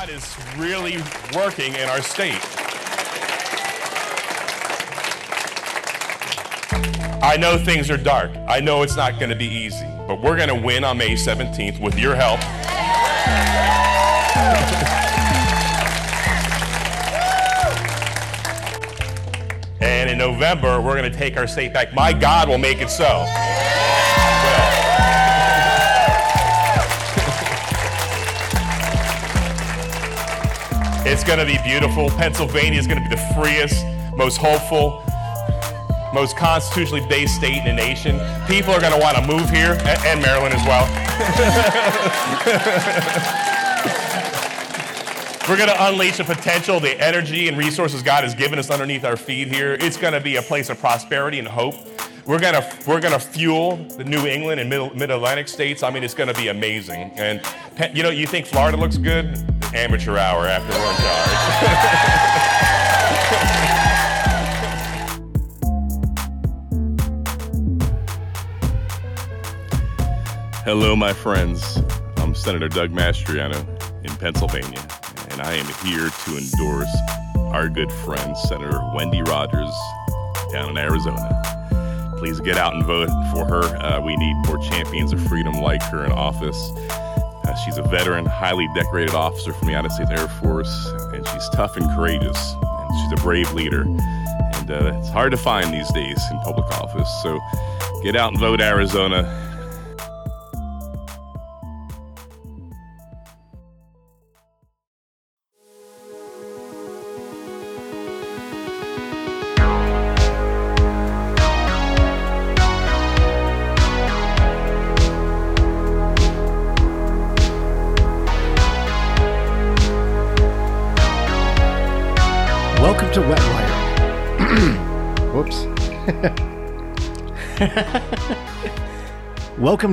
God 0.00 0.08
is 0.08 0.34
really 0.56 0.96
working 1.34 1.74
in 1.74 1.86
our 1.90 2.00
state. 2.00 2.40
I 7.22 7.36
know 7.38 7.58
things 7.58 7.90
are 7.90 7.98
dark. 7.98 8.30
I 8.48 8.60
know 8.60 8.82
it's 8.82 8.96
not 8.96 9.18
going 9.18 9.28
to 9.28 9.36
be 9.36 9.44
easy, 9.44 9.84
but 10.06 10.22
we're 10.22 10.36
going 10.36 10.48
to 10.48 10.54
win 10.54 10.84
on 10.84 10.96
May 10.96 11.10
17th 11.10 11.82
with 11.82 11.98
your 11.98 12.14
help. 12.14 12.40
and 19.82 20.08
in 20.08 20.16
November, 20.16 20.80
we're 20.80 20.96
going 20.96 21.12
to 21.12 21.18
take 21.18 21.36
our 21.36 21.46
state 21.46 21.74
back. 21.74 21.92
My 21.92 22.14
God 22.14 22.48
will 22.48 22.56
make 22.56 22.80
it 22.80 22.88
so. 22.88 23.26
It's 31.10 31.24
going 31.24 31.40
to 31.40 31.44
be 31.44 31.58
beautiful. 31.64 32.08
Pennsylvania 32.10 32.78
is 32.78 32.86
going 32.86 33.02
to 33.02 33.08
be 33.08 33.16
the 33.16 33.34
freest, 33.34 33.84
most 34.16 34.36
hopeful, 34.36 35.02
most 36.14 36.36
constitutionally 36.36 37.04
based 37.08 37.34
state 37.34 37.58
in 37.58 37.64
the 37.64 37.72
nation. 37.72 38.20
People 38.46 38.72
are 38.72 38.80
going 38.80 38.92
to 38.92 38.98
want 39.00 39.16
to 39.16 39.26
move 39.26 39.50
here, 39.50 39.72
and, 39.72 39.98
and 40.06 40.22
Maryland 40.22 40.54
as 40.54 40.64
well. 40.64 40.86
We're 45.48 45.56
going 45.56 45.68
to 45.68 45.88
unleash 45.88 46.18
the 46.18 46.24
potential, 46.24 46.78
the 46.78 46.96
energy, 47.04 47.48
and 47.48 47.58
resources 47.58 48.04
God 48.04 48.22
has 48.22 48.36
given 48.36 48.60
us 48.60 48.70
underneath 48.70 49.04
our 49.04 49.16
feet 49.16 49.48
here. 49.48 49.76
It's 49.80 49.96
going 49.96 50.12
to 50.12 50.20
be 50.20 50.36
a 50.36 50.42
place 50.42 50.70
of 50.70 50.78
prosperity 50.78 51.40
and 51.40 51.48
hope. 51.48 51.74
We're 52.24 52.38
gonna 52.38 52.62
we're 52.86 53.00
gonna 53.00 53.18
fuel 53.18 53.76
the 53.96 54.04
New 54.04 54.26
England 54.26 54.60
and 54.60 54.70
Mid 54.70 55.10
Atlantic 55.10 55.48
states. 55.48 55.82
I 55.82 55.90
mean, 55.90 56.04
it's 56.04 56.14
gonna 56.14 56.34
be 56.34 56.46
amazing. 56.46 57.10
And 57.16 57.40
you 57.96 58.04
know, 58.04 58.10
you 58.10 58.26
think 58.26 58.46
Florida 58.46 58.76
looks 58.76 58.98
good? 58.98 59.49
Amateur 59.74 60.18
hour 60.18 60.46
after 60.46 60.72
in 60.72 60.78
charge. 60.78 61.30
Hello, 70.64 70.96
my 70.96 71.12
friends. 71.12 71.82
I'm 72.16 72.34
Senator 72.34 72.68
Doug 72.68 72.90
Mastriano 72.90 73.64
in 74.04 74.14
Pennsylvania, 74.16 74.86
and 75.30 75.40
I 75.40 75.54
am 75.54 75.66
here 75.84 76.10
to 76.10 76.36
endorse 76.36 76.96
our 77.52 77.68
good 77.68 77.92
friend, 77.92 78.36
Senator 78.36 78.80
Wendy 78.94 79.22
Rogers, 79.22 79.72
down 80.52 80.70
in 80.70 80.78
Arizona 80.78 81.50
please 82.20 82.38
get 82.38 82.58
out 82.58 82.74
and 82.74 82.84
vote 82.84 83.08
for 83.32 83.46
her. 83.46 83.62
Uh, 83.78 83.98
we 83.98 84.14
need 84.14 84.34
more 84.46 84.58
champions 84.58 85.10
of 85.10 85.26
freedom 85.26 85.54
like 85.54 85.82
her 85.84 86.04
in 86.04 86.12
office. 86.12 86.70
Uh, 87.50 87.54
she's 87.56 87.78
a 87.78 87.82
veteran, 87.82 88.24
highly 88.26 88.68
decorated 88.76 89.14
officer 89.14 89.52
from 89.52 89.66
the 89.66 89.72
United 89.72 89.90
States 89.90 90.10
Air 90.10 90.28
Force, 90.28 90.86
and 91.12 91.26
she's 91.26 91.48
tough 91.48 91.76
and 91.76 91.84
courageous. 91.96 92.54
And 92.62 93.00
she's 93.00 93.20
a 93.20 93.22
brave 93.24 93.52
leader. 93.54 93.82
And 93.82 94.70
uh, 94.70 94.92
it's 94.98 95.08
hard 95.08 95.32
to 95.32 95.36
find 95.36 95.74
these 95.74 95.90
days 95.92 96.20
in 96.30 96.38
public 96.40 96.66
office. 96.78 97.10
So 97.22 97.40
get 98.04 98.14
out 98.14 98.30
and 98.30 98.38
vote, 98.38 98.60
Arizona. 98.60 99.49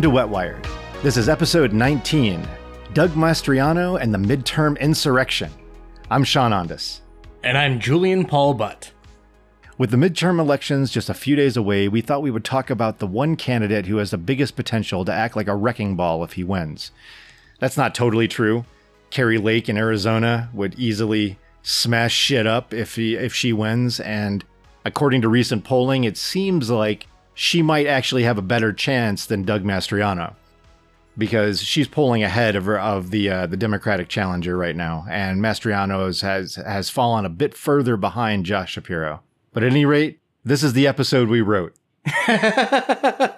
To 0.08 0.12
Wet 0.12 0.30
Wired. 0.30 0.66
This 1.04 1.18
is 1.18 1.28
episode 1.28 1.74
19 1.74 2.48
Doug 2.94 3.10
Mastriano 3.10 4.00
and 4.00 4.14
the 4.14 4.18
Midterm 4.18 4.80
Insurrection. 4.80 5.52
I'm 6.10 6.24
Sean 6.24 6.52
Ondas. 6.52 7.02
And 7.44 7.58
I'm 7.58 7.78
Julian 7.78 8.24
Paul 8.24 8.54
Butt. 8.54 8.94
With 9.78 9.92
the 9.92 9.98
midterm 9.98 10.40
elections 10.40 10.92
just 10.92 11.10
a 11.10 11.14
few 11.14 11.36
days 11.36 11.58
away, 11.58 11.90
we 11.90 12.00
thought 12.00 12.22
we 12.22 12.32
would 12.32 12.46
talk 12.46 12.70
about 12.70 13.00
the 13.00 13.06
one 13.06 13.36
candidate 13.36 13.88
who 13.88 13.98
has 13.98 14.12
the 14.12 14.18
biggest 14.18 14.56
potential 14.56 15.04
to 15.04 15.12
act 15.12 15.36
like 15.36 15.50
a 15.50 15.56
wrecking 15.58 15.98
ball 15.98 16.24
if 16.24 16.34
he 16.34 16.44
wins. 16.46 16.92
That's 17.60 17.76
not 17.76 17.94
totally 17.94 18.30
true. 18.30 18.64
Kari 19.10 19.38
Lake 19.38 19.68
in 19.68 19.78
Arizona 19.78 20.50
would 20.54 20.80
easily 20.80 21.38
smash 21.64 22.14
shit 22.14 22.48
up 22.48 22.74
if 22.74 22.96
he 22.96 23.16
if 23.16 23.36
she 23.36 23.52
wins 23.52 24.00
and 24.00 24.46
according 24.86 25.22
to 25.24 25.28
recent 25.28 25.66
polling, 25.66 26.06
it 26.06 26.16
seems 26.16 26.70
like 26.70 27.08
she 27.38 27.62
might 27.62 27.86
actually 27.86 28.24
have 28.24 28.40
a 28.40 28.42
better 28.42 28.74
chance 28.74 29.28
than 29.28 29.44
Doug 29.44 29.64
Mastriano 29.64 30.34
because 31.16 31.62
she's 31.62 31.88
pulling 31.88 32.24
ahead 32.24 32.56
of 32.56 32.66
her, 32.66 32.80
of 32.80 33.12
the 33.12 33.30
uh, 33.30 33.46
the 33.46 33.56
Democratic 33.56 34.10
challenger 34.10 34.58
right 34.58 34.76
now, 34.76 35.06
and 35.08 35.40
Mastriano 35.40 36.20
has 36.22 36.56
has 36.56 36.90
fallen 36.90 37.26
a 37.26 37.30
bit 37.30 37.54
further 37.54 37.96
behind 37.96 38.48
Josh 38.48 38.72
Shapiro. 38.72 39.22
But 39.54 39.62
at 39.62 39.72
any 39.72 39.86
rate, 39.86 40.20
this 40.44 40.64
is 40.64 40.74
the 40.74 40.88
episode 40.88 41.30
we 41.30 41.42
wrote. 41.42 41.76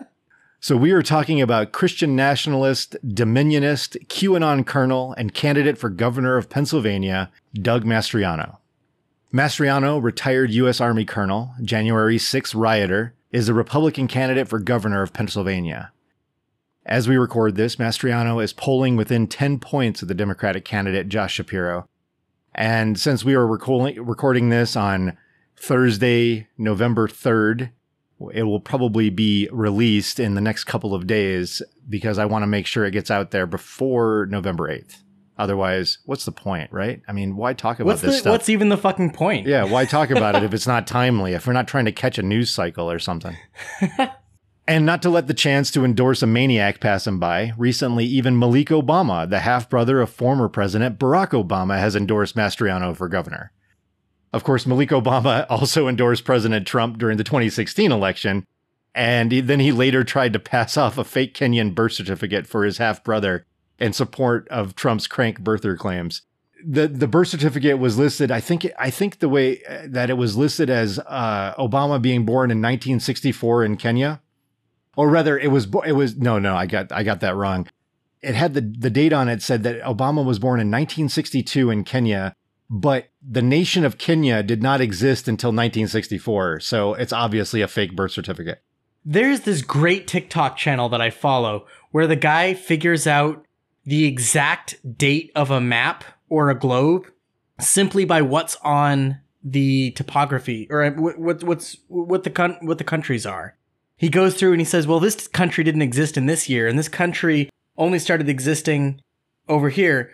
so 0.62 0.78
we 0.78 0.92
are 0.92 1.04
talking 1.04 1.42
about 1.42 1.74
Christian 1.74 2.16
nationalist, 2.16 2.96
dominionist, 3.06 4.08
QAnon 4.08 4.66
colonel, 4.66 5.14
and 5.18 5.34
candidate 5.34 5.78
for 5.78 5.90
governor 5.90 6.38
of 6.38 6.50
Pennsylvania, 6.50 7.30
Doug 7.54 7.84
Mastriano. 7.84 8.60
Mastriano, 9.34 10.02
retired 10.02 10.52
U.S. 10.52 10.80
Army 10.80 11.04
colonel, 11.04 11.52
January 11.62 12.18
6 12.18 12.56
rioter, 12.56 13.14
is 13.32 13.48
a 13.48 13.54
Republican 13.54 14.08
candidate 14.08 14.48
for 14.48 14.60
governor 14.60 15.02
of 15.02 15.14
Pennsylvania. 15.14 15.92
As 16.86 17.08
we 17.08 17.18
record 17.18 17.56
this, 17.56 17.76
Mastriano 17.76 18.44
is 18.44 18.54
polling 18.54 18.96
within 18.96 19.28
10 19.28 19.60
points 19.60 20.02
of 20.02 20.08
the 20.08 20.16
Democratic 20.16 20.66
candidate 20.66 21.10
Josh 21.10 21.34
Shapiro. 21.36 21.88
And 22.56 23.00
since 23.00 23.24
we 23.24 23.36
are 23.36 23.46
recording, 23.46 24.04
recording 24.04 24.50
this 24.50 24.76
on 24.76 25.16
Thursday, 25.56 26.48
November 26.58 27.08
3rd, 27.08 27.72
it 28.34 28.44
will 28.44 28.60
probably 28.60 29.10
be 29.10 29.48
released 29.52 30.20
in 30.20 30.34
the 30.34 30.42
next 30.42 30.64
couple 30.64 30.96
of 30.96 31.08
days 31.08 31.62
because 31.88 32.18
I 32.18 32.26
want 32.26 32.44
to 32.44 32.48
make 32.48 32.66
sure 32.66 32.86
it 32.86 32.92
gets 32.92 33.12
out 33.12 33.32
there 33.32 33.46
before 33.46 34.28
November 34.30 34.68
8th. 34.70 35.04
Otherwise, 35.40 36.00
what's 36.04 36.26
the 36.26 36.34
point, 36.34 36.70
right? 36.70 37.02
I 37.08 37.14
mean, 37.14 37.38
why 37.38 37.54
talk 37.54 37.80
about 37.80 37.88
what's 37.88 38.02
this 38.02 38.16
the, 38.16 38.20
stuff? 38.20 38.32
What's 38.32 38.50
even 38.50 38.68
the 38.68 38.78
fucking 38.78 39.14
point? 39.14 39.48
Yeah, 39.48 39.64
why 39.64 39.86
talk 39.86 40.10
about 40.10 40.36
it 40.36 40.44
if 40.44 40.54
it's 40.54 40.68
not 40.68 40.86
timely, 40.88 41.34
if 41.34 41.48
we're 41.48 41.54
not 41.54 41.66
trying 41.66 41.86
to 41.86 41.94
catch 41.94 42.18
a 42.18 42.22
news 42.22 42.54
cycle 42.54 42.92
or 42.92 43.00
something? 43.00 43.38
and 44.68 44.86
not 44.86 45.02
to 45.02 45.10
let 45.10 45.28
the 45.28 45.34
chance 45.34 45.72
to 45.72 45.86
endorse 45.86 46.22
a 46.22 46.28
maniac 46.28 46.82
pass 46.82 47.08
him 47.08 47.22
by, 47.22 47.54
recently 47.58 48.04
even 48.04 48.38
Malik 48.38 48.68
Obama, 48.68 49.30
the 49.30 49.40
half 49.40 49.70
brother 49.70 50.02
of 50.02 50.10
former 50.10 50.50
President 50.50 51.00
Barack 51.00 51.30
Obama, 51.30 51.80
has 51.80 51.96
endorsed 51.96 52.36
Mastriano 52.36 52.94
for 52.94 53.08
governor. 53.08 53.54
Of 54.34 54.44
course, 54.44 54.68
Malik 54.68 54.90
Obama 54.90 55.46
also 55.50 55.88
endorsed 55.88 56.26
President 56.26 56.68
Trump 56.68 56.98
during 56.98 57.16
the 57.16 57.24
2016 57.24 57.94
election, 57.94 58.46
and 58.94 59.32
then 59.32 59.62
he 59.62 59.72
later 59.72 60.04
tried 60.04 60.34
to 60.34 60.40
pass 60.40 60.76
off 60.76 60.98
a 60.98 61.06
fake 61.06 61.34
Kenyan 61.34 61.74
birth 61.74 61.94
certificate 61.94 62.46
for 62.46 62.66
his 62.66 62.78
half 62.78 63.06
brother 63.06 63.46
in 63.80 63.94
support 63.94 64.48
of 64.50 64.76
Trump's 64.76 65.08
crank 65.08 65.42
birther 65.42 65.78
claims. 65.78 66.22
The 66.66 66.88
the 66.88 67.08
birth 67.08 67.30
certificate 67.30 67.80
was 67.80 67.98
listed. 67.98 68.32
I 68.32 68.42
think 68.42 68.70
I 68.78 68.90
think 68.90 69.20
the 69.20 69.30
way 69.30 69.64
uh, 69.64 69.84
that 69.88 70.10
it 70.10 70.16
was 70.16 70.36
listed 70.36 70.70
as 70.70 71.00
uh, 71.00 71.54
Obama 71.58 72.02
being 72.02 72.26
born 72.26 72.52
in 72.52 72.58
1964 72.58 73.64
in 73.64 73.78
Kenya, 73.78 74.22
or 74.98 75.10
rather, 75.10 75.40
it 75.40 75.52
was 75.52 75.68
it 75.86 75.94
was 75.94 76.18
no 76.18 76.40
no 76.40 76.56
I 76.56 76.66
got 76.66 76.92
I 76.92 77.04
got 77.04 77.22
that 77.22 77.36
wrong. 77.36 77.68
It 78.22 78.36
had 78.36 78.54
the 78.54 78.62
the 78.62 78.90
date 78.90 79.14
on 79.14 79.30
it 79.30 79.42
said 79.42 79.64
that 79.64 79.82
Obama 79.84 80.26
was 80.26 80.40
born 80.40 80.60
in 80.60 80.68
1962 80.68 81.70
in 81.70 81.86
Kenya, 81.86 82.36
but 82.70 83.10
the 83.22 83.42
nation 83.42 83.86
of 83.86 83.98
Kenya 83.98 84.44
did 84.44 84.62
not 84.62 84.82
exist 84.82 85.30
until 85.30 85.52
1964. 85.52 86.60
So 86.60 86.94
it's 86.96 87.14
obviously 87.14 87.62
a 87.62 87.70
fake 87.70 87.96
birth 87.96 88.12
certificate. 88.12 88.62
There's 89.06 89.42
this 89.42 89.62
great 89.62 90.08
TikTok 90.08 90.58
channel 90.58 90.90
that 90.90 91.00
I 91.00 91.10
follow 91.10 91.66
where 91.92 92.06
the 92.06 92.18
guy 92.18 92.54
figures 92.54 93.08
out 93.08 93.46
the 93.90 94.06
exact 94.06 94.76
date 94.98 95.32
of 95.36 95.50
a 95.50 95.60
map 95.60 96.04
or 96.30 96.52
a 96.52 96.56
globe 96.56 97.08
simply 97.60 98.06
by 98.06 98.22
what's 98.22 98.56
on 98.58 99.20
the 99.44 99.90
topography 99.92 100.68
or 100.70 100.92
what, 100.92 101.44
what's 101.44 101.76
what 101.88 102.24
the 102.24 102.30
con- 102.30 102.60
what 102.62 102.78
the 102.78 102.84
countries 102.84 103.26
are. 103.26 103.58
He 103.98 104.08
goes 104.08 104.36
through 104.36 104.52
and 104.52 104.62
he 104.62 104.66
says, 104.66 104.86
"Well, 104.86 105.00
this 105.00 105.28
country 105.28 105.64
didn't 105.64 105.82
exist 105.82 106.18
in 106.18 106.28
this 106.28 106.48
year, 106.48 106.68
and 106.68 106.78
this 106.78 106.88
country 106.88 107.50
only 107.78 107.98
started 107.98 108.30
existing 108.30 109.02
over 109.48 109.70
here." 109.70 110.14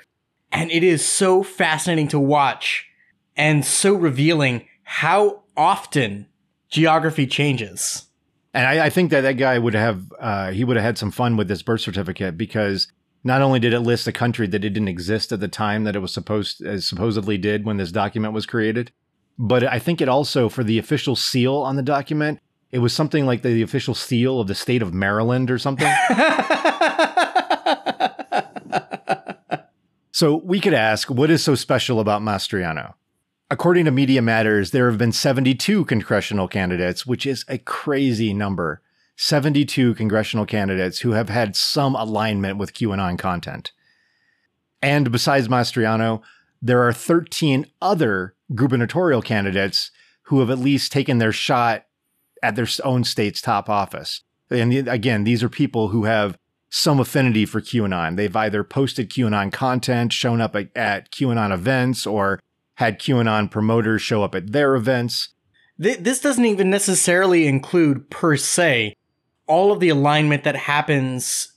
And 0.54 0.72
it 0.72 0.84
is 0.84 1.06
so 1.06 1.44
fascinating 1.44 2.08
to 2.10 2.20
watch 2.20 2.88
and 3.36 3.66
so 3.66 3.94
revealing 3.94 4.68
how 4.84 5.44
often 5.58 6.28
geography 6.70 7.28
changes. 7.28 8.06
And 8.54 8.66
I, 8.66 8.86
I 8.86 8.90
think 8.90 9.12
that 9.12 9.22
that 9.22 9.34
guy 9.34 9.60
would 9.60 9.74
have 9.74 10.02
uh, 10.18 10.52
he 10.52 10.64
would 10.64 10.78
have 10.78 10.86
had 10.86 10.98
some 10.98 11.12
fun 11.12 11.36
with 11.36 11.50
this 11.50 11.62
birth 11.62 11.82
certificate 11.82 12.38
because 12.38 12.88
not 13.26 13.42
only 13.42 13.60
did 13.60 13.74
it 13.74 13.80
list 13.80 14.08
a 14.08 14.12
country 14.12 14.46
that 14.46 14.64
it 14.64 14.70
didn't 14.70 14.88
exist 14.88 15.32
at 15.32 15.40
the 15.40 15.48
time 15.48 15.84
that 15.84 15.96
it 15.96 16.00
was 16.00 16.14
supposed 16.14 16.62
as 16.62 16.88
supposedly 16.88 17.40
did 17.40 17.66
when 17.66 17.78
this 17.78 17.92
document 17.92 18.36
was 18.36 18.46
created, 18.46 18.92
but 19.38 19.64
I 19.64 19.80
think 19.80 20.00
it 20.00 20.08
also 20.08 20.48
for 20.48 20.64
the 20.64 20.78
official 20.78 21.16
seal 21.16 21.56
on 21.56 21.76
the 21.76 21.82
document, 21.82 22.40
it 22.72 22.80
was 22.80 22.94
something 22.94 23.26
like 23.26 23.42
the 23.42 23.64
official 23.64 23.96
seal 23.96 24.40
of 24.40 24.48
the 24.48 24.54
state 24.54 24.84
of 24.84 24.94
Maryland 24.94 25.50
or 25.50 25.58
something. 25.58 25.88
so 30.12 30.40
we 30.44 30.60
could 30.60 30.76
ask, 30.76 31.10
what 31.10 31.32
is 31.32 31.44
so 31.44 31.56
special 31.56 32.00
about 32.00 32.22
Mastriano? 32.22 32.94
According 33.50 33.86
to 33.86 33.92
Media 33.92 34.22
Matters, 34.22 34.70
there 34.70 34.88
have 34.88 35.00
been 35.00 35.12
72 35.12 35.86
congressional 35.86 36.48
candidates, 36.48 37.08
which 37.08 37.26
is 37.26 37.44
a 37.48 37.58
crazy 37.58 38.36
number. 38.36 38.84
72 39.16 39.96
congressional 39.96 40.46
candidates 40.46 41.00
who 41.00 41.12
have 41.12 41.30
had 41.30 41.56
some 41.56 41.96
alignment 41.96 42.58
with 42.58 42.74
QAnon 42.74 43.18
content. 43.18 43.72
And 44.82 45.12
besides 45.12 45.48
Mastriano, 45.48 46.22
there 46.62 46.84
are 46.84 46.94
13 46.94 47.66
other 47.82 48.36
gubernatorial 48.54 49.22
candidates 49.22 49.92
who 50.24 50.40
have 50.40 50.50
at 50.50 50.60
least 50.60 50.92
taken 50.92 51.18
their 51.18 51.32
shot 51.32 51.86
at 52.44 52.56
their 52.56 52.68
own 52.84 53.04
state's 53.04 53.42
top 53.42 53.70
office. 53.70 54.22
And 54.50 54.88
again, 54.88 55.24
these 55.24 55.44
are 55.44 55.50
people 55.50 55.88
who 55.90 56.04
have 56.04 56.38
some 56.70 57.00
affinity 57.00 57.46
for 57.46 57.62
QAnon. 57.62 58.18
They've 58.18 58.36
either 58.36 58.64
posted 58.64 59.10
QAnon 59.10 59.52
content, 59.52 60.12
shown 60.12 60.42
up 60.42 60.56
at, 60.56 61.12
QAnon 61.12 61.54
events, 61.54 62.06
or 62.06 62.40
had 62.76 63.00
QAnon 63.00 63.50
promoters 63.50 64.02
show 64.02 64.24
up 64.24 64.36
at 64.36 64.52
their 64.52 64.76
events. 64.76 65.30
This 65.78 66.20
doesn't 66.20 66.46
even 66.46 66.70
necessarily 66.70 67.48
include, 67.48 68.10
per 68.10 68.36
se, 68.38 68.94
all 69.48 69.72
of 69.72 69.80
the 69.80 69.90
alignment 69.90 70.44
that 70.44 70.56
happens 70.56 71.54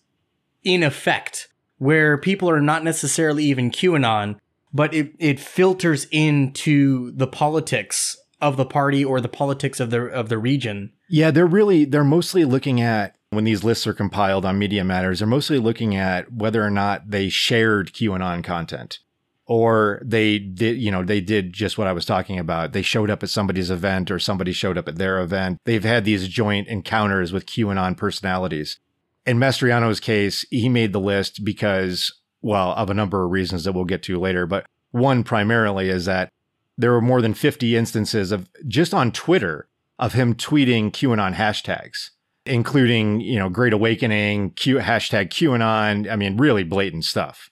in 0.65 0.83
effect, 0.83 1.49
where 1.79 2.19
people 2.19 2.51
are 2.51 2.61
not 2.61 2.85
necessarily 2.85 3.45
even 3.45 3.71
QAnon, 3.71 4.39
but 4.73 4.93
it, 4.93 5.13
it 5.19 5.41
filters 5.41 6.07
into 6.11 7.13
the 7.13 7.27
politics 7.27 8.17
of 8.41 8.57
the 8.57 8.67
party 8.67 9.05
or 9.05 9.21
the 9.21 9.29
politics 9.29 9.81
of 9.81 9.91
the 9.91 10.03
of 10.03 10.29
the 10.29 10.39
region. 10.39 10.93
Yeah, 11.09 11.31
they're 11.31 11.47
really 11.47 11.85
they're 11.85 12.05
mostly 12.05 12.45
looking 12.45 12.81
at 12.81 13.17
when 13.31 13.45
these 13.45 13.65
lists 13.65 13.87
are 13.87 13.95
compiled 13.95 14.45
on 14.45 14.59
Media 14.59 14.85
Matters, 14.85 15.19
they're 15.19 15.29
mostly 15.29 15.59
looking 15.59 15.95
at 15.95 16.33
whether 16.33 16.65
or 16.65 16.71
not 16.71 17.11
they 17.11 17.29
shared 17.29 17.93
QAnon 17.93 18.43
content 18.43 19.01
or 19.49 20.03
they 20.05 20.39
did, 20.39 20.77
you 20.77 20.91
know, 20.91 21.03
they 21.03 21.23
did 21.23 21.55
just 21.55 21.79
what 21.79 21.87
I 21.87 21.93
was 21.93 22.05
talking 22.05 22.39
about. 22.39 22.75
They 22.75 22.83
showed 22.83 23.09
up 23.09 23.23
at 23.23 23.31
somebody's 23.31 23.71
event 23.71 24.11
or 24.11 24.19
somebody 24.19 24.53
showed 24.53 24.77
up 24.77 24.87
at 24.87 24.97
their 24.97 25.21
event. 25.21 25.59
They've 25.65 25.83
had 25.83 26.05
these 26.05 26.29
joint 26.29 26.69
encounters 26.69 27.33
with 27.33 27.47
QAnon 27.47 27.97
personalities. 27.97 28.79
In 29.25 29.39
Mastriano's 29.39 30.01
case, 30.01 30.45
he 30.51 30.69
made 30.69 30.93
the 30.93 31.01
list 31.01 31.45
because, 31.45 32.13
well, 32.43 32.73
of 32.73 32.91
a 32.91 32.95
number 32.95 33.25
of 33.25 33.31
reasons 33.31 33.65
that 33.65 33.73
we'll 33.73 33.87
get 33.87 34.03
to 34.05 34.21
later. 34.21 34.47
But 34.47 34.67
one 34.91 35.25
primarily 35.25 35.89
is 35.89 36.05
that 36.05 36.29
there 36.77 36.93
were 36.93 37.01
more 37.01 37.23
than 37.23 37.33
50 37.33 37.75
instances 37.75 38.31
of 38.33 38.51
just 38.67 38.93
on 38.93 39.13
Twitter 39.13 39.67
of 39.99 40.13
him 40.13 40.35
tweeting 40.35 40.93
QAnon 40.93 41.35
hashtags, 41.35 42.11
including, 42.45 43.23
you 43.23 43.39
know, 43.39 43.49
Great 43.49 43.73
Awakening, 43.73 44.51
Q, 44.51 44.77
hashtag 44.77 45.31
QAnon. 45.31 46.11
I 46.11 46.17
mean, 46.17 46.37
really 46.37 46.65
blatant 46.65 47.07
stuff. 47.07 47.51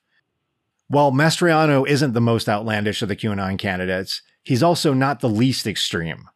While 0.88 1.12
Mastriano 1.12 1.86
isn't 1.86 2.12
the 2.12 2.20
most 2.20 2.48
outlandish 2.48 3.02
of 3.02 3.08
the 3.08 3.16
QAnon 3.16 3.58
candidates, 3.58 4.22
he's 4.42 4.62
also 4.62 4.92
not 4.94 5.20
the 5.20 5.28
least 5.28 5.66
extreme. 5.66 6.28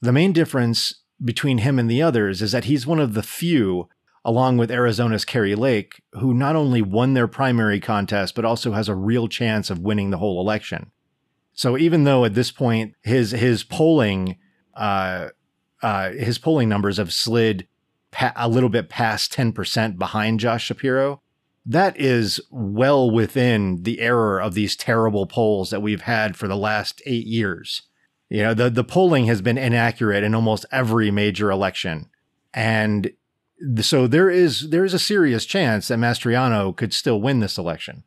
The 0.00 0.12
main 0.12 0.32
difference 0.32 1.02
between 1.24 1.58
him 1.58 1.78
and 1.78 1.88
the 1.88 2.02
others 2.02 2.42
is 2.42 2.50
that 2.52 2.64
he's 2.64 2.86
one 2.86 2.98
of 2.98 3.14
the 3.14 3.22
few, 3.22 3.88
along 4.24 4.56
with 4.56 4.70
Arizona's 4.70 5.24
Kari 5.24 5.54
Lake, 5.54 6.02
who 6.14 6.34
not 6.34 6.56
only 6.56 6.82
won 6.82 7.14
their 7.14 7.28
primary 7.28 7.78
contest, 7.78 8.34
but 8.34 8.44
also 8.44 8.72
has 8.72 8.88
a 8.88 8.94
real 8.96 9.28
chance 9.28 9.70
of 9.70 9.78
winning 9.78 10.10
the 10.10 10.18
whole 10.18 10.40
election. 10.40 10.90
So 11.54 11.78
even 11.78 12.02
though 12.02 12.24
at 12.24 12.34
this 12.34 12.50
point 12.50 12.94
his 13.02 13.30
his 13.30 13.62
polling 13.62 14.38
uh, 14.74 15.28
uh, 15.82 16.10
his 16.10 16.38
polling 16.38 16.68
numbers 16.68 16.96
have 16.96 17.12
slid 17.12 17.68
pa- 18.10 18.32
a 18.34 18.48
little 18.48 18.70
bit 18.70 18.88
past 18.88 19.32
ten 19.32 19.52
percent 19.52 19.98
behind 19.98 20.40
Josh 20.40 20.64
Shapiro, 20.64 21.21
that 21.64 21.98
is 21.98 22.40
well 22.50 23.10
within 23.10 23.82
the 23.82 24.00
error 24.00 24.40
of 24.40 24.54
these 24.54 24.76
terrible 24.76 25.26
polls 25.26 25.70
that 25.70 25.82
we've 25.82 26.02
had 26.02 26.36
for 26.36 26.48
the 26.48 26.56
last 26.56 27.00
eight 27.06 27.26
years. 27.26 27.82
You 28.28 28.42
know, 28.42 28.54
the, 28.54 28.70
the 28.70 28.84
polling 28.84 29.26
has 29.26 29.42
been 29.42 29.58
inaccurate 29.58 30.24
in 30.24 30.34
almost 30.34 30.66
every 30.72 31.10
major 31.10 31.50
election. 31.50 32.08
And 32.54 33.12
so 33.80 34.06
there 34.06 34.30
is 34.30 34.70
there 34.70 34.84
is 34.84 34.94
a 34.94 34.98
serious 34.98 35.46
chance 35.46 35.88
that 35.88 35.98
Mastriano 35.98 36.76
could 36.76 36.92
still 36.92 37.20
win 37.20 37.40
this 37.40 37.58
election. 37.58 38.04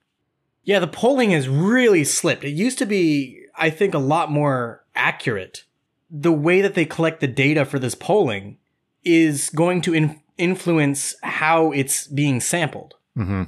Yeah, 0.63 0.79
the 0.79 0.87
polling 0.87 1.31
has 1.31 1.47
really 1.47 2.03
slipped. 2.03 2.43
It 2.43 2.49
used 2.49 2.79
to 2.79 2.85
be, 2.85 3.45
I 3.55 3.69
think, 3.69 3.93
a 3.93 3.99
lot 3.99 4.31
more 4.31 4.83
accurate. 4.95 5.63
The 6.09 6.31
way 6.31 6.61
that 6.61 6.73
they 6.73 6.85
collect 6.85 7.19
the 7.19 7.27
data 7.27 7.65
for 7.65 7.77
this 7.77 7.95
polling 7.95 8.57
is 9.03 9.51
going 9.51 9.81
to 9.81 9.93
in- 9.93 10.21
influence 10.37 11.15
how 11.21 11.71
it's 11.71 12.07
being 12.07 12.41
sampled. 12.41 12.95
Mm-hmm. 13.17 13.43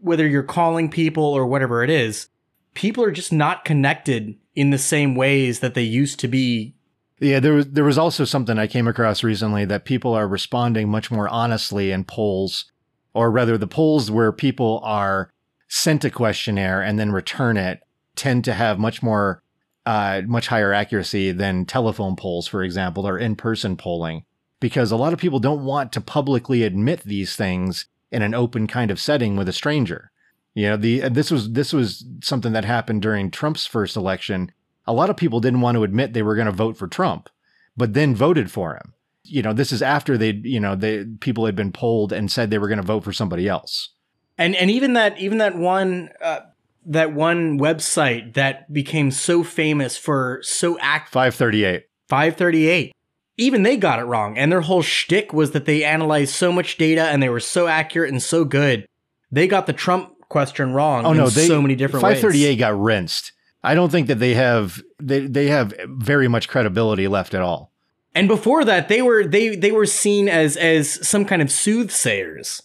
Whether 0.00 0.26
you're 0.26 0.42
calling 0.42 0.90
people 0.90 1.24
or 1.24 1.46
whatever 1.46 1.82
it 1.82 1.90
is, 1.90 2.28
people 2.74 3.02
are 3.02 3.10
just 3.10 3.32
not 3.32 3.64
connected 3.64 4.36
in 4.54 4.70
the 4.70 4.78
same 4.78 5.14
ways 5.14 5.60
that 5.60 5.74
they 5.74 5.82
used 5.82 6.20
to 6.20 6.28
be. 6.28 6.74
Yeah, 7.20 7.40
there 7.40 7.54
was 7.54 7.70
there 7.70 7.84
was 7.84 7.98
also 7.98 8.24
something 8.24 8.58
I 8.58 8.68
came 8.68 8.86
across 8.86 9.24
recently 9.24 9.64
that 9.64 9.84
people 9.84 10.14
are 10.14 10.28
responding 10.28 10.88
much 10.88 11.10
more 11.10 11.28
honestly 11.28 11.90
in 11.90 12.04
polls, 12.04 12.70
or 13.12 13.30
rather, 13.30 13.58
the 13.58 13.66
polls 13.66 14.10
where 14.10 14.30
people 14.30 14.80
are 14.84 15.30
sent 15.66 16.04
a 16.04 16.10
questionnaire 16.10 16.80
and 16.80 16.98
then 16.98 17.10
return 17.10 17.56
it 17.56 17.82
tend 18.14 18.44
to 18.44 18.52
have 18.52 18.78
much 18.78 19.02
more 19.02 19.42
uh, 19.84 20.22
much 20.26 20.48
higher 20.48 20.72
accuracy 20.72 21.32
than 21.32 21.64
telephone 21.64 22.14
polls, 22.14 22.46
for 22.46 22.62
example, 22.62 23.08
or 23.08 23.18
in 23.18 23.34
person 23.34 23.76
polling, 23.76 24.24
because 24.60 24.92
a 24.92 24.96
lot 24.96 25.12
of 25.12 25.18
people 25.18 25.40
don't 25.40 25.64
want 25.64 25.92
to 25.92 26.00
publicly 26.00 26.62
admit 26.62 27.00
these 27.02 27.34
things 27.34 27.86
in 28.10 28.22
an 28.22 28.34
open 28.34 28.66
kind 28.66 28.90
of 28.90 29.00
setting 29.00 29.36
with 29.36 29.48
a 29.48 29.52
stranger. 29.52 30.10
You 30.54 30.70
know, 30.70 30.76
the 30.76 31.08
this 31.08 31.30
was 31.30 31.52
this 31.52 31.72
was 31.72 32.04
something 32.22 32.52
that 32.52 32.64
happened 32.64 33.02
during 33.02 33.30
Trump's 33.30 33.66
first 33.66 33.96
election. 33.96 34.50
A 34.86 34.92
lot 34.92 35.10
of 35.10 35.16
people 35.16 35.40
didn't 35.40 35.60
want 35.60 35.76
to 35.76 35.84
admit 35.84 36.12
they 36.12 36.22
were 36.22 36.34
going 36.34 36.46
to 36.46 36.52
vote 36.52 36.76
for 36.76 36.88
Trump, 36.88 37.28
but 37.76 37.94
then 37.94 38.14
voted 38.14 38.50
for 38.50 38.74
him. 38.74 38.94
You 39.22 39.42
know, 39.42 39.52
this 39.52 39.72
is 39.72 39.82
after 39.82 40.16
they, 40.16 40.30
you 40.30 40.58
know, 40.58 40.74
they 40.74 41.04
people 41.20 41.46
had 41.46 41.54
been 41.54 41.70
polled 41.70 42.12
and 42.12 42.30
said 42.30 42.50
they 42.50 42.58
were 42.58 42.68
going 42.68 42.80
to 42.80 42.86
vote 42.86 43.04
for 43.04 43.12
somebody 43.12 43.46
else. 43.46 43.90
And 44.36 44.56
and 44.56 44.70
even 44.70 44.94
that 44.94 45.18
even 45.18 45.38
that 45.38 45.56
one 45.56 46.10
uh, 46.20 46.40
that 46.86 47.12
one 47.12 47.58
website 47.58 48.34
that 48.34 48.72
became 48.72 49.10
so 49.10 49.44
famous 49.44 49.96
for 49.96 50.40
so 50.42 50.78
act 50.80 51.10
538. 51.10 51.84
538 52.08 52.92
even 53.38 53.62
they 53.62 53.76
got 53.76 54.00
it 54.00 54.04
wrong. 54.04 54.36
And 54.36 54.52
their 54.52 54.60
whole 54.60 54.82
shtick 54.82 55.32
was 55.32 55.52
that 55.52 55.64
they 55.64 55.84
analyzed 55.84 56.34
so 56.34 56.52
much 56.52 56.76
data 56.76 57.04
and 57.04 57.22
they 57.22 57.28
were 57.28 57.40
so 57.40 57.68
accurate 57.68 58.10
and 58.10 58.22
so 58.22 58.44
good. 58.44 58.86
They 59.30 59.46
got 59.46 59.66
the 59.66 59.72
Trump 59.72 60.12
question 60.28 60.74
wrong. 60.74 61.06
Oh 61.06 61.12
no, 61.12 61.28
they, 61.28 61.46
so 61.46 61.62
many 61.62 61.76
different 61.76 62.02
538 62.02 62.48
ways. 62.48 62.58
got 62.58 62.78
rinsed. 62.78 63.32
I 63.62 63.74
don't 63.74 63.90
think 63.90 64.08
that 64.08 64.18
they 64.18 64.34
have 64.34 64.82
they 65.00 65.20
they 65.20 65.46
have 65.46 65.72
very 65.86 66.28
much 66.28 66.48
credibility 66.48 67.08
left 67.08 67.32
at 67.32 67.42
all. 67.42 67.72
And 68.14 68.26
before 68.26 68.64
that, 68.64 68.88
they 68.88 69.02
were 69.02 69.24
they 69.24 69.54
they 69.54 69.70
were 69.70 69.86
seen 69.86 70.28
as 70.28 70.56
as 70.56 71.06
some 71.06 71.24
kind 71.24 71.40
of 71.40 71.50
soothsayers. 71.50 72.62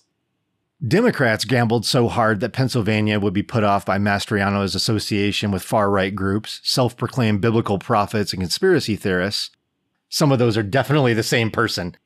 Democrats 0.86 1.46
gambled 1.46 1.86
so 1.86 2.10
hard 2.10 2.42
that 2.42 2.52
Pennsylvania 2.52 3.18
would 3.20 3.34
be 3.34 3.44
put 3.44 3.64
off 3.64 3.86
by 3.86 3.98
Mastriano's 3.98 4.76
association 4.76 5.50
with 5.50 5.64
far 5.64 5.90
right 5.90 6.14
groups, 6.14 6.60
self 6.64 6.98
proclaimed 6.98 7.42
biblical 7.42 7.80
prophets, 7.80 8.34
and 8.34 8.42
conspiracy 8.42 8.96
theorists 8.96 9.50
some 10.14 10.32
of 10.32 10.38
those 10.38 10.56
are 10.56 10.64
definitely 10.64 11.16
the 11.16 11.24
same 11.24 11.50
person. 11.50 11.98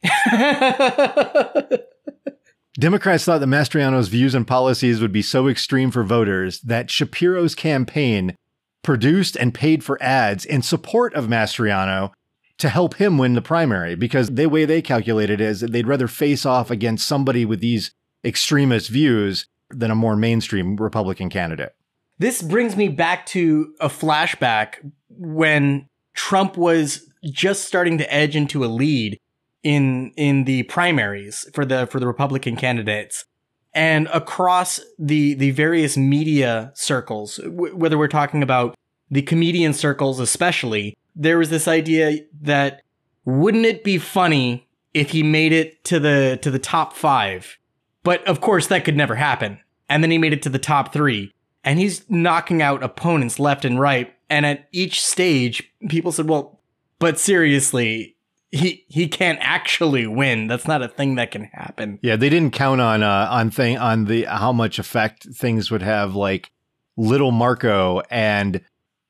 Democrats 2.80 3.26
thought 3.26 3.40
that 3.40 3.48
Mastriano's 3.48 4.08
views 4.08 4.34
and 4.34 4.48
policies 4.48 5.02
would 5.02 5.12
be 5.12 5.22
so 5.22 5.50
extreme 5.50 5.92
for 5.92 6.04
voters 6.04 6.62
that 6.62 6.90
Shapiro's 6.90 7.54
campaign 7.54 8.38
produced 8.82 9.36
and 9.36 9.54
paid 9.54 9.84
for 9.84 10.02
ads 10.02 10.46
in 10.46 10.62
support 10.62 11.14
of 11.16 11.28
Mastriano 11.28 12.12
to 12.60 12.70
help 12.70 12.94
him 12.94 13.18
win 13.18 13.34
the 13.34 13.42
primary 13.42 13.94
because 13.94 14.30
the 14.30 14.46
way 14.46 14.64
they 14.64 14.82
calculated 14.82 15.42
is 15.42 15.60
that 15.60 15.74
they'd 15.74 15.86
rather 15.86 16.08
face 16.08 16.46
off 16.46 16.72
against 16.72 17.06
somebody 17.06 17.44
with 17.44 17.60
these 17.60 17.92
extremist 18.24 18.88
views 18.88 19.48
than 19.70 19.92
a 19.92 19.96
more 19.96 20.16
mainstream 20.16 20.78
Republican 20.78 21.30
candidate. 21.30 21.76
This 22.20 22.42
brings 22.42 22.78
me 22.78 22.88
back 22.88 23.26
to 23.28 23.74
a 23.82 23.90
flashback 23.90 24.76
when 25.10 25.90
Trump 26.14 26.56
was 26.56 27.07
just 27.24 27.66
starting 27.66 27.98
to 27.98 28.14
edge 28.14 28.36
into 28.36 28.64
a 28.64 28.68
lead 28.68 29.20
in 29.64 30.12
in 30.16 30.44
the 30.44 30.64
primaries 30.64 31.50
for 31.54 31.66
the 31.66 31.88
for 31.88 32.00
the 32.00 32.08
Republican 32.08 32.56
candidates 32.56 33.26
and 33.74 34.08
across 34.14 34.80
the 34.98 35.34
the 35.34 35.52
various 35.52 35.98
media 35.98 36.72
circles 36.76 37.38
w- 37.38 37.76
whether 37.76 37.98
we're 37.98 38.08
talking 38.08 38.44
about 38.44 38.76
the 39.10 39.22
comedian 39.22 39.74
circles 39.74 40.20
especially 40.20 40.96
there 41.16 41.38
was 41.38 41.50
this 41.50 41.68
idea 41.68 42.20
that 42.40 42.84
wouldn't 43.26 43.66
it 43.66 43.84
be 43.84 43.98
funny 43.98 44.68
if 44.94 45.10
he 45.10 45.24
made 45.24 45.52
it 45.52 45.84
to 45.84 46.00
the 46.00 46.38
to 46.42 46.52
the 46.52 46.60
top 46.60 46.94
5 46.94 47.58
but 48.04 48.26
of 48.28 48.40
course 48.40 48.68
that 48.68 48.86
could 48.86 48.96
never 48.96 49.16
happen 49.16 49.60
and 49.90 50.04
then 50.04 50.12
he 50.12 50.18
made 50.18 50.34
it 50.34 50.42
to 50.44 50.50
the 50.50 50.60
top 50.60 50.94
three. 50.94 51.34
And 51.64 51.80
he's 51.80 52.10
knocking 52.10 52.62
out 52.62 52.84
opponents 52.84 53.40
left 53.40 53.66
and 53.66 53.80
right. 53.80 54.14
And 54.30 54.46
at 54.46 54.68
each 54.72 55.04
stage, 55.04 55.72
people 55.90 56.12
said, 56.12 56.30
well, 56.30 56.57
but 57.00 57.20
seriously, 57.20 58.16
he 58.52 58.86
he 58.88 59.08
can't 59.08 59.40
actually 59.42 60.08
win. 60.08 60.48
That's 60.48 60.68
not 60.68 60.82
a 60.82 60.88
thing 60.88 61.16
that 61.16 61.32
can 61.32 61.46
happen. 61.46 62.00
Yeah, 62.02 62.16
they 62.16 62.30
didn't 62.30 62.54
count 62.54 62.82
on 62.82 63.04
uh 63.04 63.28
on 63.30 63.52
thing 63.52 63.78
on 63.78 64.06
the 64.06 64.24
how 64.24 64.52
much 64.52 64.80
effect 64.80 65.28
things 65.36 65.70
would 65.70 65.82
have 65.82 66.16
like 66.16 66.52
little 66.96 67.32
Marco 67.32 68.02
and 68.10 68.62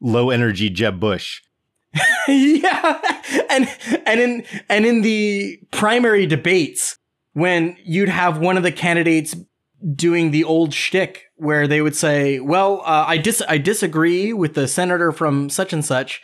low 0.01 0.29
energy 0.29 0.69
Jeb 0.69 0.99
Bush. 0.99 1.41
yeah. 2.27 2.99
And 3.49 3.69
and 4.05 4.19
in 4.19 4.43
and 4.69 4.85
in 4.85 5.01
the 5.01 5.59
primary 5.71 6.25
debates, 6.25 6.97
when 7.33 7.77
you'd 7.83 8.09
have 8.09 8.39
one 8.39 8.57
of 8.57 8.63
the 8.63 8.71
candidates 8.71 9.35
doing 9.95 10.31
the 10.31 10.43
old 10.43 10.73
shtick 10.73 11.25
where 11.35 11.67
they 11.67 11.81
would 11.81 11.95
say, 11.95 12.39
"Well, 12.39 12.81
uh, 12.81 13.05
I 13.07 13.17
dis 13.17 13.41
I 13.47 13.57
disagree 13.57 14.33
with 14.33 14.53
the 14.55 14.67
senator 14.67 15.11
from 15.11 15.49
such 15.49 15.73
and 15.73 15.83
such," 15.83 16.21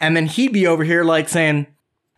and 0.00 0.16
then 0.16 0.26
he'd 0.26 0.52
be 0.52 0.66
over 0.66 0.84
here 0.84 1.04
like 1.04 1.28
saying, 1.28 1.66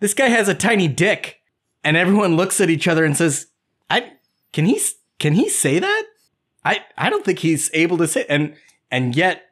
"This 0.01 0.15
guy 0.15 0.29
has 0.29 0.49
a 0.49 0.55
tiny 0.55 0.89
dick," 0.89 1.41
and 1.85 1.97
everyone 1.97 2.37
looks 2.37 2.61
at 2.61 2.71
each 2.71 2.89
other 2.89 3.05
and 3.05 3.17
says, 3.17 3.47
"I 3.91 4.13
can 4.53 4.67
he 4.67 4.81
can 5.19 5.35
he 5.35 5.49
say 5.49 5.79
that? 5.79 6.05
I 6.65 6.85
I 6.97 7.11
don't 7.11 7.25
think 7.25 7.41
he's 7.41 7.71
able 7.75 7.99
to 7.99 8.07
say." 8.07 8.27
And 8.29 8.57
and 8.91 9.15
yet 9.17 9.43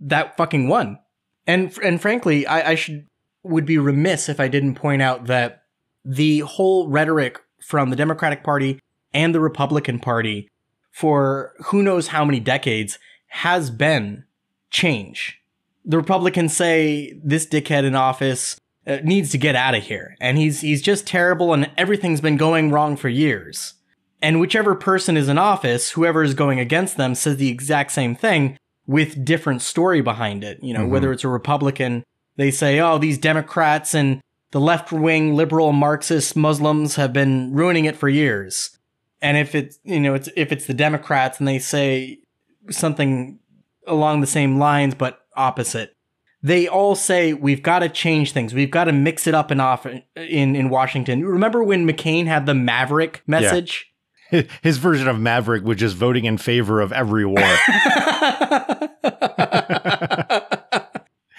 that 0.00 0.36
fucking 0.36 0.68
won. 0.68 0.98
And 1.46 1.76
and 1.82 2.00
frankly, 2.00 2.46
I, 2.46 2.70
I 2.70 2.74
should 2.74 3.06
would 3.42 3.66
be 3.66 3.78
remiss 3.78 4.28
if 4.28 4.40
I 4.40 4.48
didn't 4.48 4.74
point 4.74 5.02
out 5.02 5.26
that 5.26 5.64
the 6.04 6.40
whole 6.40 6.88
rhetoric 6.88 7.38
from 7.60 7.90
the 7.90 7.96
Democratic 7.96 8.42
Party 8.42 8.80
and 9.12 9.34
the 9.34 9.40
Republican 9.40 9.98
Party 10.00 10.48
for 10.90 11.52
who 11.66 11.82
knows 11.82 12.08
how 12.08 12.24
many 12.24 12.40
decades 12.40 12.98
has 13.28 13.70
been 13.70 14.24
change. 14.70 15.40
The 15.84 15.96
Republicans 15.96 16.56
say 16.56 17.18
this 17.22 17.46
dickhead 17.46 17.84
in 17.84 17.94
office 17.94 18.56
uh, 18.86 18.98
needs 19.02 19.30
to 19.30 19.38
get 19.38 19.56
out 19.56 19.74
of 19.74 19.82
here, 19.82 20.16
and 20.20 20.38
he's 20.38 20.60
he's 20.60 20.82
just 20.82 21.06
terrible, 21.06 21.52
and 21.52 21.70
everything's 21.76 22.20
been 22.20 22.36
going 22.36 22.70
wrong 22.70 22.96
for 22.96 23.08
years. 23.08 23.74
And 24.22 24.40
whichever 24.40 24.74
person 24.74 25.16
is 25.16 25.28
in 25.28 25.36
office, 25.36 25.90
whoever 25.90 26.22
is 26.22 26.34
going 26.34 26.58
against 26.58 26.96
them 26.96 27.14
says 27.14 27.36
the 27.36 27.50
exact 27.50 27.92
same 27.92 28.14
thing 28.14 28.58
with 28.86 29.24
different 29.24 29.62
story 29.62 30.00
behind 30.00 30.44
it. 30.44 30.62
You 30.62 30.72
know, 30.74 30.80
mm-hmm. 30.80 30.90
whether 30.90 31.12
it's 31.12 31.24
a 31.24 31.28
Republican, 31.28 32.04
they 32.36 32.50
say, 32.50 32.80
"Oh, 32.80 32.98
these 32.98 33.18
Democrats 33.18 33.94
and 33.94 34.20
the 34.50 34.60
left 34.60 34.92
wing 34.92 35.34
liberal 35.34 35.72
Marxist 35.72 36.36
Muslims 36.36 36.96
have 36.96 37.12
been 37.12 37.52
ruining 37.52 37.84
it 37.84 37.96
for 37.96 38.08
years." 38.08 38.78
And 39.20 39.36
if 39.36 39.54
it's 39.54 39.78
you 39.84 40.00
know 40.00 40.14
it's 40.14 40.28
if 40.36 40.52
it's 40.52 40.66
the 40.66 40.74
Democrats 40.74 41.38
and 41.38 41.48
they 41.48 41.58
say 41.58 42.18
something 42.70 43.38
along 43.86 44.20
the 44.20 44.26
same 44.26 44.58
lines 44.58 44.94
but 44.94 45.23
opposite, 45.36 45.96
they 46.42 46.68
all 46.68 46.94
say 46.94 47.32
we've 47.32 47.62
got 47.62 47.78
to 47.80 47.88
change 47.88 48.32
things. 48.32 48.52
We've 48.52 48.70
got 48.70 48.84
to 48.84 48.92
mix 48.92 49.26
it 49.26 49.34
up 49.34 49.50
in 49.50 49.60
off 49.60 49.86
in 49.86 50.02
in 50.56 50.68
Washington. 50.68 51.24
Remember 51.24 51.64
when 51.64 51.88
McCain 51.88 52.26
had 52.26 52.46
the 52.46 52.54
Maverick 52.54 53.22
message? 53.26 53.86
Yeah. 54.30 54.42
His 54.62 54.78
version 54.78 55.06
of 55.06 55.18
Maverick 55.20 55.64
was 55.64 55.76
just 55.76 55.96
voting 55.96 56.24
in 56.24 56.38
favor 56.38 56.80
of 56.80 56.92
every 56.92 57.24
war. 57.24 57.38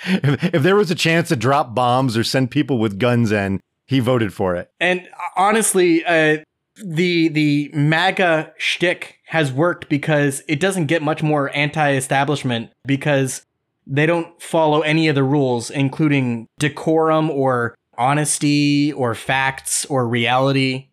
if, 0.05 0.53
if 0.55 0.63
there 0.63 0.75
was 0.75 0.91
a 0.91 0.95
chance 0.95 1.29
to 1.29 1.35
drop 1.35 1.75
bombs 1.75 2.15
or 2.15 2.23
send 2.23 2.51
people 2.51 2.77
with 2.77 2.97
guns 2.97 3.31
in, 3.31 3.59
he 3.85 3.99
voted 3.99 4.33
for 4.33 4.55
it. 4.55 4.71
And 4.79 5.07
honestly, 5.35 6.05
uh, 6.05 6.37
the 6.83 7.29
the 7.29 7.69
MAGA 7.73 8.53
shtick 8.57 9.19
has 9.27 9.51
worked 9.51 9.89
because 9.89 10.43
it 10.47 10.59
doesn't 10.59 10.85
get 10.87 11.01
much 11.01 11.23
more 11.23 11.55
anti-establishment 11.55 12.71
because 12.85 13.45
they 13.87 14.05
don't 14.05 14.41
follow 14.41 14.81
any 14.81 15.07
of 15.07 15.15
the 15.15 15.23
rules, 15.23 15.69
including 15.69 16.47
decorum 16.59 17.29
or 17.29 17.75
honesty 17.97 18.91
or 18.93 19.15
facts 19.15 19.85
or 19.85 20.07
reality. 20.07 20.87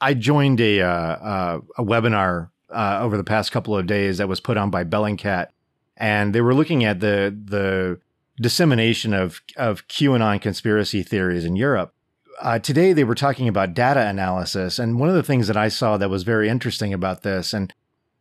I 0.00 0.14
joined 0.14 0.60
a 0.60 0.82
uh, 0.82 0.88
uh, 0.88 1.60
a 1.76 1.84
webinar 1.84 2.50
uh, 2.70 3.00
over 3.02 3.16
the 3.16 3.24
past 3.24 3.52
couple 3.52 3.76
of 3.76 3.86
days 3.86 4.18
that 4.18 4.28
was 4.28 4.40
put 4.40 4.56
on 4.56 4.70
by 4.70 4.84
Bellingcat, 4.84 5.48
and 5.96 6.34
they 6.34 6.40
were 6.40 6.54
looking 6.54 6.84
at 6.84 7.00
the 7.00 7.36
the 7.44 8.00
dissemination 8.40 9.12
of 9.12 9.42
of 9.56 9.88
QAnon 9.88 10.40
conspiracy 10.40 11.02
theories 11.02 11.44
in 11.44 11.56
Europe 11.56 11.92
uh, 12.40 12.58
today 12.58 12.92
they 12.92 13.04
were 13.04 13.14
talking 13.14 13.48
about 13.48 13.74
data 13.74 14.06
analysis. 14.06 14.78
And 14.78 14.98
one 14.98 15.08
of 15.08 15.14
the 15.14 15.22
things 15.22 15.46
that 15.48 15.56
I 15.56 15.68
saw 15.68 15.96
that 15.96 16.10
was 16.10 16.22
very 16.22 16.48
interesting 16.48 16.92
about 16.92 17.22
this, 17.22 17.52
and 17.52 17.72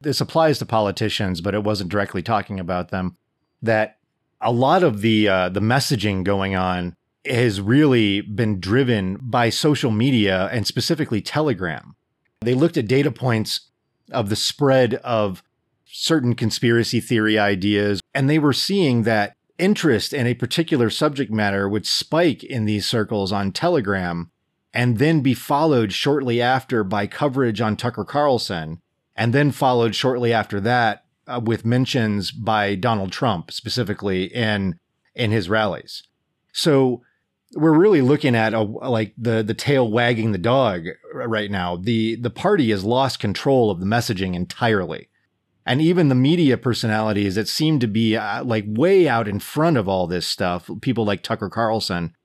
this 0.01 0.22
applies 0.22 0.60
to 0.60 0.65
politicians, 0.65 1.41
but 1.41 1.53
it 1.53 1.63
wasn't 1.63 1.89
directly 1.89 2.22
talking 2.22 2.60
about 2.60 2.89
them, 2.89 3.17
that 3.62 3.97
a 4.41 4.51
lot 4.51 4.84
of 4.84 5.01
the 5.01 5.27
uh, 5.27 5.50
the 5.50 5.60
messaging 5.60 6.24
going 6.24 6.56
on 6.56 6.96
has 7.25 7.60
really 7.60 8.22
been 8.22 8.60
driven 8.60 9.17
by 9.22 9.50
social 9.50 9.91
media 9.91 10.48
and 10.51 10.65
specifically 10.65 11.22
Telegram. 11.22 11.96
They 12.41 12.53
looked 12.53 12.77
at 12.77 12.88
data 12.88 13.12
points 13.12 13.72
of 14.12 14.29
the 14.29 14.36
spread 14.36 14.96
of 14.96 15.44
certain 15.86 16.36
conspiracy 16.36 17.00
theory 17.00 17.38
ideas, 17.38 18.01
and 18.13 18.29
they 18.29 18.39
were 18.39 18.53
seeing 18.53 19.03
that 19.03 19.34
interest 19.58 20.13
in 20.13 20.27
a 20.27 20.36
particular 20.36 20.89
subject 20.89 21.32
matter 21.32 21.67
would 21.67 21.86
spike 21.86 22.44
in 22.44 22.65
these 22.65 22.86
circles 22.86 23.32
on 23.32 23.51
Telegram 23.51 24.32
and 24.74 25.00
then 25.00 25.22
be 25.22 25.34
followed 25.34 25.91
shortly 25.91 26.41
after 26.41 26.84
by 26.84 27.08
coverage 27.08 27.60
on 27.60 27.75
Tucker 27.75 28.06
Carlson, 28.06 28.79
and 29.15 29.34
then 29.34 29.51
followed 29.51 29.96
shortly 29.96 30.32
after 30.32 30.60
that 30.60 31.03
uh, 31.27 31.41
with 31.43 31.65
mentions 31.65 32.31
by 32.31 32.75
Donald 32.75 33.12
Trump 33.12 33.51
specifically 33.51 34.25
in 34.25 34.79
in 35.15 35.31
his 35.31 35.50
rallies. 35.50 36.03
So 36.51 37.01
we're 37.53 37.77
really 37.77 38.01
looking 38.01 38.36
at 38.36 38.53
a, 38.53 38.62
like 38.62 39.13
the 39.17 39.43
the 39.43 39.53
tail 39.53 39.89
wagging 39.89 40.31
the 40.31 40.38
dog 40.38 40.86
right 41.13 41.51
now. 41.51 41.77
The 41.77 42.15
the 42.15 42.29
party 42.29 42.69
has 42.72 42.84
lost 42.84 43.19
control 43.19 43.72
of 43.72 43.79
the 43.79 43.86
messaging 43.86 44.36
entirely 44.36 45.10
and 45.67 45.81
even 45.81 46.07
the 46.07 46.15
media 46.15 46.57
personalities 46.57 47.36
that 47.36 47.50
seem 47.50 47.77
to 47.79 47.88
be 47.88 48.15
uh, 48.15 48.41
like 48.43 48.63
way 48.65 49.07
out 49.10 49.27
in 49.27 49.38
front 49.38 49.75
of 49.75 49.89
all 49.89 50.07
this 50.07 50.25
stuff, 50.25 50.69
people 50.79 51.03
like 51.03 51.22
Tucker 51.22 51.50
Carlson, 51.50 52.15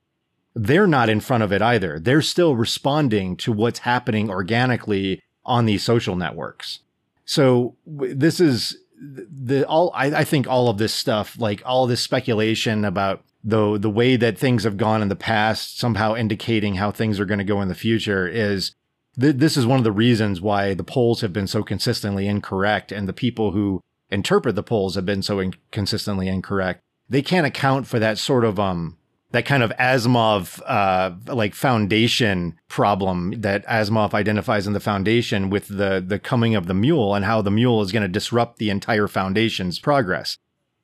they're 0.55 0.87
not 0.87 1.09
in 1.09 1.19
front 1.19 1.43
of 1.43 1.53
it 1.53 1.61
either. 1.61 1.99
They're 1.99 2.23
still 2.23 2.55
responding 2.55 3.37
to 3.39 3.51
what's 3.51 3.81
happening 3.81 4.31
organically 4.31 5.21
on 5.45 5.67
these 5.67 5.83
social 5.83 6.15
networks. 6.15 6.81
So 7.25 7.75
this 7.85 8.39
is 8.39 8.79
the 9.03 9.67
all 9.67 9.91
I, 9.95 10.07
I 10.07 10.25
think 10.25 10.47
all 10.47 10.69
of 10.69 10.79
this 10.79 10.95
stuff, 10.95 11.39
like 11.39 11.63
all 11.65 11.87
this 11.87 12.01
speculation 12.01 12.85
about 12.85 13.25
the 13.43 13.79
the 13.79 13.91
way 13.91 14.17
that 14.17 14.39
things 14.39 14.65
have 14.65 14.77
gone 14.77 15.03
in 15.03 15.09
the 15.09 15.17
past, 15.17 15.79
somehow 15.79 16.15
indicating 16.15 16.77
how 16.77 16.91
things 16.91 17.19
are 17.19 17.25
going 17.25 17.39
to 17.39 17.45
go 17.45 17.61
in 17.61 17.69
the 17.69 17.75
future, 17.75 18.29
is 18.29 18.75
th- 19.21 19.37
this 19.37 19.57
is 19.57 19.67
one 19.67 19.79
of 19.79 19.85
the 19.85 19.93
reasons 19.93 20.41
why 20.41 20.75
the 20.75 20.85
polls 20.85 21.21
have 21.21 21.33
been 21.33 21.49
so 21.49 21.63
consistently 21.63 22.29
incorrect 22.29 22.93
and 22.93 23.09
the 23.09 23.13
people 23.13 23.51
who 23.51 23.83
interpret 24.11 24.55
the 24.55 24.63
polls 24.63 24.95
have 24.95 25.07
been 25.07 25.23
so 25.23 25.41
in- 25.41 25.55
consistently 25.73 26.29
incorrect. 26.29 26.81
They 27.09 27.23
can't 27.23 27.47
account 27.47 27.87
for 27.87 27.99
that 27.99 28.19
sort 28.19 28.45
of 28.45 28.61
um 28.61 28.99
that 29.33 29.45
kind 29.45 29.63
of 29.63 29.71
Asimov 29.73 30.61
uh, 30.67 31.13
like 31.33 31.55
foundation 31.55 32.59
problem 32.69 33.41
that 33.41 33.67
Asimov 33.67 34.15
identifies 34.15 34.67
in 34.67 34.73
the 34.73 34.81
foundation 34.81 35.51
with 35.51 35.69
the 35.69 36.03
the 36.07 36.19
coming 36.19 36.55
of 36.55 36.67
the 36.67 36.75
mule 36.75 37.15
and 37.15 37.25
how 37.25 37.43
the 37.43 37.51
mule 37.51 37.83
is 37.83 37.93
going 37.93 38.03
to 38.03 38.09
disrupt 38.09 38.59
the 38.59 38.71
entire 38.71 39.09
foundation's 39.09 39.79
progress 39.79 40.37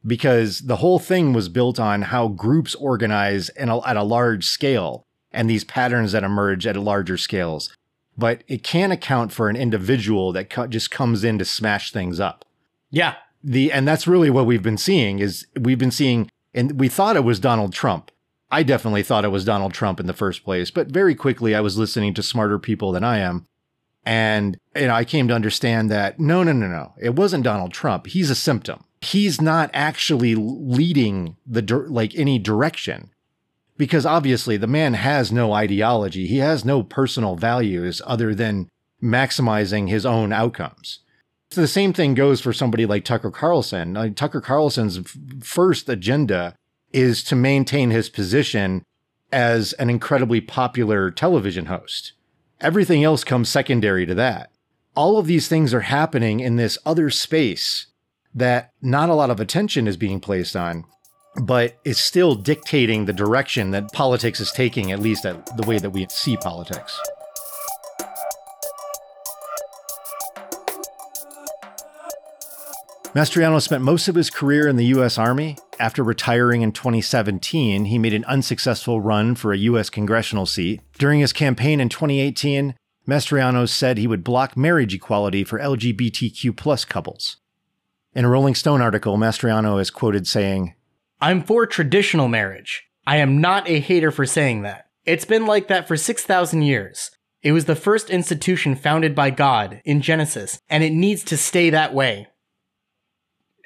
because 0.07 0.61
the 0.61 0.77
whole 0.77 0.99
thing 0.99 1.33
was 1.33 1.49
built 1.49 1.79
on 1.79 2.03
how 2.03 2.29
groups 2.29 2.75
organize 2.77 3.51
a, 3.59 3.81
at 3.85 3.97
a 3.97 4.03
large 4.03 4.47
scale 4.47 5.03
and 5.33 5.49
these 5.49 5.65
patterns 5.65 6.13
that 6.13 6.25
emerge 6.25 6.67
at 6.67 6.77
larger 6.77 7.17
scales 7.17 7.71
but 8.19 8.43
it 8.49 8.65
can't 8.65 8.93
account 8.93 9.33
for 9.33 9.49
an 9.49 9.55
individual 9.55 10.33
that 10.33 10.51
co- 10.51 10.67
just 10.67 10.91
comes 10.91 11.23
in 11.23 11.39
to 11.39 11.45
smash 11.45 11.93
things 11.93 12.19
up. 12.19 12.45
Yeah. 12.91 13.15
The 13.45 13.71
and 13.71 13.87
that's 13.87 14.09
really 14.09 14.29
what 14.29 14.47
we've 14.47 14.63
been 14.63 14.77
seeing 14.77 15.21
is 15.21 15.47
we've 15.59 15.79
been 15.79 15.93
seeing 15.93 16.29
and 16.53 16.81
we 16.81 16.89
thought 16.89 17.15
it 17.15 17.23
was 17.23 17.39
Donald 17.39 17.73
Trump. 17.73 18.11
I 18.51 18.63
definitely 18.63 19.03
thought 19.03 19.25
it 19.25 19.29
was 19.29 19.45
Donald 19.45 19.75
Trump 19.75 20.01
in 20.01 20.07
the 20.07 20.13
first 20.13 20.45
place, 20.45 20.71
but 20.71 20.89
very 20.89 21.15
quickly 21.15 21.55
I 21.55 21.61
was 21.61 21.77
listening 21.77 22.15
to 22.15 22.23
smarter 22.23 22.59
people 22.59 22.93
than 22.93 23.05
I 23.05 23.19
am. 23.19 23.47
And 24.05 24.57
you 24.75 24.87
know, 24.87 24.95
I 24.95 25.05
came 25.05 25.29
to 25.29 25.35
understand 25.35 25.91
that 25.91 26.19
no, 26.19 26.43
no, 26.43 26.53
no, 26.53 26.67
no. 26.67 26.95
It 26.99 27.15
wasn't 27.15 27.45
Donald 27.45 27.73
Trump. 27.73 28.07
He's 28.07 28.31
a 28.31 28.35
symptom. 28.35 28.85
He's 29.01 29.41
not 29.41 29.71
actually 29.75 30.35
leading 30.35 31.37
the 31.47 31.63
like 31.89 32.15
any 32.17 32.39
direction 32.39 33.11
because 33.77 34.07
obviously 34.07 34.57
the 34.57 34.67
man 34.67 34.95
has 34.95 35.31
no 35.31 35.53
ideology. 35.53 36.27
He 36.27 36.39
has 36.39 36.65
no 36.65 36.83
personal 36.83 37.37
values 37.37 38.01
other 38.07 38.35
than 38.35 38.69
maximizing 39.03 39.89
his 39.89 40.07
own 40.07 40.33
outcomes. 40.33 41.01
So 41.51 41.61
the 41.61 41.69
same 41.69 41.93
thing 41.93 42.15
goes 42.15 42.41
for 42.41 42.53
somebody 42.53 42.85
like 42.85 43.05
Tucker 43.05 43.31
Carlson. 43.31 43.95
Like 43.95 44.17
Tucker 44.17 44.41
Carlson's 44.41 45.01
first 45.43 45.89
agenda 45.89 46.57
is 46.93 47.23
to 47.25 47.37
maintain 47.37 47.91
his 47.91 48.09
position 48.09 48.83
as 49.33 49.73
an 49.75 49.91
incredibly 49.91 50.41
popular 50.41 51.11
television 51.11 51.67
host. 51.67 52.13
Everything 52.61 53.05
else 53.05 53.25
comes 53.25 53.49
secondary 53.49 54.07
to 54.07 54.15
that. 54.15 54.51
all 54.97 55.17
of 55.17 55.27
these 55.29 55.47
things 55.47 55.73
are 55.73 55.83
happening 55.83 56.41
in 56.41 56.57
this 56.57 56.77
other 56.85 57.09
space 57.09 57.87
that 58.35 58.73
not 58.83 59.09
a 59.09 59.15
lot 59.15 59.31
of 59.31 59.39
attention 59.39 59.87
is 59.87 59.97
being 59.97 60.19
placed 60.19 60.57
on, 60.57 60.85
but 61.41 61.77
is 61.85 61.99
still 62.01 62.35
dictating 62.35 63.05
the 63.05 63.13
direction 63.13 63.71
that 63.71 63.93
politics 63.93 64.41
is 64.41 64.51
taking, 64.51 64.91
at 64.91 64.99
least 64.99 65.25
at 65.25 65.57
the 65.57 65.67
way 65.69 65.79
that 65.79 65.91
we 65.91 66.05
see 66.11 66.37
politics. 66.37 66.99
Mastriano 73.19 73.61
spent 73.61 73.83
most 73.83 74.07
of 74.07 74.15
his 74.15 74.31
career 74.31 74.69
in 74.69 74.77
the 74.77 74.87
U.S. 74.95 75.19
Army. 75.19 75.59
After 75.81 76.05
retiring 76.05 76.63
in 76.63 76.71
2017, 76.71 77.87
he 77.87 77.99
made 77.99 78.15
an 78.15 78.25
unsuccessful 78.27 79.01
run 79.01 79.35
for 79.35 79.53
a 79.53 79.59
U.S. 79.59 79.91
congressional 79.91 80.47
seat. 80.47 80.83
During 80.99 81.19
his 81.19 81.33
campaign 81.33 81.81
in 81.81 81.89
2018, 81.89 82.77
Mastriano 83.09 83.69
said 83.69 83.99
he 83.99 84.07
would 84.07 84.23
block 84.23 84.57
marriage 84.57 84.95
equality 84.95 85.43
for 85.43 85.59
LGBTQ 85.59 86.57
plus 86.57 86.85
couples. 86.85 87.39
In 88.15 88.25
a 88.25 88.29
Rolling 88.29 88.55
Stone 88.55 88.81
article, 88.81 89.17
Mastriano 89.17 89.81
is 89.81 89.91
quoted 89.91 90.29
saying, 90.29 90.75
I'm 91.21 91.43
for 91.43 91.67
traditional 91.67 92.29
marriage. 92.29 92.85
I 93.05 93.17
am 93.17 93.41
not 93.41 93.69
a 93.69 93.81
hater 93.81 94.13
for 94.13 94.27
saying 94.27 94.63
that. 94.63 94.91
It's 95.05 95.25
been 95.25 95.45
like 95.45 95.67
that 95.67 95.89
for 95.89 95.97
6,000 95.97 96.63
years. 96.63 97.11
It 97.43 97.51
was 97.51 97.65
the 97.65 97.75
first 97.75 98.11
institution 98.11 98.77
founded 98.77 99.17
by 99.17 99.31
God 99.31 99.83
in 99.85 100.03
Genesis, 100.03 100.61
and 100.71 100.85
it 100.85 100.93
needs 100.93 101.25
to 101.25 101.37
stay 101.37 101.71
that 101.71 101.93
way. 101.93 102.29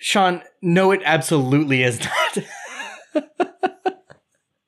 Sean, 0.02 0.42
no, 0.60 0.90
it 0.90 1.00
absolutely 1.04 1.84
is 1.84 2.00
not. 3.14 3.24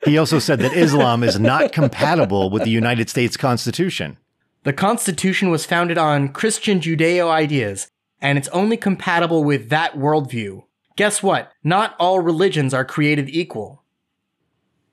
he 0.05 0.17
also 0.17 0.39
said 0.39 0.61
that 0.61 0.75
Islam 0.75 1.25
is 1.25 1.41
not 1.41 1.73
compatible 1.73 2.51
with 2.51 2.63
the 2.63 2.71
United 2.71 3.11
States 3.11 3.37
Constitution. 3.37 4.17
The 4.63 4.73
Constitution 4.73 5.51
was 5.51 5.67
founded 5.67 5.99
on 5.99 6.29
Christian 6.29 6.79
Judeo 6.79 7.29
ideas, 7.29 7.91
and 8.21 8.39
it's 8.39 8.47
only 8.51 8.77
compatible 8.77 9.43
with 9.43 9.71
that 9.71 9.95
worldview. 9.95 10.63
Guess 10.95 11.21
what? 11.21 11.51
Not 11.65 11.97
all 11.99 12.21
religions 12.21 12.73
are 12.73 12.85
created 12.85 13.29
equal. 13.29 13.83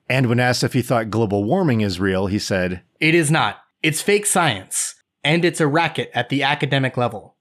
And 0.08 0.26
when 0.26 0.40
asked 0.40 0.64
if 0.64 0.72
he 0.72 0.82
thought 0.82 1.08
global 1.08 1.44
warming 1.44 1.82
is 1.82 2.00
real, 2.00 2.26
he 2.26 2.40
said, 2.40 2.82
It 2.98 3.14
is 3.14 3.30
not. 3.30 3.58
It's 3.80 4.02
fake 4.02 4.26
science, 4.26 4.96
and 5.22 5.44
it's 5.44 5.60
a 5.60 5.68
racket 5.68 6.10
at 6.12 6.30
the 6.30 6.42
academic 6.42 6.96
level. 6.96 7.36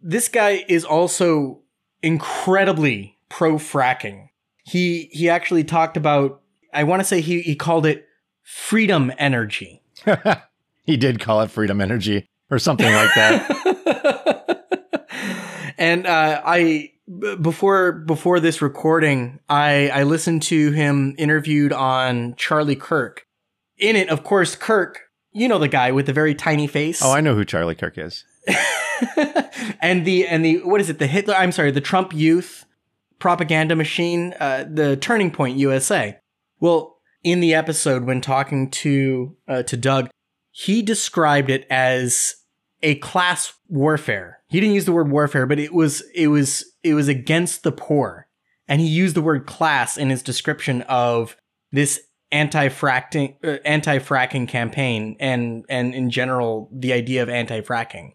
This 0.00 0.28
guy 0.28 0.64
is 0.66 0.86
also 0.86 1.61
incredibly 2.02 3.18
pro 3.28 3.54
fracking. 3.54 4.28
He 4.64 5.08
he 5.12 5.28
actually 5.28 5.64
talked 5.64 5.96
about 5.96 6.40
I 6.72 6.84
want 6.84 7.00
to 7.00 7.04
say 7.04 7.20
he 7.20 7.42
he 7.42 7.54
called 7.54 7.86
it 7.86 8.06
freedom 8.42 9.12
energy. 9.18 9.82
he 10.84 10.96
did 10.96 11.20
call 11.20 11.40
it 11.42 11.50
freedom 11.50 11.80
energy 11.80 12.26
or 12.50 12.58
something 12.58 12.92
like 12.92 13.14
that. 13.14 14.64
and 15.78 16.06
uh, 16.06 16.42
I 16.44 16.92
before 17.40 17.92
before 17.92 18.40
this 18.40 18.62
recording, 18.62 19.40
I 19.48 19.90
I 19.90 20.02
listened 20.04 20.42
to 20.42 20.72
him 20.72 21.14
interviewed 21.18 21.72
on 21.72 22.34
Charlie 22.36 22.76
Kirk. 22.76 23.26
In 23.78 23.96
it, 23.96 24.08
of 24.08 24.22
course, 24.22 24.54
Kirk, 24.54 25.00
you 25.32 25.48
know 25.48 25.58
the 25.58 25.68
guy 25.68 25.90
with 25.92 26.06
the 26.06 26.12
very 26.12 26.34
tiny 26.34 26.66
face. 26.66 27.02
Oh, 27.02 27.12
I 27.12 27.20
know 27.20 27.34
who 27.34 27.44
Charlie 27.44 27.74
Kirk 27.74 27.98
is. 27.98 28.24
and 29.80 30.04
the 30.04 30.26
and 30.26 30.44
the 30.44 30.62
what 30.64 30.80
is 30.80 30.90
it? 30.90 30.98
The 30.98 31.06
Hitler? 31.06 31.34
I'm 31.34 31.52
sorry, 31.52 31.70
the 31.70 31.80
Trump 31.80 32.12
Youth 32.12 32.64
propaganda 33.18 33.76
machine, 33.76 34.34
uh, 34.40 34.64
the 34.68 34.96
Turning 34.96 35.30
Point 35.30 35.56
USA. 35.56 36.18
Well, 36.58 36.98
in 37.22 37.40
the 37.40 37.54
episode 37.54 38.04
when 38.04 38.20
talking 38.20 38.70
to 38.70 39.36
uh, 39.46 39.62
to 39.64 39.76
Doug, 39.76 40.10
he 40.50 40.82
described 40.82 41.50
it 41.50 41.66
as 41.70 42.34
a 42.82 42.96
class 42.96 43.54
warfare. 43.68 44.40
He 44.48 44.60
didn't 44.60 44.74
use 44.74 44.86
the 44.86 44.92
word 44.92 45.10
warfare, 45.10 45.46
but 45.46 45.60
it 45.60 45.72
was 45.72 46.02
it 46.14 46.28
was 46.28 46.64
it 46.82 46.94
was 46.94 47.08
against 47.08 47.62
the 47.62 47.72
poor, 47.72 48.26
and 48.66 48.80
he 48.80 48.88
used 48.88 49.14
the 49.14 49.22
word 49.22 49.46
class 49.46 49.96
in 49.96 50.10
his 50.10 50.22
description 50.22 50.82
of 50.82 51.36
this 51.70 52.00
anti-fracking 52.32 53.36
uh, 53.44 53.58
anti-fracking 53.64 54.48
campaign 54.48 55.16
and 55.20 55.64
and 55.68 55.94
in 55.94 56.08
general 56.08 56.70
the 56.72 56.92
idea 56.92 57.22
of 57.22 57.28
anti-fracking 57.28 58.12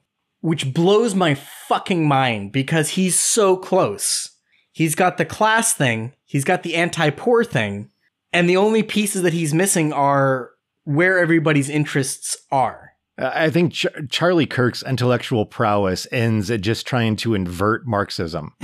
which 0.48 0.74
blows 0.74 1.14
my 1.14 1.34
fucking 1.34 2.08
mind 2.08 2.54
because 2.54 2.92
he's 2.92 3.20
so 3.20 3.58
close. 3.58 4.30
He's 4.72 4.96
got 4.96 5.18
the 5.18 5.26
class 5.26 5.74
thing, 5.74 6.14
he's 6.24 6.46
got 6.46 6.64
the 6.64 6.76
anti 6.76 7.10
poor 7.10 7.44
thing, 7.44 7.90
and 8.32 8.50
the 8.50 8.56
only 8.56 8.82
pieces 8.82 9.24
that 9.24 9.34
he's 9.34 9.54
missing 9.54 9.92
are 9.92 10.52
where 10.86 11.20
everybody's 11.20 11.68
interests 11.68 12.38
are. 12.50 12.94
I 13.18 13.50
think 13.50 13.74
Ch- 13.74 13.88
Charlie 14.10 14.46
Kirk's 14.46 14.84
intellectual 14.84 15.46
prowess 15.46 16.08
ends 16.14 16.50
at 16.50 16.62
just 16.62 16.88
trying 16.88 17.18
to 17.18 17.34
invert 17.34 17.86
Marxism. 17.86 18.54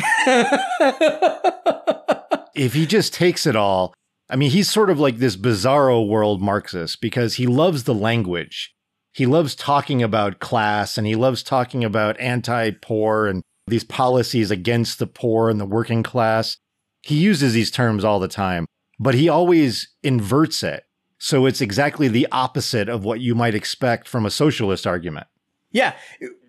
if 2.55 2.75
he 2.75 2.85
just 2.85 3.13
takes 3.13 3.45
it 3.45 3.57
all, 3.57 3.93
I 4.29 4.37
mean, 4.37 4.51
he's 4.51 4.71
sort 4.71 4.89
of 4.89 5.01
like 5.01 5.17
this 5.17 5.35
bizarro 5.35 6.07
world 6.07 6.41
Marxist 6.41 7.01
because 7.01 7.33
he 7.33 7.45
loves 7.45 7.83
the 7.83 7.93
language 7.93 8.73
he 9.13 9.27
loves 9.27 9.55
talking 9.55 10.01
about 10.01 10.39
class 10.39 10.97
and 10.97 11.05
he 11.05 11.15
loves 11.15 11.43
talking 11.43 11.83
about 11.83 12.19
anti 12.19 12.71
poor 12.71 13.27
and 13.27 13.43
these 13.67 13.83
policies 13.83 14.51
against 14.51 14.99
the 14.99 15.07
poor 15.07 15.49
and 15.49 15.59
the 15.59 15.65
working 15.65 16.03
class. 16.03 16.57
He 17.01 17.15
uses 17.15 17.53
these 17.53 17.71
terms 17.71 18.03
all 18.03 18.19
the 18.19 18.27
time, 18.27 18.65
but 18.99 19.13
he 19.13 19.29
always 19.29 19.87
inverts 20.01 20.63
it. 20.63 20.83
So 21.19 21.45
it's 21.45 21.61
exactly 21.61 22.07
the 22.07 22.27
opposite 22.31 22.89
of 22.89 23.05
what 23.05 23.21
you 23.21 23.35
might 23.35 23.55
expect 23.55 24.07
from 24.07 24.25
a 24.25 24.31
socialist 24.31 24.85
argument. 24.85 25.27
Yeah. 25.71 25.93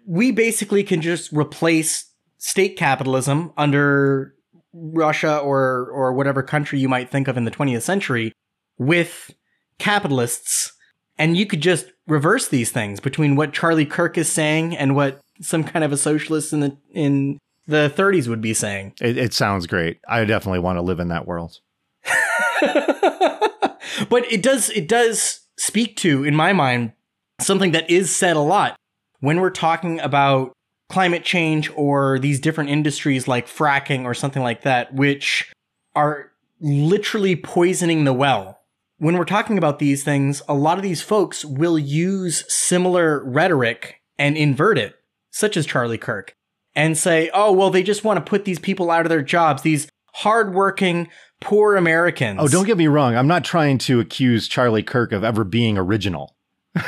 We 0.06 0.32
basically 0.32 0.82
can 0.82 1.00
just 1.00 1.32
replace 1.32 2.06
state 2.38 2.76
capitalism 2.76 3.52
under 3.56 4.34
Russia 4.72 5.38
or 5.38 5.88
or 5.92 6.12
whatever 6.12 6.42
country 6.42 6.80
you 6.80 6.88
might 6.88 7.10
think 7.10 7.28
of 7.28 7.36
in 7.36 7.44
the 7.44 7.50
20th 7.50 7.82
century 7.82 8.32
with 8.76 9.32
capitalists 9.78 10.72
and 11.16 11.36
you 11.36 11.46
could 11.46 11.60
just 11.60 11.86
reverse 12.06 12.48
these 12.48 12.70
things 12.70 13.00
between 13.00 13.36
what 13.36 13.52
Charlie 13.52 13.86
Kirk 13.86 14.18
is 14.18 14.30
saying 14.30 14.76
and 14.76 14.94
what 14.94 15.20
some 15.40 15.64
kind 15.64 15.84
of 15.84 15.92
a 15.92 15.96
socialist 15.96 16.52
in 16.52 16.60
the 16.60 16.76
in 16.92 17.38
the 17.66 17.92
30s 17.94 18.28
would 18.28 18.40
be 18.40 18.54
saying. 18.54 18.92
It, 19.00 19.16
it 19.16 19.32
sounds 19.32 19.66
great. 19.66 19.98
I 20.08 20.24
definitely 20.24 20.58
want 20.58 20.76
to 20.76 20.82
live 20.82 21.00
in 21.00 21.08
that 21.08 21.26
world. 21.26 21.60
but 22.60 24.30
it 24.30 24.42
does 24.42 24.70
it 24.70 24.88
does 24.88 25.40
speak 25.56 25.96
to, 25.96 26.24
in 26.24 26.34
my 26.34 26.52
mind, 26.52 26.92
something 27.40 27.72
that 27.72 27.88
is 27.90 28.14
said 28.14 28.36
a 28.36 28.40
lot 28.40 28.76
when 29.20 29.40
we're 29.40 29.50
talking 29.50 30.00
about 30.00 30.52
climate 30.90 31.24
change 31.24 31.70
or 31.74 32.18
these 32.18 32.38
different 32.38 32.70
industries 32.70 33.26
like 33.26 33.46
fracking 33.46 34.04
or 34.04 34.12
something 34.14 34.42
like 34.42 34.62
that, 34.62 34.92
which 34.94 35.50
are 35.94 36.30
literally 36.60 37.36
poisoning 37.36 38.04
the 38.04 38.12
well 38.12 38.53
when 38.98 39.16
we're 39.18 39.24
talking 39.24 39.58
about 39.58 39.78
these 39.78 40.04
things, 40.04 40.42
a 40.48 40.54
lot 40.54 40.78
of 40.78 40.82
these 40.82 41.02
folks 41.02 41.44
will 41.44 41.78
use 41.78 42.44
similar 42.52 43.22
rhetoric 43.24 44.00
and 44.18 44.36
invert 44.36 44.78
it, 44.78 44.94
such 45.30 45.56
as 45.56 45.66
Charlie 45.66 45.98
Kirk, 45.98 46.36
and 46.74 46.96
say, 46.96 47.30
oh, 47.34 47.52
well, 47.52 47.70
they 47.70 47.82
just 47.82 48.04
want 48.04 48.24
to 48.24 48.28
put 48.28 48.44
these 48.44 48.58
people 48.58 48.90
out 48.90 49.04
of 49.04 49.08
their 49.08 49.22
jobs, 49.22 49.62
these 49.62 49.88
hardworking, 50.14 51.08
poor 51.40 51.76
Americans. 51.76 52.38
Oh, 52.40 52.48
don't 52.48 52.66
get 52.66 52.78
me 52.78 52.86
wrong. 52.86 53.16
I'm 53.16 53.26
not 53.26 53.44
trying 53.44 53.78
to 53.78 54.00
accuse 54.00 54.46
Charlie 54.46 54.82
Kirk 54.82 55.12
of 55.12 55.24
ever 55.24 55.44
being 55.44 55.76
original. 55.76 56.36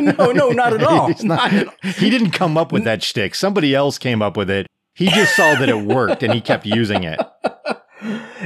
no, 0.00 0.32
no, 0.32 0.50
not 0.50 0.72
at 0.72 0.82
all. 0.84 1.08
Not, 1.08 1.24
not 1.24 1.52
at 1.52 1.66
all. 1.68 1.74
He 1.92 2.10
didn't 2.10 2.30
come 2.30 2.56
up 2.56 2.72
with 2.72 2.84
that 2.84 3.02
shtick. 3.02 3.34
Somebody 3.34 3.74
else 3.74 3.98
came 3.98 4.22
up 4.22 4.36
with 4.36 4.50
it. 4.50 4.66
He 4.94 5.08
just 5.08 5.36
saw 5.36 5.54
that 5.54 5.68
it 5.68 5.82
worked 5.82 6.22
and 6.22 6.32
he 6.32 6.40
kept 6.40 6.66
using 6.66 7.04
it. 7.04 7.20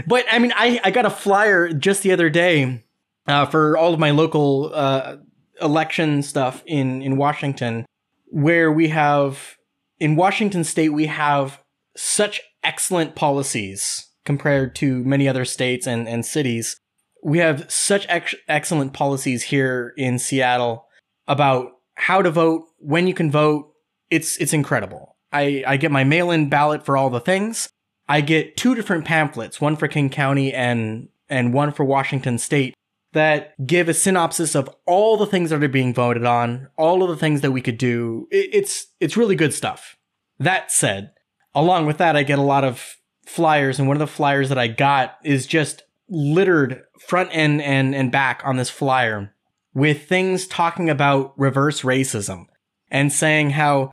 But 0.07 0.25
I 0.31 0.39
mean, 0.39 0.53
I, 0.57 0.81
I 0.85 0.91
got 0.91 1.05
a 1.05 1.11
flyer 1.11 1.73
just 1.73 2.03
the 2.03 2.13
other 2.13 2.31
day 2.31 2.83
uh, 3.27 3.47
for 3.47 3.77
all 3.77 3.95
of 3.95 4.01
my 4.01 4.11
local 4.11 4.71
uh, 4.75 5.17
election 5.61 6.23
stuff 6.23 6.63
in 6.67 7.03
in 7.03 7.17
Washington, 7.17 7.87
where 8.27 8.71
we 8.73 8.89
have 8.89 9.57
in 9.99 10.17
Washington 10.17 10.65
State 10.65 10.91
we 10.91 11.07
have 11.07 11.61
such 11.97 12.41
excellent 12.63 13.15
policies 13.15 14.07
compared 14.25 14.75
to 14.77 15.05
many 15.05 15.29
other 15.29 15.45
states 15.45 15.87
and 15.87 16.09
and 16.09 16.25
cities. 16.25 16.77
We 17.23 17.39
have 17.39 17.71
such 17.71 18.07
ex- 18.09 18.35
excellent 18.49 18.95
policies 18.95 19.45
here 19.45 19.93
in 19.97 20.19
Seattle 20.19 20.87
about 21.29 21.73
how 21.95 22.23
to 22.23 22.31
vote, 22.31 22.65
when 22.79 23.07
you 23.07 23.15
can 23.15 23.31
vote. 23.31 23.73
It's 24.11 24.39
it's 24.39 24.53
incredible. 24.53 25.17
I, 25.33 25.63
I 25.67 25.77
get 25.77 25.93
my 25.93 26.03
mail-in 26.03 26.49
ballot 26.49 26.85
for 26.85 26.97
all 26.97 27.11
the 27.11 27.21
things. 27.21 27.69
I 28.09 28.21
get 28.23 28.57
two 28.57 28.75
different 28.75 29.05
pamphlets, 29.05 29.61
one 29.61 29.77
for 29.77 29.87
King 29.87 30.11
County 30.11 30.53
and 30.53 31.09
and 31.29 31.55
one 31.55 31.71
for 31.71 31.85
Washington 31.85 32.39
State, 32.39 32.75
that 33.13 33.55
give 33.67 33.89
a 33.89 33.95
synopsis 33.95 34.55
of 34.55 34.71
all 34.87 35.17
the 35.17 35.27
things 35.27 35.51
that 35.51 35.63
are 35.63 35.69
being 35.69 35.93
voted 35.93 36.25
on, 36.25 36.69
all 36.77 37.03
of 37.03 37.09
the 37.09 37.17
things 37.17 37.41
that 37.41 37.53
we 37.53 37.61
could 37.61 37.79
do. 37.79 38.29
It's 38.31 38.87
it's 39.01 39.17
really 39.17 39.37
good 39.37 39.55
stuff. 39.55 39.97
That 40.39 40.71
said, 40.71 41.13
along 41.55 41.87
with 41.87 41.99
that, 41.99 42.17
I 42.17 42.23
get 42.23 42.39
a 42.39 42.43
lot 42.43 42.65
of 42.65 42.97
flyers, 43.27 43.79
and 43.79 43.89
one 43.89 43.97
of 43.97 44.01
the 44.01 44.07
flyers 44.07 44.49
that 44.49 44.59
I 44.59 44.69
got 44.69 45.17
is 45.25 45.47
just 45.47 45.83
littered 46.09 46.83
front 46.99 47.31
end 47.33 47.63
and, 47.63 47.95
and 47.95 48.11
back 48.11 48.43
on 48.45 48.57
this 48.57 48.71
flyer 48.71 49.33
with 49.75 50.09
things 50.09 50.47
talking 50.49 50.91
about 50.91 51.39
reverse 51.39 51.83
racism 51.83 52.47
and 52.91 53.13
saying 53.13 53.51
how 53.51 53.91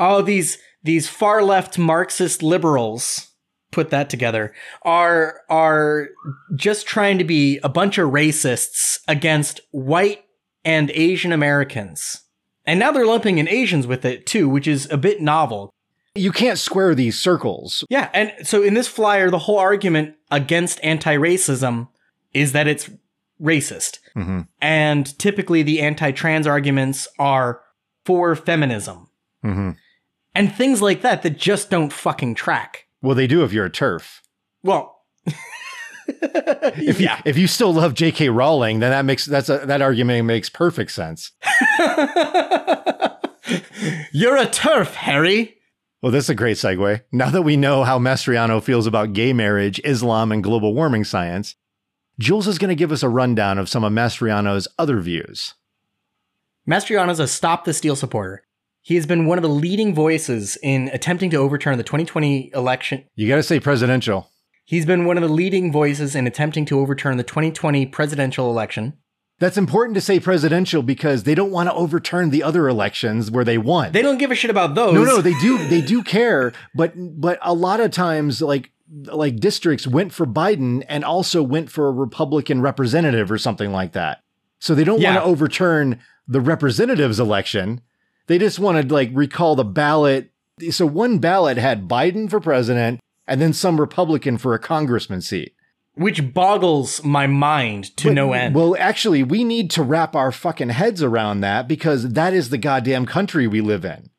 Oh, 0.00 0.22
these 0.22 0.56
these 0.82 1.08
far 1.08 1.42
left 1.42 1.78
Marxist 1.78 2.42
liberals 2.42 3.29
put 3.70 3.90
that 3.90 4.10
together 4.10 4.52
are 4.82 5.40
are 5.48 6.08
just 6.54 6.86
trying 6.86 7.18
to 7.18 7.24
be 7.24 7.58
a 7.62 7.68
bunch 7.68 7.98
of 7.98 8.10
racists 8.10 8.98
against 9.06 9.60
white 9.70 10.24
and 10.64 10.90
Asian 10.90 11.32
Americans. 11.32 12.22
And 12.66 12.78
now 12.78 12.92
they're 12.92 13.06
lumping 13.06 13.38
in 13.38 13.48
Asians 13.48 13.86
with 13.86 14.04
it 14.04 14.26
too, 14.26 14.48
which 14.48 14.66
is 14.66 14.90
a 14.90 14.98
bit 14.98 15.20
novel. 15.20 15.72
You 16.14 16.32
can't 16.32 16.58
square 16.58 16.94
these 16.94 17.18
circles. 17.18 17.84
Yeah, 17.88 18.10
and 18.12 18.32
so 18.42 18.62
in 18.62 18.74
this 18.74 18.88
flyer, 18.88 19.30
the 19.30 19.38
whole 19.38 19.58
argument 19.58 20.16
against 20.30 20.82
anti-racism 20.82 21.88
is 22.34 22.52
that 22.52 22.66
it's 22.66 22.90
racist. 23.40 24.00
Mhm. 24.16 24.48
And 24.60 25.18
typically 25.18 25.62
the 25.62 25.80
anti-trans 25.80 26.46
arguments 26.46 27.08
are 27.18 27.62
for 28.04 28.34
feminism. 28.34 29.08
Mhm. 29.44 29.76
And 30.34 30.54
things 30.54 30.82
like 30.82 31.02
that 31.02 31.22
that 31.22 31.38
just 31.38 31.70
don't 31.70 31.92
fucking 31.92 32.34
track. 32.34 32.86
Well, 33.02 33.14
they 33.14 33.26
do 33.26 33.44
if 33.44 33.52
you're 33.52 33.66
a 33.66 33.70
TERF. 33.70 34.20
Well, 34.62 34.96
If 36.22 37.00
yeah. 37.00 37.16
you 37.16 37.22
if 37.24 37.38
you 37.38 37.46
still 37.46 37.72
love 37.72 37.94
J.K. 37.94 38.28
Rowling, 38.30 38.80
then 38.80 38.90
that 38.90 39.04
makes 39.04 39.26
that's 39.26 39.48
a, 39.48 39.58
that 39.66 39.80
argument 39.80 40.26
makes 40.26 40.48
perfect 40.48 40.90
sense. 40.90 41.32
You're 44.12 44.36
a 44.36 44.46
TERF, 44.46 44.94
Harry. 44.94 45.56
Well, 46.02 46.12
this 46.12 46.24
is 46.24 46.30
a 46.30 46.34
great 46.34 46.56
segue. 46.56 47.02
Now 47.12 47.30
that 47.30 47.42
we 47.42 47.56
know 47.56 47.84
how 47.84 47.98
Mastriano 47.98 48.62
feels 48.62 48.86
about 48.86 49.12
gay 49.12 49.32
marriage, 49.32 49.80
Islam, 49.84 50.32
and 50.32 50.42
global 50.42 50.74
warming 50.74 51.04
science, 51.04 51.56
Jules 52.18 52.48
is 52.48 52.58
going 52.58 52.70
to 52.70 52.74
give 52.74 52.92
us 52.92 53.02
a 53.02 53.08
rundown 53.08 53.58
of 53.58 53.68
some 53.68 53.84
of 53.84 53.92
Mastriano's 53.92 54.66
other 54.78 55.00
views. 55.00 55.54
Mastriano's 56.68 57.20
a 57.20 57.26
Stop 57.28 57.64
the 57.64 57.74
Steal 57.74 57.96
supporter. 57.96 58.42
He 58.82 58.94
has 58.96 59.06
been 59.06 59.26
one 59.26 59.38
of 59.38 59.42
the 59.42 59.48
leading 59.48 59.94
voices 59.94 60.56
in 60.62 60.88
attempting 60.92 61.30
to 61.30 61.36
overturn 61.36 61.76
the 61.76 61.84
2020 61.84 62.50
election. 62.54 63.04
You 63.14 63.28
got 63.28 63.36
to 63.36 63.42
say 63.42 63.60
presidential. 63.60 64.30
He's 64.64 64.86
been 64.86 65.04
one 65.04 65.16
of 65.16 65.22
the 65.22 65.28
leading 65.28 65.70
voices 65.72 66.14
in 66.14 66.26
attempting 66.26 66.64
to 66.66 66.78
overturn 66.78 67.16
the 67.16 67.22
2020 67.24 67.86
presidential 67.86 68.48
election. 68.50 68.94
That's 69.38 69.56
important 69.56 69.94
to 69.96 70.00
say 70.00 70.20
presidential 70.20 70.82
because 70.82 71.22
they 71.24 71.34
don't 71.34 71.50
want 71.50 71.68
to 71.68 71.74
overturn 71.74 72.30
the 72.30 72.42
other 72.42 72.68
elections 72.68 73.30
where 73.30 73.44
they 73.44 73.58
won. 73.58 73.92
They 73.92 74.02
don't 74.02 74.18
give 74.18 74.30
a 74.30 74.34
shit 74.34 74.50
about 74.50 74.74
those. 74.74 74.94
no, 74.94 75.02
no, 75.04 75.20
they 75.22 75.32
do. 75.40 75.56
They 75.68 75.80
do 75.80 76.02
care, 76.02 76.52
but 76.74 76.92
but 76.96 77.38
a 77.42 77.54
lot 77.54 77.80
of 77.80 77.90
times, 77.90 78.42
like 78.42 78.70
like 79.06 79.36
districts 79.36 79.86
went 79.86 80.12
for 80.12 80.26
Biden 80.26 80.84
and 80.88 81.04
also 81.04 81.42
went 81.42 81.70
for 81.70 81.88
a 81.88 81.92
Republican 81.92 82.60
representative 82.60 83.30
or 83.30 83.38
something 83.38 83.72
like 83.72 83.92
that. 83.92 84.20
So 84.58 84.74
they 84.74 84.84
don't 84.84 85.00
Yeah. 85.00 85.14
want 85.14 85.24
to 85.24 85.30
overturn 85.30 86.00
the 86.28 86.40
representatives 86.40 87.18
election. 87.18 87.80
They 88.30 88.38
just 88.38 88.60
want 88.60 88.80
to 88.88 88.94
like 88.94 89.10
recall 89.12 89.56
the 89.56 89.64
ballot. 89.64 90.30
So 90.70 90.86
one 90.86 91.18
ballot 91.18 91.58
had 91.58 91.88
Biden 91.88 92.30
for 92.30 92.38
president 92.38 93.00
and 93.26 93.40
then 93.40 93.52
some 93.52 93.80
Republican 93.80 94.38
for 94.38 94.54
a 94.54 94.58
congressman 94.60 95.20
seat. 95.20 95.52
Which 95.94 96.32
boggles 96.32 97.02
my 97.02 97.26
mind 97.26 97.96
to 97.96 98.06
But- 98.06 98.14
no 98.14 98.32
end. 98.32 98.54
Well, 98.54 98.76
actually, 98.78 99.24
we 99.24 99.42
need 99.42 99.68
to 99.72 99.82
wrap 99.82 100.14
our 100.14 100.30
fucking 100.30 100.68
heads 100.68 101.02
around 101.02 101.40
that 101.40 101.66
because 101.66 102.10
that 102.12 102.32
is 102.32 102.50
the 102.50 102.56
goddamn 102.56 103.04
country 103.04 103.48
we 103.48 103.60
live 103.60 103.84
in. 103.84 104.10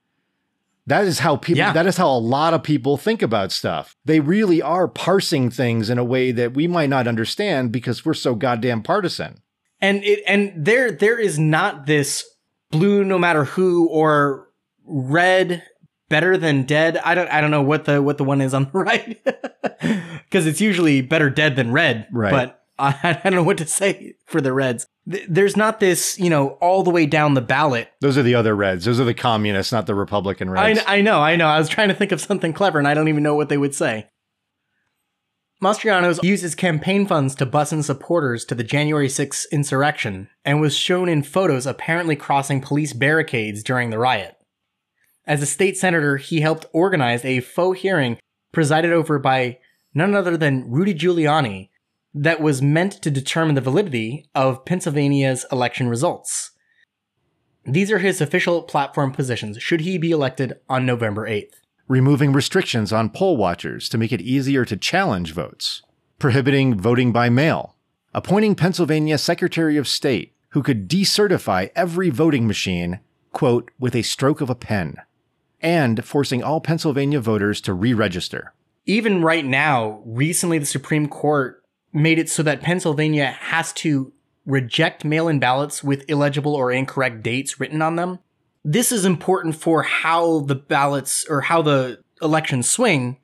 That 0.85 1.05
is 1.05 1.19
how 1.19 1.37
people, 1.37 1.59
Yeah. 1.59 1.71
that 1.71 1.85
is 1.85 1.95
how 1.95 2.09
a 2.09 2.19
lot 2.19 2.53
of 2.53 2.63
people 2.63 2.97
think 2.97 3.21
about 3.21 3.53
stuff. 3.53 3.95
They 4.03 4.19
really 4.19 4.61
are 4.61 4.89
parsing 4.89 5.49
things 5.49 5.89
in 5.89 5.97
a 5.97 6.03
way 6.03 6.33
that 6.33 6.53
we 6.53 6.67
might 6.67 6.89
not 6.89 7.07
understand 7.07 7.71
because 7.71 8.03
we're 8.05 8.13
so 8.13 8.35
goddamn 8.35 8.81
partisan. 8.83 9.37
and 9.79 10.03
it 10.03 10.21
and 10.27 10.51
there 10.55 10.91
there 10.91 11.17
is 11.17 11.39
not 11.39 11.85
this 11.87 12.23
blue 12.71 13.03
no 13.03 13.19
matter 13.19 13.43
who 13.43 13.87
or 13.87 14.47
red 14.85 15.63
better 16.09 16.37
than 16.37 16.63
dead. 16.63 16.97
I 16.97 17.15
don't 17.15 17.29
I 17.29 17.41
don't 17.41 17.51
know 17.51 17.61
what 17.61 17.85
the 17.85 18.01
what 18.01 18.17
the 18.17 18.23
one 18.23 18.41
is 18.41 18.53
on 18.53 18.65
the 18.65 18.71
right 18.73 19.23
because 20.25 20.45
it's 20.45 20.61
usually 20.61 21.01
better 21.01 21.29
dead 21.29 21.55
than 21.55 21.71
red. 21.71 22.07
Right. 22.11 22.31
But 22.31 22.63
I, 22.77 22.97
I 23.23 23.29
don't 23.29 23.35
know 23.35 23.43
what 23.43 23.57
to 23.59 23.67
say 23.67 24.15
for 24.25 24.41
the 24.41 24.53
Reds. 24.53 24.85
Th- 25.09 25.25
There's 25.29 25.55
not 25.55 25.79
this 25.79 26.19
you 26.19 26.29
know 26.29 26.49
all 26.61 26.83
the 26.83 26.89
way 26.89 27.05
down 27.05 27.33
the 27.33 27.41
ballot. 27.41 27.89
Those 28.01 28.17
are 28.17 28.23
the 28.23 28.35
other 28.35 28.55
Reds. 28.55 28.85
Those 28.85 28.99
are 28.99 29.05
the 29.05 29.13
communists, 29.13 29.71
not 29.71 29.85
the 29.87 29.95
Republican 29.95 30.49
I, 30.49 30.51
Reds. 30.51 30.81
I 30.85 31.01
know 31.01 31.19
I 31.21 31.35
know. 31.35 31.47
I 31.47 31.59
was 31.59 31.69
trying 31.69 31.89
to 31.89 31.95
think 31.95 32.11
of 32.11 32.19
something 32.19 32.53
clever 32.53 32.77
and 32.77 32.87
I 32.87 32.93
don't 32.93 33.07
even 33.07 33.23
know 33.23 33.35
what 33.35 33.49
they 33.49 33.57
would 33.57 33.73
say. 33.75 34.09
Mastrianos 35.61 36.23
uses 36.23 36.55
campaign 36.55 37.05
funds 37.05 37.35
to 37.35 37.45
bus 37.45 37.71
in 37.71 37.83
supporters 37.83 38.43
to 38.45 38.55
the 38.55 38.63
January 38.63 39.07
6th 39.07 39.45
insurrection 39.51 40.27
and 40.43 40.59
was 40.59 40.75
shown 40.75 41.07
in 41.07 41.21
photos 41.21 41.67
apparently 41.67 42.15
crossing 42.15 42.61
police 42.61 42.93
barricades 42.93 43.61
during 43.61 43.91
the 43.91 43.99
riot. 43.99 44.35
As 45.27 45.43
a 45.43 45.45
state 45.45 45.77
senator, 45.77 46.17
he 46.17 46.41
helped 46.41 46.65
organize 46.73 47.23
a 47.23 47.41
faux 47.41 47.81
hearing 47.81 48.17
presided 48.51 48.91
over 48.91 49.19
by 49.19 49.59
none 49.93 50.15
other 50.15 50.35
than 50.35 50.67
Rudy 50.67 50.95
Giuliani 50.95 51.69
that 52.11 52.41
was 52.41 52.63
meant 52.63 52.93
to 52.93 53.11
determine 53.11 53.53
the 53.53 53.61
validity 53.61 54.25
of 54.33 54.65
Pennsylvania's 54.65 55.45
election 55.51 55.87
results. 55.87 56.51
These 57.65 57.91
are 57.91 57.99
his 57.99 58.19
official 58.19 58.63
platform 58.63 59.11
positions 59.11 59.61
should 59.61 59.81
he 59.81 59.99
be 59.99 60.09
elected 60.09 60.53
on 60.67 60.87
November 60.87 61.29
8th. 61.29 61.60
Removing 61.91 62.31
restrictions 62.31 62.93
on 62.93 63.09
poll 63.09 63.35
watchers 63.35 63.89
to 63.89 63.97
make 63.97 64.13
it 64.13 64.21
easier 64.21 64.63
to 64.63 64.77
challenge 64.77 65.33
votes, 65.33 65.81
prohibiting 66.19 66.79
voting 66.79 67.11
by 67.11 67.29
mail, 67.29 67.75
appointing 68.13 68.55
Pennsylvania 68.55 69.17
Secretary 69.17 69.75
of 69.75 69.89
State 69.89 70.33
who 70.51 70.63
could 70.63 70.89
decertify 70.89 71.69
every 71.75 72.09
voting 72.09 72.47
machine, 72.47 73.01
quote, 73.33 73.71
with 73.77 73.93
a 73.93 74.03
stroke 74.03 74.39
of 74.39 74.49
a 74.49 74.55
pen, 74.55 74.95
and 75.61 76.05
forcing 76.05 76.41
all 76.41 76.61
Pennsylvania 76.61 77.19
voters 77.19 77.59
to 77.59 77.73
re 77.73 77.93
register. 77.93 78.53
Even 78.85 79.21
right 79.21 79.45
now, 79.45 80.01
recently 80.05 80.59
the 80.59 80.65
Supreme 80.65 81.09
Court 81.09 81.61
made 81.91 82.17
it 82.17 82.29
so 82.29 82.41
that 82.41 82.61
Pennsylvania 82.61 83.31
has 83.31 83.73
to 83.73 84.13
reject 84.45 85.03
mail 85.03 85.27
in 85.27 85.39
ballots 85.39 85.83
with 85.83 86.09
illegible 86.09 86.55
or 86.55 86.71
incorrect 86.71 87.21
dates 87.21 87.59
written 87.59 87.81
on 87.81 87.97
them. 87.97 88.19
This 88.63 88.91
is 88.91 89.05
important 89.05 89.55
for 89.55 89.83
how 89.83 90.41
the 90.41 90.55
ballots 90.55 91.25
or 91.29 91.41
how 91.41 91.61
the 91.61 91.99
elections 92.21 92.69
swing. 92.69 93.17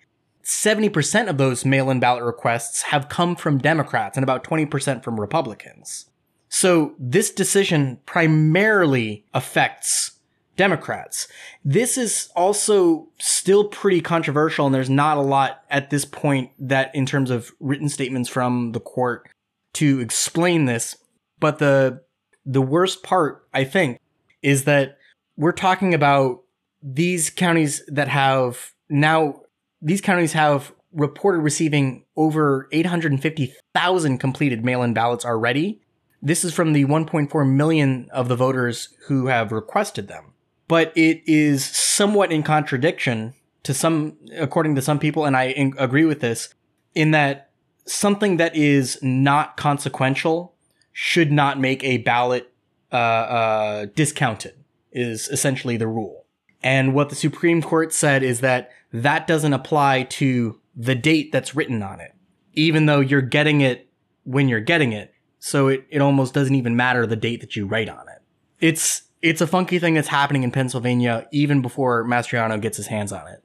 70% 0.43 1.29
of 1.29 1.37
those 1.37 1.65
mail 1.65 1.89
in 1.89 1.99
ballot 1.99 2.23
requests 2.23 2.83
have 2.83 3.09
come 3.09 3.35
from 3.35 3.57
Democrats 3.57 4.17
and 4.17 4.23
about 4.23 4.43
20% 4.43 5.03
from 5.03 5.19
Republicans. 5.19 6.09
So 6.49 6.95
this 6.97 7.31
decision 7.31 7.99
primarily 8.05 9.25
affects 9.33 10.17
Democrats. 10.55 11.27
This 11.63 11.97
is 11.97 12.29
also 12.35 13.09
still 13.19 13.65
pretty 13.65 14.01
controversial, 14.01 14.65
and 14.65 14.73
there's 14.73 14.89
not 14.89 15.17
a 15.17 15.21
lot 15.21 15.63
at 15.69 15.89
this 15.89 16.03
point 16.03 16.51
that, 16.59 16.93
in 16.95 17.05
terms 17.05 17.29
of 17.29 17.51
written 17.59 17.89
statements 17.89 18.27
from 18.27 18.71
the 18.71 18.79
court, 18.79 19.29
to 19.73 19.99
explain 19.99 20.65
this. 20.65 20.97
But 21.39 21.59
the 21.59 22.01
the 22.45 22.61
worst 22.61 23.03
part, 23.03 23.45
I 23.53 23.65
think, 23.65 23.99
is 24.41 24.63
that 24.63 24.96
we're 25.37 25.51
talking 25.51 25.93
about 25.93 26.43
these 26.81 27.29
counties 27.29 27.83
that 27.87 28.07
have 28.07 28.73
now 28.89 29.41
these 29.81 30.01
counties 30.01 30.33
have 30.33 30.73
reported 30.91 31.39
receiving 31.39 32.03
over 32.15 32.67
850,000 32.71 34.17
completed 34.17 34.65
mail-in 34.65 34.93
ballots 34.93 35.25
already. 35.25 35.81
This 36.21 36.43
is 36.43 36.53
from 36.53 36.73
the 36.73 36.85
1.4 36.85 37.49
million 37.49 38.09
of 38.11 38.27
the 38.27 38.35
voters 38.35 38.89
who 39.07 39.27
have 39.27 39.51
requested 39.51 40.07
them. 40.07 40.33
But 40.67 40.91
it 40.97 41.21
is 41.27 41.63
somewhat 41.63 42.31
in 42.31 42.41
contradiction 42.41 43.35
to 43.63 43.73
some, 43.73 44.17
according 44.35 44.75
to 44.75 44.81
some 44.81 44.97
people, 44.97 45.25
and 45.25 45.37
I 45.37 45.49
in- 45.49 45.75
agree 45.77 46.05
with 46.05 46.19
this, 46.19 46.53
in 46.95 47.11
that 47.11 47.51
something 47.85 48.37
that 48.37 48.55
is 48.55 48.97
not 49.01 49.55
consequential 49.55 50.55
should 50.91 51.31
not 51.31 51.59
make 51.59 51.83
a 51.83 51.97
ballot 51.97 52.51
uh, 52.91 52.95
uh, 52.95 53.85
discounted, 53.93 54.55
is 54.97 55.27
essentially 55.29 55.77
the 55.77 55.87
rule. 55.87 56.25
And 56.63 56.93
what 56.93 57.09
the 57.09 57.15
Supreme 57.15 57.61
Court 57.61 57.93
said 57.93 58.23
is 58.23 58.41
that 58.41 58.71
that 58.91 59.27
doesn't 59.27 59.53
apply 59.53 60.03
to 60.03 60.59
the 60.75 60.95
date 60.95 61.31
that's 61.31 61.55
written 61.55 61.83
on 61.83 61.99
it, 61.99 62.13
even 62.53 62.87
though 62.87 62.99
you're 62.99 63.21
getting 63.21 63.61
it 63.61 63.87
when 64.23 64.49
you're 64.49 64.59
getting 64.59 64.91
it. 64.91 65.13
So 65.39 65.67
it, 65.67 65.85
it 65.89 66.01
almost 66.01 66.33
doesn't 66.33 66.55
even 66.55 66.75
matter 66.75 67.05
the 67.05 67.15
date 67.15 67.41
that 67.41 67.55
you 67.55 67.67
write 67.67 67.89
on 67.89 68.09
it. 68.09 68.21
It's 68.59 69.03
it's 69.21 69.41
a 69.41 69.47
funky 69.47 69.79
thing 69.79 69.93
that's 69.93 70.07
happening 70.07 70.43
in 70.43 70.51
Pennsylvania 70.51 71.27
even 71.31 71.61
before 71.61 72.03
Mastriano 72.03 72.59
gets 72.59 72.77
his 72.77 72.87
hands 72.87 73.11
on 73.11 73.27
it. 73.27 73.43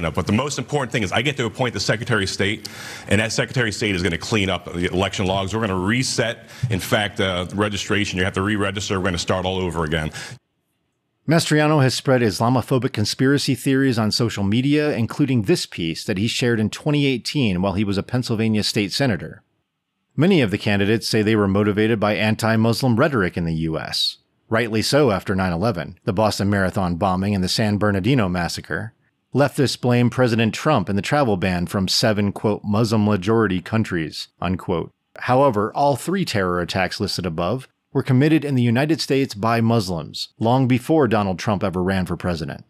No, 0.00 0.12
but 0.12 0.28
the 0.28 0.32
most 0.32 0.58
important 0.58 0.92
thing 0.92 1.02
is 1.02 1.10
I 1.10 1.22
get 1.22 1.36
to 1.38 1.44
appoint 1.44 1.74
the 1.74 1.80
Secretary 1.80 2.22
of 2.22 2.30
State, 2.30 2.68
and 3.08 3.20
that 3.20 3.32
Secretary 3.32 3.70
of 3.70 3.74
State 3.74 3.96
is 3.96 4.02
going 4.02 4.12
to 4.12 4.18
clean 4.18 4.48
up 4.48 4.72
the 4.72 4.86
election 4.92 5.26
logs. 5.26 5.52
We're 5.52 5.66
going 5.66 5.70
to 5.70 5.86
reset, 5.86 6.48
in 6.70 6.78
fact, 6.78 7.18
uh, 7.18 7.46
registration. 7.52 8.16
You 8.16 8.24
have 8.24 8.34
to 8.34 8.42
re-register. 8.42 8.96
We're 8.96 9.02
going 9.02 9.14
to 9.14 9.18
start 9.18 9.44
all 9.44 9.58
over 9.58 9.82
again. 9.82 10.12
Mastriano 11.28 11.82
has 11.82 11.92
spread 11.92 12.22
Islamophobic 12.22 12.94
conspiracy 12.94 13.54
theories 13.54 13.98
on 13.98 14.10
social 14.10 14.42
media, 14.42 14.96
including 14.96 15.42
this 15.42 15.66
piece 15.66 16.02
that 16.04 16.16
he 16.16 16.26
shared 16.26 16.58
in 16.58 16.70
2018 16.70 17.60
while 17.60 17.74
he 17.74 17.84
was 17.84 17.98
a 17.98 18.02
Pennsylvania 18.02 18.62
state 18.62 18.92
senator. 18.92 19.42
Many 20.16 20.40
of 20.40 20.50
the 20.50 20.56
candidates 20.56 21.06
say 21.06 21.20
they 21.20 21.36
were 21.36 21.46
motivated 21.46 22.00
by 22.00 22.14
anti 22.14 22.56
Muslim 22.56 22.96
rhetoric 22.96 23.36
in 23.36 23.44
the 23.44 23.54
US. 23.68 24.16
rightly 24.48 24.80
so 24.80 25.10
after 25.10 25.34
9 25.34 25.52
11, 25.52 25.98
the 26.04 26.14
Boston 26.14 26.48
Marathon 26.48 26.96
bombing, 26.96 27.34
and 27.34 27.44
the 27.44 27.48
San 27.48 27.76
Bernardino 27.76 28.26
massacre. 28.26 28.94
Leftists 29.34 29.78
blame 29.78 30.08
President 30.08 30.54
Trump 30.54 30.88
and 30.88 30.96
the 30.96 31.02
travel 31.02 31.36
ban 31.36 31.66
from 31.66 31.88
seven, 31.88 32.32
quote, 32.32 32.64
Muslim 32.64 33.04
majority 33.04 33.60
countries, 33.60 34.28
unquote. 34.40 34.94
However, 35.18 35.70
all 35.74 35.94
three 35.94 36.24
terror 36.24 36.58
attacks 36.60 37.00
listed 37.00 37.26
above 37.26 37.68
were 37.92 38.02
committed 38.02 38.44
in 38.44 38.54
the 38.54 38.62
United 38.62 39.00
States 39.00 39.34
by 39.34 39.60
Muslims, 39.60 40.28
long 40.38 40.68
before 40.68 41.08
Donald 41.08 41.38
Trump 41.38 41.64
ever 41.64 41.82
ran 41.82 42.06
for 42.06 42.16
president. 42.16 42.64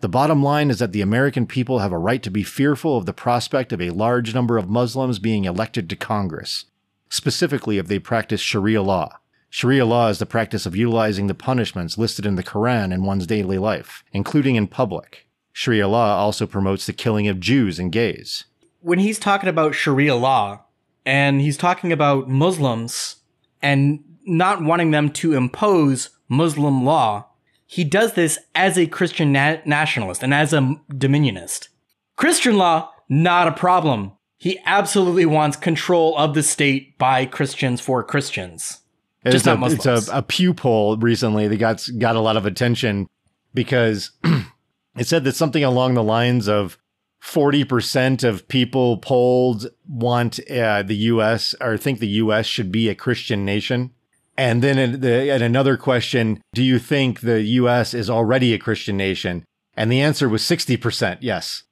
The 0.00 0.08
bottom 0.08 0.42
line 0.42 0.70
is 0.70 0.80
that 0.80 0.92
the 0.92 1.00
American 1.00 1.46
people 1.46 1.78
have 1.78 1.92
a 1.92 1.98
right 1.98 2.22
to 2.22 2.30
be 2.30 2.42
fearful 2.42 2.98
of 2.98 3.06
the 3.06 3.12
prospect 3.12 3.72
of 3.72 3.80
a 3.80 3.90
large 3.90 4.34
number 4.34 4.58
of 4.58 4.68
Muslims 4.68 5.18
being 5.18 5.44
elected 5.44 5.88
to 5.88 5.96
Congress, 5.96 6.66
specifically 7.08 7.78
if 7.78 7.86
they 7.86 7.98
practice 7.98 8.40
Sharia 8.40 8.82
law. 8.82 9.18
Sharia 9.48 9.86
law 9.86 10.08
is 10.08 10.18
the 10.18 10.26
practice 10.26 10.66
of 10.66 10.74
utilizing 10.74 11.28
the 11.28 11.34
punishments 11.34 11.96
listed 11.96 12.26
in 12.26 12.34
the 12.34 12.42
Quran 12.42 12.92
in 12.92 13.04
one's 13.04 13.26
daily 13.26 13.56
life, 13.56 14.02
including 14.12 14.56
in 14.56 14.66
public. 14.66 15.28
Sharia 15.52 15.86
law 15.86 16.16
also 16.16 16.46
promotes 16.46 16.86
the 16.86 16.92
killing 16.92 17.28
of 17.28 17.38
Jews 17.38 17.78
and 17.78 17.92
gays. 17.92 18.44
When 18.80 18.98
he's 18.98 19.20
talking 19.20 19.48
about 19.48 19.76
Sharia 19.76 20.16
law 20.16 20.64
and 21.06 21.40
he's 21.40 21.56
talking 21.56 21.92
about 21.92 22.28
Muslims 22.28 23.16
and 23.62 24.02
not 24.26 24.62
wanting 24.62 24.90
them 24.90 25.10
to 25.10 25.34
impose 25.34 26.10
Muslim 26.28 26.84
law, 26.84 27.26
he 27.66 27.84
does 27.84 28.14
this 28.14 28.38
as 28.54 28.78
a 28.78 28.86
Christian 28.86 29.32
na- 29.32 29.58
nationalist 29.64 30.22
and 30.22 30.32
as 30.32 30.52
a 30.52 30.76
dominionist. 30.90 31.68
Christian 32.16 32.56
law, 32.56 32.90
not 33.08 33.48
a 33.48 33.52
problem. 33.52 34.12
He 34.36 34.58
absolutely 34.66 35.26
wants 35.26 35.56
control 35.56 36.16
of 36.18 36.34
the 36.34 36.42
state 36.42 36.98
by 36.98 37.26
Christians 37.26 37.80
for 37.80 38.02
Christians. 38.02 38.80
It's 39.24 39.34
Just 39.34 39.46
a, 39.46 39.50
not 39.50 39.60
Muslims. 39.60 39.86
It's 39.86 40.08
a, 40.08 40.18
a 40.18 40.22
Pew 40.22 40.52
poll 40.52 40.96
recently 40.98 41.48
that 41.48 41.56
got 41.56 41.86
got 41.98 42.16
a 42.16 42.20
lot 42.20 42.36
of 42.36 42.44
attention 42.44 43.08
because 43.54 44.10
it 44.96 45.06
said 45.06 45.24
that 45.24 45.34
something 45.34 45.64
along 45.64 45.94
the 45.94 46.02
lines 46.02 46.46
of 46.46 46.76
forty 47.20 47.64
percent 47.64 48.22
of 48.22 48.46
people 48.48 48.98
polled 48.98 49.68
want 49.88 50.38
uh, 50.50 50.82
the 50.82 50.96
U.S. 50.96 51.54
or 51.60 51.78
think 51.78 52.00
the 52.00 52.06
U.S. 52.08 52.44
should 52.44 52.70
be 52.70 52.90
a 52.90 52.94
Christian 52.94 53.46
nation. 53.46 53.93
And 54.36 54.62
then 54.62 54.78
in, 54.78 55.00
the, 55.00 55.34
in 55.34 55.42
another 55.42 55.76
question, 55.76 56.42
do 56.54 56.62
you 56.62 56.78
think 56.78 57.20
the 57.20 57.42
U.S. 57.42 57.94
is 57.94 58.10
already 58.10 58.52
a 58.52 58.58
Christian 58.58 58.96
nation? 58.96 59.44
And 59.76 59.90
the 59.90 60.00
answer 60.00 60.28
was 60.28 60.44
sixty 60.44 60.76
percent. 60.76 61.22
Yes. 61.22 61.64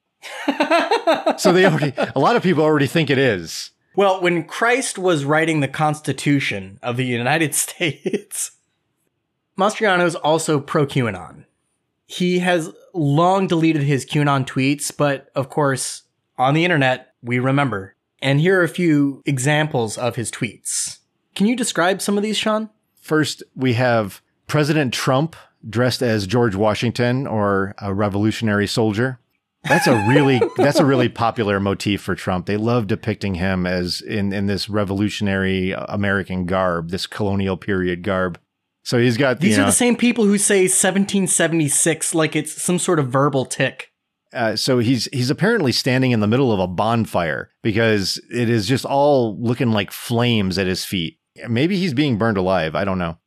so 1.39 1.53
they 1.53 1.65
already 1.67 1.93
a 2.15 2.19
lot 2.19 2.37
of 2.37 2.43
people 2.43 2.63
already 2.63 2.87
think 2.87 3.11
it 3.11 3.19
is. 3.19 3.71
Well, 3.95 4.23
when 4.23 4.45
Christ 4.45 4.99
was 4.99 5.25
writing 5.25 5.61
the 5.61 5.69
Constitution 5.69 6.79
of 6.83 6.97
the 6.97 7.05
United 7.05 7.55
States, 7.55 8.53
Mastriano 9.59 10.07
is 10.07 10.15
also 10.15 10.61
pro 10.61 10.87
QAnon. 10.87 11.45
He 12.07 12.41
has 12.41 12.73
long 12.95 13.47
deleted 13.47 13.83
his 13.83 14.05
QAnon 14.05 14.47
tweets, 14.47 14.95
but 14.97 15.31
of 15.35 15.49
course, 15.49 16.03
on 16.39 16.55
the 16.55 16.65
internet, 16.65 17.15
we 17.23 17.39
remember. 17.39 17.95
And 18.21 18.41
here 18.41 18.61
are 18.61 18.65
a 18.65 18.69
few 18.69 19.23
examples 19.27 19.99
of 19.99 20.17
his 20.17 20.31
tweets. 20.31 20.99
Can 21.35 21.47
you 21.47 21.57
describe 21.57 22.03
some 22.03 22.17
of 22.17 22.23
these, 22.23 22.37
Sean? 22.37 22.71
First, 23.01 23.43
we 23.57 23.75
have 23.75 24.21
President 24.47 24.93
Trump 24.93 25.35
dressed 25.69 26.03
as 26.03 26.27
George 26.27 26.55
Washington 26.55 27.27
or 27.27 27.75
a 27.81 27.95
revolutionary 27.95 28.67
soldier. 28.67 29.19
That's 29.65 29.87
a 29.87 29.95
really 30.09 30.41
that's 30.57 30.81
a 30.81 30.85
really 30.85 31.09
popular 31.09 31.61
motif 31.61 32.03
for 32.03 32.15
Trump. 32.15 32.47
They 32.47 32.57
love 32.57 32.87
depicting 32.87 33.37
him 33.37 33.67
as 33.67 34.01
in 34.01 34.33
in 34.33 34.47
this 34.47 34.69
revolutionary 34.69 35.73
American 35.73 36.47
garb, 36.47 36.91
this 36.91 37.07
colonial 37.07 37.57
period 37.57 38.03
garb. 38.03 38.39
So 38.85 38.99
he's 38.99 39.17
got 39.17 39.39
These 39.41 39.57
you 39.57 39.63
are 39.63 39.67
the 39.67 39.73
same 39.73 39.97
people 39.97 40.25
who 40.25 40.39
say 40.39 40.63
1776 40.63 42.15
like 42.15 42.35
it's 42.35 42.61
some 42.61 42.79
sort 42.79 42.99
of 42.99 43.09
verbal 43.09 43.45
tick. 43.45 43.93
uh, 44.33 44.57
so 44.57 44.81
he's 44.81 45.09
he's 45.13 45.31
apparently 45.31 45.71
standing 45.71 46.11
in 46.11 46.21
the 46.21 46.27
middle 46.27 46.51
of 46.53 46.59
a 46.59 46.67
bonfire 46.67 47.51
because 47.63 48.21
it 48.31 48.51
is 48.51 48.67
just 48.67 48.85
all 48.85 49.39
looking 49.41 49.71
like 49.71 49.93
flames 49.93 50.59
at 50.59 50.67
his 50.67 50.85
feet. 50.85 51.19
Maybe 51.49 51.77
he's 51.77 51.95
being 51.95 52.19
burned 52.19 52.37
alive. 52.37 52.75
I 52.75 52.85
don't 52.85 52.99
know. 52.99 53.19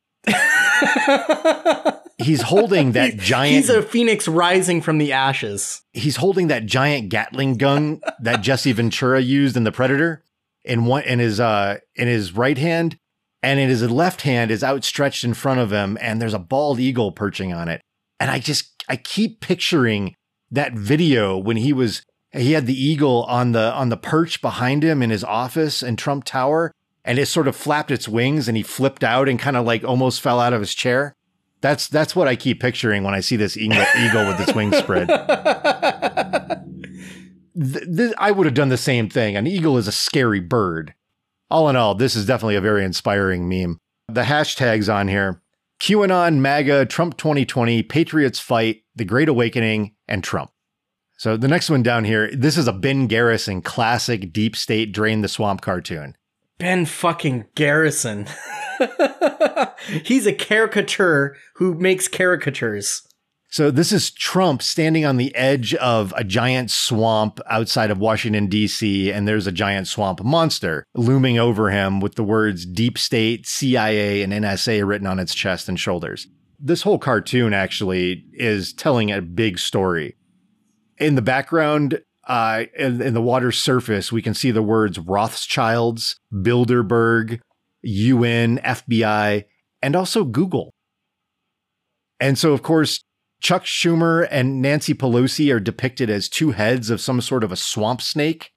He's 2.17 2.41
holding 2.43 2.93
that 2.93 3.17
giant 3.17 3.55
He's 3.55 3.69
a 3.69 3.81
phoenix 3.81 4.27
rising 4.27 4.81
from 4.81 4.97
the 4.97 5.11
ashes. 5.11 5.81
he's 5.93 6.15
holding 6.15 6.47
that 6.47 6.65
giant 6.65 7.09
Gatling 7.09 7.57
gun 7.57 8.01
that 8.21 8.41
Jesse 8.41 8.71
Ventura 8.71 9.19
used 9.21 9.57
in 9.57 9.63
The 9.63 9.71
Predator 9.71 10.23
in 10.63 10.85
one 10.85 11.03
in 11.03 11.19
his 11.19 11.39
uh 11.39 11.77
in 11.95 12.07
his 12.07 12.31
right 12.33 12.57
hand 12.57 12.97
and 13.43 13.59
in 13.59 13.69
his 13.69 13.83
left 13.91 14.21
hand 14.21 14.49
is 14.49 14.63
outstretched 14.63 15.23
in 15.23 15.33
front 15.33 15.59
of 15.59 15.71
him 15.71 15.97
and 16.01 16.21
there's 16.21 16.33
a 16.33 16.39
bald 16.39 16.79
eagle 16.79 17.11
perching 17.11 17.53
on 17.53 17.67
it. 17.67 17.81
And 18.19 18.31
I 18.31 18.39
just 18.39 18.83
I 18.87 18.95
keep 18.95 19.41
picturing 19.41 20.15
that 20.51 20.73
video 20.73 21.37
when 21.37 21.57
he 21.57 21.73
was 21.73 22.01
he 22.31 22.53
had 22.53 22.65
the 22.65 22.81
eagle 22.81 23.23
on 23.23 23.51
the 23.51 23.73
on 23.73 23.89
the 23.89 23.97
perch 23.97 24.41
behind 24.41 24.83
him 24.83 25.03
in 25.03 25.09
his 25.09 25.23
office 25.23 25.83
in 25.83 25.95
Trump 25.97 26.23
Tower 26.23 26.71
and 27.05 27.17
it 27.17 27.27
sort 27.27 27.47
of 27.47 27.55
flapped 27.55 27.91
its 27.91 28.09
wings 28.09 28.47
and 28.47 28.57
he 28.57 28.63
flipped 28.63 29.03
out 29.03 29.29
and 29.29 29.39
kind 29.39 29.55
of 29.55 29.65
like 29.65 29.83
almost 29.83 30.19
fell 30.21 30.39
out 30.39 30.53
of 30.53 30.59
his 30.59 30.73
chair. 30.73 31.13
That's 31.61 31.87
that's 31.87 32.15
what 32.15 32.27
I 32.27 32.35
keep 32.35 32.59
picturing 32.59 33.03
when 33.03 33.13
I 33.13 33.21
see 33.21 33.37
this 33.37 33.55
eagle, 33.55 33.85
eagle 33.97 34.27
with 34.27 34.39
its 34.39 34.53
wings 34.53 34.77
spread 34.77 35.07
th- 37.55 37.95
th- 37.95 38.13
I 38.17 38.31
would 38.31 38.45
have 38.45 38.53
done 38.53 38.69
the 38.69 38.77
same 38.77 39.09
thing. 39.09 39.35
An 39.35 39.47
eagle 39.47 39.77
is 39.77 39.87
a 39.87 39.91
scary 39.91 40.39
bird. 40.39 40.93
All 41.49 41.69
in 41.69 41.75
all, 41.75 41.95
this 41.95 42.15
is 42.15 42.25
definitely 42.25 42.55
a 42.55 42.61
very 42.61 42.83
inspiring 42.83 43.47
meme. 43.47 43.79
The 44.07 44.23
hashtags 44.23 44.93
on 44.93 45.07
here 45.07 45.41
QAnon, 45.79 46.37
MAGA, 46.39 46.85
Trump 46.85 47.17
2020, 47.17 47.83
Patriots 47.83 48.39
Fight, 48.39 48.83
The 48.95 49.05
Great 49.05 49.29
Awakening, 49.29 49.95
and 50.07 50.23
Trump. 50.23 50.51
So 51.17 51.37
the 51.37 51.47
next 51.47 51.69
one 51.69 51.83
down 51.83 52.03
here, 52.03 52.29
this 52.33 52.57
is 52.57 52.67
a 52.67 52.73
Ben 52.73 53.07
Garrison 53.07 53.61
classic 53.61 54.33
deep 54.33 54.55
state 54.55 54.91
drain 54.91 55.21
the 55.21 55.27
swamp 55.27 55.61
cartoon. 55.61 56.15
Ben 56.57 56.85
fucking 56.85 57.45
Garrison. 57.55 58.27
He's 60.03 60.25
a 60.25 60.33
caricature 60.33 61.35
who 61.55 61.75
makes 61.75 62.07
caricatures. 62.07 63.05
So 63.49 63.71
this 63.71 63.91
is 63.91 64.11
Trump 64.11 64.61
standing 64.61 65.05
on 65.05 65.17
the 65.17 65.33
edge 65.35 65.73
of 65.75 66.13
a 66.17 66.23
giant 66.23 66.71
swamp 66.71 67.39
outside 67.49 67.91
of 67.91 67.99
Washington 67.99 68.47
D.C. 68.47 69.11
and 69.11 69.27
there's 69.27 69.47
a 69.47 69.51
giant 69.51 69.87
swamp 69.87 70.23
monster 70.23 70.85
looming 70.93 71.39
over 71.39 71.69
him 71.69 71.99
with 72.01 72.15
the 72.15 72.23
words 72.23 72.65
deep 72.65 72.97
state, 72.97 73.45
CIA 73.45 74.23
and 74.23 74.33
NSA 74.33 74.85
written 74.85 75.07
on 75.07 75.19
its 75.19 75.33
chest 75.33 75.69
and 75.69 75.79
shoulders. 75.79 76.27
This 76.59 76.81
whole 76.81 76.99
cartoon 76.99 77.53
actually 77.53 78.25
is 78.33 78.73
telling 78.73 79.11
a 79.11 79.21
big 79.21 79.59
story. 79.59 80.17
In 80.97 81.15
the 81.15 81.21
background, 81.21 82.01
uh, 82.27 82.63
in, 82.77 83.01
in 83.01 83.13
the 83.13 83.21
water's 83.21 83.59
surface, 83.59 84.11
we 84.11 84.21
can 84.21 84.33
see 84.33 84.51
the 84.51 84.63
words 84.63 84.99
Rothschilds, 84.99 86.19
Bilderberg, 86.33 87.39
UN, 87.83 88.57
FBI, 88.59 89.45
and 89.81 89.95
also 89.95 90.23
Google. 90.23 90.73
And 92.19 92.37
so, 92.37 92.53
of 92.53 92.63
course, 92.63 93.03
Chuck 93.41 93.63
Schumer 93.65 94.27
and 94.31 94.61
Nancy 94.61 94.93
Pelosi 94.93 95.53
are 95.53 95.59
depicted 95.59 96.09
as 96.09 96.29
two 96.29 96.51
heads 96.51 96.89
of 96.89 97.01
some 97.01 97.21
sort 97.21 97.43
of 97.43 97.51
a 97.51 97.57
swamp 97.57 98.01
snake. 98.01 98.51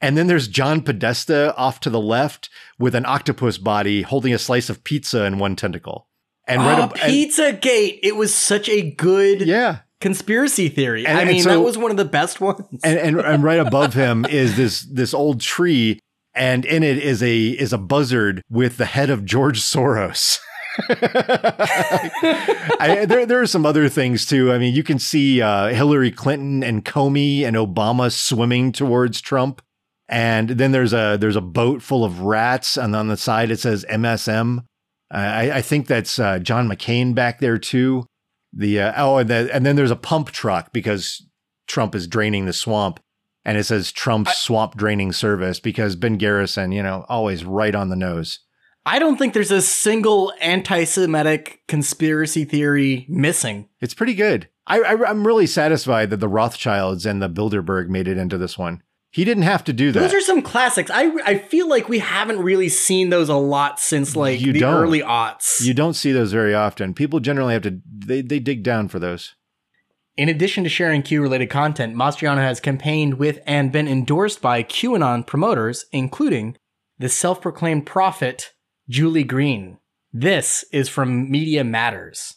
And 0.00 0.16
then 0.18 0.26
there's 0.26 0.48
John 0.48 0.82
Podesta 0.82 1.54
off 1.56 1.80
to 1.80 1.90
the 1.90 2.00
left 2.00 2.50
with 2.78 2.94
an 2.94 3.06
octopus 3.06 3.58
body 3.58 4.02
holding 4.02 4.34
a 4.34 4.38
slice 4.38 4.68
of 4.68 4.84
pizza 4.84 5.24
in 5.24 5.38
one 5.38 5.56
tentacle. 5.56 6.08
And 6.46 6.60
oh, 6.60 6.64
right 6.64 6.78
ab- 6.78 6.92
and- 7.02 7.12
Pizzagate. 7.12 8.00
It 8.02 8.16
was 8.16 8.34
such 8.34 8.68
a 8.68 8.90
good 8.90 9.42
yeah. 9.42 9.80
Conspiracy 10.02 10.68
theory. 10.68 11.06
And- 11.06 11.18
I 11.18 11.24
mean, 11.24 11.42
so- 11.42 11.48
that 11.48 11.60
was 11.60 11.78
one 11.78 11.90
of 11.90 11.96
the 11.96 12.04
best 12.04 12.40
ones. 12.40 12.66
And, 12.84 12.98
and 12.98 13.20
and 13.20 13.42
right 13.42 13.58
above 13.66 13.94
him 13.94 14.26
is 14.26 14.56
this 14.56 14.82
this 14.82 15.14
old 15.14 15.40
tree, 15.40 15.98
and 16.34 16.64
in 16.66 16.82
it 16.82 16.98
is 16.98 17.22
a 17.22 17.48
is 17.48 17.72
a 17.72 17.78
buzzard 17.78 18.42
with 18.50 18.76
the 18.76 18.84
head 18.84 19.08
of 19.08 19.24
George 19.24 19.60
Soros. 19.60 20.38
I, 22.80 23.04
there, 23.06 23.26
there 23.26 23.40
are 23.40 23.46
some 23.46 23.66
other 23.66 23.88
things 23.88 24.26
too. 24.26 24.52
I 24.52 24.58
mean, 24.58 24.74
you 24.74 24.82
can 24.82 24.98
see 24.98 25.40
uh, 25.42 25.68
Hillary 25.68 26.10
Clinton 26.10 26.62
and 26.62 26.84
Comey 26.84 27.42
and 27.44 27.56
Obama 27.56 28.10
swimming 28.12 28.72
towards 28.72 29.20
Trump, 29.20 29.62
and 30.08 30.48
then 30.50 30.72
there's 30.72 30.92
a 30.92 31.16
there's 31.20 31.36
a 31.36 31.40
boat 31.42 31.82
full 31.82 32.04
of 32.04 32.20
rats, 32.20 32.76
and 32.76 32.94
on 32.96 33.08
the 33.08 33.16
side 33.16 33.50
it 33.50 33.60
says 33.60 33.84
MSM. 33.90 34.58
Uh, 35.12 35.16
I, 35.16 35.56
I 35.56 35.62
think 35.62 35.86
that's 35.86 36.18
uh, 36.18 36.38
John 36.38 36.68
McCain 36.68 37.14
back 37.14 37.38
there 37.38 37.58
too. 37.58 38.06
The 38.52 38.80
uh, 38.80 38.92
oh, 38.96 39.18
and, 39.18 39.30
the, 39.30 39.50
and 39.52 39.64
then 39.64 39.76
there's 39.76 39.90
a 39.90 39.96
pump 39.96 40.30
truck 40.30 40.72
because 40.72 41.26
Trump 41.66 41.94
is 41.94 42.06
draining 42.06 42.44
the 42.44 42.52
swamp, 42.52 43.00
and 43.44 43.56
it 43.56 43.64
says 43.64 43.92
Trump's 43.92 44.36
swamp 44.36 44.76
draining 44.76 45.12
service 45.12 45.58
because 45.60 45.96
Ben 45.96 46.16
Garrison, 46.16 46.72
you 46.72 46.82
know, 46.82 47.06
always 47.08 47.44
right 47.44 47.74
on 47.74 47.88
the 47.88 47.96
nose. 47.96 48.40
I 48.84 48.98
don't 48.98 49.16
think 49.16 49.32
there's 49.32 49.52
a 49.52 49.62
single 49.62 50.32
anti 50.40 50.84
Semitic 50.84 51.62
conspiracy 51.68 52.44
theory 52.44 53.06
missing. 53.08 53.68
It's 53.80 53.94
pretty 53.94 54.14
good. 54.14 54.48
I, 54.66 54.80
I 54.80 55.08
I'm 55.08 55.26
really 55.26 55.46
satisfied 55.46 56.10
that 56.10 56.18
the 56.18 56.28
Rothschilds 56.28 57.06
and 57.06 57.22
the 57.22 57.30
Bilderberg 57.30 57.88
made 57.88 58.08
it 58.08 58.18
into 58.18 58.38
this 58.38 58.58
one. 58.58 58.82
He 59.12 59.24
didn't 59.26 59.42
have 59.42 59.62
to 59.64 59.72
do 59.74 59.92
that. 59.92 60.00
Those 60.00 60.14
are 60.14 60.20
some 60.22 60.40
classics. 60.42 60.90
I 60.92 61.12
I 61.24 61.38
feel 61.38 61.68
like 61.68 61.88
we 61.88 61.98
haven't 61.98 62.38
really 62.40 62.68
seen 62.70 63.10
those 63.10 63.28
a 63.28 63.34
lot 63.36 63.78
since 63.78 64.16
like 64.16 64.40
You 64.40 64.52
the 64.54 64.60
don't. 64.60 64.74
early 64.82 65.00
aughts. 65.02 65.60
you 65.62 65.74
don't 65.74 65.94
see 65.94 66.12
those 66.12 66.32
very 66.32 66.54
often. 66.54 66.94
People 66.94 67.20
generally 67.20 67.52
have 67.52 67.62
to 67.62 67.80
they, 67.86 68.22
they 68.22 68.40
dig 68.40 68.62
down 68.62 68.88
for 68.88 68.98
those. 68.98 69.34
In 70.16 70.28
addition 70.28 70.64
to 70.64 70.70
sharing 70.70 71.02
Q 71.02 71.20
related 71.22 71.50
content, 71.50 71.94
Mastriano 71.94 72.38
has 72.38 72.58
campaigned 72.60 73.14
with 73.14 73.38
and 73.46 73.70
been 73.70 73.86
endorsed 73.88 74.40
by 74.42 74.62
QAnon 74.62 75.26
promoters, 75.26 75.84
including 75.92 76.56
the 76.98 77.08
self 77.08 77.40
proclaimed 77.40 77.84
prophet, 77.86 78.52
Julie 78.88 79.24
Green. 79.24 79.78
This 80.12 80.64
is 80.72 80.88
from 80.88 81.30
Media 81.30 81.64
Matters. 81.64 82.36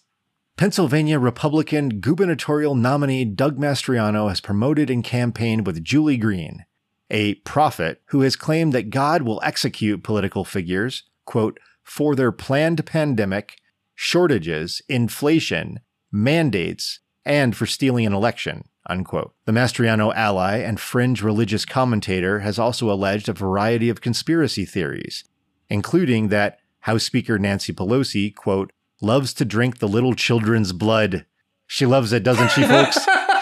Pennsylvania 0.58 1.20
Republican 1.20 2.00
gubernatorial 2.00 2.76
nominee 2.76 3.26
Doug 3.26 3.58
Mastriano 3.58 4.30
has 4.30 4.40
promoted 4.40 4.90
and 4.90 5.04
campaigned 5.04 5.66
with 5.68 5.84
Julie 5.84 6.16
Green, 6.16 6.64
a 7.10 7.36
prophet 7.36 8.02
who 8.08 8.22
has 8.22 8.38
claimed 8.38 8.72
that 8.72 8.90
God 8.90 9.24
will 9.24 9.42
execute 9.44 10.02
political 10.02 10.46
figures, 10.46 11.04
quote, 11.26 11.60
for 11.84 12.16
their 12.16 12.32
planned 12.32 12.86
pandemic, 12.86 13.58
shortages, 13.96 14.82
inflation, 14.88 15.82
mandates, 16.10 17.02
and 17.26 17.54
for 17.54 17.66
stealing 17.66 18.06
an 18.06 18.14
election, 18.14 18.64
unquote. 18.90 19.34
The 19.44 19.52
Mastriano 19.52 20.16
ally 20.16 20.60
and 20.60 20.80
fringe 20.80 21.22
religious 21.22 21.66
commentator 21.66 22.40
has 22.40 22.58
also 22.58 22.90
alleged 22.90 23.28
a 23.28 23.34
variety 23.34 23.90
of 23.90 24.00
conspiracy 24.00 24.64
theories, 24.64 25.26
including 25.70 26.30
that 26.30 26.60
House 26.82 27.04
Speaker 27.04 27.38
Nancy 27.38 27.74
Pelosi, 27.74 28.34
quote, 28.34 28.72
loves 29.02 29.34
to 29.36 29.46
drink 29.46 29.80
the 29.80 29.88
little 29.88 30.14
children's 30.14 30.72
blood. 30.74 31.26
She 31.68 31.86
loves 31.86 32.14
it, 32.14 32.24
doesn't 32.24 32.52
she, 32.52 32.64
folks? 32.64 32.98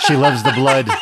she 0.05 0.15
loves 0.15 0.43
the 0.43 0.51
blood. 0.53 0.89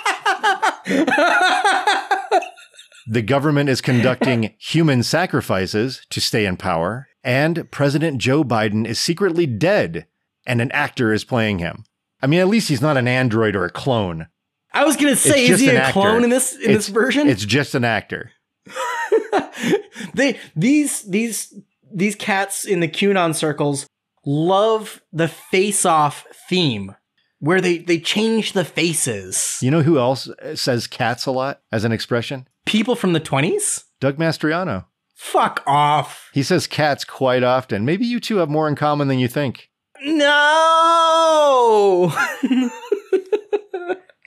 The 3.08 3.22
government 3.24 3.68
is 3.68 3.82
conducting 3.82 4.54
human 4.60 5.02
sacrifices 5.04 6.06
to 6.12 6.22
stay 6.22 6.46
in 6.46 6.56
power, 6.56 7.08
and 7.24 7.70
President 7.72 8.20
Joe 8.20 8.44
Biden 8.44 8.86
is 8.88 9.00
secretly 9.00 9.46
dead, 9.48 10.06
and 10.46 10.62
an 10.62 10.72
actor 10.72 11.12
is 11.12 11.24
playing 11.26 11.60
him. 11.60 11.84
I 12.22 12.28
mean, 12.28 12.40
at 12.40 12.48
least 12.48 12.70
he's 12.70 12.82
not 12.82 12.98
an 12.98 13.08
android 13.08 13.56
or 13.56 13.66
a 13.66 13.70
clone. 13.72 14.28
I 14.72 14.86
was 14.86 14.96
gonna 14.96 15.16
say, 15.16 15.48
is 15.48 15.60
he 15.60 15.70
a 15.70 15.80
actor. 15.82 15.94
clone 15.94 16.24
in 16.24 16.30
this 16.30 16.54
in 16.56 16.62
It's- 16.62 16.76
this 16.78 16.88
version? 16.90 17.28
It's 17.28 17.44
just 17.44 17.74
an 17.76 17.84
actor. 17.84 18.32
they 20.14 20.40
these 20.56 21.02
these 21.02 21.54
these 21.92 22.16
cats 22.16 22.64
in 22.66 22.80
the 22.80 22.88
QAnon 22.88 23.34
circles 23.36 23.88
love 24.26 25.02
the 25.12 25.28
face 25.28 25.86
off 25.86 26.26
theme 26.50 26.96
where 27.40 27.62
they 27.62 27.80
they 27.80 28.00
change 28.00 28.54
the 28.54 28.66
faces. 28.66 29.58
You 29.62 29.72
know 29.72 29.82
who 29.82 29.98
else 29.98 30.30
says 30.56 30.88
cats 30.88 31.26
a 31.26 31.32
lot 31.32 31.62
as 31.72 31.84
an 31.84 31.92
expression? 31.92 32.48
People 32.66 32.96
from 32.96 33.14
the 33.14 33.20
20s? 33.20 33.86
Doug 34.00 34.18
Mastriano. 34.18 34.86
Fuck 35.16 35.64
off. 35.68 36.30
He 36.34 36.44
says 36.44 36.68
cats 36.68 37.04
quite 37.04 37.44
often. 37.44 37.86
Maybe 37.86 38.06
you 38.06 38.20
two 38.20 38.38
have 38.38 38.50
more 38.50 38.68
in 38.68 38.76
common 38.76 39.08
than 39.08 39.20
you 39.20 39.28
think. 39.28 39.70
No. 40.04 40.52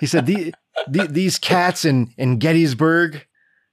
He 0.01 0.07
said 0.07 0.27
the, 0.27 0.55
the, 0.89 1.07
these 1.07 1.39
cats 1.39 1.85
in, 1.85 2.13
in 2.19 2.39
Gettysburg. 2.39 3.27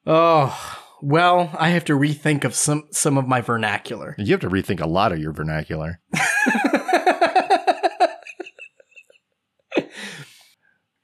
oh, 0.05 0.80
well, 1.01 1.49
I 1.57 1.69
have 1.69 1.85
to 1.85 1.93
rethink 1.93 2.43
of 2.43 2.53
some 2.53 2.83
some 2.91 3.17
of 3.17 3.27
my 3.27 3.41
vernacular. 3.41 4.15
You 4.17 4.31
have 4.31 4.41
to 4.41 4.49
rethink 4.49 4.81
a 4.81 4.87
lot 4.87 5.11
of 5.11 5.19
your 5.19 5.33
vernacular. 5.33 5.99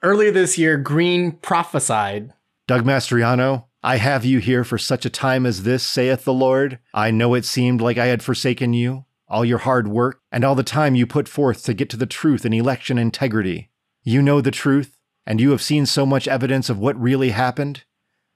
Earlier 0.04 0.32
this 0.32 0.58
year, 0.58 0.78
Green 0.78 1.32
prophesied 1.34 2.34
Doug 2.68 2.84
Mastriano, 2.84 3.66
I 3.84 3.98
have 3.98 4.26
you 4.26 4.40
here 4.40 4.64
for 4.64 4.78
such 4.78 5.06
a 5.06 5.10
time 5.10 5.46
as 5.46 5.64
this, 5.64 5.82
saith 5.82 6.26
the 6.26 6.34
Lord. 6.34 6.80
I 6.94 7.12
know 7.12 7.34
it 7.34 7.46
seemed 7.46 7.80
like 7.80 7.98
I 7.98 8.08
had 8.08 8.22
forsaken 8.22 8.74
you, 8.74 9.06
all 9.28 9.46
your 9.46 9.60
hard 9.60 9.88
work, 9.88 10.20
and 10.32 10.44
all 10.44 10.56
the 10.56 10.64
time 10.64 10.94
you 10.94 11.08
put 11.08 11.28
forth 11.28 11.64
to 11.64 11.74
get 11.74 11.90
to 11.92 11.98
the 11.98 12.06
truth 12.06 12.44
and 12.44 12.54
election 12.54 12.98
integrity. 12.98 13.72
You 14.04 14.22
know 14.22 14.42
the 14.42 14.52
truth, 14.52 14.98
and 15.26 15.40
you 15.40 15.52
have 15.52 15.62
seen 15.62 15.86
so 15.86 16.06
much 16.06 16.28
evidence 16.28 16.70
of 16.70 16.78
what 16.78 17.00
really 17.00 17.30
happened. 17.30 17.84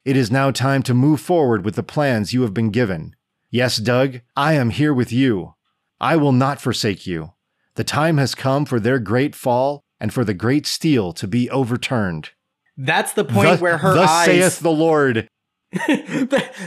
It 0.04 0.18
is 0.18 0.32
now 0.32 0.50
time 0.50 0.82
to 0.84 0.94
move 0.96 1.22
forward 1.22 1.64
with 1.64 1.76
the 1.76 1.84
plans 1.84 2.34
you 2.34 2.42
have 2.42 2.54
been 2.54 2.72
given. 2.72 3.16
Yes, 3.52 3.78
Doug, 3.78 4.22
I 4.36 4.54
am 4.54 4.72
here 4.72 4.94
with 4.94 5.12
you. 5.12 5.54
I 6.00 6.16
will 6.16 6.32
not 6.32 6.60
forsake 6.60 7.06
you. 7.06 7.34
The 7.76 7.84
time 7.84 8.18
has 8.18 8.34
come 8.34 8.66
for 8.66 8.80
their 8.80 8.98
great 8.98 9.36
fall 9.36 9.84
and 10.00 10.12
for 10.12 10.24
the 10.26 10.34
great 10.34 10.66
steel 10.66 11.14
to 11.14 11.28
be 11.28 11.50
overturned. 11.52 12.32
that's 12.78 13.14
the 13.14 13.24
point 13.24 13.50
Thus- 13.50 13.62
where 13.62 13.78
her 13.78 13.94
thus 13.94 14.10
eyes 14.10 14.26
saith 14.26 14.60
the 14.60 14.72
Lord. 14.72 15.28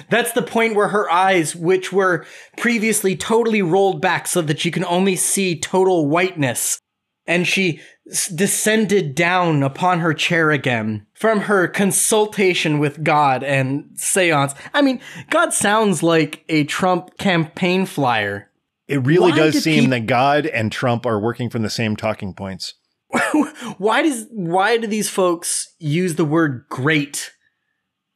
That's 0.08 0.32
the 0.32 0.40
point 0.46 0.74
where 0.74 0.88
her 0.88 1.10
eyes, 1.10 1.54
which 1.54 1.92
were 1.92 2.24
previously 2.56 3.14
totally 3.16 3.60
rolled 3.60 4.00
back 4.00 4.26
so 4.26 4.40
that 4.40 4.64
you 4.64 4.70
can 4.70 4.84
only 4.86 5.14
see 5.14 5.60
total 5.60 6.08
whiteness, 6.08 6.78
and 7.26 7.46
she 7.46 7.80
s- 8.10 8.28
descended 8.28 9.14
down 9.14 9.62
upon 9.62 10.00
her 10.00 10.14
chair 10.14 10.50
again 10.50 11.06
from 11.14 11.40
her 11.40 11.68
consultation 11.68 12.78
with 12.78 13.02
God 13.02 13.42
and 13.42 13.88
seance. 13.94 14.54
I 14.72 14.82
mean, 14.82 15.00
God 15.30 15.52
sounds 15.52 16.02
like 16.02 16.44
a 16.48 16.64
Trump 16.64 17.16
campaign 17.18 17.86
flyer. 17.86 18.50
It 18.86 19.04
really 19.06 19.32
Why 19.32 19.38
does 19.38 19.62
seem 19.62 19.90
that 19.90 20.06
God 20.06 20.46
and 20.46 20.70
Trump 20.70 21.06
are 21.06 21.18
working 21.18 21.48
from 21.48 21.62
the 21.62 21.70
same 21.70 21.96
talking 21.96 22.34
points. 22.34 22.74
why 23.78 24.02
does 24.02 24.26
why 24.30 24.76
do 24.76 24.86
these 24.86 25.08
folks 25.08 25.74
use 25.78 26.16
the 26.16 26.24
word 26.24 26.64
great 26.68 27.32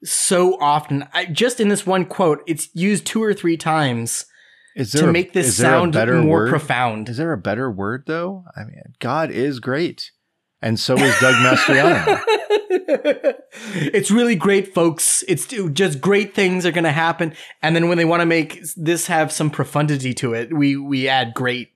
so 0.05 0.61
often? 0.61 1.09
I, 1.13 1.27
just 1.27 1.61
in 1.61 1.69
this 1.69 1.87
one 1.87 2.05
quote, 2.05 2.43
it's 2.47 2.69
used 2.75 3.07
two 3.07 3.23
or 3.23 3.33
three 3.33 3.57
times. 3.57 4.27
Is 4.77 4.93
to 4.93 5.09
a- 5.09 5.13
make 5.13 5.33
this 5.33 5.49
is 5.49 5.59
there 5.59 5.71
a 5.71 5.75
sound 5.75 5.93
better 5.93 6.21
more 6.23 6.41
word? 6.41 6.51
profound. 6.51 7.09
Is 7.09 7.17
there 7.17 7.33
a 7.33 7.39
better 7.39 7.71
word 7.71 8.05
though? 8.07 8.45
I 8.57 8.65
mean, 8.65 8.81
God 9.01 9.31
is 9.31 9.61
great, 9.61 10.11
and 10.63 10.79
so 10.79 10.97
is 10.97 11.19
Doug 11.21 11.35
Mastriano. 11.37 12.21
it's 12.71 14.11
really 14.11 14.37
great, 14.37 14.75
folks. 14.75 15.25
It's 15.27 15.47
just 15.73 16.01
great 16.01 16.35
things 16.35 16.65
are 16.65 16.73
going 16.73 16.85
to 16.85 16.93
happen, 16.93 17.35
and 17.63 17.75
then 17.75 17.89
when 17.89 17.99
they 17.99 18.05
want 18.05 18.21
to 18.21 18.27
make 18.27 18.61
this 18.77 19.07
have 19.09 19.33
some 19.33 19.51
profundity 19.51 20.15
to 20.15 20.35
it, 20.35 20.53
we 20.55 20.77
we 20.77 21.09
add 21.09 21.35
great. 21.35 21.71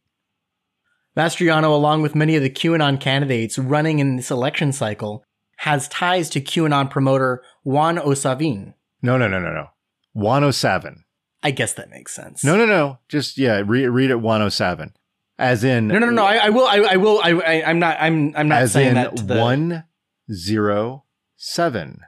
Mastriano, 1.17 1.65
along 1.65 2.03
with 2.03 2.15
many 2.15 2.37
of 2.37 2.43
the 2.43 2.51
QAnon 2.51 2.99
candidates 2.99 3.59
running 3.59 3.99
in 3.99 4.17
this 4.17 4.31
election 4.31 4.73
cycle, 4.73 5.25
has 5.57 5.89
ties 5.89 6.31
to 6.31 6.41
QAnon 6.41 6.89
promoter 6.91 7.43
Juan 7.65 7.99
Osavin. 7.99 8.75
No, 9.03 9.19
no, 9.19 9.29
no, 9.29 9.39
no, 9.39 9.53
no. 9.53 9.67
107. 10.15 11.02
I 11.43 11.51
guess 11.51 11.73
that 11.75 11.91
makes 11.91 12.15
sense. 12.15 12.45
No, 12.45 12.57
no, 12.57 12.67
no. 12.67 12.99
Just 13.09 13.37
yeah, 13.37 13.63
read 13.67 13.89
read 13.89 14.11
it 14.11 14.21
107. 14.21 14.95
As 15.39 15.65
in 15.65 15.89
no, 15.89 15.99
no, 15.99 16.07
no. 16.07 16.13
no. 16.13 16.25
I, 16.25 16.37
I 16.37 16.49
will. 16.51 16.67
I, 16.67 16.77
I 16.79 16.97
will. 16.97 17.21
I, 17.23 17.31
I. 17.31 17.69
I'm 17.69 17.79
not. 17.79 17.97
I'm. 17.99 18.35
I'm 18.37 18.49
not 18.49 18.63
as 18.63 18.73
saying 18.73 18.89
in 18.89 18.95
that 18.95 19.17
to 19.17 19.25
the. 19.25 19.39
107. 19.39 22.01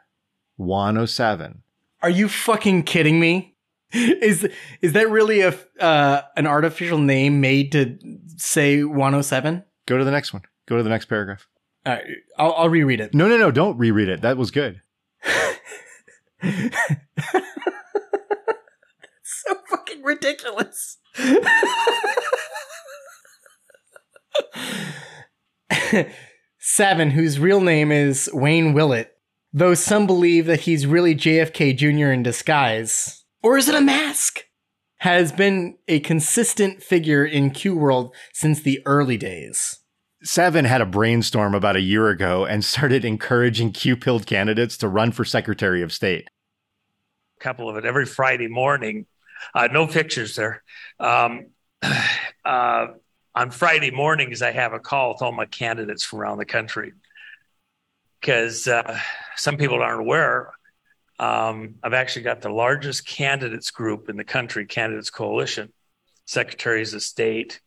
107. 0.56 1.62
Are 2.02 2.10
you 2.10 2.28
fucking 2.28 2.82
kidding 2.84 3.18
me? 3.18 3.56
Is 3.92 4.48
is 4.82 4.92
that 4.92 5.08
really 5.08 5.40
a 5.40 5.54
uh, 5.80 6.22
an 6.36 6.46
artificial 6.46 6.98
name 6.98 7.40
made 7.40 7.72
to 7.72 7.98
say 8.36 8.82
107? 8.82 9.64
Go 9.86 9.98
to 9.98 10.04
the 10.04 10.10
next 10.10 10.32
one. 10.32 10.42
Go 10.66 10.76
to 10.76 10.82
the 10.82 10.90
next 10.90 11.06
paragraph. 11.06 11.46
All 11.86 11.94
right, 11.94 12.04
I'll, 12.38 12.52
I'll 12.54 12.68
reread 12.68 13.00
it. 13.00 13.14
No, 13.14 13.28
no, 13.28 13.36
no. 13.36 13.50
Don't 13.50 13.78
reread 13.78 14.08
it. 14.08 14.22
That 14.22 14.36
was 14.36 14.50
good. 14.50 14.80
so 19.46 19.56
fucking 19.70 20.02
ridiculous. 20.02 20.98
Savin, 26.58 27.10
whose 27.10 27.38
real 27.38 27.60
name 27.60 27.92
is 27.92 28.30
Wayne 28.32 28.74
Willott, 28.74 29.08
though 29.52 29.74
some 29.74 30.06
believe 30.06 30.46
that 30.46 30.60
he's 30.60 30.86
really 30.86 31.14
JFK 31.14 31.76
Jr. 31.76 32.10
in 32.12 32.22
disguise. 32.22 33.24
Or 33.42 33.58
is 33.58 33.68
it 33.68 33.74
a 33.74 33.80
mask? 33.80 34.44
Has 34.98 35.30
been 35.32 35.76
a 35.86 36.00
consistent 36.00 36.82
figure 36.82 37.24
in 37.24 37.50
Q 37.50 37.76
World 37.76 38.14
since 38.32 38.60
the 38.60 38.80
early 38.86 39.18
days. 39.18 39.80
Savin 40.22 40.64
had 40.64 40.80
a 40.80 40.86
brainstorm 40.86 41.54
about 41.54 41.76
a 41.76 41.82
year 41.82 42.08
ago 42.08 42.46
and 42.46 42.64
started 42.64 43.04
encouraging 43.04 43.72
Q 43.72 43.96
pilled 43.96 44.26
candidates 44.26 44.78
to 44.78 44.88
run 44.88 45.12
for 45.12 45.26
Secretary 45.26 45.82
of 45.82 45.92
State. 45.92 46.30
A 47.38 47.44
couple 47.44 47.68
of 47.68 47.76
it 47.76 47.84
every 47.84 48.06
Friday 48.06 48.48
morning. 48.48 49.04
Uh, 49.54 49.68
no 49.72 49.86
pictures 49.86 50.36
there. 50.36 50.62
Um, 51.00 51.46
uh, 52.44 52.86
on 53.34 53.50
Friday 53.50 53.90
mornings, 53.90 54.42
I 54.42 54.52
have 54.52 54.72
a 54.72 54.78
call 54.78 55.12
with 55.12 55.22
all 55.22 55.32
my 55.32 55.46
candidates 55.46 56.04
from 56.04 56.20
around 56.20 56.38
the 56.38 56.44
country 56.44 56.92
because 58.20 58.68
uh, 58.68 58.98
some 59.36 59.56
people 59.56 59.82
aren't 59.82 60.00
aware. 60.00 60.52
Um, 61.18 61.76
I've 61.82 61.94
actually 61.94 62.22
got 62.22 62.40
the 62.40 62.48
largest 62.48 63.06
candidates 63.06 63.70
group 63.70 64.08
in 64.08 64.16
the 64.16 64.24
country, 64.24 64.66
Candidates 64.66 65.10
Coalition, 65.10 65.72
secretaries 66.24 66.94
of 66.94 67.02
state, 67.02 67.60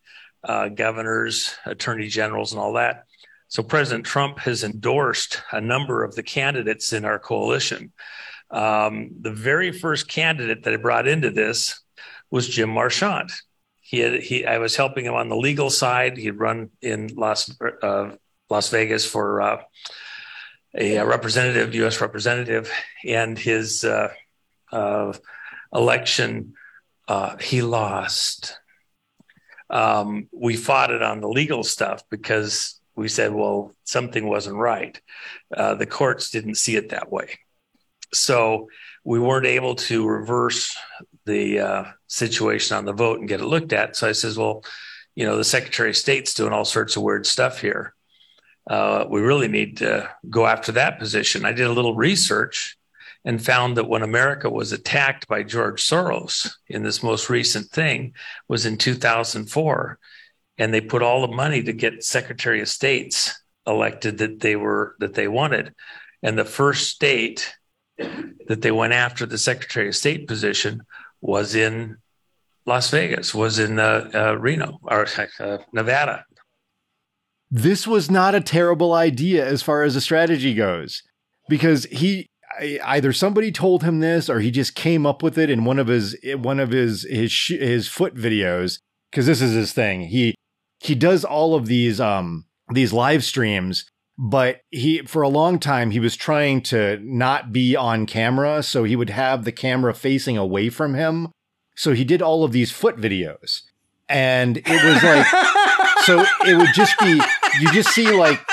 uh, 0.44 0.68
governors, 0.68 1.54
attorney 1.64 2.08
generals, 2.08 2.52
and 2.52 2.60
all 2.60 2.74
that. 2.74 3.04
So 3.48 3.62
President 3.62 4.04
Trump 4.04 4.38
has 4.40 4.62
endorsed 4.64 5.42
a 5.52 5.60
number 5.60 6.04
of 6.04 6.14
the 6.14 6.22
candidates 6.22 6.92
in 6.92 7.04
our 7.04 7.18
coalition. 7.18 7.92
Um, 8.50 9.10
the 9.20 9.32
very 9.32 9.72
first 9.72 10.08
candidate 10.08 10.64
that 10.64 10.74
I 10.74 10.76
brought 10.76 11.06
into 11.06 11.30
this 11.30 11.80
was 12.30 12.48
Jim 12.48 12.70
Marchant. 12.70 13.32
He 13.80 14.00
had 14.00 14.20
he 14.20 14.46
I 14.46 14.58
was 14.58 14.76
helping 14.76 15.04
him 15.04 15.14
on 15.14 15.28
the 15.28 15.36
legal 15.36 15.70
side. 15.70 16.16
He'd 16.16 16.32
run 16.32 16.70
in 16.82 17.08
Las 17.14 17.54
uh, 17.82 18.10
Las 18.50 18.70
Vegas 18.70 19.06
for 19.06 19.40
uh, 19.40 19.62
a, 20.74 21.00
representative, 21.00 21.74
U.S. 21.74 22.00
representative, 22.00 22.70
and 23.06 23.38
his 23.38 23.84
uh, 23.84 24.12
uh 24.72 25.12
election 25.72 26.54
uh, 27.08 27.36
he 27.38 27.62
lost. 27.62 28.58
Um, 29.70 30.28
we 30.32 30.56
fought 30.56 30.90
it 30.90 31.02
on 31.02 31.20
the 31.20 31.28
legal 31.28 31.64
stuff 31.64 32.02
because 32.10 32.80
we 32.94 33.08
said, 33.08 33.32
well, 33.32 33.72
something 33.84 34.26
wasn't 34.26 34.56
right. 34.56 35.00
Uh, 35.54 35.74
the 35.74 35.86
courts 35.86 36.30
didn't 36.30 36.56
see 36.56 36.76
it 36.76 36.90
that 36.90 37.10
way. 37.10 37.38
So 38.12 38.68
we 39.04 39.18
weren't 39.18 39.46
able 39.46 39.74
to 39.74 40.06
reverse 40.06 40.76
the 41.24 41.60
uh, 41.60 41.84
situation 42.06 42.76
on 42.76 42.84
the 42.84 42.92
vote 42.92 43.20
and 43.20 43.28
get 43.28 43.40
it 43.40 43.46
looked 43.46 43.72
at. 43.72 43.96
So 43.96 44.08
I 44.08 44.12
says, 44.12 44.36
well, 44.36 44.64
you 45.14 45.26
know, 45.26 45.36
the 45.36 45.44
Secretary 45.44 45.90
of 45.90 45.96
State's 45.96 46.34
doing 46.34 46.52
all 46.52 46.64
sorts 46.64 46.96
of 46.96 47.02
weird 47.02 47.26
stuff 47.26 47.60
here. 47.60 47.94
Uh, 48.68 49.06
we 49.08 49.20
really 49.20 49.48
need 49.48 49.78
to 49.78 50.08
go 50.28 50.46
after 50.46 50.72
that 50.72 50.98
position. 50.98 51.44
I 51.44 51.52
did 51.52 51.66
a 51.66 51.72
little 51.72 51.94
research 51.94 52.76
and 53.24 53.44
found 53.44 53.76
that 53.76 53.88
when 53.88 54.02
America 54.02 54.48
was 54.48 54.72
attacked 54.72 55.26
by 55.26 55.42
George 55.42 55.82
Soros 55.82 56.50
in 56.66 56.82
this 56.82 57.02
most 57.02 57.30
recent 57.30 57.66
thing 57.66 58.14
was 58.48 58.64
in 58.66 58.76
2004, 58.76 59.98
and 60.58 60.74
they 60.74 60.80
put 60.80 61.02
all 61.02 61.26
the 61.26 61.34
money 61.34 61.62
to 61.62 61.72
get 61.72 62.04
Secretary 62.04 62.60
of 62.60 62.68
States 62.68 63.42
elected 63.66 64.18
that 64.18 64.40
they 64.40 64.56
were 64.56 64.96
that 64.98 65.14
they 65.14 65.28
wanted, 65.28 65.74
and 66.22 66.38
the 66.38 66.44
first 66.44 66.88
state 66.88 67.54
that 67.98 68.62
they 68.62 68.70
went 68.70 68.92
after 68.92 69.26
the 69.26 69.38
Secretary 69.38 69.88
of 69.88 69.96
State 69.96 70.26
position 70.26 70.82
was 71.20 71.54
in 71.54 71.96
Las 72.66 72.90
Vegas, 72.90 73.34
was 73.34 73.58
in 73.58 73.78
uh, 73.78 74.10
uh, 74.14 74.38
Reno 74.38 74.78
or 74.84 75.06
uh, 75.40 75.58
Nevada. 75.72 76.24
This 77.50 77.86
was 77.86 78.10
not 78.10 78.34
a 78.34 78.40
terrible 78.40 78.92
idea 78.92 79.46
as 79.46 79.62
far 79.62 79.82
as 79.82 79.94
the 79.94 80.00
strategy 80.00 80.52
goes, 80.54 81.02
because 81.48 81.84
he 81.84 82.28
either 82.60 83.12
somebody 83.12 83.52
told 83.52 83.82
him 83.82 84.00
this 84.00 84.28
or 84.28 84.40
he 84.40 84.50
just 84.50 84.74
came 84.74 85.06
up 85.06 85.22
with 85.22 85.38
it 85.38 85.50
in 85.50 85.64
one 85.64 85.78
of 85.78 85.86
his 85.86 86.16
one 86.36 86.60
of 86.60 86.70
his 86.70 87.06
his 87.08 87.32
his 87.48 87.88
foot 87.88 88.14
videos 88.14 88.80
because 89.10 89.26
this 89.26 89.40
is 89.40 89.54
his 89.54 89.72
thing. 89.72 90.02
He 90.02 90.34
he 90.80 90.94
does 90.94 91.24
all 91.24 91.54
of 91.54 91.66
these 91.66 92.00
um 92.00 92.46
these 92.72 92.92
live 92.92 93.24
streams 93.24 93.90
but 94.18 94.62
he 94.70 95.02
for 95.02 95.22
a 95.22 95.28
long 95.28 95.60
time 95.60 95.92
he 95.92 96.00
was 96.00 96.16
trying 96.16 96.60
to 96.60 96.98
not 97.02 97.52
be 97.52 97.76
on 97.76 98.04
camera 98.04 98.64
so 98.64 98.82
he 98.82 98.96
would 98.96 99.10
have 99.10 99.44
the 99.44 99.52
camera 99.52 99.94
facing 99.94 100.36
away 100.36 100.68
from 100.68 100.94
him. 100.94 101.28
So 101.76 101.92
he 101.92 102.04
did 102.04 102.20
all 102.20 102.42
of 102.42 102.50
these 102.50 102.72
foot 102.72 102.96
videos. 102.96 103.62
And 104.08 104.56
it 104.56 104.84
was 104.84 105.02
like 105.04 105.26
so 106.04 106.24
it 106.46 106.56
would 106.56 106.74
just 106.74 106.98
be 106.98 107.20
you 107.60 107.72
just 107.72 107.90
see 107.90 108.10
like 108.10 108.44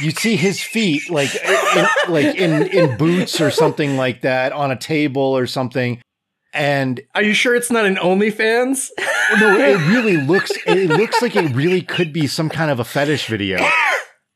you 0.00 0.12
see 0.12 0.36
his 0.36 0.62
feet 0.62 1.10
like 1.10 1.34
in, 1.34 1.86
like 2.08 2.36
in 2.36 2.66
in 2.68 2.96
boots 2.96 3.40
or 3.40 3.50
something 3.50 3.96
like 3.96 4.20
that 4.20 4.52
on 4.52 4.70
a 4.70 4.76
table 4.76 5.22
or 5.22 5.48
something. 5.48 6.00
And 6.52 7.00
are 7.14 7.22
you 7.22 7.32
sure 7.32 7.54
it's 7.54 7.70
not 7.70 7.86
an 7.86 7.96
OnlyFans? 7.96 8.90
no, 9.40 9.58
it 9.58 9.88
really 9.88 10.16
looks 10.16 10.52
it 10.66 10.90
looks 10.90 11.20
like 11.20 11.34
it 11.34 11.54
really 11.56 11.82
could 11.82 12.12
be 12.12 12.28
some 12.28 12.48
kind 12.48 12.70
of 12.70 12.78
a 12.78 12.84
fetish 12.84 13.26
video 13.26 13.58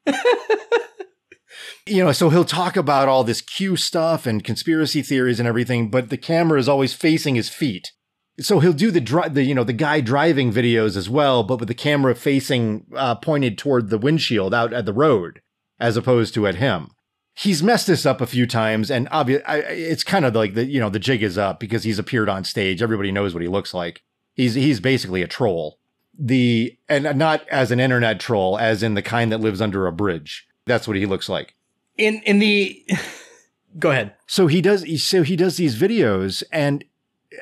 you 1.87 2.05
know, 2.05 2.13
so 2.13 2.31
he'll 2.31 2.45
talk 2.45 2.77
about 2.77 3.09
all 3.09 3.25
this 3.25 3.41
Q 3.41 3.77
stuff 3.77 4.27
and 4.27 4.45
conspiracy 4.45 5.03
theories 5.03 5.39
and 5.39 5.49
everything, 5.49 5.91
but 5.91 6.11
the 6.11 6.17
camera 6.17 6.59
is 6.59 6.69
always 6.69 6.95
facing 6.95 7.35
his 7.35 7.49
feet. 7.49 7.93
So 8.41 8.59
he'll 8.61 8.73
do 8.73 8.91
the 8.91 9.01
dri- 9.01 9.29
the 9.29 9.45
you 9.45 9.55
know 9.55 9.65
the 9.65 9.73
guy 9.73 10.01
driving 10.01 10.53
videos 10.53 10.97
as 10.97 11.09
well, 11.09 11.45
but 11.45 11.61
with 11.61 11.69
the 11.69 11.75
camera 11.75 12.15
facing 12.15 12.87
uh, 12.95 13.15
pointed 13.15 13.57
toward 13.57 13.91
the 13.91 13.99
windshield 13.99 14.53
out 14.53 14.73
at 14.73 14.87
the 14.87 14.93
road 14.93 15.41
as 15.79 15.97
opposed 15.97 16.35
to 16.35 16.47
at 16.47 16.57
him. 16.57 16.91
He's 17.37 17.63
messed 17.63 17.87
this 17.87 18.07
up 18.07 18.21
a 18.21 18.27
few 18.27 18.47
times, 18.47 18.91
and 18.91 19.09
obvious 19.11 19.43
it's 19.49 20.05
kind 20.05 20.25
of 20.25 20.35
like 20.35 20.55
the 20.55 20.65
you 20.65 20.81
know 20.81 20.91
the 20.91 20.99
jig 20.99 21.23
is 21.23 21.39
up 21.39 21.61
because 21.61 21.85
he's 21.85 21.99
appeared 21.99 22.29
on 22.29 22.45
stage. 22.45 22.83
Everybody 22.83 23.13
knows 23.13 23.35
what 23.35 23.43
he 23.43 23.49
looks 23.49 23.73
like. 23.73 24.03
He's 24.35 24.55
he's 24.55 24.81
basically 24.81 25.23
a 25.23 25.29
troll 25.29 25.79
the 26.19 26.77
and 26.89 27.17
not 27.17 27.47
as 27.49 27.71
an 27.71 27.81
internet 27.81 28.21
troll, 28.21 28.59
as 28.59 28.83
in 28.83 28.95
the 28.95 29.03
kind 29.03 29.33
that 29.33 29.41
lives 29.41 29.61
under 29.61 29.87
a 29.87 29.93
bridge. 29.93 30.47
That's 30.67 30.87
what 30.87 30.97
he 30.97 31.07
looks 31.07 31.29
like. 31.29 31.55
In 31.97 32.23
in 32.23 32.39
the 32.39 32.85
go 33.79 33.91
ahead. 33.91 34.15
So 34.27 34.47
he 34.47 34.61
does. 34.61 35.03
So 35.03 35.23
he 35.23 35.37
does 35.37 35.57
these 35.57 35.81
videos, 35.81 36.43
and 36.53 36.85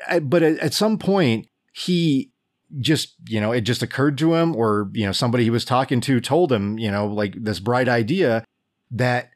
uh, 0.07 0.19
but 0.19 0.43
at, 0.43 0.59
at 0.59 0.73
some 0.73 0.97
point 0.97 1.47
he 1.71 2.31
just 2.79 3.15
you 3.27 3.39
know 3.39 3.51
it 3.51 3.61
just 3.61 3.83
occurred 3.83 4.17
to 4.19 4.35
him, 4.35 4.55
or 4.55 4.89
you 4.93 5.05
know 5.05 5.11
somebody 5.11 5.43
he 5.43 5.49
was 5.49 5.65
talking 5.65 6.01
to 6.01 6.19
told 6.19 6.51
him 6.51 6.77
you 6.79 6.91
know 6.91 7.07
like 7.07 7.35
this 7.37 7.59
bright 7.59 7.87
idea 7.87 8.43
that 8.91 9.29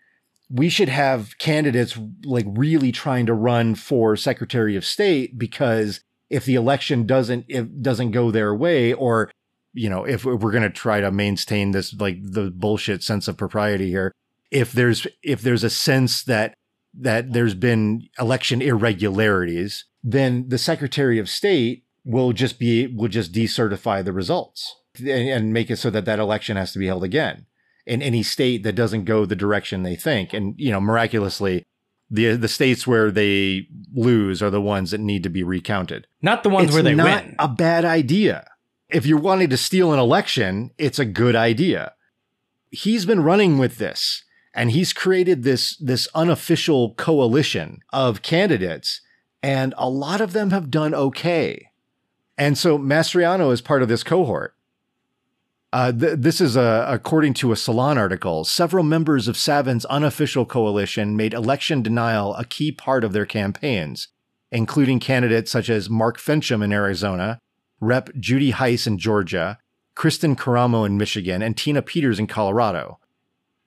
we 0.50 0.70
should 0.70 0.90
have 0.90 1.38
candidates 1.40 1.98
like 2.24 2.46
really 2.50 2.92
trying 2.92 3.26
to 3.26 3.34
run 3.34 3.76
for 3.76 4.16
Secretary 4.16 4.76
of 4.76 4.86
State 4.86 5.38
because 5.38 6.02
if 6.30 6.45
the 6.45 6.55
election 6.55 7.05
doesn't 7.05 7.45
if 7.47 7.67
doesn't 7.82 8.11
go 8.11 8.32
their 8.32 8.53
way 8.53 8.93
or 8.93 9.32
you 9.73 9.89
know 9.89 10.03
if 10.03 10.25
we're 10.25 10.51
going 10.51 10.63
to 10.63 10.69
try 10.69 10.99
to 10.99 11.11
maintain 11.11 11.71
this 11.71 11.93
like 11.99 12.17
the 12.21 12.51
bullshit 12.51 13.03
sense 13.03 13.28
of 13.28 13.38
propriety 13.38 13.89
here 13.89 14.11
if 14.51 14.71
there's 14.71 15.07
if 15.23 15.41
there's 15.41 15.63
a 15.63 15.69
sense 15.69 16.23
that 16.23 16.53
that 16.93 17.34
there's 17.34 17.53
been 17.53 18.07
election 18.19 18.61
irregularities 18.61 19.86
then 20.03 20.47
the 20.49 20.57
secretary 20.57 21.19
of 21.19 21.30
state 21.30 21.84
will 22.05 22.32
just 22.32 22.57
be 22.57 22.88
will 22.88 23.09
just 23.09 23.34
decertify 23.34 24.03
the 24.03 24.13
results 24.13 24.75
and, 24.99 25.09
and 25.09 25.53
make 25.53 25.69
it 25.69 25.78
so 25.78 25.89
that 25.89 26.05
that 26.05 26.19
election 26.19 26.57
has 26.57 26.71
to 26.71 26.80
be 26.80 26.88
held 26.88 27.03
again 27.03 27.45
in 27.86 28.01
any 28.01 28.23
state 28.23 28.63
that 28.63 28.75
doesn't 28.75 29.05
go 29.05 29.25
the 29.25 29.36
direction 29.36 29.84
they 29.84 29.95
think. 29.95 30.34
And 30.34 30.55
you 30.57 30.71
know 30.71 30.82
miraculously 30.82 31.65
the 32.10 32.36
the 32.36 32.47
states 32.47 32.88
where 32.88 33.12
they 33.12 33.68
lose 33.93 34.41
are 34.41 34.49
the 34.49 34.62
ones 34.62 34.91
that 34.91 34.99
need 34.99 35.24
to 35.24 35.30
be 35.30 35.43
recounted. 35.43 36.08
Not 36.22 36.43
the 36.43 36.49
ones 36.49 36.68
it's 36.68 36.74
where 36.74 36.84
they 36.84 36.95
not 36.95 37.26
win. 37.26 37.36
A 37.39 37.47
bad 37.47 37.86
idea. 37.86 38.49
If 38.89 39.05
you're 39.05 39.20
wanting 39.20 39.49
to 39.49 39.58
steal 39.58 39.91
an 39.91 39.99
election, 39.99 40.72
it's 40.78 40.99
a 40.99 41.05
good 41.05 41.36
idea. 41.36 41.93
He's 42.70 43.05
been 43.05 43.24
running 43.24 43.58
with 43.58 43.78
this 43.78 44.24
and 44.53 44.72
he's 44.72 44.91
created 44.91 45.43
this 45.43 45.78
this 45.78 46.08
unofficial 46.16 46.93
coalition 46.95 47.80
of 47.93 48.22
candidates 48.22 49.01
and 49.43 49.74
a 49.78 49.89
lot 49.89 50.20
of 50.20 50.34
them 50.34 50.49
have 50.49 50.72
done 50.72 50.93
okay. 50.93 51.72
And 52.38 52.58
so 52.58 52.78
Mastriano 52.78 53.51
is 53.51 53.62
part 53.62 53.82
of 53.82 53.88
this 53.88 54.03
cohort. 54.03 54.55
Uh, 55.74 55.91
th- 55.91 56.18
this 56.18 56.39
is 56.39 56.55
a, 56.55 56.86
according 56.89 57.34
to 57.34 57.51
a 57.51 57.55
Salon 57.55 57.97
article. 57.97 58.45
Several 58.45 58.84
members 58.84 59.28
of 59.28 59.38
Savin's 59.38 59.86
unofficial 59.86 60.45
coalition 60.45 61.18
made 61.18 61.34
election 61.34 61.82
denial 61.82 62.34
a 62.36 62.45
key 62.45 62.72
part 62.72 63.03
of 63.03 63.11
their 63.11 63.26
campaigns, 63.26 64.07
including 64.51 64.99
candidates 64.99 65.51
such 65.51 65.70
as 65.70 65.89
Mark 65.89 66.18
Finchem 66.18 66.63
in 66.63 66.72
Arizona, 66.72 67.39
Rep. 67.82 68.09
Jody 68.18 68.51
Hice 68.51 68.88
in 68.88 68.97
Georgia, 68.97 69.57
Kristen 69.93 70.36
Karamo 70.36 70.86
in 70.86 70.97
Michigan, 70.97 71.41
and 71.41 71.57
Tina 71.57 71.82
Peters 71.82 72.20
in 72.20 72.28
Colorado. 72.28 72.99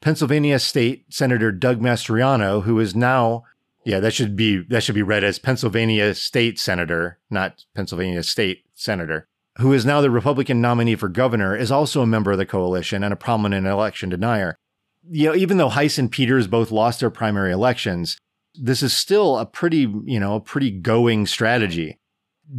Pennsylvania 0.01 0.59
State 0.59 1.05
Senator 1.11 1.53
Doug 1.53 1.81
Mastriano, 1.81 2.63
who 2.63 2.81
is 2.81 2.95
now 2.97 3.45
yeah, 3.85 3.99
that 4.01 4.13
should 4.13 4.37
be 4.37 4.63
that 4.69 4.83
should 4.83 4.95
be 4.95 5.03
read 5.03 5.25
as 5.25 5.39
Pennsylvania 5.39 6.15
State 6.15 6.59
Senator, 6.59 7.19
not 7.31 7.65
Pennsylvania 7.75 8.23
State 8.23 8.65
Senator 8.75 9.27
who 9.61 9.73
is 9.73 9.85
now 9.85 10.01
the 10.01 10.11
Republican 10.11 10.61
nominee 10.61 10.97
for 10.97 11.09
governor, 11.09 11.57
is 11.57 11.71
also 11.71 12.03
a 12.03 12.07
member 12.07 12.33
of 12.33 12.39
the 12.39 12.47
coalition 12.47 13.05
and 13.05 13.13
a 13.13 13.17
prominent 13.17 13.67
election 13.67 14.09
denier. 14.09 14.57
You 15.09 15.29
know, 15.29 15.35
even 15.35 15.57
though 15.57 15.69
Hice 15.69 15.99
and 15.99 16.11
Peters 16.11 16.47
both 16.47 16.71
lost 16.71 17.01
their 17.01 17.11
primary 17.11 17.53
elections, 17.53 18.19
this 18.55 18.83
is 18.83 18.93
still 18.93 19.39
a 19.39 19.47
pretty, 19.47 19.93
you 20.05 20.19
know, 20.19 20.37
a 20.37 20.41
pretty 20.41 20.71
going 20.71 21.27
strategy. 21.27 21.99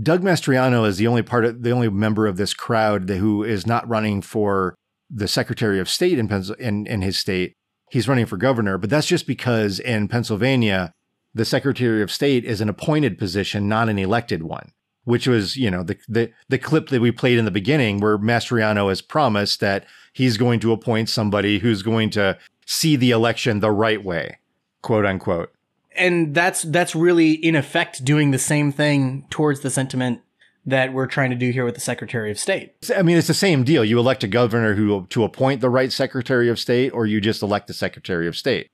Doug 0.01 0.21
Mastriano 0.21 0.87
is 0.87 0.97
the 0.97 1.07
only 1.07 1.21
part 1.21 1.43
of 1.43 1.63
the 1.63 1.71
only 1.71 1.89
member 1.89 2.27
of 2.27 2.37
this 2.37 2.53
crowd 2.53 3.09
who 3.09 3.43
is 3.43 3.67
not 3.67 3.87
running 3.89 4.21
for 4.21 4.75
the 5.09 5.27
Secretary 5.27 5.79
of 5.79 5.89
State 5.89 6.17
in, 6.17 6.31
in, 6.59 6.87
in 6.87 7.01
his 7.01 7.17
state. 7.17 7.53
He's 7.89 8.07
running 8.07 8.25
for 8.25 8.37
governor, 8.37 8.77
but 8.77 8.89
that's 8.89 9.07
just 9.07 9.27
because 9.27 9.79
in 9.79 10.07
Pennsylvania, 10.07 10.93
the 11.33 11.43
Secretary 11.45 12.01
of 12.01 12.11
State 12.11 12.45
is 12.45 12.61
an 12.61 12.69
appointed 12.69 13.17
position, 13.17 13.67
not 13.67 13.89
an 13.89 13.99
elected 13.99 14.43
one 14.43 14.71
which 15.03 15.27
was, 15.27 15.55
you 15.55 15.71
know, 15.71 15.83
the, 15.83 15.97
the, 16.07 16.31
the 16.49 16.57
clip 16.57 16.89
that 16.89 17.01
we 17.01 17.11
played 17.11 17.37
in 17.37 17.45
the 17.45 17.51
beginning 17.51 17.99
where 17.99 18.17
Mastriano 18.17 18.89
has 18.89 19.01
promised 19.01 19.59
that 19.59 19.85
he's 20.13 20.37
going 20.37 20.59
to 20.59 20.71
appoint 20.71 21.09
somebody 21.09 21.59
who's 21.59 21.81
going 21.81 22.09
to 22.11 22.37
see 22.65 22.95
the 22.95 23.11
election 23.11 23.59
the 23.59 23.71
right 23.71 24.03
way, 24.03 24.39
quote 24.81 25.05
unquote. 25.05 25.51
And 25.95 26.33
that's 26.33 26.61
that's 26.61 26.95
really 26.95 27.31
in 27.31 27.55
effect 27.55 28.05
doing 28.05 28.31
the 28.31 28.39
same 28.39 28.71
thing 28.71 29.25
towards 29.29 29.59
the 29.59 29.69
sentiment 29.69 30.21
that 30.65 30.93
we're 30.93 31.07
trying 31.07 31.31
to 31.31 31.35
do 31.35 31.49
here 31.51 31.65
with 31.65 31.75
the 31.75 31.81
Secretary 31.81 32.31
of 32.31 32.39
State. 32.39 32.73
I 32.95 33.01
mean, 33.01 33.17
it's 33.17 33.27
the 33.27 33.33
same 33.33 33.63
deal. 33.63 33.83
You 33.83 33.99
elect 33.99 34.23
a 34.23 34.27
governor 34.27 34.75
who 34.75 35.05
to 35.07 35.23
appoint 35.23 35.59
the 35.59 35.69
right 35.69 35.91
Secretary 35.91 36.49
of 36.49 36.59
State, 36.59 36.91
or 36.91 37.05
you 37.05 37.19
just 37.19 37.41
elect 37.41 37.67
the 37.67 37.73
Secretary 37.73 38.27
of 38.27 38.37
State. 38.37 38.67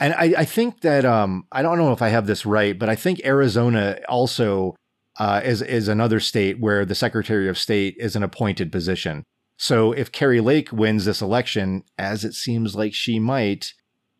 And 0.00 0.14
I, 0.14 0.34
I 0.38 0.44
think 0.44 0.80
that 0.80 1.04
um, 1.04 1.46
I 1.52 1.62
don't 1.62 1.78
know 1.78 1.92
if 1.92 2.02
I 2.02 2.08
have 2.08 2.26
this 2.26 2.46
right, 2.46 2.78
but 2.78 2.88
I 2.88 2.94
think 2.94 3.20
Arizona 3.24 4.00
also 4.08 4.74
uh, 5.18 5.40
is 5.44 5.62
is 5.62 5.88
another 5.88 6.20
state 6.20 6.60
where 6.60 6.84
the 6.84 6.94
Secretary 6.94 7.48
of 7.48 7.58
State 7.58 7.96
is 7.98 8.16
an 8.16 8.22
appointed 8.22 8.70
position. 8.70 9.24
So 9.56 9.92
if 9.92 10.12
Kari 10.12 10.40
Lake 10.40 10.70
wins 10.72 11.04
this 11.04 11.20
election, 11.20 11.82
as 11.98 12.24
it 12.24 12.34
seems 12.34 12.76
like 12.76 12.94
she 12.94 13.18
might, 13.18 13.74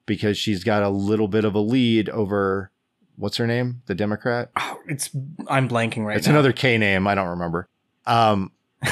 because 0.07 0.37
she's 0.37 0.65
got 0.65 0.83
a 0.83 0.89
little 0.89 1.29
bit 1.29 1.45
of 1.45 1.55
a 1.55 1.61
lead 1.61 2.09
over 2.09 2.73
what's 3.17 3.37
her 3.37 3.47
name, 3.47 3.83
the 3.87 3.95
Democrat. 3.95 4.51
Oh, 4.57 4.79
it's 4.89 5.11
I'm 5.49 5.69
blanking 5.69 6.05
right 6.05 6.15
now. 6.15 6.19
It's 6.19 6.27
now. 6.27 6.35
another 6.35 6.53
K 6.53 6.79
name. 6.79 7.07
I 7.07 7.15
don't 7.15 7.29
remember. 7.29 7.69
Um, 8.07 8.51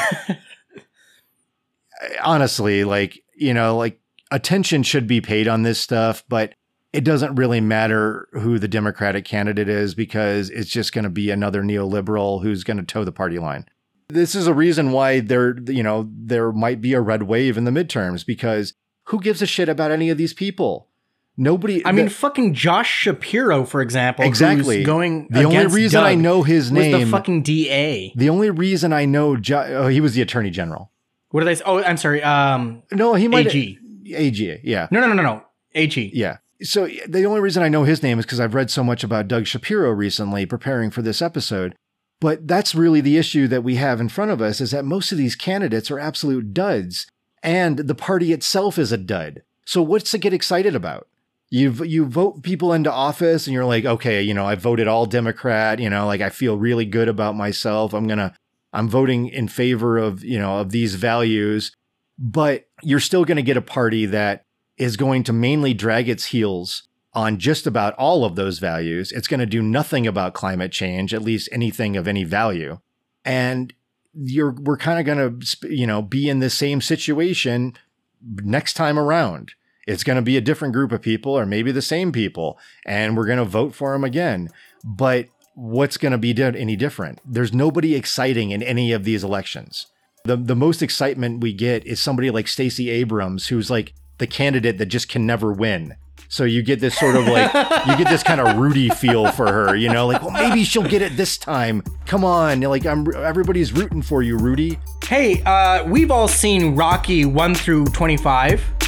honestly, 2.23 2.85
like, 2.85 3.23
you 3.35 3.55
know, 3.55 3.77
like 3.77 4.01
attention 4.31 4.83
should 4.83 5.07
be 5.07 5.21
paid 5.21 5.49
on 5.49 5.63
this 5.63 5.81
stuff, 5.81 6.25
but 6.29 6.55
it 6.97 7.05
doesn't 7.05 7.35
really 7.37 7.61
matter 7.61 8.29
who 8.33 8.59
the 8.59 8.69
Democratic 8.69 9.25
candidate 9.25 9.69
is 9.69 9.95
because 9.95 10.51
it's 10.51 10.71
just 10.71 10.93
going 10.93 11.05
to 11.05 11.11
be 11.11 11.31
another 11.31 11.63
neoliberal 11.63 12.43
who's 12.43 12.65
going 12.65 12.79
to 12.79 12.83
toe 12.83 13.05
the 13.05 13.13
party 13.13 13.39
line. 13.39 13.67
This 14.09 14.35
is 14.35 14.47
a 14.47 14.55
reason 14.55 14.93
why 14.93 15.21
there, 15.21 15.57
you 15.67 15.83
know, 15.83 16.09
there 16.13 16.53
might 16.53 16.81
be 16.81 16.93
a 16.95 17.01
red 17.01 17.25
wave 17.25 17.57
in 17.59 17.65
the 17.65 17.71
midterms 17.71 18.25
because 18.25 18.73
who 19.05 19.21
gives 19.21 19.43
a 19.43 19.47
shit 19.47 19.69
about 19.69 19.91
any 19.91 20.11
of 20.11 20.19
these 20.19 20.33
people? 20.33 20.89
Nobody. 21.37 21.85
I 21.85 21.93
mean, 21.93 22.07
the- 22.07 22.11
fucking 22.13 22.55
Josh 22.55 22.91
Shapiro, 22.91 23.65
for 23.67 23.83
example, 23.83 24.25
exactly. 24.25 24.83
going. 24.85 25.29
The 25.31 25.45
only 25.45 25.67
reason 25.67 26.03
I 26.03 26.15
know 26.15 26.43
his 26.45 26.71
was 26.71 26.81
name. 26.81 26.93
the 27.01 27.07
fucking 27.07 27.43
DA. 27.43 28.13
the 28.17 28.31
only 28.31 28.49
reason 28.51 28.93
I 28.93 29.05
know, 29.05 29.37
jo- 29.37 29.67
oh, 29.85 29.89
he 29.89 30.01
was 30.01 30.15
the 30.15 30.23
attorney 30.23 30.51
general. 30.51 30.91
What 31.31 31.41
did 31.41 31.51
I 31.51 31.55
say? 31.55 31.63
Oh, 31.67 31.83
I'm 31.83 31.99
sorry. 31.99 32.23
Um, 32.23 32.83
No, 32.93 33.15
he 33.15 33.29
might 33.29 33.49
AG. 33.49 33.79
AG, 34.15 34.61
yeah, 34.65 34.87
No, 34.91 35.01
no, 35.01 35.09
no, 35.09 35.15
no, 35.15 35.23
no. 35.23 35.43
AG. 35.75 36.11
yeah. 36.15 36.39
So 36.63 36.89
the 37.07 37.25
only 37.25 37.41
reason 37.41 37.63
I 37.63 37.69
know 37.69 37.85
his 37.85 38.03
name 38.03 38.19
is 38.19 38.25
because 38.25 38.41
I've 38.41 38.55
read 38.55 38.71
so 38.71 38.83
much 38.83 39.05
about 39.05 39.29
Doug 39.29 39.47
Shapiro 39.47 39.91
recently, 39.91 40.47
preparing 40.47 40.91
for 40.91 41.03
this 41.03 41.21
episode. 41.21 41.75
But 42.21 42.49
that's 42.49 42.75
really 42.75 43.03
the 43.03 43.19
issue 43.19 43.47
that 43.49 43.63
we 43.63 43.75
have 43.77 44.01
in 44.01 44.09
front 44.09 44.31
of 44.31 44.41
us: 44.41 44.61
is 44.61 44.71
that 44.71 44.85
most 44.85 45.13
of 45.13 45.19
these 45.19 45.37
candidates 45.37 45.91
are 45.91 45.99
absolute 45.99 46.55
duds, 46.55 47.07
and 47.43 47.79
the 47.79 47.95
party 47.95 48.33
itself 48.33 48.79
is 48.79 48.91
a 48.91 48.97
dud. 48.97 49.43
So 49.67 49.83
what's 49.83 50.11
to 50.13 50.19
get 50.19 50.33
excited 50.33 50.75
about? 50.75 51.09
You 51.51 51.73
you 51.85 52.07
vote 52.07 52.43
people 52.43 52.73
into 52.73 52.91
office, 52.91 53.47
and 53.47 53.53
you're 53.53 53.67
like, 53.67 53.85
okay, 53.85 54.23
you 54.23 54.33
know, 54.33 54.47
I 54.47 54.55
voted 54.55 54.89
all 54.89 55.05
Democrat. 55.05 55.79
You 55.79 55.91
know, 55.91 56.07
like 56.07 56.23
I 56.23 56.31
feel 56.31 56.57
really 56.57 56.87
good 56.87 57.09
about 57.09 57.37
myself. 57.37 57.93
I'm 57.93 58.07
gonna 58.07 58.35
I'm 58.77 58.89
voting 58.89 59.29
in 59.29 59.49
favor 59.49 59.97
of, 59.97 60.23
you 60.23 60.39
know, 60.39 60.59
of 60.59 60.71
these 60.71 60.97
values, 60.97 61.73
but 62.19 62.69
you're 62.83 63.01
still 63.01 63.25
going 63.25 63.37
to 63.37 63.43
get 63.43 63.57
a 63.57 63.63
party 63.63 64.05
that 64.07 64.45
is 64.79 64.97
going 64.97 65.23
to 65.25 65.33
mainly 65.33 65.75
drag 65.75 66.09
its 66.09 66.27
heels 66.27 66.83
on 67.13 67.39
just 67.39 67.67
about 67.67 67.95
all 67.95 68.25
of 68.25 68.37
those 68.37 68.59
values. 68.59 69.11
It's 69.11 69.27
going 69.27 69.41
to 69.41 69.47
do 69.47 69.63
nothing 69.63 70.07
about 70.07 70.35
climate 70.35 70.71
change, 70.71 71.15
at 71.15 71.23
least 71.23 71.49
anything 71.51 71.97
of 71.97 72.07
any 72.07 72.25
value. 72.25 72.79
And 73.25 73.73
you're 74.13 74.53
we're 74.53 74.77
kind 74.77 74.99
of 74.99 75.07
going 75.07 75.41
to, 75.41 75.75
you 75.75 75.87
know, 75.87 76.03
be 76.03 76.29
in 76.29 76.41
the 76.41 76.51
same 76.51 76.81
situation 76.81 77.75
next 78.23 78.75
time 78.75 78.99
around. 78.99 79.53
It's 79.87 80.05
going 80.05 80.17
to 80.17 80.23
be 80.23 80.37
a 80.37 80.43
different 80.43 80.75
group 80.75 80.93
of 80.93 81.01
people 81.01 81.33
or 81.33 81.47
maybe 81.47 81.73
the 81.73 81.83
same 81.83 82.13
people 82.13 82.59
and 82.85 83.17
we're 83.17 83.27
going 83.27 83.39
to 83.39 83.45
vote 83.45 83.75
for 83.75 83.93
them 83.93 84.05
again. 84.05 84.51
But 84.85 85.29
what's 85.55 85.97
going 85.97 86.13
to 86.13 86.19
be 86.19 86.35
any 86.43 86.77
different? 86.77 87.21
There's 87.25 87.53
nobody 87.53 87.95
exciting 87.95 88.51
in 88.51 88.63
any 88.63 88.93
of 88.93 89.05
these 89.05 89.25
elections. 89.25 89.87
The 90.25 90.37
the 90.37 90.57
most 90.57 90.83
excitement 90.83 91.41
we 91.41 91.53
get 91.53 91.87
is 91.87 92.01
somebody 92.01 92.31
like 92.31 92.49
Stacey 92.49 92.91
Abrams 92.91 93.47
who's 93.47 93.71
like 93.71 93.95
the 94.19 94.27
candidate 94.27 94.79
that 94.79 94.87
just 94.87 95.09
can 95.09 95.27
never 95.27 95.53
win. 95.53 95.97
So 96.29 96.45
you 96.45 96.63
get 96.63 96.81
this 96.81 96.99
sort 96.99 97.15
of 97.15 97.27
like 97.29 97.53
you 97.87 97.97
get 97.97 98.09
this 98.09 98.23
kind 98.23 98.41
of 98.41 98.57
Rudy 98.57 98.89
feel 98.89 99.31
for 99.31 99.51
her, 99.51 99.77
you 99.77 99.89
know, 99.89 100.07
like 100.07 100.23
well 100.23 100.33
maybe 100.33 100.65
she'll 100.65 100.83
get 100.83 101.03
it 101.03 101.17
this 101.17 101.39
time. 101.39 101.83
Come 102.05 102.25
on, 102.25 102.61
like 102.63 102.85
I'm 102.85 103.07
everybody's 103.15 103.73
rooting 103.73 104.03
for 104.03 104.23
you, 104.23 104.37
Rudy. 104.37 104.79
Hey, 105.05 105.43
uh, 105.45 105.85
we've 105.85 106.11
all 106.11 106.29
seen 106.29 106.75
Rocky 106.75 107.25
1 107.25 107.55
through 107.55 107.87
25. 107.87 108.86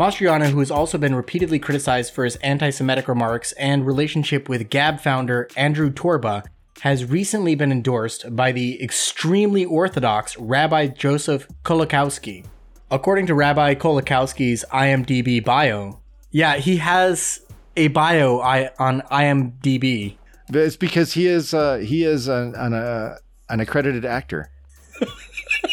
Mastriano, 0.00 0.48
who 0.48 0.60
has 0.60 0.70
also 0.70 0.96
been 0.96 1.14
repeatedly 1.14 1.58
criticized 1.58 2.14
for 2.14 2.24
his 2.24 2.36
anti 2.36 2.70
Semitic 2.70 3.06
remarks 3.06 3.52
and 3.52 3.84
relationship 3.84 4.48
with 4.48 4.70
Gab 4.70 4.98
founder 4.98 5.46
Andrew 5.58 5.90
Torba, 5.90 6.46
has 6.80 7.04
recently 7.04 7.54
been 7.54 7.70
endorsed 7.70 8.34
by 8.34 8.50
the 8.50 8.82
extremely 8.82 9.66
orthodox 9.66 10.38
Rabbi 10.38 10.86
Joseph 10.86 11.46
Kolakowski. 11.64 12.46
According 12.90 13.26
to 13.26 13.34
Rabbi 13.34 13.74
Kolakowski's 13.74 14.64
IMDb 14.72 15.44
bio, 15.44 16.00
yeah, 16.30 16.56
he 16.56 16.78
has 16.78 17.40
a 17.76 17.88
bio 17.88 18.38
on 18.38 19.02
IMDb. 19.02 20.16
It's 20.48 20.76
because 20.78 21.12
he 21.12 21.26
is 21.26 21.52
uh, 21.52 21.76
he 21.76 22.04
is 22.04 22.26
an 22.26 22.54
an, 22.54 22.72
uh, 22.72 23.16
an 23.50 23.60
accredited 23.60 24.06
actor. 24.06 24.50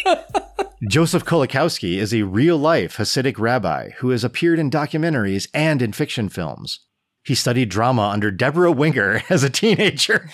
Joseph 0.83 1.25
Kolakowski 1.25 1.97
is 1.97 2.13
a 2.13 2.21
real 2.21 2.55
life 2.55 2.97
Hasidic 2.97 3.39
rabbi 3.39 3.89
who 3.97 4.11
has 4.11 4.23
appeared 4.23 4.59
in 4.59 4.69
documentaries 4.69 5.47
and 5.51 5.81
in 5.81 5.91
fiction 5.91 6.29
films. 6.29 6.81
He 7.23 7.33
studied 7.33 7.69
drama 7.69 8.03
under 8.03 8.29
Debra 8.29 8.71
Winger 8.71 9.23
as 9.29 9.43
a 9.43 9.49
teenager. 9.49 10.29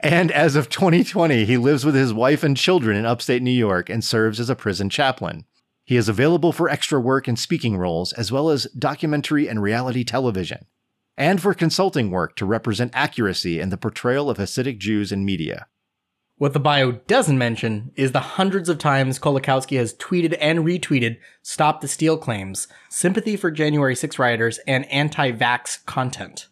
and 0.00 0.32
as 0.32 0.56
of 0.56 0.68
2020, 0.70 1.44
he 1.44 1.56
lives 1.56 1.84
with 1.84 1.94
his 1.94 2.12
wife 2.12 2.42
and 2.42 2.56
children 2.56 2.96
in 2.96 3.06
upstate 3.06 3.40
New 3.40 3.52
York 3.52 3.88
and 3.88 4.02
serves 4.02 4.40
as 4.40 4.50
a 4.50 4.56
prison 4.56 4.90
chaplain. 4.90 5.44
He 5.84 5.96
is 5.96 6.08
available 6.08 6.50
for 6.50 6.68
extra 6.68 7.00
work 7.00 7.28
and 7.28 7.38
speaking 7.38 7.76
roles, 7.76 8.12
as 8.14 8.32
well 8.32 8.50
as 8.50 8.64
documentary 8.76 9.46
and 9.46 9.62
reality 9.62 10.02
television, 10.02 10.66
and 11.16 11.40
for 11.40 11.54
consulting 11.54 12.10
work 12.10 12.34
to 12.36 12.44
represent 12.44 12.90
accuracy 12.92 13.60
in 13.60 13.68
the 13.68 13.76
portrayal 13.76 14.28
of 14.28 14.38
Hasidic 14.38 14.78
Jews 14.78 15.12
in 15.12 15.24
media. 15.24 15.68
What 16.36 16.52
the 16.52 16.58
bio 16.60 16.92
doesn't 16.92 17.38
mention 17.38 17.92
is 17.94 18.10
the 18.10 18.18
hundreds 18.18 18.68
of 18.68 18.78
times 18.78 19.20
Kolakowski 19.20 19.76
has 19.76 19.94
tweeted 19.94 20.36
and 20.40 20.60
retweeted 20.60 21.18
Stop 21.42 21.80
the 21.80 21.86
Steal 21.86 22.18
claims, 22.18 22.66
sympathy 22.90 23.36
for 23.36 23.52
January 23.52 23.94
6 23.94 24.18
rioters, 24.18 24.58
and 24.66 24.84
anti 24.86 25.30
vax 25.30 25.84
content. 25.86 26.48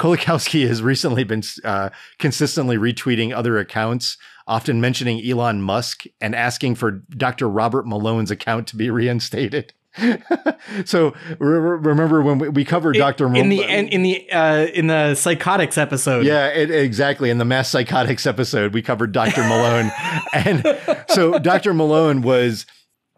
Kolakowski 0.00 0.66
has 0.66 0.82
recently 0.82 1.22
been 1.22 1.44
uh, 1.62 1.90
consistently 2.18 2.76
retweeting 2.76 3.32
other 3.32 3.58
accounts, 3.58 4.18
often 4.48 4.80
mentioning 4.80 5.24
Elon 5.24 5.62
Musk 5.62 6.04
and 6.20 6.34
asking 6.34 6.74
for 6.74 6.90
Dr. 6.90 7.48
Robert 7.48 7.86
Malone's 7.86 8.32
account 8.32 8.66
to 8.68 8.76
be 8.76 8.90
reinstated. 8.90 9.72
so 10.84 11.14
re- 11.38 11.58
re- 11.58 11.78
remember 11.78 12.22
when 12.22 12.38
we, 12.38 12.48
we 12.48 12.64
covered 12.64 12.94
Dr. 12.96 13.34
in 13.34 13.48
the 13.48 13.62
in, 13.62 13.88
in 13.88 14.02
the 14.02 14.30
uh, 14.30 14.66
in 14.66 14.86
the 14.86 15.14
psychotics 15.14 15.78
episode. 15.78 16.24
Yeah, 16.26 16.48
it, 16.48 16.70
exactly. 16.70 17.30
In 17.30 17.38
the 17.38 17.44
mass 17.44 17.68
psychotics 17.68 18.26
episode, 18.26 18.74
we 18.74 18.82
covered 18.82 19.12
Dr. 19.12 19.42
Malone, 19.44 19.90
and 20.32 20.64
so 21.08 21.38
Dr. 21.38 21.74
Malone 21.74 22.22
was 22.22 22.66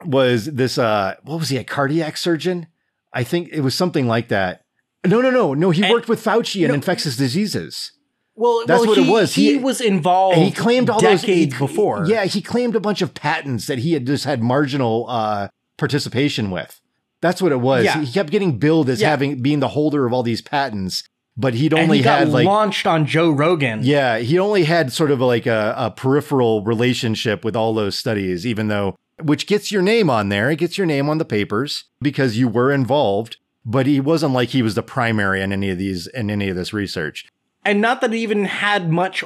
was 0.04 0.46
this 0.46 0.78
uh 0.78 1.14
what 1.24 1.38
was 1.40 1.48
he 1.48 1.56
a 1.56 1.64
cardiac 1.64 2.16
surgeon? 2.16 2.66
I 3.12 3.24
think 3.24 3.48
it 3.52 3.60
was 3.60 3.74
something 3.74 4.06
like 4.06 4.28
that. 4.28 4.62
No, 5.06 5.20
no, 5.20 5.30
no, 5.30 5.54
no. 5.54 5.70
He 5.70 5.82
And- 5.82 5.92
worked 5.92 6.08
with 6.08 6.22
Fauci 6.22 6.60
and 6.62 6.68
no. 6.68 6.74
infectious 6.74 7.16
diseases. 7.16 7.92
well, 8.34 8.64
That's 8.66 8.80
well, 8.80 8.90
what 8.90 8.98
it 8.98 9.08
was. 9.10 9.34
He, 9.34 9.52
He- 9.52 9.58
was 9.58 9.80
involved. 9.80 10.36
And 10.36 10.44
he 10.44 10.52
claimed 10.52 10.90
all 10.90 11.00
decades 11.00 11.52
those 11.58 11.58
he- 11.58 11.66
before. 11.66 12.04
Yeah, 12.06 12.24
he 12.26 12.42
claimed 12.42 12.76
a 12.76 12.80
bunch 12.80 13.00
of 13.00 13.14
patents 13.14 13.66
that 13.66 13.78
he 13.78 13.92
had 13.94 14.06
just 14.06 14.24
had 14.24 14.42
marginal 14.42 15.06
uh, 15.08 15.48
participation 15.78 16.50
with. 16.50 16.80
That's 17.20 17.40
what 17.42 17.50
it 17.52 17.60
was. 17.60 17.84
Yeah. 17.84 18.00
He 18.02 18.12
kept 18.12 18.30
getting 18.30 18.58
billed 18.58 18.88
as 18.90 19.00
Yeah. 19.00 19.08
having 19.10 19.40
being 19.42 19.60
the 19.60 19.68
holder 19.68 20.06
of 20.06 20.12
all 20.12 20.22
these 20.22 20.42
patents, 20.42 21.02
but 21.36 21.54
he'd 21.54 21.72
only 21.74 21.98
he 21.98 22.02
had 22.04 22.28
like 22.28 22.46
launched 22.46 22.86
on 22.86 23.06
Joe 23.06 23.30
Rogan. 23.30 23.80
Yeah, 23.82 24.18
he 24.18 24.38
only 24.38 24.64
had 24.64 24.92
sort 24.92 25.10
of 25.10 25.20
like 25.20 25.46
a, 25.46 25.74
a 25.76 25.90
peripheral 25.90 26.62
relationship 26.64 27.44
with 27.44 27.56
all 27.56 27.72
those 27.74 27.96
studies, 27.96 28.46
even 28.46 28.68
though, 28.68 28.94
which 29.22 29.46
gets 29.46 29.72
your 29.72 29.82
name 29.82 30.08
on 30.10 30.28
there, 30.28 30.50
it 30.50 30.56
gets 30.56 30.78
your 30.78 30.86
name 30.86 31.08
on 31.08 31.18
the 31.18 31.24
papers 31.24 31.84
because 32.00 32.36
you 32.38 32.46
were 32.48 32.70
involved. 32.70 33.38
But 33.64 33.86
he 33.86 34.00
wasn't 34.00 34.32
like 34.32 34.50
he 34.50 34.62
was 34.62 34.76
the 34.76 34.82
primary 34.82 35.42
in 35.42 35.52
any 35.52 35.70
of 35.70 35.78
these 35.78 36.06
in 36.06 36.30
any 36.30 36.48
of 36.48 36.56
this 36.56 36.72
research. 36.72 37.26
and 37.64 37.80
not 37.80 38.00
that 38.00 38.14
it 38.14 38.16
even 38.16 38.44
had 38.44 38.90
much 38.90 39.24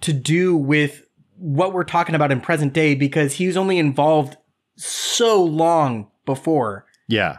to 0.00 0.12
do 0.12 0.56
with 0.56 1.02
what 1.36 1.72
we're 1.72 1.84
talking 1.84 2.14
about 2.14 2.32
in 2.32 2.40
present 2.40 2.72
day 2.72 2.94
because 2.94 3.34
he 3.34 3.46
was 3.46 3.56
only 3.56 3.78
involved 3.78 4.36
so 4.76 5.42
long 5.42 6.08
before 6.26 6.86
Yeah, 7.08 7.38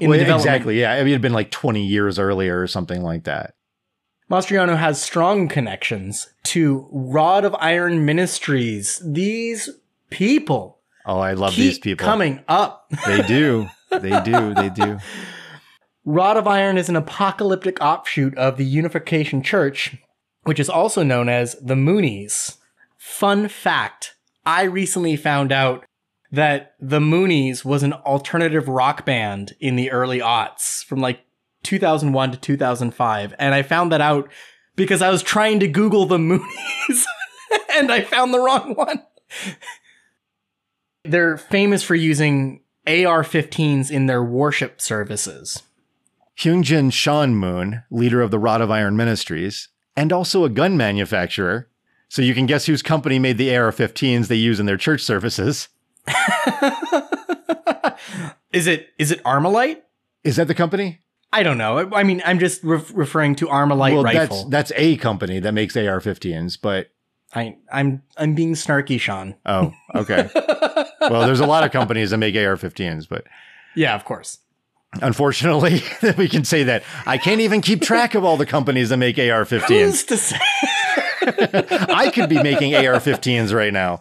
well, 0.00 0.12
exactly. 0.12 0.80
Yeah, 0.80 0.92
I 0.92 0.98
mean, 0.98 1.08
it 1.08 1.12
had 1.12 1.22
been 1.22 1.32
like 1.32 1.50
twenty 1.50 1.84
years 1.86 2.18
earlier 2.18 2.60
or 2.60 2.66
something 2.66 3.02
like 3.02 3.24
that. 3.24 3.54
Mastriano 4.30 4.76
has 4.78 5.00
strong 5.02 5.48
connections 5.48 6.32
to 6.44 6.88
Rod 6.90 7.44
of 7.44 7.54
Iron 7.58 8.04
Ministries. 8.04 9.02
These 9.04 9.68
people 10.10 10.78
Oh, 11.04 11.18
I 11.18 11.32
love 11.32 11.56
these 11.56 11.78
people. 11.78 12.04
coming 12.04 12.40
up. 12.48 12.90
They 13.06 13.22
do. 13.22 13.68
They 14.00 14.18
do. 14.22 14.54
They 14.54 14.70
do. 14.70 14.98
Rod 16.06 16.38
of 16.38 16.46
Iron 16.46 16.78
is 16.78 16.88
an 16.88 16.96
apocalyptic 16.96 17.78
offshoot 17.82 18.34
of 18.38 18.56
the 18.56 18.64
Unification 18.64 19.42
Church, 19.42 19.96
which 20.44 20.58
is 20.58 20.70
also 20.70 21.02
known 21.02 21.28
as 21.28 21.56
the 21.60 21.74
Moonies. 21.74 22.56
Fun 22.96 23.48
fact 23.48 24.14
I 24.46 24.62
recently 24.62 25.16
found 25.16 25.52
out 25.52 25.84
that 26.32 26.74
the 26.80 26.98
Moonies 26.98 27.64
was 27.64 27.82
an 27.82 27.92
alternative 27.92 28.66
rock 28.66 29.04
band 29.04 29.54
in 29.60 29.76
the 29.76 29.90
early 29.90 30.18
aughts 30.18 30.82
from 30.82 30.98
like 31.00 31.20
2001 31.62 32.32
to 32.32 32.36
2005. 32.38 33.34
And 33.38 33.54
I 33.54 33.62
found 33.62 33.92
that 33.92 34.00
out 34.00 34.30
because 34.74 35.02
I 35.02 35.10
was 35.10 35.22
trying 35.22 35.60
to 35.60 35.68
Google 35.68 36.06
the 36.06 36.16
Moonies 36.18 37.04
and 37.74 37.92
I 37.92 38.00
found 38.00 38.32
the 38.32 38.40
wrong 38.40 38.74
one. 38.74 39.02
They're 41.04 41.36
famous 41.36 41.82
for 41.82 41.94
using 41.94 42.60
AR 42.86 43.22
15s 43.22 43.90
in 43.90 44.06
their 44.06 44.22
worship 44.22 44.80
services. 44.80 45.62
Hyung 46.38 46.62
Jin 46.62 46.90
Sean 46.90 47.34
Moon, 47.34 47.82
leader 47.90 48.22
of 48.22 48.30
the 48.30 48.38
Rod 48.38 48.60
of 48.60 48.70
Iron 48.70 48.96
Ministries, 48.96 49.68
and 49.96 50.12
also 50.12 50.44
a 50.44 50.48
gun 50.48 50.76
manufacturer. 50.76 51.68
So 52.08 52.22
you 52.22 52.34
can 52.34 52.46
guess 52.46 52.66
whose 52.66 52.82
company 52.82 53.18
made 53.18 53.36
the 53.36 53.54
AR 53.54 53.70
15s 53.70 54.28
they 54.28 54.36
use 54.36 54.58
in 54.58 54.66
their 54.66 54.76
church 54.76 55.02
services. 55.02 55.68
is 58.52 58.66
it 58.66 58.88
is 58.98 59.10
it 59.10 59.22
Armalite? 59.24 59.82
Is 60.24 60.36
that 60.36 60.48
the 60.48 60.54
company? 60.54 61.00
I 61.32 61.42
don't 61.42 61.56
know. 61.58 61.90
I 61.94 62.02
mean, 62.02 62.22
I'm 62.26 62.38
just 62.38 62.62
re- 62.62 62.82
referring 62.92 63.34
to 63.36 63.46
Armalite 63.46 63.94
well, 63.94 64.04
rifle. 64.04 64.48
That's 64.48 64.70
that's 64.70 64.72
a 64.76 64.96
company 64.98 65.40
that 65.40 65.52
makes 65.52 65.76
AR-15s, 65.76 66.58
but 66.60 66.90
I 67.34 67.56
I'm 67.72 68.02
I'm 68.16 68.34
being 68.34 68.54
snarky, 68.54 69.00
Sean. 69.00 69.34
Oh, 69.46 69.72
okay. 69.94 70.28
well, 71.00 71.26
there's 71.26 71.40
a 71.40 71.46
lot 71.46 71.64
of 71.64 71.72
companies 71.72 72.10
that 72.10 72.18
make 72.18 72.36
AR-15s, 72.36 73.08
but 73.08 73.24
yeah, 73.74 73.94
of 73.94 74.04
course. 74.04 74.38
Unfortunately, 75.00 75.82
we 76.18 76.28
can 76.28 76.44
say 76.44 76.64
that 76.64 76.82
I 77.06 77.16
can't 77.16 77.40
even 77.40 77.62
keep 77.62 77.80
track 77.80 78.14
of 78.14 78.24
all 78.24 78.36
the 78.36 78.44
companies 78.44 78.90
that 78.90 78.98
make 78.98 79.18
AR-15s. 79.18 79.68
Who's 79.68 80.04
to 80.04 80.18
say? 80.18 80.36
I 81.22 82.10
could 82.12 82.28
be 82.28 82.42
making 82.42 82.74
AR-15s 82.74 83.54
right 83.54 83.72
now. 83.72 84.00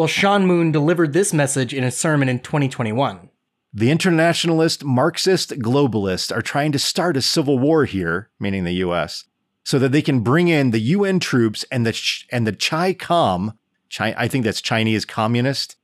Well, 0.00 0.08
Sean 0.08 0.46
Moon 0.46 0.72
delivered 0.72 1.12
this 1.12 1.34
message 1.34 1.74
in 1.74 1.84
a 1.84 1.90
sermon 1.90 2.30
in 2.30 2.38
2021. 2.38 3.28
The 3.74 3.90
internationalist, 3.90 4.82
Marxist, 4.82 5.50
globalists 5.58 6.34
are 6.34 6.40
trying 6.40 6.72
to 6.72 6.78
start 6.78 7.18
a 7.18 7.20
civil 7.20 7.58
war 7.58 7.84
here, 7.84 8.30
meaning 8.40 8.64
the 8.64 8.80
US, 8.86 9.24
so 9.62 9.78
that 9.78 9.92
they 9.92 10.00
can 10.00 10.20
bring 10.20 10.48
in 10.48 10.70
the 10.70 10.80
UN 10.80 11.20
troops 11.20 11.66
and 11.70 11.84
the 11.84 11.94
and 12.32 12.46
the 12.46 12.54
Chi 12.54 12.94
Com, 12.94 13.58
Chi, 13.94 14.14
I 14.16 14.26
think 14.26 14.46
that's 14.46 14.62
Chinese 14.62 15.04
communist, 15.04 15.76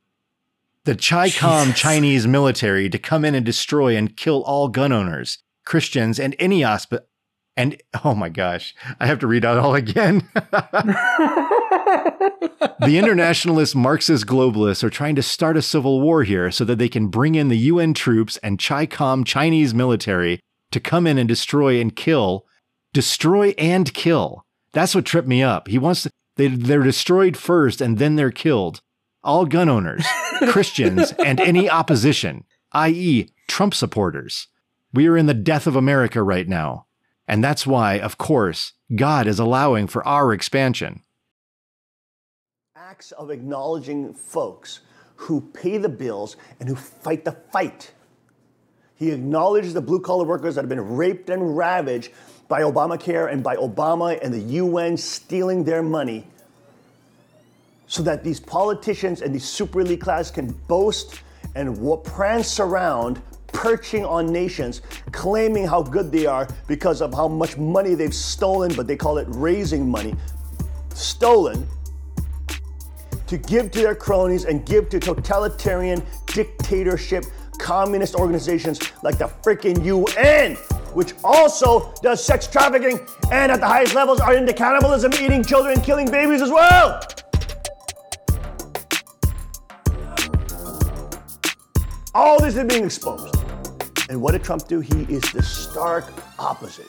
the 0.85 0.97
Chi 0.97 1.29
Com 1.29 1.75
Chinese 1.75 2.27
military 2.27 2.89
to 2.89 2.99
come 2.99 3.23
in 3.23 3.35
and 3.35 3.45
destroy 3.45 3.99
and 3.99 4.17
kill 4.17 4.43
all 4.45 4.69
gun 4.69 4.93
owners, 4.93 5.41
Christians, 5.67 6.19
and 6.19 6.35
any 6.39 6.62
osp- 6.62 7.05
and 7.55 7.83
oh 8.03 8.14
my 8.14 8.31
gosh, 8.31 8.75
I 8.99 9.05
have 9.09 9.19
to 9.19 9.27
read 9.27 9.45
out 9.45 9.59
all 9.59 9.75
again. 9.75 10.27
the 11.87 12.99
internationalist 12.99 13.76
Marxist 13.76 14.26
globalists 14.26 14.82
are 14.82 14.91
trying 14.91 15.14
to 15.14 15.22
start 15.22 15.57
a 15.57 15.62
civil 15.62 16.01
war 16.01 16.24
here 16.24 16.51
so 16.51 16.64
that 16.64 16.78
they 16.78 16.89
can 16.89 17.09
bring 17.09 17.34
in 17.34 17.49
the 17.49 17.59
UN 17.59 17.95
troops 17.95 18.37
and 18.39 18.62
Chi-Com 18.62 19.24
Chinese 19.24 19.72
military 19.72 20.41
to 20.72 20.80
come 20.80 21.07
in 21.07 21.18
and 21.18 21.28
destroy 21.28 21.80
and 21.80 21.95
kill, 21.95 22.45
destroy 22.93 23.55
and 23.57 23.93
kill. 23.95 24.45
That's 24.72 24.95
what 24.95 25.05
tripped 25.05 25.28
me 25.28 25.43
up. 25.43 25.68
He 25.68 25.78
wants 25.78 26.03
to, 26.03 26.11
they, 26.37 26.49
they're 26.49 26.82
destroyed 26.82 27.37
first 27.37 27.80
and 27.80 27.99
then 27.99 28.16
they're 28.16 28.30
killed. 28.30 28.80
All 29.22 29.47
gun 29.47 29.68
owners, 29.68 30.07
Christians, 30.49 31.12
and 31.12 31.41
any 31.41 31.68
opposition, 31.70 32.45
i.e., 32.72 33.30
Trump 33.49 33.74
supporters. 33.74 34.49
We 34.93 35.07
are 35.09 35.16
in 35.16 35.26
the 35.26 35.34
death 35.34 35.66
of 35.66 35.76
America 35.76 36.22
right 36.22 36.49
now. 36.49 36.87
And 37.28 37.43
that's 37.43 37.66
why, 37.66 37.99
of 37.99 38.18
course, 38.18 38.72
God 38.95 39.26
is 39.26 39.39
allowing 39.39 39.89
for 39.89 40.07
our 40.07 40.32
expansion. 40.32 41.03
Acts 42.97 43.13
of 43.13 43.31
acknowledging 43.31 44.15
folks 44.15 44.81
who 45.17 45.43
pay 45.53 45.77
the 45.77 45.89
bills 45.89 46.39
and 46.61 46.67
who 46.67 46.75
fight 46.75 47.27
the 47.27 47.33
fight. 47.33 47.93
He 48.95 49.11
acknowledges 49.11 49.75
the 49.75 49.83
blue 49.83 50.01
collar 50.01 50.25
workers 50.25 50.55
that 50.55 50.63
have 50.63 50.71
been 50.71 50.97
raped 50.97 51.29
and 51.29 51.59
ravaged 51.59 52.11
by 52.49 52.63
Obamacare 52.63 53.31
and 53.31 53.43
by 53.45 53.57
Obama 53.57 54.19
and 54.23 54.33
the 54.33 54.41
UN 54.41 54.97
stealing 54.97 55.63
their 55.63 55.83
money 55.83 56.27
so 57.87 58.03
that 58.03 58.25
these 58.25 58.41
politicians 58.41 59.21
and 59.21 59.35
these 59.35 59.45
super 59.45 59.83
elite 59.83 60.01
class 60.01 60.31
can 60.31 60.53
boast 60.67 61.21
and 61.55 61.79
prance 62.03 62.59
around 62.59 63.21
perching 63.49 64.07
on 64.07 64.33
nations, 64.33 64.81
claiming 65.13 65.67
how 65.67 65.83
good 65.83 66.11
they 66.11 66.25
are 66.25 66.49
because 66.67 67.03
of 67.03 67.13
how 67.13 67.29
much 67.29 67.59
money 67.59 67.93
they've 67.93 68.15
stolen, 68.15 68.75
but 68.75 68.87
they 68.87 68.97
call 68.97 69.19
it 69.19 69.27
raising 69.29 69.87
money. 69.87 70.15
Stolen 70.95 71.69
to 73.27 73.39
give 73.39 73.70
to 73.72 73.81
their 73.81 73.95
cronies 73.95 74.45
and 74.45 74.64
give 74.64 74.89
to 74.91 75.01
totalitarian 75.01 76.03
dictatorship 76.27 77.24
communist 77.59 78.14
organizations 78.14 78.79
like 79.03 79.18
the 79.18 79.27
freaking 79.43 79.85
UN, 79.85 80.57
which 80.95 81.14
also 81.24 81.93
does 82.03 82.24
sex 82.24 82.47
trafficking 82.47 83.01
and 83.33 83.51
at 83.51 83.61
the 83.61 83.66
highest 83.66 83.95
levels 83.95 84.20
are 84.20 84.35
into 84.37 84.53
cannibalism, 84.53 85.12
eating 85.14 85.43
children, 85.43 85.81
killing 85.81 86.11
babies 86.11 86.43
as 86.43 86.51
well. 86.51 87.01
All 92.14 92.41
this 92.41 92.57
is 92.57 92.64
being 92.64 92.85
exposed. 92.85 93.37
And 94.09 94.22
what 94.22 94.33
did 94.33 94.43
Trump 94.45 94.66
do? 94.68 94.81
He 94.81 95.03
is 95.03 95.22
the 95.33 95.43
stark 95.43 96.05
opposite. 96.39 96.87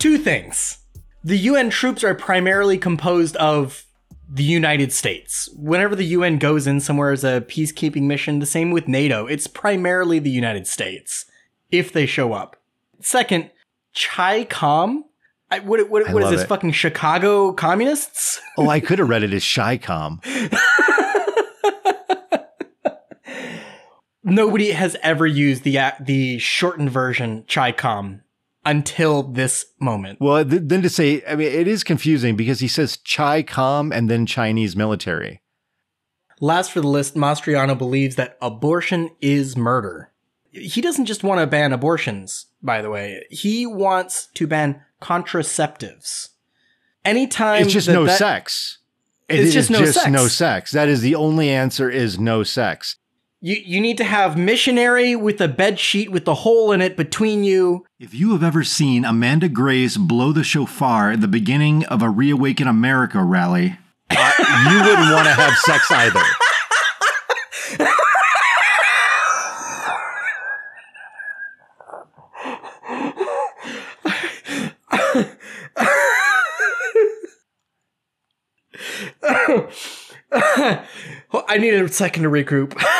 Two 0.00 0.16
things. 0.16 0.78
The 1.22 1.36
UN 1.36 1.68
troops 1.68 2.02
are 2.02 2.14
primarily 2.14 2.78
composed 2.78 3.36
of 3.36 3.84
the 4.26 4.42
United 4.42 4.92
States. 4.92 5.50
Whenever 5.54 5.94
the 5.94 6.06
UN 6.06 6.38
goes 6.38 6.66
in 6.66 6.80
somewhere 6.80 7.12
as 7.12 7.22
a 7.22 7.42
peacekeeping 7.42 8.04
mission, 8.04 8.38
the 8.38 8.46
same 8.46 8.70
with 8.70 8.88
NATO, 8.88 9.26
it's 9.26 9.46
primarily 9.46 10.18
the 10.18 10.30
United 10.30 10.66
States 10.66 11.26
if 11.70 11.92
they 11.92 12.06
show 12.06 12.32
up. 12.32 12.56
Second, 13.00 13.50
Chi 13.94 14.44
Com 14.44 15.04
I, 15.50 15.58
what 15.58 15.90
what, 15.90 16.10
what 16.10 16.22
is 16.22 16.30
this? 16.30 16.42
It. 16.42 16.46
Fucking 16.46 16.72
Chicago 16.72 17.52
communists? 17.52 18.40
oh, 18.56 18.70
I 18.70 18.80
could 18.86 19.00
have 19.00 19.08
read 19.10 19.22
it 19.22 19.34
as 19.34 19.44
Chi-Com. 19.46 20.22
Nobody 24.22 24.70
has 24.70 24.96
ever 25.02 25.26
used 25.26 25.64
the 25.64 25.78
the 26.00 26.38
shortened 26.38 26.90
version 26.90 27.44
Chi-Com 27.48 28.22
until 28.70 29.24
this 29.24 29.66
moment. 29.80 30.20
Well, 30.20 30.44
th- 30.44 30.62
then 30.64 30.80
to 30.82 30.88
say, 30.88 31.24
I 31.28 31.34
mean, 31.34 31.48
it 31.48 31.66
is 31.66 31.82
confusing 31.82 32.36
because 32.36 32.60
he 32.60 32.68
says 32.68 32.98
Chi-Com 32.98 33.90
and 33.90 34.08
then 34.08 34.26
Chinese 34.26 34.76
military. 34.76 35.42
Last 36.40 36.70
for 36.70 36.80
the 36.80 36.86
list, 36.86 37.16
Mastriano 37.16 37.76
believes 37.76 38.14
that 38.14 38.38
abortion 38.40 39.10
is 39.20 39.56
murder. 39.56 40.12
He 40.52 40.80
doesn't 40.80 41.06
just 41.06 41.24
want 41.24 41.40
to 41.40 41.48
ban 41.48 41.72
abortions, 41.72 42.46
by 42.62 42.80
the 42.80 42.90
way. 42.90 43.24
He 43.28 43.66
wants 43.66 44.28
to 44.34 44.46
ban 44.46 44.82
contraceptives. 45.02 46.28
Anytime 47.04 47.62
it's 47.62 47.72
just 47.72 47.88
that 47.88 47.94
no 47.94 48.04
that, 48.04 48.18
sex. 48.18 48.78
It 49.28 49.40
it's 49.40 49.52
just, 49.52 49.70
no, 49.70 49.80
just 49.80 49.94
sex. 49.94 50.10
no 50.10 50.28
sex. 50.28 50.72
That 50.72 50.88
is 50.88 51.00
the 51.00 51.16
only 51.16 51.50
answer 51.50 51.90
is 51.90 52.18
no 52.18 52.44
sex. 52.44 52.96
You 53.42 53.56
you 53.64 53.80
need 53.80 53.96
to 53.96 54.04
have 54.04 54.36
missionary 54.36 55.16
with 55.16 55.40
a 55.40 55.48
bed 55.48 55.80
sheet 55.80 56.12
with 56.12 56.28
a 56.28 56.34
hole 56.34 56.72
in 56.72 56.82
it 56.82 56.94
between 56.94 57.42
you. 57.42 57.86
If 57.98 58.12
you 58.12 58.32
have 58.32 58.42
ever 58.42 58.62
seen 58.62 59.06
Amanda 59.06 59.48
Grace 59.48 59.96
blow 59.96 60.32
the 60.32 60.44
shofar 60.44 61.12
at 61.12 61.22
the 61.22 61.28
beginning 61.28 61.86
of 61.86 62.02
a 62.02 62.10
Reawaken 62.10 62.68
America 62.68 63.24
rally, 63.24 63.78
uh, 64.10 64.68
you 64.70 64.82
wouldn't 64.82 65.14
want 65.14 65.26
to 65.26 65.32
have 65.32 65.56
sex 65.56 65.90
either. 65.90 66.20
I 81.48 81.58
need 81.58 81.74
a 81.74 81.88
second 81.88 82.24
to 82.24 82.28
regroup. 82.28 82.76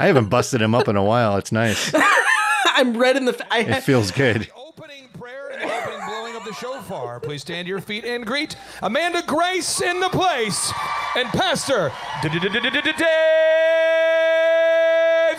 I 0.00 0.06
haven't 0.06 0.30
busted 0.30 0.62
him 0.62 0.74
up 0.74 0.88
in 0.88 0.96
a 0.96 1.04
while. 1.04 1.36
It's 1.36 1.52
nice. 1.52 1.92
I'm 2.74 2.96
red 2.96 3.18
in 3.18 3.26
the. 3.26 3.34
F- 3.38 3.46
I 3.50 3.58
it 3.60 3.82
feels 3.82 4.10
good. 4.10 4.48
Opening 4.56 5.08
prayer 5.18 5.50
and 5.52 5.60
the 5.60 5.66
opening 5.76 6.00
blowing 6.08 6.36
of 6.36 6.44
the 6.44 6.54
shofar. 6.54 7.20
Please 7.20 7.42
stand 7.42 7.66
to 7.66 7.68
your 7.68 7.82
feet 7.82 8.06
and 8.06 8.24
greet 8.24 8.56
Amanda 8.82 9.22
Grace 9.26 9.82
in 9.82 10.00
the 10.00 10.08
place 10.08 10.72
and 11.16 11.28
Pastor 11.28 11.92
Dave 12.22 12.32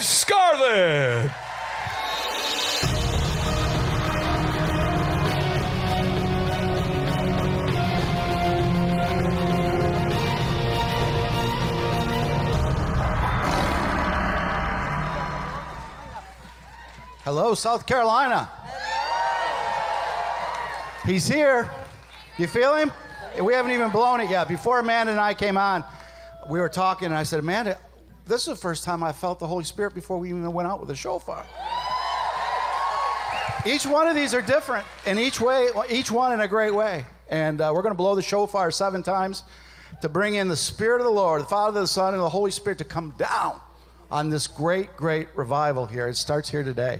Scarlett. 0.03 1.31
Hello, 17.23 17.53
South 17.53 17.85
Carolina. 17.85 18.49
He's 21.05 21.27
here. 21.27 21.69
You 22.39 22.47
feel 22.47 22.75
him? 22.75 22.91
We 23.39 23.53
haven't 23.53 23.73
even 23.73 23.91
blown 23.91 24.21
it 24.21 24.29
yet. 24.31 24.47
Before 24.47 24.79
Amanda 24.79 25.11
and 25.11 25.21
I 25.21 25.35
came 25.35 25.55
on, 25.55 25.83
we 26.49 26.59
were 26.59 26.67
talking, 26.67 27.05
and 27.05 27.13
I 27.13 27.21
said, 27.21 27.39
Amanda, 27.39 27.77
this 28.25 28.41
is 28.41 28.47
the 28.47 28.55
first 28.55 28.83
time 28.83 29.03
I 29.03 29.11
felt 29.11 29.37
the 29.37 29.45
Holy 29.45 29.63
Spirit 29.63 29.93
before 29.93 30.17
we 30.17 30.29
even 30.29 30.51
went 30.51 30.67
out 30.67 30.79
with 30.79 30.89
a 30.89 30.95
shofar. 30.95 31.45
Each 33.67 33.85
one 33.85 34.07
of 34.07 34.15
these 34.15 34.33
are 34.33 34.41
different, 34.41 34.87
and 35.05 35.19
each 35.19 35.39
way, 35.39 35.67
each 35.91 36.09
one 36.09 36.33
in 36.33 36.39
a 36.39 36.47
great 36.47 36.73
way. 36.73 37.05
And 37.29 37.61
uh, 37.61 37.71
we're 37.71 37.83
going 37.83 37.93
to 37.93 37.97
blow 37.97 38.15
the 38.15 38.23
shofar 38.23 38.71
seven 38.71 39.03
times 39.03 39.43
to 40.01 40.09
bring 40.09 40.33
in 40.33 40.47
the 40.47 40.57
Spirit 40.57 41.01
of 41.01 41.05
the 41.05 41.11
Lord, 41.11 41.43
the 41.43 41.45
Father, 41.45 41.81
the 41.81 41.87
Son, 41.87 42.15
and 42.15 42.23
the 42.23 42.29
Holy 42.29 42.49
Spirit 42.49 42.79
to 42.79 42.83
come 42.83 43.13
down 43.19 43.61
on 44.09 44.31
this 44.31 44.47
great, 44.47 44.97
great 44.97 45.27
revival 45.35 45.85
here. 45.85 46.07
It 46.07 46.17
starts 46.17 46.49
here 46.49 46.63
today. 46.63 46.99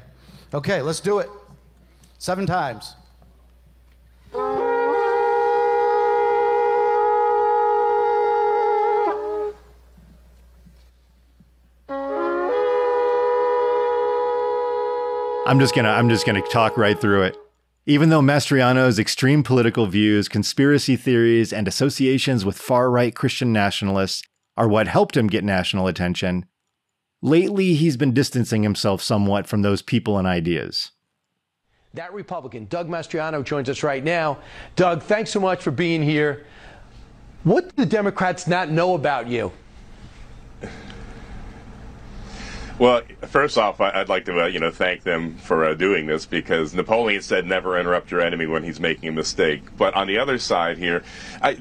Okay, 0.54 0.82
let's 0.82 1.00
do 1.00 1.20
it. 1.20 1.30
Seven 2.18 2.46
times. 2.46 2.96
I'm 15.52 15.60
just 15.60 15.76
gonna 15.76 15.90
I'm 15.90 16.08
just 16.08 16.26
gonna 16.26 16.42
talk 16.42 16.78
right 16.78 17.00
through 17.00 17.24
it. 17.24 17.38
Even 17.86 18.10
though 18.10 18.22
Mastriano's 18.22 19.00
extreme 19.00 19.44
political 19.44 19.88
views, 19.88 20.30
conspiracy 20.30 20.96
theories, 20.96 21.52
and 21.52 21.68
associations 21.68 22.46
with 22.46 22.58
far 22.58 22.92
right 22.92 23.16
Christian 23.16 23.52
nationalists 23.52 24.22
are 24.56 24.68
what 24.68 24.88
helped 24.88 25.18
him 25.18 25.28
get 25.28 25.44
national 25.44 25.88
attention, 25.88 26.46
lately 27.22 27.74
he's 27.74 27.98
been 27.98 28.14
distancing 28.14 28.64
himself 28.64 29.02
somewhat 29.02 29.48
from 29.48 29.62
those 29.62 29.82
people 29.82 30.18
and 30.18 30.28
ideas. 30.28 30.92
That 31.94 32.14
Republican, 32.14 32.68
Doug 32.68 32.88
Mastriano, 32.88 33.44
joins 33.44 33.70
us 33.70 33.84
right 33.84 34.04
now. 34.04 34.38
Doug, 34.76 35.04
thanks 35.04 35.30
so 35.30 35.40
much 35.40 35.62
for 35.62 35.72
being 35.72 36.02
here. 36.02 36.46
What 37.44 37.70
do 37.70 37.84
the 37.84 37.86
Democrats 37.86 38.48
not 38.48 38.70
know 38.70 38.96
about 38.96 39.28
you? 39.28 39.52
Well, 42.80 43.02
first 43.28 43.58
off, 43.58 43.80
I'd 43.80 44.10
like 44.10 44.26
to, 44.26 44.44
uh, 44.44 44.48
you 44.48 44.60
know, 44.60 44.72
thank 44.72 45.04
them 45.04 45.36
for 45.38 45.66
uh, 45.66 45.74
doing 45.76 46.08
this 46.08 46.26
because 46.26 46.74
Napoleon 46.74 47.22
said, 47.22 47.46
"Never 47.46 47.80
interrupt 47.80 48.10
your 48.10 48.22
enemy 48.22 48.48
when 48.48 48.64
he's 48.64 48.80
making 48.80 49.10
a 49.10 49.12
mistake." 49.12 49.78
But 49.78 49.94
on 49.94 50.08
the 50.08 50.18
other 50.18 50.40
side 50.40 50.80
here, 50.80 51.04
I 51.44 51.58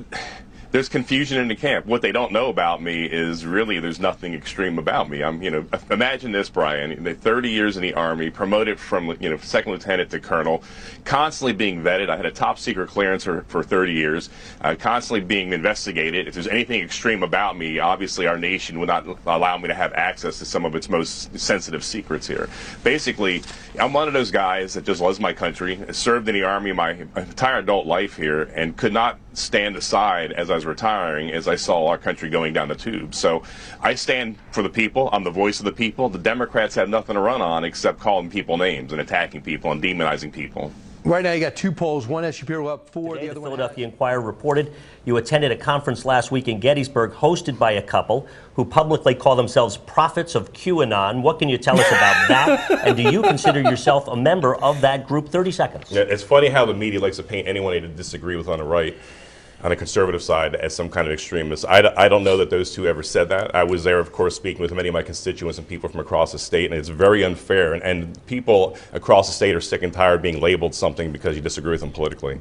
there's 0.72 0.88
confusion 0.88 1.38
in 1.38 1.48
the 1.48 1.56
camp. 1.56 1.86
What 1.86 2.00
they 2.00 2.12
don't 2.12 2.30
know 2.30 2.48
about 2.48 2.80
me 2.80 3.04
is 3.04 3.44
really 3.44 3.80
there's 3.80 3.98
nothing 3.98 4.34
extreme 4.34 4.78
about 4.78 5.10
me. 5.10 5.22
I'm, 5.22 5.42
you 5.42 5.50
know, 5.50 5.66
imagine 5.90 6.30
this, 6.30 6.48
Brian. 6.48 7.16
30 7.16 7.50
years 7.50 7.76
in 7.76 7.82
the 7.82 7.94
Army, 7.94 8.30
promoted 8.30 8.78
from, 8.78 9.16
you 9.20 9.30
know, 9.30 9.36
second 9.38 9.72
lieutenant 9.72 10.10
to 10.10 10.20
colonel, 10.20 10.62
constantly 11.04 11.52
being 11.52 11.82
vetted. 11.82 12.08
I 12.08 12.16
had 12.16 12.26
a 12.26 12.30
top 12.30 12.58
secret 12.58 12.88
clearance 12.88 13.24
for, 13.24 13.42
for 13.48 13.64
30 13.64 13.92
years, 13.92 14.30
uh, 14.60 14.76
constantly 14.78 15.26
being 15.26 15.52
investigated. 15.52 16.28
If 16.28 16.34
there's 16.34 16.46
anything 16.46 16.82
extreme 16.82 17.24
about 17.24 17.56
me, 17.56 17.80
obviously 17.80 18.28
our 18.28 18.38
nation 18.38 18.78
would 18.78 18.88
not 18.88 19.06
allow 19.26 19.58
me 19.58 19.66
to 19.68 19.74
have 19.74 19.92
access 19.94 20.38
to 20.38 20.44
some 20.44 20.64
of 20.64 20.76
its 20.76 20.88
most 20.88 21.36
sensitive 21.38 21.82
secrets 21.82 22.28
here. 22.28 22.48
Basically, 22.84 23.42
I'm 23.78 23.92
one 23.92 24.06
of 24.06 24.14
those 24.14 24.30
guys 24.30 24.74
that 24.74 24.84
just 24.84 25.00
loves 25.00 25.18
my 25.18 25.32
country, 25.32 25.80
served 25.90 26.28
in 26.28 26.34
the 26.34 26.44
Army 26.44 26.72
my 26.72 26.90
entire 27.16 27.58
adult 27.58 27.86
life 27.86 28.16
here, 28.16 28.42
and 28.54 28.76
could 28.76 28.92
not 28.92 29.18
stand 29.32 29.76
aside 29.76 30.32
as 30.32 30.50
I 30.50 30.54
was 30.54 30.66
retiring 30.66 31.30
as 31.30 31.48
I 31.48 31.56
saw 31.56 31.86
our 31.86 31.98
country 31.98 32.28
going 32.30 32.52
down 32.52 32.68
the 32.68 32.74
tube. 32.74 33.14
So 33.14 33.42
I 33.80 33.94
stand 33.94 34.36
for 34.50 34.62
the 34.62 34.70
people. 34.70 35.08
I'm 35.12 35.24
the 35.24 35.30
voice 35.30 35.58
of 35.58 35.64
the 35.64 35.72
people. 35.72 36.08
The 36.08 36.18
Democrats 36.18 36.74
have 36.74 36.88
nothing 36.88 37.14
to 37.14 37.20
run 37.20 37.40
on 37.40 37.64
except 37.64 38.00
calling 38.00 38.30
people 38.30 38.56
names 38.56 38.92
and 38.92 39.00
attacking 39.00 39.42
people 39.42 39.72
and 39.72 39.82
demonizing 39.82 40.32
people. 40.32 40.72
Right 41.02 41.22
now, 41.22 41.32
you 41.32 41.40
got 41.40 41.56
two 41.56 41.72
polls. 41.72 42.06
One 42.06 42.24
has 42.24 42.34
Shapiro 42.34 42.66
up 42.66 42.90
four. 42.90 43.14
Today, 43.14 43.28
the 43.28 43.30
other 43.30 43.40
the 43.40 43.46
Philadelphia 43.46 43.86
Inquirer 43.86 44.20
reported 44.20 44.74
you 45.06 45.16
attended 45.16 45.50
a 45.50 45.56
conference 45.56 46.04
last 46.04 46.30
week 46.30 46.46
in 46.46 46.60
Gettysburg 46.60 47.12
hosted 47.12 47.58
by 47.58 47.72
a 47.72 47.82
couple 47.82 48.28
who 48.54 48.66
publicly 48.66 49.14
call 49.14 49.34
themselves 49.34 49.78
prophets 49.78 50.34
of 50.34 50.52
QAnon. 50.52 51.22
What 51.22 51.38
can 51.38 51.48
you 51.48 51.56
tell 51.56 51.80
us 51.80 51.88
about 51.88 52.28
that? 52.28 52.86
and 52.86 52.98
do 52.98 53.04
you 53.04 53.22
consider 53.22 53.62
yourself 53.62 54.08
a 54.08 54.16
member 54.16 54.56
of 54.56 54.82
that 54.82 55.08
group? 55.08 55.30
30 55.30 55.50
seconds. 55.52 55.90
Yeah, 55.90 56.02
it's 56.02 56.22
funny 56.22 56.48
how 56.50 56.66
the 56.66 56.74
media 56.74 57.00
likes 57.00 57.16
to 57.16 57.22
paint 57.22 57.48
anyone 57.48 57.72
they 57.72 57.80
disagree 57.80 58.36
with 58.36 58.48
on 58.48 58.58
the 58.58 58.64
right 58.64 58.94
on 59.62 59.70
the 59.70 59.76
conservative 59.76 60.22
side 60.22 60.54
as 60.56 60.74
some 60.74 60.88
kind 60.88 61.06
of 61.06 61.12
extremist. 61.12 61.64
I, 61.66 61.92
I 61.96 62.08
don't 62.08 62.24
know 62.24 62.36
that 62.38 62.50
those 62.50 62.74
two 62.74 62.86
ever 62.86 63.02
said 63.02 63.28
that. 63.28 63.54
I 63.54 63.64
was 63.64 63.84
there, 63.84 63.98
of 63.98 64.12
course, 64.12 64.36
speaking 64.36 64.62
with 64.62 64.72
many 64.72 64.88
of 64.88 64.94
my 64.94 65.02
constituents 65.02 65.58
and 65.58 65.68
people 65.68 65.88
from 65.88 66.00
across 66.00 66.32
the 66.32 66.38
state, 66.38 66.70
and 66.70 66.74
it's 66.74 66.88
very 66.88 67.24
unfair. 67.24 67.74
And, 67.74 67.82
and 67.82 68.26
people 68.26 68.76
across 68.92 69.28
the 69.28 69.34
state 69.34 69.54
are 69.54 69.60
sick 69.60 69.82
and 69.82 69.92
tired 69.92 70.16
of 70.16 70.22
being 70.22 70.40
labeled 70.40 70.74
something 70.74 71.12
because 71.12 71.36
you 71.36 71.42
disagree 71.42 71.72
with 71.72 71.80
them 71.80 71.92
politically. 71.92 72.40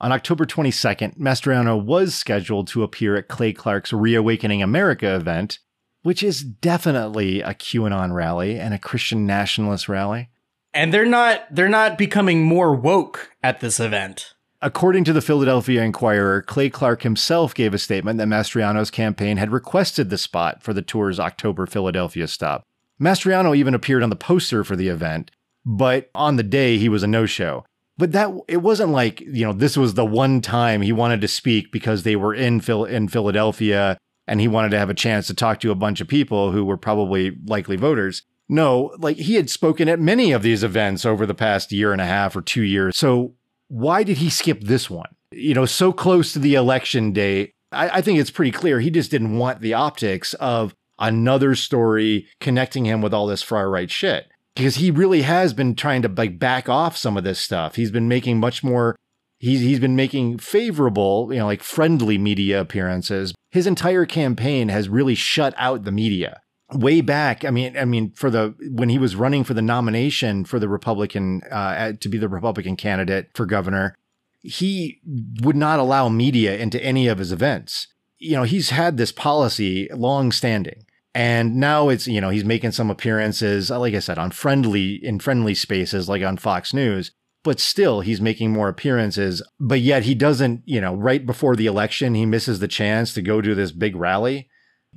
On 0.00 0.10
October 0.10 0.44
22nd, 0.44 1.16
Mastriano 1.16 1.80
was 1.80 2.12
scheduled 2.12 2.66
to 2.68 2.82
appear 2.82 3.14
at 3.14 3.28
Clay 3.28 3.52
Clark's 3.52 3.92
Reawakening 3.92 4.60
America 4.60 5.14
event, 5.14 5.60
which 6.02 6.24
is 6.24 6.42
definitely 6.42 7.40
a 7.40 7.54
QAnon 7.54 8.12
rally 8.12 8.58
and 8.58 8.74
a 8.74 8.80
Christian 8.80 9.26
nationalist 9.26 9.88
rally. 9.88 10.28
And 10.74 10.92
they're 10.92 11.06
not 11.06 11.54
they're 11.54 11.68
not 11.68 11.98
becoming 11.98 12.42
more 12.42 12.74
woke 12.74 13.30
at 13.42 13.60
this 13.60 13.78
event. 13.78 14.31
According 14.64 15.02
to 15.04 15.12
the 15.12 15.20
Philadelphia 15.20 15.82
Inquirer, 15.82 16.40
Clay 16.40 16.70
Clark 16.70 17.02
himself 17.02 17.52
gave 17.52 17.74
a 17.74 17.78
statement 17.78 18.18
that 18.18 18.28
Mastriano's 18.28 18.92
campaign 18.92 19.36
had 19.36 19.50
requested 19.50 20.08
the 20.08 20.16
spot 20.16 20.62
for 20.62 20.72
the 20.72 20.82
tour's 20.82 21.18
October 21.18 21.66
Philadelphia 21.66 22.28
stop. 22.28 22.64
Mastriano 23.00 23.56
even 23.56 23.74
appeared 23.74 24.04
on 24.04 24.10
the 24.10 24.14
poster 24.14 24.62
for 24.62 24.76
the 24.76 24.86
event, 24.86 25.32
but 25.66 26.10
on 26.14 26.36
the 26.36 26.44
day 26.44 26.78
he 26.78 26.88
was 26.88 27.02
a 27.02 27.08
no-show. 27.08 27.64
But 27.98 28.12
that 28.12 28.30
it 28.46 28.58
wasn't 28.58 28.92
like, 28.92 29.20
you 29.20 29.44
know, 29.44 29.52
this 29.52 29.76
was 29.76 29.94
the 29.94 30.06
one 30.06 30.40
time 30.40 30.80
he 30.80 30.92
wanted 30.92 31.20
to 31.22 31.28
speak 31.28 31.72
because 31.72 32.04
they 32.04 32.14
were 32.14 32.32
in 32.32 32.60
Phil 32.60 32.84
in 32.84 33.08
Philadelphia 33.08 33.98
and 34.28 34.40
he 34.40 34.46
wanted 34.46 34.70
to 34.70 34.78
have 34.78 34.90
a 34.90 34.94
chance 34.94 35.26
to 35.26 35.34
talk 35.34 35.58
to 35.60 35.72
a 35.72 35.76
bunch 35.76 36.00
of 36.00 36.06
people 36.06 36.52
who 36.52 36.64
were 36.64 36.76
probably 36.76 37.36
likely 37.46 37.74
voters. 37.74 38.22
No, 38.48 38.94
like 38.98 39.16
he 39.16 39.34
had 39.34 39.50
spoken 39.50 39.88
at 39.88 39.98
many 39.98 40.30
of 40.30 40.42
these 40.42 40.62
events 40.62 41.04
over 41.04 41.26
the 41.26 41.34
past 41.34 41.72
year 41.72 41.90
and 41.90 42.00
a 42.00 42.06
half 42.06 42.36
or 42.36 42.42
2 42.42 42.62
years. 42.62 42.96
So 42.96 43.34
why 43.72 44.02
did 44.02 44.18
he 44.18 44.28
skip 44.28 44.60
this 44.60 44.90
one? 44.90 45.08
You 45.30 45.54
know, 45.54 45.64
so 45.64 45.94
close 45.94 46.34
to 46.34 46.38
the 46.38 46.56
election 46.56 47.12
day. 47.12 47.54
I, 47.72 47.88
I, 47.88 48.00
think 48.02 48.18
it's 48.18 48.30
pretty 48.30 48.50
clear 48.50 48.80
he 48.80 48.90
just 48.90 49.10
didn't 49.10 49.38
want 49.38 49.62
the 49.62 49.72
optics 49.72 50.34
of 50.34 50.74
another 50.98 51.54
story 51.54 52.28
connecting 52.38 52.84
him 52.84 53.00
with 53.00 53.14
all 53.14 53.26
this 53.26 53.42
far 53.42 53.70
right 53.70 53.90
shit. 53.90 54.26
Because 54.54 54.74
he 54.74 54.90
really 54.90 55.22
has 55.22 55.54
been 55.54 55.74
trying 55.74 56.02
to 56.02 56.08
like 56.08 56.38
back 56.38 56.68
off 56.68 56.98
some 56.98 57.16
of 57.16 57.24
this 57.24 57.38
stuff. 57.38 57.76
He's 57.76 57.90
been 57.90 58.08
making 58.08 58.38
much 58.38 58.62
more 58.62 58.94
he's 59.38 59.60
he's 59.60 59.80
been 59.80 59.96
making 59.96 60.36
favorable, 60.36 61.30
you 61.32 61.38
know, 61.38 61.46
like 61.46 61.62
friendly 61.62 62.18
media 62.18 62.60
appearances. 62.60 63.32
His 63.52 63.66
entire 63.66 64.04
campaign 64.04 64.68
has 64.68 64.90
really 64.90 65.14
shut 65.14 65.54
out 65.56 65.84
the 65.84 65.92
media 65.92 66.42
way 66.74 67.00
back 67.00 67.44
i 67.44 67.50
mean 67.50 67.76
i 67.76 67.84
mean 67.84 68.10
for 68.12 68.30
the 68.30 68.54
when 68.70 68.88
he 68.88 68.98
was 68.98 69.16
running 69.16 69.44
for 69.44 69.54
the 69.54 69.62
nomination 69.62 70.44
for 70.44 70.58
the 70.58 70.68
republican 70.68 71.40
uh, 71.50 71.92
to 72.00 72.08
be 72.08 72.18
the 72.18 72.28
republican 72.28 72.76
candidate 72.76 73.28
for 73.34 73.46
governor 73.46 73.96
he 74.42 75.00
would 75.42 75.56
not 75.56 75.78
allow 75.78 76.08
media 76.08 76.56
into 76.56 76.82
any 76.82 77.06
of 77.06 77.18
his 77.18 77.32
events. 77.32 77.86
You 78.18 78.36
know 78.36 78.42
he's 78.44 78.70
had 78.70 78.96
this 78.96 79.12
policy 79.12 79.88
long 79.92 80.30
standing 80.30 80.84
and 81.14 81.56
now 81.56 81.88
it's 81.88 82.06
you 82.06 82.20
know 82.20 82.30
he's 82.30 82.44
making 82.44 82.70
some 82.70 82.88
appearances 82.88 83.68
uh, 83.70 83.78
like 83.80 83.94
i 83.94 83.98
said 83.98 84.16
on 84.16 84.30
friendly 84.30 84.94
in 85.04 85.18
friendly 85.18 85.54
spaces 85.54 86.08
like 86.08 86.22
on 86.22 86.36
fox 86.36 86.72
news 86.72 87.10
but 87.42 87.58
still 87.58 88.00
he's 88.00 88.20
making 88.20 88.52
more 88.52 88.68
appearances. 88.68 89.42
But 89.58 89.80
yet 89.80 90.04
he 90.04 90.14
doesn't 90.14 90.62
you 90.66 90.80
know 90.80 90.94
right 90.94 91.26
before 91.26 91.56
the 91.56 91.66
election 91.66 92.14
he 92.14 92.24
misses 92.24 92.60
the 92.60 92.68
chance 92.68 93.12
to 93.14 93.22
go 93.22 93.40
to 93.40 93.54
this 93.56 93.72
big 93.72 93.96
rally 93.96 94.48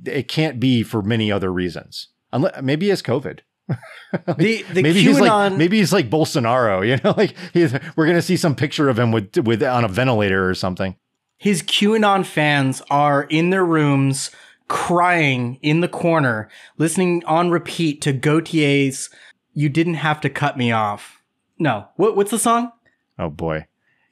it 0.04 0.28
can't 0.28 0.60
be 0.60 0.82
for 0.82 1.02
many 1.02 1.30
other 1.32 1.52
reasons. 1.52 2.08
Unless, 2.32 2.62
maybe 2.62 2.90
it's 2.90 3.02
COVID. 3.02 3.40
like, 3.68 3.78
the, 4.36 4.62
the 4.72 4.82
maybe 4.82 5.02
QAnon, 5.02 5.06
he's 5.06 5.20
like 5.20 5.52
maybe 5.54 5.78
he's 5.78 5.92
like 5.92 6.10
Bolsonaro, 6.10 6.86
you 6.88 6.98
know, 7.02 7.14
like 7.16 7.34
we're 7.96 8.06
gonna 8.06 8.22
see 8.22 8.36
some 8.36 8.54
picture 8.54 8.88
of 8.88 8.98
him 8.98 9.12
with 9.12 9.36
with 9.38 9.62
on 9.62 9.84
a 9.84 9.88
ventilator 9.88 10.48
or 10.48 10.54
something. 10.54 10.96
His 11.38 11.62
QAnon 11.62 12.24
fans 12.24 12.82
are 12.88 13.24
in 13.24 13.50
their 13.50 13.64
rooms 13.64 14.30
crying 14.68 15.58
in 15.62 15.80
the 15.80 15.88
corner, 15.88 16.48
listening 16.78 17.22
on 17.26 17.50
repeat 17.50 18.00
to 18.02 18.12
Gotye's 18.12 19.10
"You 19.52 19.68
Didn't 19.68 19.94
Have 19.94 20.20
to 20.22 20.30
Cut 20.30 20.56
Me 20.56 20.72
Off." 20.72 21.22
No, 21.58 21.88
what, 21.96 22.16
what's 22.16 22.30
the 22.30 22.38
song? 22.38 22.72
Oh 23.18 23.30
boy, 23.30 23.66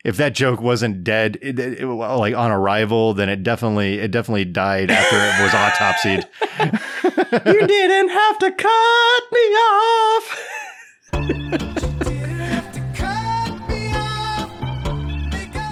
if 0.04 0.18
that 0.18 0.34
joke 0.34 0.60
wasn't 0.60 1.02
dead, 1.02 1.38
it, 1.40 1.58
it, 1.58 1.80
it, 1.80 1.86
like 1.86 2.34
on 2.34 2.50
arrival, 2.50 3.14
then 3.14 3.30
it 3.30 3.42
definitely 3.42 3.98
it 3.98 4.10
definitely 4.10 4.44
died 4.44 4.90
after 4.90 5.16
it 5.16 5.42
was 5.42 5.52
autopsied. 5.52 6.26
you 7.46 7.66
didn't 7.66 8.10
have 8.10 8.38
to 8.38 8.52
cut 8.52 9.22
me 9.32 9.40
off. 9.40 10.50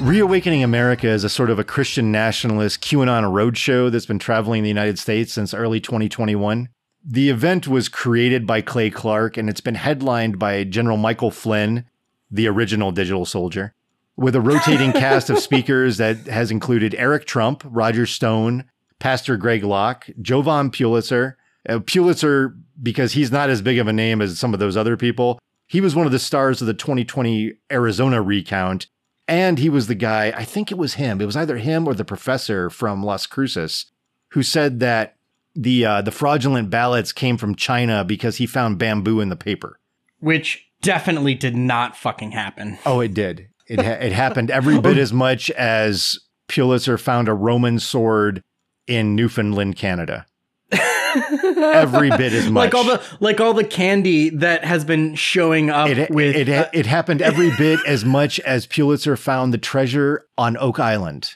Reawakening 0.01 0.65
America 0.65 1.09
is 1.09 1.25
a 1.25 1.29
sort 1.29 1.51
of 1.51 1.59
a 1.59 1.65
Christian 1.65 2.11
nationalist 2.11 2.81
QAnon 2.81 3.25
roadshow 3.33 3.91
that's 3.91 4.07
been 4.07 4.19
traveling 4.19 4.63
the 4.63 4.69
United 4.69 4.99
States 4.99 5.33
since 5.33 5.55
early 5.55 5.79
2021. 5.79 6.71
The 7.05 7.31
event 7.31 7.69
was 7.69 7.89
created 7.89 8.47
by 8.47 8.63
Clay 8.63 8.91
Clark 8.91 9.37
and 9.37 9.49
it's 9.49 9.61
been 9.61 9.75
headlined 9.77 10.39
by 10.39 10.65
General 10.65 10.97
Michael 10.97 11.31
Flynn, 11.31 11.85
the 12.31 12.49
original 12.49 12.91
digital 12.91 13.25
soldier, 13.25 13.75
with 14.17 14.35
a 14.35 14.41
rotating 14.43 14.93
cast 14.93 15.31
of 15.31 15.39
speakers 15.39 15.97
that 15.99 16.27
has 16.27 16.51
included 16.51 16.95
Eric 16.97 17.25
Trump, 17.25 17.63
Roger 17.65 18.07
Stone, 18.07 18.65
Pastor 18.99 19.37
Greg 19.37 19.65
Locke, 19.65 20.09
Jovan 20.21 20.71
Pulitzer. 20.71 21.37
Uh, 21.69 21.79
Pulitzer, 21.79 22.57
because 22.83 23.13
he's 23.13 23.31
not 23.31 23.51
as 23.51 23.63
big 23.63 23.79
of 23.79 23.87
a 23.87 23.93
name 23.93 24.21
as 24.21 24.39
some 24.39 24.53
of 24.53 24.61
those 24.61 24.77
other 24.77 24.97
people, 24.97 25.39
he 25.67 25.81
was 25.81 25.95
one 25.95 26.07
of 26.07 26.13
the 26.13 26.19
stars 26.19 26.61
of 26.61 26.67
the 26.67 26.75
2020 26.75 27.53
Arizona 27.71 28.21
recount. 28.21 28.89
And 29.29 29.59
he 29.59 29.69
was 29.69 29.87
the 29.87 29.95
guy, 29.95 30.33
I 30.37 30.45
think 30.45 30.71
it 30.71 30.79
was 30.79 30.95
him, 30.95 31.21
it 31.21 31.27
was 31.27 31.37
either 31.37 31.57
him 31.57 31.87
or 31.87 31.95
the 31.95 32.05
professor 32.05 32.69
from 32.69 33.03
Las 33.03 33.27
Cruces, 33.27 33.87
who 34.33 34.43
said 34.43 34.81
that 34.81 35.17
the 35.55 35.85
uh, 35.85 36.03
the 36.03 36.11
fraudulent 36.11 36.71
ballots 36.71 37.13
came 37.13 37.37
from 37.37 37.55
China 37.55 38.05
because 38.05 38.37
he 38.37 38.47
found 38.47 38.79
bamboo 38.79 39.21
in 39.21 39.29
the 39.29 39.37
paper. 39.37 39.79
Which 40.19 40.67
definitely 40.81 41.35
did 41.35 41.57
not 41.57 41.97
fucking 41.97 42.33
happen. 42.33 42.79
Oh, 42.85 43.01
it 43.01 43.15
did. 43.15 43.49
It 43.69 43.81
ha- 43.81 44.05
it 44.05 44.13
happened 44.13 44.51
every 44.51 44.81
bit 44.81 44.99
as 44.99 45.13
much 45.13 45.51
as 45.53 46.19
Pulitzer 46.49 46.99
found 46.99 47.29
a 47.29 47.35
Roman 47.35 47.79
sword 47.79 48.43
in 48.87 49.15
Newfoundland, 49.17 49.77
Canada. 49.77 50.27
every 50.73 52.11
bit 52.11 52.33
as 52.33 52.51
much. 52.51 52.63
Like 52.73 52.75
all 52.75 52.85
the 52.85 53.03
like 53.21 53.41
all 53.41 53.55
the 53.55 53.65
candy 53.65 54.31
that 54.31 54.65
has 54.65 54.85
been 54.85 55.15
showing 55.15 55.69
up 55.71 55.89
it, 55.89 56.11
with 56.11 56.35
it, 56.35 56.49
uh, 56.49 56.69
it 56.73 56.87
happened 56.87 57.21
every 57.23 57.51
bit 57.57 57.81
as 57.87 58.05
much 58.05 58.41
as 58.41 58.67
Pulitzer 58.67 59.17
found 59.17 59.53
the 59.53 59.59
treasure 59.59 60.27
on 60.39 60.57
Oak 60.57 60.79
Island. 60.81 61.35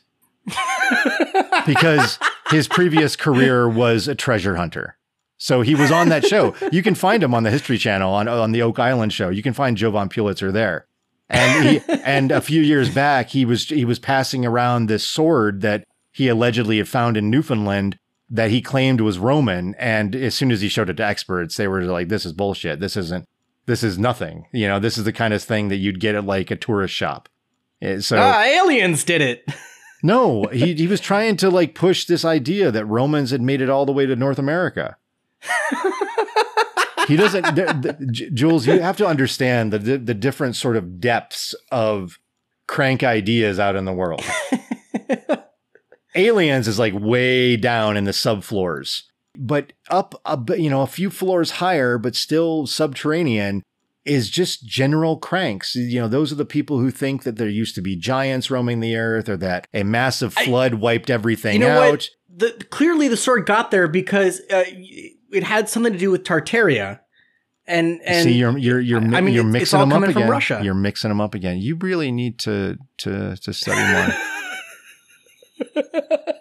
because 1.66 2.18
his 2.50 2.68
previous 2.68 3.16
career 3.16 3.68
was 3.68 4.08
a 4.08 4.14
treasure 4.14 4.56
hunter. 4.56 4.96
So 5.38 5.60
he 5.60 5.74
was 5.74 5.90
on 5.90 6.08
that 6.08 6.24
show. 6.24 6.54
You 6.72 6.82
can 6.82 6.94
find 6.94 7.22
him 7.22 7.34
on 7.34 7.42
the 7.42 7.50
History 7.50 7.76
Channel 7.78 8.12
on 8.12 8.28
on 8.28 8.52
the 8.52 8.62
Oak 8.62 8.78
Island 8.78 9.12
show. 9.12 9.28
You 9.28 9.42
can 9.42 9.52
find 9.52 9.76
Jovan 9.76 10.08
Pulitzer 10.08 10.50
there. 10.50 10.86
And 11.28 11.68
he, 11.68 11.80
and 12.04 12.30
a 12.30 12.40
few 12.40 12.60
years 12.60 12.88
back, 12.92 13.30
he 13.30 13.44
was 13.44 13.68
he 13.68 13.84
was 13.84 13.98
passing 13.98 14.44
around 14.46 14.86
this 14.86 15.04
sword 15.04 15.60
that 15.62 15.84
he 16.12 16.28
allegedly 16.28 16.78
had 16.78 16.88
found 16.88 17.16
in 17.16 17.30
Newfoundland 17.30 17.98
that 18.30 18.50
he 18.50 18.60
claimed 18.60 19.00
was 19.00 19.18
Roman. 19.18 19.74
And 19.76 20.14
as 20.14 20.34
soon 20.34 20.50
as 20.50 20.60
he 20.60 20.68
showed 20.68 20.90
it 20.90 20.96
to 20.98 21.04
experts, 21.04 21.56
they 21.56 21.68
were 21.68 21.82
like, 21.84 22.08
"This 22.08 22.24
is 22.26 22.32
bullshit. 22.32 22.80
This 22.80 22.96
isn't. 22.96 23.26
This 23.66 23.82
is 23.82 23.98
nothing. 23.98 24.46
You 24.52 24.68
know, 24.68 24.78
this 24.78 24.96
is 24.96 25.04
the 25.04 25.12
kind 25.12 25.34
of 25.34 25.42
thing 25.42 25.68
that 25.68 25.76
you'd 25.76 26.00
get 26.00 26.14
at 26.14 26.24
like 26.24 26.50
a 26.50 26.56
tourist 26.56 26.94
shop." 26.94 27.28
Eh, 27.82 28.00
So 28.00 28.18
ah, 28.18 28.42
aliens 28.42 29.04
did 29.04 29.20
it. 29.20 29.44
no, 30.02 30.44
he 30.52 30.74
he 30.74 30.86
was 30.86 31.00
trying 31.00 31.36
to 31.38 31.50
like 31.50 31.74
push 31.74 32.04
this 32.06 32.24
idea 32.24 32.70
that 32.70 32.86
Romans 32.86 33.30
had 33.30 33.42
made 33.42 33.60
it 33.60 33.70
all 33.70 33.86
the 33.86 33.92
way 33.92 34.06
to 34.06 34.16
North 34.16 34.38
America. 34.38 34.96
he 37.06 37.16
doesn't, 37.16 37.54
the, 37.54 37.96
the, 37.98 38.30
Jules. 38.32 38.66
You 38.66 38.80
have 38.80 38.96
to 38.98 39.06
understand 39.06 39.72
the, 39.72 39.78
the 39.78 39.98
the 39.98 40.14
different 40.14 40.56
sort 40.56 40.76
of 40.76 41.00
depths 41.00 41.54
of 41.70 42.18
crank 42.66 43.02
ideas 43.02 43.58
out 43.58 43.76
in 43.76 43.84
the 43.84 43.92
world. 43.92 44.22
Aliens 46.14 46.66
is 46.66 46.78
like 46.78 46.94
way 46.94 47.56
down 47.56 47.96
in 47.96 48.04
the 48.04 48.12
subfloors, 48.12 49.02
but 49.36 49.72
up, 49.90 50.14
a 50.24 50.38
you 50.58 50.70
know, 50.70 50.82
a 50.82 50.86
few 50.86 51.10
floors 51.10 51.52
higher, 51.52 51.98
but 51.98 52.16
still 52.16 52.66
subterranean 52.66 53.62
is 54.06 54.30
just 54.30 54.64
general 54.64 55.18
cranks. 55.18 55.74
You 55.74 56.00
know, 56.00 56.08
those 56.08 56.32
are 56.32 56.36
the 56.36 56.46
people 56.46 56.78
who 56.78 56.90
think 56.90 57.24
that 57.24 57.36
there 57.36 57.48
used 57.48 57.74
to 57.74 57.82
be 57.82 57.96
giants 57.96 58.50
roaming 58.50 58.80
the 58.80 58.96
earth 58.96 59.28
or 59.28 59.36
that 59.38 59.66
a 59.74 59.82
massive 59.82 60.32
flood 60.32 60.74
wiped 60.74 61.10
everything 61.10 61.54
You 61.54 61.66
know 61.66 61.82
out. 61.82 61.90
what? 61.90 62.08
The, 62.34 62.52
clearly, 62.70 63.08
the 63.08 63.16
sword 63.16 63.46
got 63.46 63.70
there 63.70 63.88
because 63.88 64.40
uh, 64.50 64.64
it 65.32 65.42
had 65.42 65.68
something 65.68 65.92
to 65.92 65.98
do 65.98 66.10
with 66.10 66.24
Tartaria, 66.24 67.00
and 67.66 68.00
and 68.04 68.24
See, 68.24 68.32
you're 68.34 68.56
you're 68.56 68.80
you're, 68.80 69.00
I 69.00 69.20
mean, 69.20 69.34
you're 69.34 69.42
it's- 69.48 69.52
mixing 69.52 69.80
it's 69.80 69.90
them 69.90 69.92
up 69.92 70.02
again. 70.08 70.22
from 70.22 70.30
Russia. 70.30 70.60
You're 70.62 70.74
mixing 70.74 71.08
them 71.08 71.20
up 71.20 71.34
again. 71.34 71.58
You 71.58 71.76
really 71.76 72.10
need 72.12 72.38
to 72.40 72.76
to 72.98 73.36
to 73.36 73.52
study 73.52 73.80
more. 73.92 74.14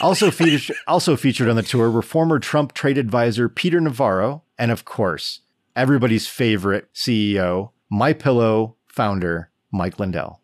also 0.00 0.30
featured 0.30 0.76
also 0.86 1.16
featured 1.16 1.48
on 1.48 1.56
the 1.56 1.62
tour 1.62 1.90
were 1.90 2.02
former 2.02 2.38
Trump 2.38 2.72
trade 2.72 2.98
advisor 2.98 3.48
Peter 3.48 3.80
Navarro 3.80 4.42
and 4.58 4.70
of 4.70 4.84
course 4.84 5.40
everybody's 5.74 6.26
favorite 6.26 6.92
CEO, 6.94 7.70
My 7.90 8.12
Pillow 8.12 8.76
founder 8.86 9.50
Mike 9.72 9.98
Lindell. 9.98 10.40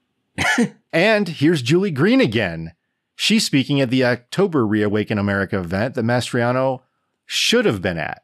and 0.93 1.29
here's 1.29 1.62
Julie 1.62 1.91
Green 1.91 2.21
again. 2.21 2.73
She's 3.17 3.45
speaking 3.47 3.81
at 3.81 3.91
the 3.91 4.05
October 4.05 4.67
Reawaken 4.67 5.19
America 5.19 5.59
event 5.59 5.95
that 5.95 6.05
Mastriano 6.05 6.81
should 7.27 7.64
have 7.64 7.81
been 7.83 7.99
at. 7.99 8.22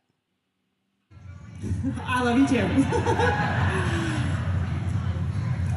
I 2.04 2.22
love 2.22 2.38
you 2.38 2.46
too. 2.46 2.66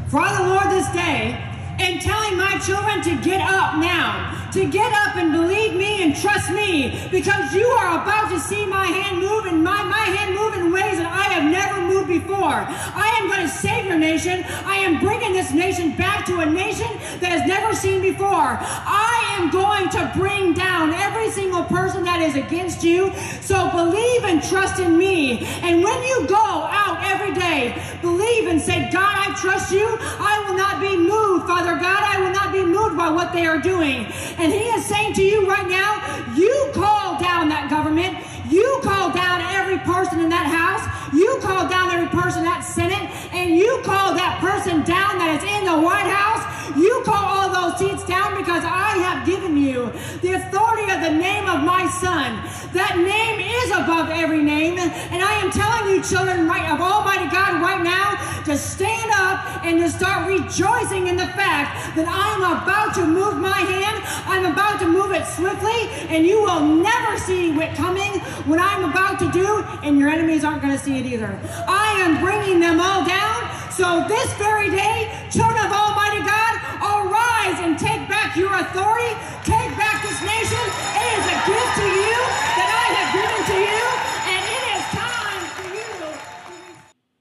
For 0.10 0.22
the 0.22 0.44
Lord, 0.48 0.70
this 0.70 0.88
day, 0.92 1.36
am 1.80 2.00
telling 2.00 2.38
my 2.38 2.60
children 2.60 3.02
to 3.02 3.16
get 3.24 3.42
up 3.42 3.78
now, 3.78 4.43
to 4.54 4.70
get 4.70 4.92
up 5.08 5.16
and 5.16 5.32
believe 5.32 5.76
me 5.76 6.04
and 6.04 6.16
trust 6.16 6.52
me, 6.52 7.08
because 7.12 7.54
you 7.56 7.66
are 7.66 8.02
about 8.02 8.30
to 8.30 8.40
see 8.40 8.66
my 8.66 8.86
hand 8.86 9.20
move 9.20 9.46
and 9.46 9.64
my, 9.64 9.84
my 9.84 10.06
hand 10.16 10.36
move 10.36 10.54
in 10.54 10.72
ways 10.72 10.98
that 10.98 11.08
I 11.08 11.34
have 11.34 11.52
never 11.52 11.82
moved 11.82 12.08
before. 12.08 12.54
I 12.54 13.18
am 13.20 13.28
going 13.28 13.42
to 13.42 13.48
save 13.48 13.86
your 13.86 13.98
nation. 13.98 14.44
I 14.66 14.78
am 14.78 15.00
bringing 15.00 15.34
this 15.34 15.52
nation 15.52 15.96
back 15.96 16.26
to 16.28 16.40
a 16.40 16.46
nation 16.46 16.88
that 17.20 17.32
has 17.32 17.48
never 17.48 17.74
seen 17.74 18.02
before. 18.02 18.58
I 18.62 19.38
am 19.40 19.50
going 19.50 19.90
to 19.90 20.12
bring 20.16 20.54
down 20.54 20.94
every 20.94 21.32
single 21.32 21.64
person 21.64 22.04
that 22.04 22.22
is 22.22 22.36
against 22.36 22.84
you. 22.84 23.12
So 23.42 23.72
believe 23.72 24.24
and 24.24 24.44
trust 24.44 24.80
in 24.80 24.98
me. 24.98 25.40
And 25.64 25.84
when 25.84 26.04
you 26.04 26.28
go 26.28 26.36
out 26.36 27.04
every 27.04 27.34
day, 27.34 27.82
believe 28.02 28.48
and 28.48 28.62
say, 28.62 28.90
God, 28.92 29.16
I 29.18 29.36
trust 29.42 29.72
you. 29.72 29.98
I 30.00 30.46
will 30.46 30.58
not 30.58 30.80
be 30.80 30.96
moved, 30.96 31.48
Father 31.48 31.80
God. 31.80 32.04
I 32.04 32.22
will 32.22 32.32
not 32.32 32.54
be 32.54 32.64
moved 32.64 32.98
by 32.98 33.10
what 33.10 33.34
they 33.34 33.48
are 33.48 33.60
doing. 33.60 34.06
And 34.44 34.52
he 34.52 34.60
is 34.76 34.84
saying 34.86 35.14
to 35.14 35.24
you 35.24 35.48
right 35.48 35.70
now, 35.70 36.04
you 36.36 36.70
call 36.74 37.18
down 37.18 37.48
that 37.48 37.70
government. 37.70 38.18
You 38.52 38.82
call 38.84 39.10
down 39.16 39.40
every 39.56 39.80
person 39.88 40.20
in 40.20 40.28
that 40.36 40.44
house. 40.52 40.84
You 41.16 41.40
call 41.40 41.70
down 41.70 41.92
every 41.92 42.10
person 42.10 42.40
in 42.40 42.52
that 42.52 42.60
Senate. 42.60 43.08
And 43.32 43.56
you 43.56 43.80
call 43.86 44.14
that 44.16 44.44
person 44.44 44.84
down 44.84 45.16
that 45.16 45.40
is 45.40 45.48
in 45.48 45.64
the 45.64 45.80
White 45.80 46.12
House. 46.12 46.44
You 46.76 47.04
call 47.06 47.24
all 47.24 47.50
those 47.56 47.80
seats 47.80 48.04
down 48.04 48.36
because 48.36 48.68
I 48.68 49.00
have 49.08 49.26
given 49.26 49.56
you 49.56 49.88
the 50.20 50.34
authority 50.36 50.92
of 50.92 51.00
the 51.00 51.16
name 51.16 51.48
of 51.48 51.64
my 51.64 51.88
son. 51.88 52.44
That 52.74 52.98
name 52.98 53.38
is 53.38 53.70
above 53.70 54.10
every 54.10 54.42
name. 54.42 54.80
And 54.82 55.22
I 55.22 55.34
am 55.46 55.52
telling 55.52 55.94
you, 55.94 56.02
children 56.02 56.48
right, 56.48 56.66
of 56.74 56.82
Almighty 56.82 57.30
God 57.30 57.62
right 57.62 57.84
now, 57.86 58.18
to 58.50 58.58
stand 58.58 59.12
up 59.14 59.64
and 59.64 59.80
to 59.80 59.90
start 59.90 60.28
rejoicing 60.28 61.06
in 61.06 61.16
the 61.16 61.30
fact 61.38 61.96
that 61.96 62.10
I 62.10 62.34
am 62.34 62.42
about 62.42 62.96
to 62.96 63.06
move 63.06 63.38
my 63.38 63.62
hand. 63.62 64.02
I'm 64.26 64.52
about 64.52 64.80
to 64.82 64.88
move 64.88 65.14
it 65.14 65.26
swiftly, 65.26 65.86
and 66.10 66.26
you 66.26 66.42
will 66.42 66.66
never 66.66 67.18
see 67.20 67.54
it 67.54 67.76
coming 67.76 68.20
what 68.50 68.60
I'm 68.60 68.90
about 68.90 69.20
to 69.20 69.32
do, 69.32 69.64
and 69.84 70.00
your 70.00 70.10
enemies 70.10 70.44
aren't 70.44 70.62
going 70.62 70.76
to 70.76 70.84
see 70.84 70.98
it 70.98 71.06
either. 71.06 71.40
I 71.68 72.02
am 72.02 72.20
bringing 72.26 72.60
them 72.60 72.82
all 72.82 73.06
down. 73.06 73.54
So 73.70 74.06
this 74.08 74.34
very 74.42 74.70
day, 74.70 75.14
children 75.30 75.62
of 75.62 75.72
Almighty 75.72 76.26
God, 76.26 76.54
arise 76.82 77.62
and 77.62 77.78
take 77.78 78.10
back 78.10 78.36
your 78.36 78.54
authority. 78.54 79.14
Take 79.46 79.78
back 79.78 80.02
this 80.02 80.20
nation. 80.26 80.93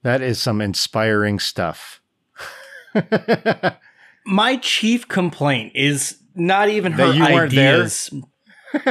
That 0.02 0.20
is 0.22 0.40
some 0.40 0.60
inspiring 0.60 1.38
stuff. 1.38 2.00
my 4.26 4.56
chief 4.56 5.08
complaint 5.08 5.72
is 5.74 6.18
not 6.34 6.68
even 6.68 6.92
her 6.92 7.06
That 7.08 7.14
you 7.14 7.22
weren't 7.22 7.52
there? 7.52 7.74
ideas. 7.74 8.10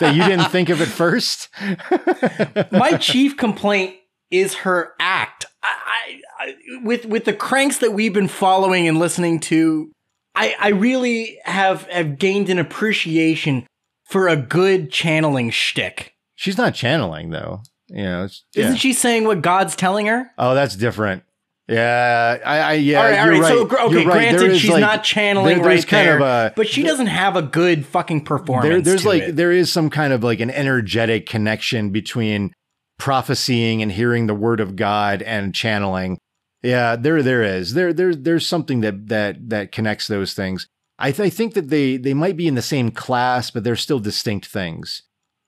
that 0.00 0.12
you 0.14 0.24
didn't 0.24 0.50
think 0.50 0.70
of 0.70 0.80
it 0.80 0.86
first? 0.86 1.48
my 2.72 2.96
chief 2.98 3.36
complaint 3.36 3.96
is 4.30 4.54
her 4.54 4.94
act. 4.98 5.44
I, 5.62 5.68
I, 5.86 6.20
I, 6.40 6.54
with 6.82 7.04
with 7.06 7.24
the 7.26 7.34
cranks 7.34 7.78
that 7.78 7.92
we've 7.92 8.14
been 8.14 8.28
following 8.28 8.88
and 8.88 8.98
listening 8.98 9.38
to, 9.40 9.92
I, 10.34 10.54
I 10.58 10.68
really 10.70 11.38
have 11.44 11.82
have 11.88 12.18
gained 12.18 12.48
an 12.48 12.58
appreciation 12.58 13.66
for 14.04 14.28
a 14.28 14.36
good 14.36 14.90
channeling 14.90 15.50
shtick. 15.50 16.14
She's 16.34 16.56
not 16.58 16.74
channeling 16.74 17.30
though. 17.30 17.62
You 17.88 18.02
know, 18.04 18.24
it's- 18.24 18.42
Isn't 18.54 18.76
she 18.76 18.92
saying 18.92 19.24
what 19.24 19.42
God's 19.42 19.76
telling 19.76 20.06
her? 20.06 20.30
Oh, 20.38 20.54
that's 20.54 20.76
different. 20.76 21.22
Yeah, 21.66 22.38
I, 22.44 22.58
I 22.58 22.72
yeah. 22.74 22.98
all 22.98 23.04
right, 23.04 23.18
all 23.18 23.24
you're 23.26 23.32
right. 23.34 23.40
right. 23.40 23.70
So 23.70 23.86
okay, 23.86 23.94
You're 24.02 24.04
granted, 24.12 24.50
is, 24.50 24.60
she's 24.60 24.70
like- 24.70 24.80
not 24.82 25.02
channeling 25.02 25.58
there- 25.58 25.66
right 25.66 25.86
kind 25.86 26.06
there, 26.08 26.16
of 26.16 26.20
a, 26.22 26.52
but 26.54 26.68
she 26.68 26.82
doesn't 26.82 27.06
have 27.06 27.36
a 27.36 27.42
good 27.42 27.86
fucking 27.86 28.24
performance. 28.24 28.68
there, 28.68 28.80
there's 28.82 29.02
to 29.02 29.08
like 29.08 29.22
it. 29.22 29.36
there 29.36 29.50
is 29.50 29.72
some 29.72 29.88
kind 29.88 30.12
of 30.12 30.22
like 30.22 30.40
an 30.40 30.50
energetic 30.50 31.26
connection 31.26 31.88
between 31.90 32.52
prophesying 32.98 33.82
and 33.82 33.92
hearing 33.92 34.26
the 34.26 34.34
word 34.34 34.60
of 34.60 34.76
God 34.76 35.22
and 35.22 35.54
channeling. 35.54 36.18
Yeah, 36.62 36.96
there 36.96 37.22
there 37.22 37.42
is. 37.42 37.74
There 37.74 37.92
there 37.92 38.14
there's 38.14 38.46
something 38.46 38.80
that 38.82 39.08
that 39.08 39.48
that 39.48 39.72
connects 39.72 40.06
those 40.06 40.34
things. 40.34 40.66
I, 40.98 41.10
th- 41.12 41.26
I 41.26 41.30
think 41.30 41.54
that 41.54 41.70
they 41.70 41.96
they 41.96 42.14
might 42.14 42.36
be 42.36 42.46
in 42.46 42.54
the 42.54 42.62
same 42.62 42.90
class, 42.90 43.50
but 43.50 43.64
they're 43.64 43.74
still 43.76 44.00
distinct 44.00 44.46
things. 44.46 45.02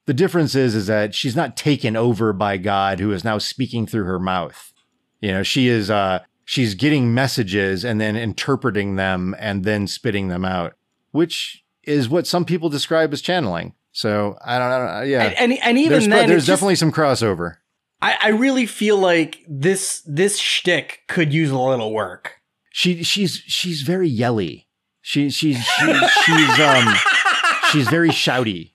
The 0.07 0.15
difference 0.15 0.55
is 0.55 0.75
is 0.75 0.87
that 0.87 1.15
she's 1.15 1.37
not 1.37 1.57
taken 1.57 1.97
over 1.97 2.33
by 2.33 2.57
God, 2.57 3.01
who 3.01 3.13
is 3.13 3.25
now 3.25 3.39
speaking 3.39 3.87
through 3.87 4.05
her 4.05 4.19
mouth. 4.21 4.73
You 5.21 5.33
know, 5.33 5.43
she 5.43 5.69
is 5.69 5.91
uh, 5.91 6.21
she's 6.45 6.75
getting 6.75 7.13
messages 7.13 7.85
and 7.85 8.01
then 8.01 8.17
interpreting 8.17 8.97
them 8.97 9.35
and 9.39 9.65
then 9.65 9.87
spitting 9.87 10.29
them 10.29 10.45
out, 10.45 10.75
which 11.11 11.65
is 11.83 12.09
what 12.09 12.27
some 12.27 12.45
people 12.45 12.69
describe 12.69 13.13
as 13.13 13.21
channeling. 13.21 13.75
So 13.93 14.37
I 14.45 14.59
don't 14.59 14.69
know. 14.71 15.03
Yeah, 15.03 15.25
And- 15.25 15.53
and- 15.53 15.63
and 15.63 15.79
even 15.79 15.91
there's, 15.93 16.07
then, 16.09 16.29
there's 16.29 16.43
it's 16.43 16.47
just- 16.47 16.57
definitely 16.61 16.75
some 16.77 16.93
crossover. 16.93 17.57
I, 18.03 18.17
I 18.25 18.29
really 18.29 18.67
feel 18.67 18.99
like 18.99 19.39
this 19.49 20.03
this 20.07 20.39
shtick 20.39 21.01
could 21.09 21.33
use 21.33 21.51
a 21.51 21.59
little 21.59 21.93
work. 21.95 22.35
She 22.71 23.03
she's 23.03 23.43
she's 23.47 23.81
very 23.83 24.07
yelly. 24.09 24.69
She 25.01 25.31
she's 25.31 25.57
she, 25.65 25.95
she's 26.25 26.61
um 26.61 26.95
she's 27.73 27.89
very 27.89 28.11
shouty. 28.11 28.73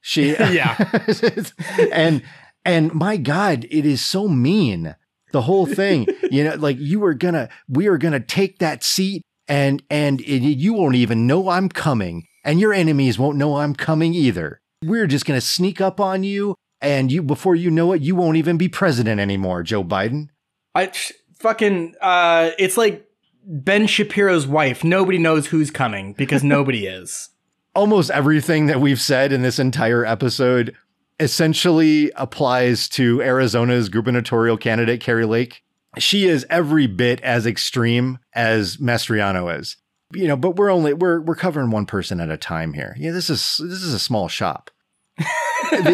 She 0.00 0.30
Yeah. 0.38 0.76
and 1.92 2.22
and 2.64 2.92
my 2.94 3.16
God, 3.16 3.66
it 3.70 3.86
is 3.86 4.00
so 4.00 4.28
mean. 4.28 4.96
The 5.32 5.42
whole 5.42 5.66
thing, 5.66 6.08
you 6.30 6.44
know, 6.44 6.56
like 6.56 6.76
you 6.78 7.04
are 7.04 7.14
gonna 7.14 7.48
we 7.68 7.86
are 7.86 7.98
gonna 7.98 8.20
take 8.20 8.58
that 8.58 8.82
seat 8.82 9.22
and 9.48 9.82
and 9.90 10.20
it, 10.22 10.42
you 10.42 10.72
won't 10.72 10.96
even 10.96 11.26
know 11.26 11.48
I'm 11.48 11.68
coming, 11.68 12.24
and 12.44 12.60
your 12.60 12.72
enemies 12.72 13.18
won't 13.18 13.38
know 13.38 13.56
I'm 13.56 13.74
coming 13.74 14.14
either. 14.14 14.60
We're 14.84 15.06
just 15.06 15.26
gonna 15.26 15.40
sneak 15.40 15.80
up 15.80 16.00
on 16.00 16.24
you, 16.24 16.56
and 16.80 17.12
you 17.12 17.22
before 17.22 17.54
you 17.54 17.70
know 17.70 17.92
it, 17.92 18.02
you 18.02 18.16
won't 18.16 18.36
even 18.36 18.56
be 18.56 18.68
president 18.68 19.20
anymore, 19.20 19.62
Joe 19.62 19.84
Biden. 19.84 20.28
I 20.74 20.92
fucking 21.38 21.94
uh 22.00 22.50
it's 22.58 22.76
like 22.76 23.06
Ben 23.44 23.86
Shapiro's 23.86 24.46
wife. 24.46 24.84
Nobody 24.84 25.18
knows 25.18 25.46
who's 25.46 25.70
coming 25.70 26.12
because 26.12 26.44
nobody 26.44 26.86
is. 26.86 27.30
Almost 27.74 28.10
everything 28.10 28.66
that 28.66 28.80
we've 28.80 29.00
said 29.00 29.32
in 29.32 29.42
this 29.42 29.58
entire 29.58 30.04
episode 30.04 30.74
essentially 31.20 32.10
applies 32.16 32.88
to 32.88 33.22
Arizona's 33.22 33.88
gubernatorial 33.88 34.56
candidate, 34.56 35.00
Kari 35.00 35.26
Lake. 35.26 35.62
She 35.98 36.26
is 36.26 36.46
every 36.48 36.86
bit 36.86 37.20
as 37.20 37.46
extreme 37.46 38.18
as 38.32 38.78
Mastriano 38.78 39.56
is. 39.56 39.76
You 40.12 40.26
know, 40.26 40.36
but 40.36 40.56
we're 40.56 40.70
only 40.70 40.94
we're 40.94 41.20
we're 41.20 41.36
covering 41.36 41.70
one 41.70 41.86
person 41.86 42.20
at 42.20 42.30
a 42.30 42.36
time 42.36 42.72
here. 42.72 42.96
Yeah, 42.98 43.12
this 43.12 43.30
is 43.30 43.60
this 43.60 43.82
is 43.82 43.94
a 43.94 43.98
small 43.98 44.26
shop. 44.26 44.70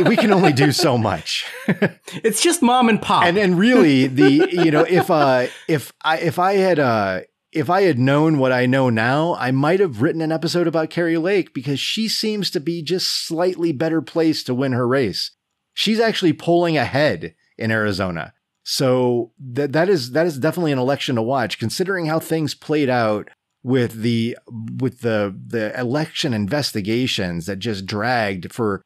we 0.06 0.16
can 0.16 0.32
only 0.32 0.52
do 0.52 0.72
so 0.72 0.96
much. 0.96 1.44
it's 2.24 2.42
just 2.42 2.62
mom 2.62 2.88
and 2.88 3.02
pop. 3.02 3.24
And 3.24 3.36
and 3.36 3.58
really 3.58 4.06
the 4.06 4.48
you 4.50 4.70
know 4.70 4.86
if 4.88 5.10
uh 5.10 5.48
if 5.68 5.92
I 6.02 6.18
if 6.18 6.38
I 6.38 6.54
had 6.54 6.78
uh 6.78 7.20
if 7.56 7.70
I 7.70 7.82
had 7.82 7.98
known 7.98 8.36
what 8.36 8.52
I 8.52 8.66
know 8.66 8.90
now, 8.90 9.34
I 9.36 9.50
might 9.50 9.80
have 9.80 10.02
written 10.02 10.20
an 10.20 10.30
episode 10.30 10.66
about 10.66 10.90
Kari 10.90 11.16
Lake 11.16 11.54
because 11.54 11.80
she 11.80 12.06
seems 12.06 12.50
to 12.50 12.60
be 12.60 12.82
just 12.82 13.26
slightly 13.26 13.72
better 13.72 14.02
placed 14.02 14.44
to 14.46 14.54
win 14.54 14.72
her 14.72 14.86
race. 14.86 15.30
She's 15.72 15.98
actually 15.98 16.34
polling 16.34 16.76
ahead 16.76 17.34
in 17.56 17.70
Arizona. 17.70 18.34
So 18.62 19.32
that 19.38 19.72
that 19.72 19.88
is 19.88 20.10
that 20.10 20.26
is 20.26 20.38
definitely 20.38 20.72
an 20.72 20.78
election 20.78 21.16
to 21.16 21.22
watch 21.22 21.58
considering 21.58 22.04
how 22.06 22.18
things 22.20 22.54
played 22.54 22.90
out 22.90 23.30
with 23.62 24.02
the 24.02 24.36
with 24.78 25.00
the 25.00 25.34
the 25.46 25.78
election 25.80 26.34
investigations 26.34 27.46
that 27.46 27.58
just 27.58 27.86
dragged 27.86 28.52
for 28.52 28.82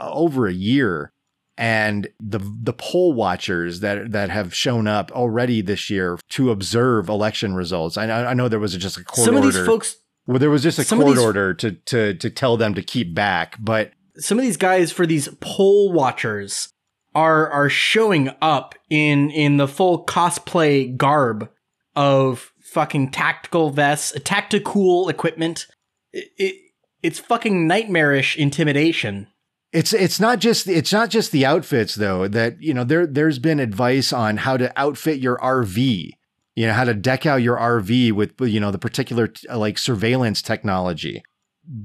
over 0.00 0.46
a 0.46 0.52
year 0.52 1.12
and 1.56 2.08
the 2.20 2.38
the 2.38 2.72
poll 2.72 3.12
watchers 3.12 3.80
that 3.80 4.12
that 4.12 4.30
have 4.30 4.54
shown 4.54 4.86
up 4.86 5.12
already 5.12 5.60
this 5.60 5.88
year 5.90 6.18
to 6.30 6.50
observe 6.50 7.08
election 7.08 7.54
results. 7.54 7.96
I 7.96 8.06
know 8.06 8.24
I 8.26 8.34
know 8.34 8.48
there 8.48 8.58
was 8.58 8.76
just 8.76 8.96
a 8.98 9.04
court 9.04 9.24
Some 9.24 9.36
of 9.36 9.44
order. 9.44 9.58
these 9.58 9.66
folks 9.66 9.96
well, 10.26 10.38
there 10.38 10.50
was 10.50 10.62
just 10.62 10.78
a 10.78 10.84
court 10.84 11.14
these- 11.16 11.18
order 11.24 11.54
to 11.54 11.72
to 11.72 12.14
to 12.14 12.30
tell 12.30 12.56
them 12.56 12.74
to 12.74 12.82
keep 12.82 13.14
back, 13.14 13.56
but 13.60 13.92
some 14.16 14.38
of 14.38 14.44
these 14.44 14.56
guys 14.56 14.90
for 14.92 15.06
these 15.06 15.28
poll 15.40 15.92
watchers 15.92 16.68
are 17.14 17.48
are 17.50 17.68
showing 17.68 18.30
up 18.40 18.74
in 18.90 19.30
in 19.30 19.56
the 19.56 19.68
full 19.68 20.04
cosplay 20.04 20.96
garb 20.96 21.50
of 21.94 22.52
fucking 22.60 23.10
tactical 23.10 23.70
vests, 23.70 24.12
tactical 24.24 25.08
equipment. 25.08 25.66
It, 26.12 26.30
it 26.36 26.54
it's 27.02 27.18
fucking 27.18 27.66
nightmarish 27.66 28.36
intimidation. 28.36 29.28
It's 29.74 29.92
it's 29.92 30.20
not 30.20 30.38
just 30.38 30.68
it's 30.68 30.92
not 30.92 31.10
just 31.10 31.32
the 31.32 31.44
outfits 31.44 31.96
though 31.96 32.28
that 32.28 32.62
you 32.62 32.72
know 32.72 32.84
there 32.84 33.08
there's 33.08 33.40
been 33.40 33.58
advice 33.58 34.12
on 34.12 34.36
how 34.36 34.56
to 34.56 34.72
outfit 34.80 35.18
your 35.18 35.36
RV, 35.38 36.10
you 36.54 36.66
know 36.68 36.72
how 36.72 36.84
to 36.84 36.94
deck 36.94 37.26
out 37.26 37.42
your 37.42 37.56
RV 37.56 38.12
with 38.12 38.40
you 38.40 38.60
know 38.60 38.70
the 38.70 38.78
particular 38.78 39.32
uh, 39.50 39.58
like 39.58 39.76
surveillance 39.76 40.42
technology, 40.42 41.24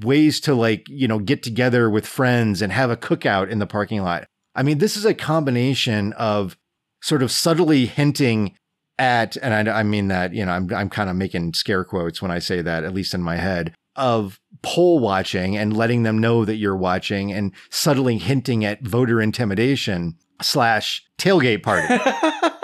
ways 0.03 0.39
to 0.41 0.53
like 0.53 0.87
you 0.87 1.07
know 1.07 1.17
get 1.17 1.41
together 1.41 1.89
with 1.89 2.05
friends 2.05 2.61
and 2.61 2.71
have 2.71 2.91
a 2.91 2.95
cookout 2.95 3.49
in 3.49 3.57
the 3.57 3.65
parking 3.65 4.03
lot. 4.03 4.27
I 4.53 4.61
mean 4.61 4.77
this 4.77 4.95
is 4.95 5.03
a 5.03 5.15
combination 5.15 6.13
of 6.13 6.55
sort 7.01 7.23
of 7.23 7.31
subtly 7.31 7.87
hinting 7.87 8.55
at 8.99 9.35
and 9.37 9.67
I, 9.67 9.79
I 9.79 9.81
mean 9.81 10.09
that 10.09 10.31
you 10.35 10.45
know 10.45 10.51
I'm 10.51 10.71
I'm 10.71 10.89
kind 10.91 11.09
of 11.09 11.15
making 11.15 11.53
scare 11.55 11.83
quotes 11.83 12.21
when 12.21 12.29
I 12.29 12.37
say 12.37 12.61
that 12.61 12.83
at 12.83 12.93
least 12.93 13.15
in 13.15 13.23
my 13.23 13.37
head 13.37 13.73
of 13.95 14.39
poll 14.61 14.99
watching 14.99 15.57
and 15.57 15.75
letting 15.75 16.03
them 16.03 16.17
know 16.17 16.45
that 16.45 16.55
you're 16.55 16.75
watching 16.75 17.31
and 17.31 17.51
subtly 17.69 18.17
hinting 18.17 18.65
at 18.65 18.81
voter 18.81 19.21
intimidation 19.21 20.17
slash 20.41 21.05
tailgate 21.17 21.63
party. 21.63 21.87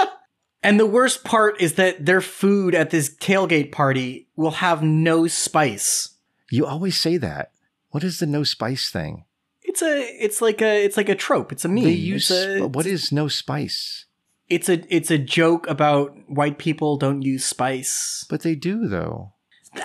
And 0.66 0.80
the 0.80 0.88
worst 0.88 1.24
part 1.24 1.62
is 1.62 1.74
that 1.76 2.08
their 2.08 2.22
food 2.22 2.74
at 2.74 2.90
this 2.90 3.16
tailgate 3.16 3.72
party 3.72 4.28
will 4.36 4.50
have 4.50 4.82
no 4.82 5.28
spice. 5.28 6.16
you 6.50 6.66
always 6.66 7.00
say 7.00 7.18
that. 7.18 7.52
What 7.92 8.04
is 8.04 8.18
the 8.18 8.26
no 8.26 8.44
spice 8.44 8.90
thing? 8.90 9.26
It's 9.62 9.84
a 9.84 10.02
it's 10.20 10.42
like 10.42 10.64
a 10.64 10.84
it's 10.84 10.98
like 10.98 11.08
a 11.08 11.14
trope. 11.14 11.52
It's 11.52 11.66
a 11.66 11.68
meme. 11.68 11.84
They 11.84 11.92
use 11.92 12.32
a, 12.32 12.68
what 12.68 12.88
is 12.88 13.12
no 13.12 13.28
spice? 13.28 14.06
it's 14.50 14.68
a 14.68 14.84
it's 14.94 15.12
a 15.12 15.20
joke 15.20 15.68
about 15.68 16.16
white 16.28 16.58
people 16.58 16.98
don't 16.98 17.22
use 17.22 17.46
spice. 17.46 18.26
But 18.28 18.42
they 18.42 18.56
do 18.56 18.88
though. 18.88 19.34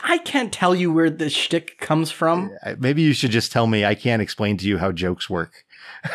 I 0.03 0.19
can't 0.19 0.53
tell 0.53 0.75
you 0.75 0.93
where 0.93 1.11
the 1.11 1.31
shtick 1.31 1.79
comes 1.79 2.11
from. 2.11 2.51
Maybe 2.79 3.03
you 3.03 3.13
should 3.13 3.31
just 3.31 3.53
tell 3.53 3.67
me. 3.67 3.85
I 3.85 3.95
can't 3.95 4.23
explain 4.23 4.57
to 4.59 4.67
you 4.69 4.79
how 4.79 4.93
jokes 4.93 5.29
work. 5.31 5.65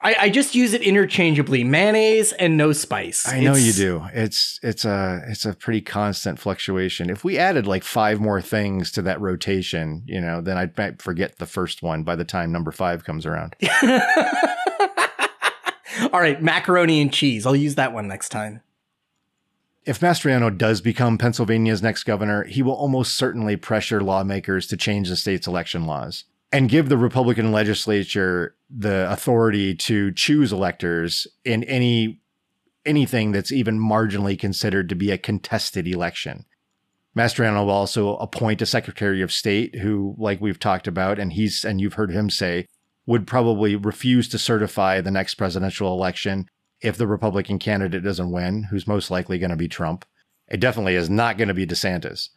I, 0.00 0.16
I 0.20 0.28
just 0.28 0.54
use 0.54 0.74
it 0.74 0.82
interchangeably, 0.82 1.64
mayonnaise 1.64 2.32
and 2.34 2.58
no 2.58 2.72
spice. 2.74 3.26
I 3.26 3.40
know 3.40 3.52
It's- 3.52 3.66
you 3.66 3.72
do. 3.72 4.04
It's 4.12 4.60
it's 4.62 4.84
a 4.84 5.22
it's 5.28 5.46
a 5.46 5.54
pretty 5.54 5.80
constant 5.80 6.38
fluctuation. 6.38 7.08
If 7.08 7.24
we 7.24 7.38
added 7.38 7.66
like 7.66 7.84
five 7.84 8.20
more 8.20 8.42
things 8.42 8.90
to 8.92 9.02
that 9.02 9.18
rotation, 9.20 10.02
you 10.04 10.20
know, 10.20 10.42
then 10.42 10.58
I 10.58 10.70
might 10.76 11.00
forget 11.00 11.38
the 11.38 11.46
first 11.46 11.82
one 11.82 12.02
by 12.04 12.16
the 12.16 12.24
time 12.24 12.52
number 12.52 12.70
five 12.70 13.04
comes 13.04 13.24
around. 13.24 13.56
All 16.14 16.20
right, 16.20 16.40
macaroni 16.40 17.02
and 17.02 17.12
cheese. 17.12 17.44
I'll 17.44 17.56
use 17.56 17.74
that 17.74 17.92
one 17.92 18.06
next 18.06 18.28
time. 18.28 18.60
If 19.84 19.98
Mastriano 19.98 20.56
does 20.56 20.80
become 20.80 21.18
Pennsylvania's 21.18 21.82
next 21.82 22.04
governor, 22.04 22.44
he 22.44 22.62
will 22.62 22.76
almost 22.76 23.16
certainly 23.16 23.56
pressure 23.56 24.00
lawmakers 24.00 24.68
to 24.68 24.76
change 24.76 25.08
the 25.08 25.16
state's 25.16 25.48
election 25.48 25.86
laws 25.86 26.22
and 26.52 26.70
give 26.70 26.88
the 26.88 26.96
Republican 26.96 27.50
legislature 27.50 28.54
the 28.70 29.10
authority 29.10 29.74
to 29.74 30.12
choose 30.12 30.52
electors 30.52 31.26
in 31.44 31.64
any 31.64 32.20
anything 32.86 33.32
that's 33.32 33.50
even 33.50 33.80
marginally 33.80 34.38
considered 34.38 34.88
to 34.90 34.94
be 34.94 35.10
a 35.10 35.18
contested 35.18 35.88
election. 35.88 36.44
Mastriano 37.18 37.64
will 37.64 37.70
also 37.70 38.14
appoint 38.18 38.62
a 38.62 38.66
Secretary 38.66 39.20
of 39.20 39.32
State 39.32 39.80
who, 39.80 40.14
like 40.16 40.40
we've 40.40 40.60
talked 40.60 40.86
about, 40.86 41.18
and 41.18 41.32
he's 41.32 41.64
and 41.64 41.80
you've 41.80 41.94
heard 41.94 42.12
him 42.12 42.30
say, 42.30 42.68
would 43.06 43.26
probably 43.26 43.76
refuse 43.76 44.28
to 44.28 44.38
certify 44.38 45.00
the 45.00 45.10
next 45.10 45.34
presidential 45.34 45.92
election 45.92 46.46
if 46.80 46.96
the 46.96 47.06
Republican 47.06 47.58
candidate 47.58 48.04
doesn't 48.04 48.30
win, 48.30 48.64
who's 48.64 48.86
most 48.86 49.10
likely 49.10 49.38
going 49.38 49.50
to 49.50 49.56
be 49.56 49.68
Trump. 49.68 50.04
It 50.48 50.60
definitely 50.60 50.94
is 50.94 51.10
not 51.10 51.38
going 51.38 51.48
to 51.48 51.54
be 51.54 51.66
DeSantis. 51.66 52.28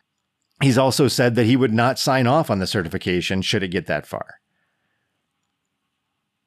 He's 0.61 0.78
also 0.78 1.07
said 1.07 1.36
that 1.36 1.45
he 1.45 1.55
would 1.55 1.74
not 1.74 1.99
sign 1.99 2.26
off 2.26 2.49
on 2.49 2.59
the 2.59 2.68
certification 2.68 3.41
should 3.41 3.63
it 3.63 3.68
get 3.70 3.86
that 3.88 4.07
far. 4.07 4.39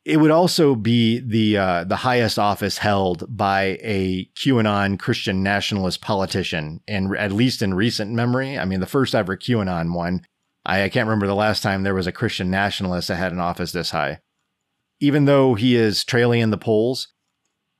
It 0.05 0.17
would 0.17 0.31
also 0.31 0.75
be 0.75 1.21
the 1.21 1.59
uh, 1.59 1.85
the 1.85 1.97
highest 1.97 2.39
office 2.39 2.79
held 2.79 3.25
by 3.37 3.79
a 3.83 4.25
QAnon 4.35 4.99
Christian 4.99 5.43
nationalist 5.43 6.01
politician, 6.01 6.81
in 6.89 7.15
at 7.15 7.33
least 7.33 7.61
in 7.61 7.75
recent 7.75 8.11
memory. 8.11 8.59
I 8.59 8.65
mean, 8.65 8.81
the 8.81 8.87
first 8.87 9.15
ever 9.15 9.37
QAnon 9.37 9.95
one. 9.95 10.23
I, 10.65 10.85
I 10.85 10.89
can't 10.89 11.07
remember 11.07 11.27
the 11.27 11.35
last 11.35 11.63
time 11.63 11.83
there 11.83 11.95
was 11.95 12.07
a 12.07 12.13
Christian 12.13 12.51
nationalist 12.51 13.09
that 13.09 13.17
had 13.17 13.33
an 13.33 13.41
office 13.41 13.73
this 13.73 13.91
high. 13.91 14.21
Even 15.01 15.25
though 15.25 15.55
he 15.55 15.77
is 15.77 16.05
trailing 16.05 16.41
in 16.41 16.51
the 16.51 16.59
polls, 16.59 17.09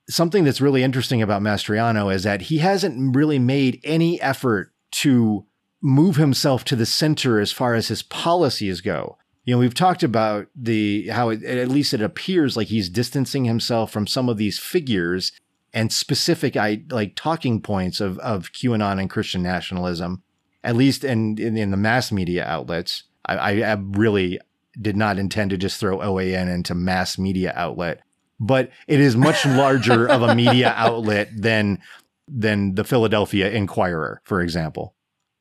something 0.09 0.43
that's 0.43 0.61
really 0.61 0.83
interesting 0.83 1.21
about 1.21 1.41
Mastriano 1.41 2.13
is 2.13 2.23
that 2.23 2.43
he 2.43 2.57
hasn't 2.57 3.15
really 3.15 3.39
made 3.39 3.79
any 3.83 4.19
effort 4.21 4.73
to 4.91 5.45
move 5.81 6.15
himself 6.15 6.63
to 6.65 6.75
the 6.75 6.85
center 6.85 7.39
as 7.39 7.51
far 7.51 7.73
as 7.73 7.87
his 7.87 8.03
policies 8.03 8.81
go. 8.81 9.17
You 9.45 9.55
know, 9.55 9.59
we've 9.59 9.73
talked 9.73 10.03
about 10.03 10.47
the 10.55 11.07
how 11.07 11.29
it, 11.29 11.43
at 11.43 11.69
least 11.69 11.93
it 11.93 12.01
appears 12.01 12.55
like 12.55 12.67
he's 12.67 12.89
distancing 12.89 13.45
himself 13.45 13.91
from 13.91 14.05
some 14.05 14.29
of 14.29 14.37
these 14.37 14.59
figures 14.59 15.31
and 15.73 15.91
specific 15.91 16.55
like 16.89 17.13
talking 17.15 17.61
points 17.61 17.99
of 17.99 18.19
of 18.19 18.51
QAnon 18.51 18.99
and 18.99 19.09
Christian 19.09 19.41
nationalism, 19.41 20.21
at 20.63 20.75
least 20.75 21.03
in 21.03 21.37
in, 21.37 21.57
in 21.57 21.71
the 21.71 21.77
mass 21.77 22.11
media 22.11 22.45
outlets. 22.45 23.03
I, 23.25 23.61
I 23.63 23.73
really 23.79 24.39
did 24.81 24.97
not 24.97 25.19
intend 25.19 25.51
to 25.51 25.57
just 25.57 25.79
throw 25.79 25.99
OAN 25.99 26.53
into 26.53 26.73
mass 26.73 27.17
media 27.19 27.53
outlet, 27.55 28.01
but 28.39 28.71
it 28.87 28.99
is 28.99 29.15
much 29.15 29.45
larger 29.45 30.09
of 30.09 30.21
a 30.23 30.33
media 30.35 30.73
outlet 30.75 31.29
than 31.35 31.79
than 32.27 32.75
the 32.75 32.83
Philadelphia 32.83 33.49
Inquirer, 33.51 34.21
for 34.23 34.41
example. 34.41 34.95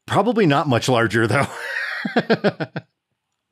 Probably 0.07 0.45
not 0.47 0.69
much 0.69 0.89
larger 0.89 1.27
though. 1.27 1.47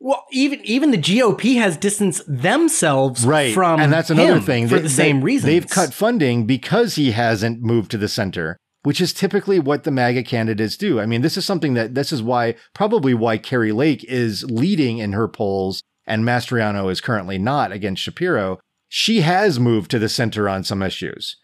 Well, 0.00 0.24
even 0.30 0.60
even 0.64 0.92
the 0.92 0.96
GOP 0.98 1.56
has 1.56 1.76
distanced 1.76 2.22
themselves 2.28 3.26
right 3.26 3.52
from 3.52 3.80
and 3.80 3.92
that's 3.92 4.10
another 4.10 4.34
him 4.36 4.42
thing 4.42 4.68
for 4.68 4.76
They- 4.76 4.82
the 4.82 4.88
same 4.88 5.18
they- 5.18 5.24
reason. 5.24 5.50
they've 5.50 5.68
cut 5.68 5.92
funding 5.92 6.46
because 6.46 6.94
he 6.94 7.10
hasn't 7.10 7.62
moved 7.62 7.90
to 7.90 7.98
the 7.98 8.08
center 8.08 8.56
which 8.82 9.00
is 9.00 9.12
typically 9.12 9.58
what 9.58 9.84
the 9.84 9.90
maga 9.90 10.22
candidates 10.22 10.76
do. 10.76 11.00
I 11.00 11.06
mean 11.06 11.22
this 11.22 11.36
is 11.36 11.44
something 11.44 11.74
that 11.74 11.94
this 11.94 12.12
is 12.12 12.22
why 12.22 12.54
probably 12.74 13.14
why 13.14 13.38
Kari 13.38 13.72
lake 13.72 14.04
is 14.04 14.44
leading 14.44 14.98
in 14.98 15.12
her 15.12 15.28
polls 15.28 15.82
and 16.06 16.24
mastriano 16.24 16.90
is 16.90 17.00
currently 17.00 17.38
not 17.38 17.72
against 17.72 18.02
shapiro. 18.02 18.58
She 18.88 19.20
has 19.20 19.60
moved 19.60 19.90
to 19.90 19.98
the 19.98 20.08
center 20.08 20.48
on 20.48 20.64
some 20.64 20.82
issues 20.82 21.36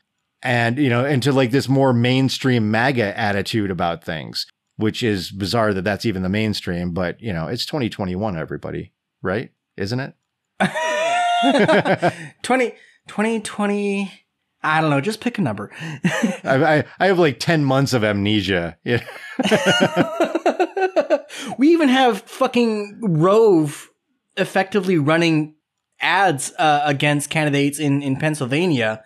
and 0.42 0.78
you 0.78 0.88
know 0.88 1.04
into 1.04 1.32
like 1.32 1.50
this 1.50 1.68
more 1.68 1.92
mainstream 1.92 2.70
maga 2.70 3.18
attitude 3.18 3.70
about 3.70 4.04
things 4.04 4.46
which 4.76 5.02
is 5.02 5.30
bizarre 5.30 5.72
that 5.72 5.84
that's 5.84 6.04
even 6.04 6.22
the 6.22 6.28
mainstream 6.28 6.92
but 6.92 7.20
you 7.20 7.32
know 7.32 7.46
it's 7.46 7.66
2021 7.66 8.36
everybody 8.36 8.92
right? 9.24 9.50
Isn't 9.76 9.98
it? 9.98 10.14
20, 12.42 12.70
2020, 13.08 14.23
I 14.64 14.80
don't 14.80 14.90
know, 14.90 15.00
just 15.00 15.20
pick 15.20 15.38
a 15.38 15.42
number. 15.42 15.70
I, 16.42 16.78
I, 16.78 16.84
I 16.98 17.06
have 17.06 17.18
like 17.18 17.38
10 17.38 17.64
months 17.64 17.92
of 17.92 18.02
amnesia. 18.02 18.78
Yeah. 18.82 19.04
we 21.58 21.68
even 21.68 21.90
have 21.90 22.22
fucking 22.22 22.98
Rove 23.02 23.90
effectively 24.36 24.98
running 24.98 25.54
ads 26.00 26.52
uh, 26.58 26.82
against 26.84 27.30
candidates 27.30 27.78
in, 27.78 28.02
in 28.02 28.16
Pennsylvania 28.16 29.04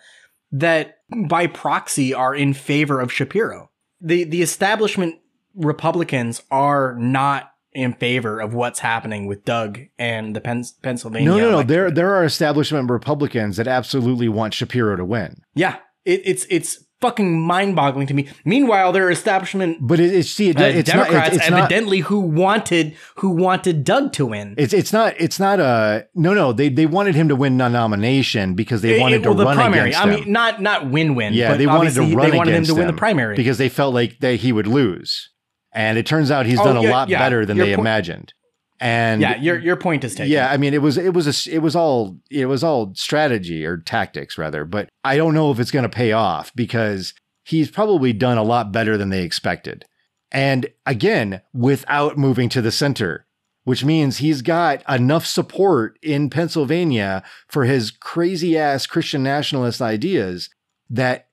that 0.51 0.99
by 1.27 1.47
proxy 1.47 2.13
are 2.13 2.33
in 2.33 2.53
favor 2.53 2.99
of 2.99 3.11
Shapiro. 3.11 3.69
The 4.01 4.23
the 4.23 4.41
establishment 4.41 5.15
Republicans 5.55 6.41
are 6.49 6.95
not 6.97 7.48
in 7.73 7.93
favor 7.93 8.39
of 8.39 8.53
what's 8.53 8.79
happening 8.79 9.27
with 9.27 9.45
Doug 9.45 9.79
and 9.97 10.35
the 10.35 10.41
Pens- 10.41 10.71
Pennsylvania. 10.81 11.29
No, 11.29 11.37
no, 11.37 11.51
no. 11.51 11.63
There, 11.63 11.91
there 11.91 12.13
are 12.15 12.23
establishment 12.25 12.89
Republicans 12.89 13.57
that 13.57 13.67
absolutely 13.67 14.27
want 14.29 14.53
Shapiro 14.53 14.95
to 14.95 15.05
win. 15.05 15.41
Yeah, 15.55 15.77
it, 16.05 16.21
it's 16.25 16.45
it's 16.49 16.83
fucking 17.01 17.39
mind-boggling 17.41 18.07
to 18.07 18.13
me. 18.13 18.27
Meanwhile, 18.43 18.91
there 18.91 19.07
are 19.07 19.11
establishment 19.11 19.77
But 19.79 20.01
it, 20.01 20.13
it's 20.13 20.29
see, 20.29 20.49
it, 20.49 20.59
uh, 20.59 20.63
it's 20.65 20.89
not. 20.93 21.05
Democrats 21.05 21.27
It's, 21.35 21.37
it's 21.43 21.49
not. 21.51 21.59
evidently 21.61 21.99
who 21.99 22.19
wanted 22.19 22.95
who 23.17 23.29
wanted 23.29 23.83
Doug 23.83 24.11
to 24.13 24.25
win. 24.25 24.55
It's 24.57 24.73
it's 24.73 24.91
not. 24.91 25.13
It's 25.19 25.39
not 25.39 25.59
a 25.59 26.07
no, 26.15 26.33
no. 26.33 26.51
They 26.53 26.69
they 26.69 26.85
wanted 26.87 27.15
him 27.15 27.27
to 27.29 27.35
win 27.35 27.57
the 27.57 27.69
nomination 27.69 28.53
because 28.55 28.81
they 28.81 28.95
It- 28.97 28.99
wanted 29.01 29.21
it- 29.21 29.25
well, 29.27 29.35
to 29.35 29.39
the 29.39 29.45
run 29.45 29.55
primary. 29.55 29.89
against 29.91 29.99
I 30.05 30.09
him. 30.11 30.19
mean, 30.21 30.31
not 30.31 30.61
not 30.61 30.89
win-win. 30.89 31.33
yeah, 31.33 31.51
but 31.51 31.57
they 31.59 31.67
wanted 31.67 31.93
to 31.93 32.01
run 32.01 32.31
They 32.31 32.37
wanted 32.37 32.55
him 32.55 32.63
to 32.65 32.73
win 32.75 32.87
the 32.87 32.93
primary 32.93 33.35
because 33.35 33.57
they 33.59 33.69
felt 33.69 33.93
like 33.93 34.19
that 34.19 34.35
he 34.37 34.51
would 34.51 34.67
lose, 34.67 35.29
and 35.71 35.97
it 35.97 36.05
turns 36.05 36.31
out 36.31 36.45
he's 36.45 36.59
Oh, 36.59 36.63
done 36.65 36.77
a 36.77 36.83
yeah, 36.83 36.89
lot 36.91 37.09
yeah. 37.09 37.19
better 37.19 37.45
than 37.45 37.57
Your 37.57 37.65
they 37.65 37.71
point- 37.75 37.87
imagined. 37.87 38.33
And 38.81 39.21
yeah, 39.21 39.35
your 39.35 39.59
your 39.59 39.75
point 39.75 40.05
is 40.05 40.15
taken. 40.15 40.31
Yeah, 40.31 40.49
I 40.49 40.55
mean, 40.55 40.73
it 40.73 40.81
was 40.81 40.97
it 40.97 41.13
was 41.13 41.27
a 41.47 41.53
it 41.53 41.59
was 41.59 41.75
all 41.75 42.17
it 42.31 42.45
was 42.45 42.63
all 42.63 42.93
strategy 42.95 43.65
or 43.65 43.75
tactics 43.77 44.37
rather, 44.37 44.63
but 44.63 44.87
I 45.03 45.17
don't 45.17 45.33
know 45.33 45.51
if 45.51 45.59
it's 45.59 45.71
going 45.71 45.83
to 45.83 45.89
pay 45.89 46.13
off 46.13 46.53
because 46.55 47.13
he's 47.43 47.69
probably 47.69 48.13
done 48.13 48.37
a 48.37 48.43
lot 48.43 48.71
better 48.71 48.95
than 48.97 49.09
they 49.09 49.23
expected, 49.23 49.83
and 50.31 50.67
again, 50.85 51.41
without 51.53 52.17
moving 52.17 52.47
to 52.49 52.61
the 52.61 52.71
center, 52.71 53.25
which 53.65 53.83
means 53.83 54.19
he's 54.19 54.41
got 54.41 54.81
enough 54.89 55.25
support 55.25 55.99
in 56.01 56.29
Pennsylvania 56.29 57.21
for 57.49 57.65
his 57.65 57.91
crazy 57.91 58.57
ass 58.57 58.85
Christian 58.87 59.23
nationalist 59.23 59.81
ideas 59.81 60.49
that 60.89 61.27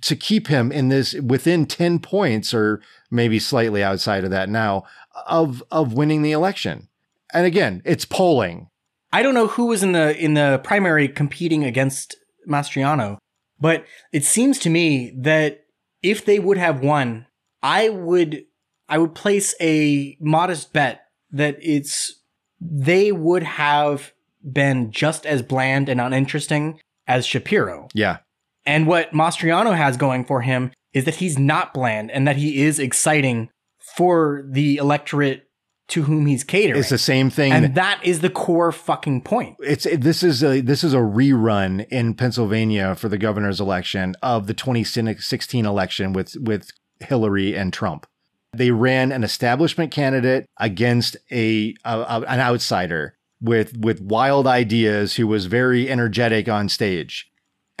to 0.00 0.16
keep 0.16 0.46
him 0.46 0.72
in 0.72 0.88
this 0.88 1.14
within 1.14 1.66
10 1.66 1.98
points 1.98 2.52
or 2.54 2.80
maybe 3.10 3.38
slightly 3.38 3.82
outside 3.82 4.24
of 4.24 4.30
that 4.30 4.48
now 4.48 4.84
of 5.26 5.62
of 5.70 5.92
winning 5.92 6.22
the 6.22 6.32
election. 6.32 6.88
And 7.32 7.46
again, 7.46 7.82
it's 7.84 8.04
polling. 8.04 8.68
I 9.12 9.22
don't 9.22 9.34
know 9.34 9.48
who 9.48 9.66
was 9.66 9.82
in 9.82 9.92
the 9.92 10.16
in 10.16 10.34
the 10.34 10.60
primary 10.62 11.08
competing 11.08 11.64
against 11.64 12.16
Mastriano, 12.48 13.18
but 13.60 13.84
it 14.12 14.24
seems 14.24 14.58
to 14.60 14.70
me 14.70 15.12
that 15.18 15.64
if 16.02 16.24
they 16.24 16.38
would 16.38 16.58
have 16.58 16.80
won, 16.80 17.26
I 17.62 17.88
would 17.88 18.44
I 18.88 18.98
would 18.98 19.14
place 19.14 19.54
a 19.60 20.16
modest 20.20 20.72
bet 20.72 21.02
that 21.30 21.56
it's 21.60 22.20
they 22.60 23.12
would 23.12 23.42
have 23.42 24.12
been 24.52 24.90
just 24.90 25.26
as 25.26 25.42
bland 25.42 25.88
and 25.88 26.00
uninteresting 26.00 26.80
as 27.06 27.26
Shapiro. 27.26 27.88
Yeah. 27.94 28.18
And 28.66 28.86
what 28.86 29.12
Mastriano 29.12 29.76
has 29.76 29.96
going 29.96 30.24
for 30.24 30.42
him 30.42 30.72
is 30.92 31.04
that 31.04 31.16
he's 31.16 31.38
not 31.38 31.72
bland 31.72 32.10
and 32.10 32.26
that 32.28 32.36
he 32.36 32.62
is 32.62 32.78
exciting 32.78 33.48
for 33.96 34.44
the 34.48 34.76
electorate 34.76 35.44
to 35.88 36.02
whom 36.02 36.26
he's 36.26 36.44
catering. 36.44 36.78
It's 36.78 36.88
the 36.90 36.98
same 36.98 37.30
thing 37.30 37.52
And 37.52 37.74
that 37.74 38.00
is 38.04 38.20
the 38.20 38.30
core 38.30 38.70
fucking 38.70 39.22
point. 39.22 39.56
it's 39.60 39.84
this 39.98 40.22
is 40.22 40.42
a 40.44 40.60
this 40.60 40.84
is 40.84 40.94
a 40.94 40.98
rerun 40.98 41.86
in 41.88 42.14
Pennsylvania 42.14 42.94
for 42.94 43.08
the 43.08 43.18
governor's 43.18 43.60
election 43.60 44.14
of 44.22 44.46
the 44.46 44.54
2016 44.54 45.66
election 45.66 46.12
with 46.12 46.36
with 46.40 46.70
Hillary 47.00 47.56
and 47.56 47.72
Trump. 47.72 48.06
They 48.52 48.70
ran 48.70 49.10
an 49.10 49.24
establishment 49.24 49.90
candidate 49.92 50.46
against 50.58 51.16
a, 51.30 51.74
a, 51.84 51.98
a- 52.00 52.24
an 52.28 52.40
outsider 52.40 53.14
with 53.40 53.76
with 53.78 54.00
wild 54.00 54.46
ideas 54.46 55.16
who 55.16 55.26
was 55.26 55.46
very 55.46 55.90
energetic 55.90 56.48
on 56.48 56.68
stage. 56.68 57.29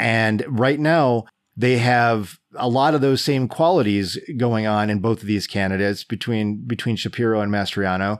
And 0.00 0.44
right 0.48 0.80
now 0.80 1.26
they 1.56 1.76
have 1.78 2.38
a 2.54 2.68
lot 2.68 2.94
of 2.94 3.02
those 3.02 3.22
same 3.22 3.46
qualities 3.46 4.18
going 4.38 4.66
on 4.66 4.88
in 4.88 5.00
both 5.00 5.20
of 5.20 5.26
these 5.28 5.46
candidates 5.46 6.04
between 6.04 6.66
between 6.66 6.96
Shapiro 6.96 7.40
and 7.40 7.52
Mastriano. 7.52 8.18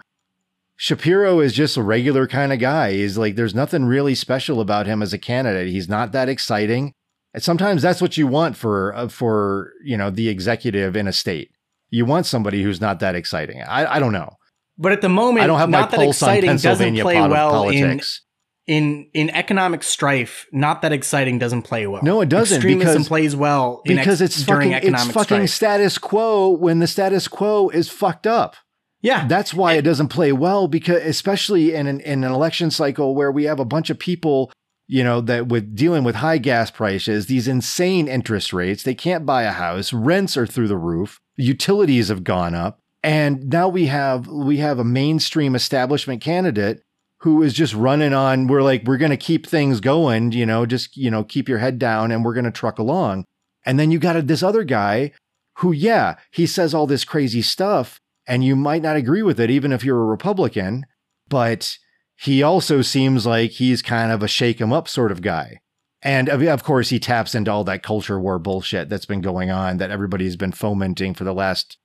Shapiro 0.76 1.41
is 1.41 1.53
just 1.53 1.76
a 1.76 1.83
regular 1.83 2.26
kind 2.26 2.53
of 2.53 2.59
guy. 2.59 2.93
He's 2.93 3.18
like, 3.18 3.37
there's 3.37 3.55
nothing 3.55 3.85
really 3.85 4.14
special 4.14 4.61
about 4.61 4.87
him 4.87 5.03
as 5.03 5.12
a 5.12 5.18
candidate. 5.18 5.68
He's 5.68 5.89
not 5.89 6.12
that 6.12 6.29
exciting. 6.29 6.92
And 7.34 7.42
sometimes 7.42 7.83
that's 7.83 8.00
what 8.00 8.17
you 8.17 8.26
want 8.26 8.57
for 8.57 8.95
uh, 8.95 9.09
for 9.09 9.72
you 9.84 9.96
know 9.96 10.11
the 10.11 10.29
executive 10.29 10.96
in 10.96 11.09
a 11.09 11.13
state. 11.13 11.50
You 11.88 12.05
want 12.05 12.26
somebody 12.26 12.63
who's 12.63 12.80
not 12.80 13.00
that 13.00 13.14
exciting. 13.14 13.63
I, 13.63 13.96
I 13.96 13.99
don't 13.99 14.13
know. 14.13 14.37
But 14.76 14.92
at 14.92 15.00
the 15.00 15.09
moment, 15.09 15.45
I 15.45 15.46
don't 15.46 15.59
have 15.59 15.71
my 15.71 15.80
not 15.80 15.91
that 15.91 15.96
pulse 15.96 16.22
on 16.22 16.30
exciting 16.30 16.50
doesn't 16.50 16.71
Pennsylvania 16.71 17.03
play 17.03 17.14
pol- 17.14 17.30
well 17.30 17.50
politics. 17.50 18.22
In 18.66 19.08
in 19.14 19.30
economic 19.30 19.82
strife. 19.82 20.46
Not 20.53 20.82
that 20.82 20.92
exciting 20.92 21.38
doesn't 21.38 21.62
play 21.62 21.87
well. 21.87 22.03
No, 22.03 22.20
it 22.20 22.28
doesn't, 22.28 22.57
Extremism 22.57 22.92
because- 22.95 23.08
plays 23.08 23.37
well 23.37 23.82
because 23.84 24.20
ex- 24.22 24.37
it's 24.37 24.46
during 24.46 24.72
fucking 24.72 24.95
it's 24.95 25.04
fucking 25.07 25.46
strife. 25.46 25.50
status 25.50 25.99
quo 25.99 26.50
when 26.50 26.78
the 26.78 26.87
status 26.87 27.28
quo 27.28 27.68
is 27.70 27.88
fucked 27.88 28.26
up. 28.26 28.57
Yeah, 29.03 29.26
that's 29.26 29.54
why 29.54 29.72
it 29.74 29.82
doesn't 29.82 30.08
play 30.08 30.30
well 30.32 30.68
because 30.68 31.03
especially 31.04 31.74
in 31.74 31.87
an, 31.87 32.00
in 32.00 32.22
an 32.22 32.30
election 32.32 32.70
cycle 32.70 33.14
where 33.14 33.32
we 33.32 33.45
have 33.45 33.58
a 33.58 33.64
bunch 33.64 33.88
of 33.88 33.99
people, 33.99 34.53
you 34.87 35.03
know, 35.03 35.22
that 35.22 35.49
with 35.49 35.74
dealing 35.74 36.04
with 36.04 36.16
high 36.16 36.37
gas 36.37 36.70
prices, 36.70 37.24
these 37.26 37.49
insane 37.49 38.08
interest 38.08 38.53
rates, 38.53 38.82
they 38.82 38.95
can't 38.95 39.24
buy 39.24 39.45
a 39.45 39.53
house, 39.53 39.95
rents 39.95 40.37
are 40.37 40.46
through 40.46 40.68
the 40.68 40.76
roof, 40.76 41.18
utilities 41.37 42.08
have 42.08 42.24
gone 42.24 42.54
up, 42.54 42.78
and 43.03 43.49
now 43.49 43.68
we 43.68 43.87
have 43.87 44.26
we 44.26 44.58
have 44.58 44.78
a 44.78 44.84
mainstream 44.84 45.54
establishment 45.54 46.20
candidate 46.20 46.82
who 47.21 47.42
is 47.42 47.53
just 47.53 47.75
running 47.75 48.13
on 48.14 48.47
we're 48.47 48.63
like 48.63 48.83
we're 48.84 48.97
going 48.97 49.11
to 49.11 49.17
keep 49.17 49.47
things 49.47 49.80
going, 49.80 50.33
you 50.33 50.47
know, 50.47 50.67
just 50.67 50.97
you 50.97 51.11
know, 51.11 51.25
keep 51.25 51.49
your 51.49 51.59
head 51.59 51.79
down 51.79 52.11
and 52.11 52.25
we're 52.25 52.34
going 52.34 52.45
to 52.45 52.51
truck 52.51 52.79
along. 52.79 53.25
And 53.64 53.79
then 53.79 53.91
you 53.91 53.99
got 53.99 54.26
this 54.26 54.42
other 54.42 54.64
guy 54.64 55.13
who 55.59 55.72
yeah, 55.72 56.17
he 56.30 56.47
says 56.47 56.75
all 56.75 56.87
this 56.87 57.05
crazy 57.05 57.42
stuff 57.42 58.01
and 58.26 58.45
you 58.45 58.57
might 58.57 58.83
not 58.83 58.97
agree 58.97 59.22
with 59.22 59.38
it 59.38 59.51
even 59.51 59.72
if 59.72 59.84
you're 59.84 60.01
a 60.01 60.07
Republican, 60.07 60.87
but 61.29 61.76
he 62.17 62.42
also 62.42 62.83
seems 62.83 63.26
like 63.26 63.53
he's 63.53 63.83
kind 63.83 64.13
of 64.13 64.22
a 64.22 64.29
shake 64.29 64.61
'em 64.61 64.72
up 64.72 64.88
sort 64.88 65.13
of 65.13 65.22
guy. 65.22 65.61
And 66.03 66.29
of 66.29 66.64
course, 66.64 66.88
he 66.88 66.99
taps 66.99 67.34
into 67.34 67.51
all 67.51 67.64
that 67.64 67.83
culture 67.83 68.18
war 68.18 68.38
bullshit 68.38 68.88
that's 68.88 69.05
been 69.05 69.21
going 69.21 69.51
on 69.51 69.76
that 69.76 69.91
everybody's 69.91 70.37
been 70.37 70.53
fomenting 70.53 71.14
for 71.14 71.25
the 71.25 71.34
last 71.34 71.76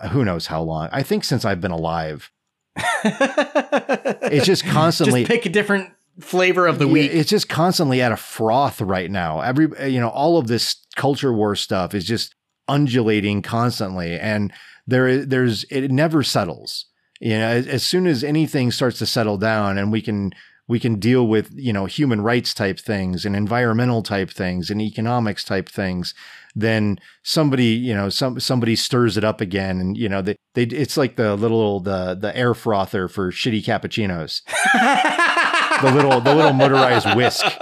uh, 0.00 0.08
who 0.08 0.24
knows 0.24 0.46
how 0.46 0.62
long. 0.62 0.88
I 0.92 1.02
think 1.02 1.22
since 1.24 1.44
I've 1.44 1.60
been 1.60 1.70
alive. 1.70 2.32
it's 4.30 4.46
just 4.46 4.64
constantly 4.64 5.22
Just 5.22 5.30
pick 5.30 5.46
a 5.46 5.48
different 5.48 5.90
flavor 6.20 6.66
of 6.66 6.78
the 6.78 6.86
yeah, 6.86 6.92
week. 6.92 7.10
It's 7.12 7.30
just 7.30 7.48
constantly 7.48 8.02
at 8.02 8.12
a 8.12 8.16
froth 8.16 8.80
right 8.80 9.10
now. 9.10 9.40
Every 9.40 9.68
you 9.90 10.00
know, 10.00 10.08
all 10.08 10.38
of 10.38 10.46
this 10.46 10.76
culture 10.96 11.32
war 11.32 11.54
stuff 11.56 11.94
is 11.94 12.04
just 12.04 12.34
undulating 12.68 13.42
constantly, 13.42 14.18
and 14.18 14.52
there 14.86 15.06
is 15.06 15.28
there's 15.28 15.64
it 15.70 15.90
never 15.90 16.22
settles. 16.22 16.86
You 17.20 17.38
know, 17.38 17.48
as, 17.48 17.66
as 17.66 17.82
soon 17.82 18.06
as 18.06 18.22
anything 18.22 18.70
starts 18.70 18.98
to 18.98 19.06
settle 19.06 19.38
down 19.38 19.78
and 19.78 19.90
we 19.90 20.02
can 20.02 20.32
we 20.68 20.80
can 20.80 20.98
deal 20.98 21.26
with 21.26 21.50
you 21.54 21.72
know 21.72 21.86
human 21.86 22.20
rights 22.20 22.52
type 22.52 22.78
things 22.78 23.24
and 23.24 23.36
environmental 23.36 24.02
type 24.02 24.30
things 24.30 24.70
and 24.70 24.80
economics 24.80 25.44
type 25.44 25.68
things 25.68 26.14
then 26.58 26.98
somebody 27.22 27.66
you 27.66 27.94
know 27.94 28.08
some 28.08 28.40
somebody 28.40 28.74
stirs 28.74 29.16
it 29.16 29.22
up 29.24 29.40
again 29.42 29.78
and 29.78 29.96
you 29.96 30.08
know 30.08 30.22
they, 30.22 30.34
they 30.54 30.62
it's 30.62 30.96
like 30.96 31.16
the 31.16 31.36
little 31.36 31.80
the 31.80 32.14
the 32.18 32.34
air 32.36 32.54
frother 32.54 33.06
for 33.08 33.30
shitty 33.30 33.62
cappuccinos. 33.62 34.40
The 35.82 35.92
little 35.92 36.20
the 36.22 36.34
little 36.34 36.52
motorized 36.54 37.14
whisk. 37.14 37.44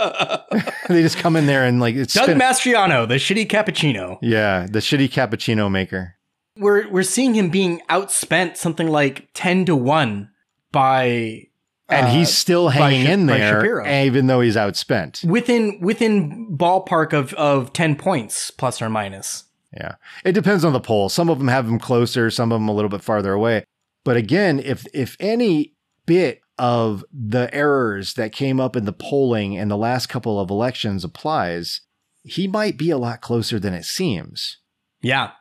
They 0.87 1.01
just 1.01 1.17
come 1.17 1.35
in 1.35 1.47
there 1.47 1.65
and 1.65 1.81
like 1.81 1.95
it's 1.97 2.13
Doug 2.15 2.25
spin- 2.27 2.39
Mastriano, 2.39 3.09
the 3.09 3.15
shitty 3.15 3.49
cappuccino. 3.49 4.19
yeah 4.23 4.67
the 4.71 4.79
shitty 4.81 5.09
cappuccino 5.11 5.71
maker. 5.71 6.15
We're 6.59 6.89
we're 6.91 7.03
seeing 7.03 7.35
him 7.35 7.49
being 7.51 7.81
outspent 7.91 8.57
something 8.59 8.87
like 8.89 9.29
ten 9.35 9.65
to 9.65 9.75
one 9.75 10.31
by 10.73 11.49
and 11.89 12.07
uh, 12.07 12.11
he's 12.11 12.37
still 12.37 12.69
hanging 12.69 13.07
Sha- 13.07 13.13
in 13.13 13.27
there 13.27 13.87
even 13.87 14.27
though 14.27 14.41
he's 14.41 14.57
outspent 14.57 15.25
within 15.25 15.81
within 15.81 16.57
ballpark 16.57 17.13
of 17.13 17.35
of 17.35 17.73
ten 17.73 17.97
points 17.97 18.51
plus 18.51 18.81
or 18.81 18.89
minus. 18.89 19.45
Yeah. 19.77 19.97
It 20.25 20.33
depends 20.33 20.65
on 20.65 20.73
the 20.73 20.81
poll. 20.81 21.09
Some 21.09 21.29
of 21.29 21.39
them 21.39 21.49
have 21.49 21.67
him 21.67 21.79
closer, 21.79 22.31
some 22.31 22.53
of 22.53 22.61
them 22.61 22.69
a 22.69 22.75
little 22.75 22.89
bit 22.89 23.03
farther 23.03 23.33
away. 23.33 23.65
But 24.05 24.17
again, 24.17 24.61
if 24.61 24.87
if 24.95 25.17
any 25.19 25.75
bit 26.07 26.41
of 26.59 27.05
the 27.13 27.53
errors 27.53 28.15
that 28.15 28.33
came 28.33 28.61
up 28.61 28.77
in 28.77 28.85
the 28.85 28.93
polling 28.93 29.55
in 29.55 29.69
the 29.69 29.77
last 29.77 30.07
couple 30.07 30.39
of 30.39 30.51
elections 30.51 31.03
applies, 31.03 31.81
he 32.23 32.47
might 32.47 32.79
be 32.79 32.91
a 32.91 32.99
lot 32.99 33.21
closer 33.21 33.59
than 33.59 33.75
it 33.75 33.85
seems. 33.85 34.59
Yeah. 35.03 35.33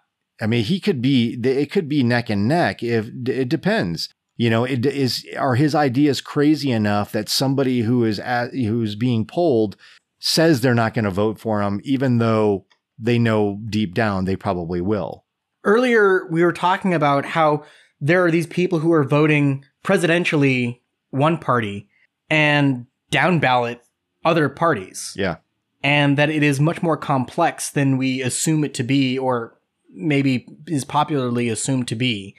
I 0.41 0.47
mean, 0.47 0.63
he 0.63 0.79
could 0.79 1.01
be 1.01 1.39
it 1.43 1.71
could 1.71 1.87
be 1.87 2.03
neck 2.03 2.29
and 2.29 2.47
neck 2.47 2.81
if 2.81 3.09
it 3.27 3.49
depends. 3.49 4.09
You 4.35 4.49
know, 4.49 4.63
it 4.63 4.85
is 4.85 5.25
are 5.37 5.55
his 5.55 5.75
ideas 5.75 6.19
crazy 6.19 6.71
enough 6.71 7.11
that 7.11 7.29
somebody 7.29 7.81
who 7.81 8.03
is 8.03 8.19
at, 8.19 8.51
who's 8.53 8.95
being 8.95 9.25
polled 9.25 9.75
says 10.19 10.61
they're 10.61 10.73
not 10.73 10.93
going 10.93 11.05
to 11.05 11.11
vote 11.11 11.37
for 11.39 11.61
him 11.61 11.81
even 11.83 12.17
though 12.17 12.65
they 12.97 13.19
know 13.19 13.59
deep 13.69 13.93
down 13.93 14.25
they 14.25 14.35
probably 14.35 14.81
will. 14.81 15.25
Earlier 15.63 16.27
we 16.31 16.43
were 16.43 16.53
talking 16.53 16.93
about 16.93 17.25
how 17.25 17.63
there 18.01 18.25
are 18.25 18.31
these 18.31 18.47
people 18.47 18.79
who 18.79 18.91
are 18.91 19.03
voting 19.03 19.65
presidentially 19.83 20.79
one 21.11 21.37
party 21.37 21.87
and 22.29 22.87
down 23.11 23.39
ballot 23.39 23.81
other 24.25 24.49
parties. 24.49 25.13
Yeah. 25.15 25.37
and 25.83 26.17
that 26.17 26.29
it 26.29 26.41
is 26.41 26.59
much 26.59 26.81
more 26.81 26.97
complex 26.97 27.69
than 27.69 27.97
we 27.97 28.21
assume 28.21 28.63
it 28.63 28.73
to 28.75 28.83
be 28.83 29.19
or 29.19 29.59
maybe 29.93 30.47
is 30.65 30.85
popularly 30.85 31.49
assumed 31.49 31.87
to 31.89 31.95
be 31.95 32.35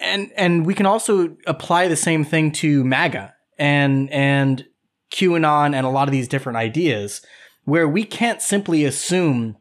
and 0.00 0.30
and 0.36 0.66
we 0.66 0.74
can 0.74 0.86
also 0.86 1.36
apply 1.46 1.88
the 1.88 1.96
same 1.96 2.24
thing 2.24 2.52
to 2.52 2.84
MAGA 2.84 3.34
and 3.58 4.10
and 4.10 4.66
QAnon 5.10 5.74
and 5.74 5.86
a 5.86 5.90
lot 5.90 6.08
of 6.08 6.12
these 6.12 6.28
different 6.28 6.56
ideas 6.56 7.22
where 7.64 7.88
we 7.88 8.04
can't 8.04 8.42
simply 8.42 8.84
assume 8.84 9.56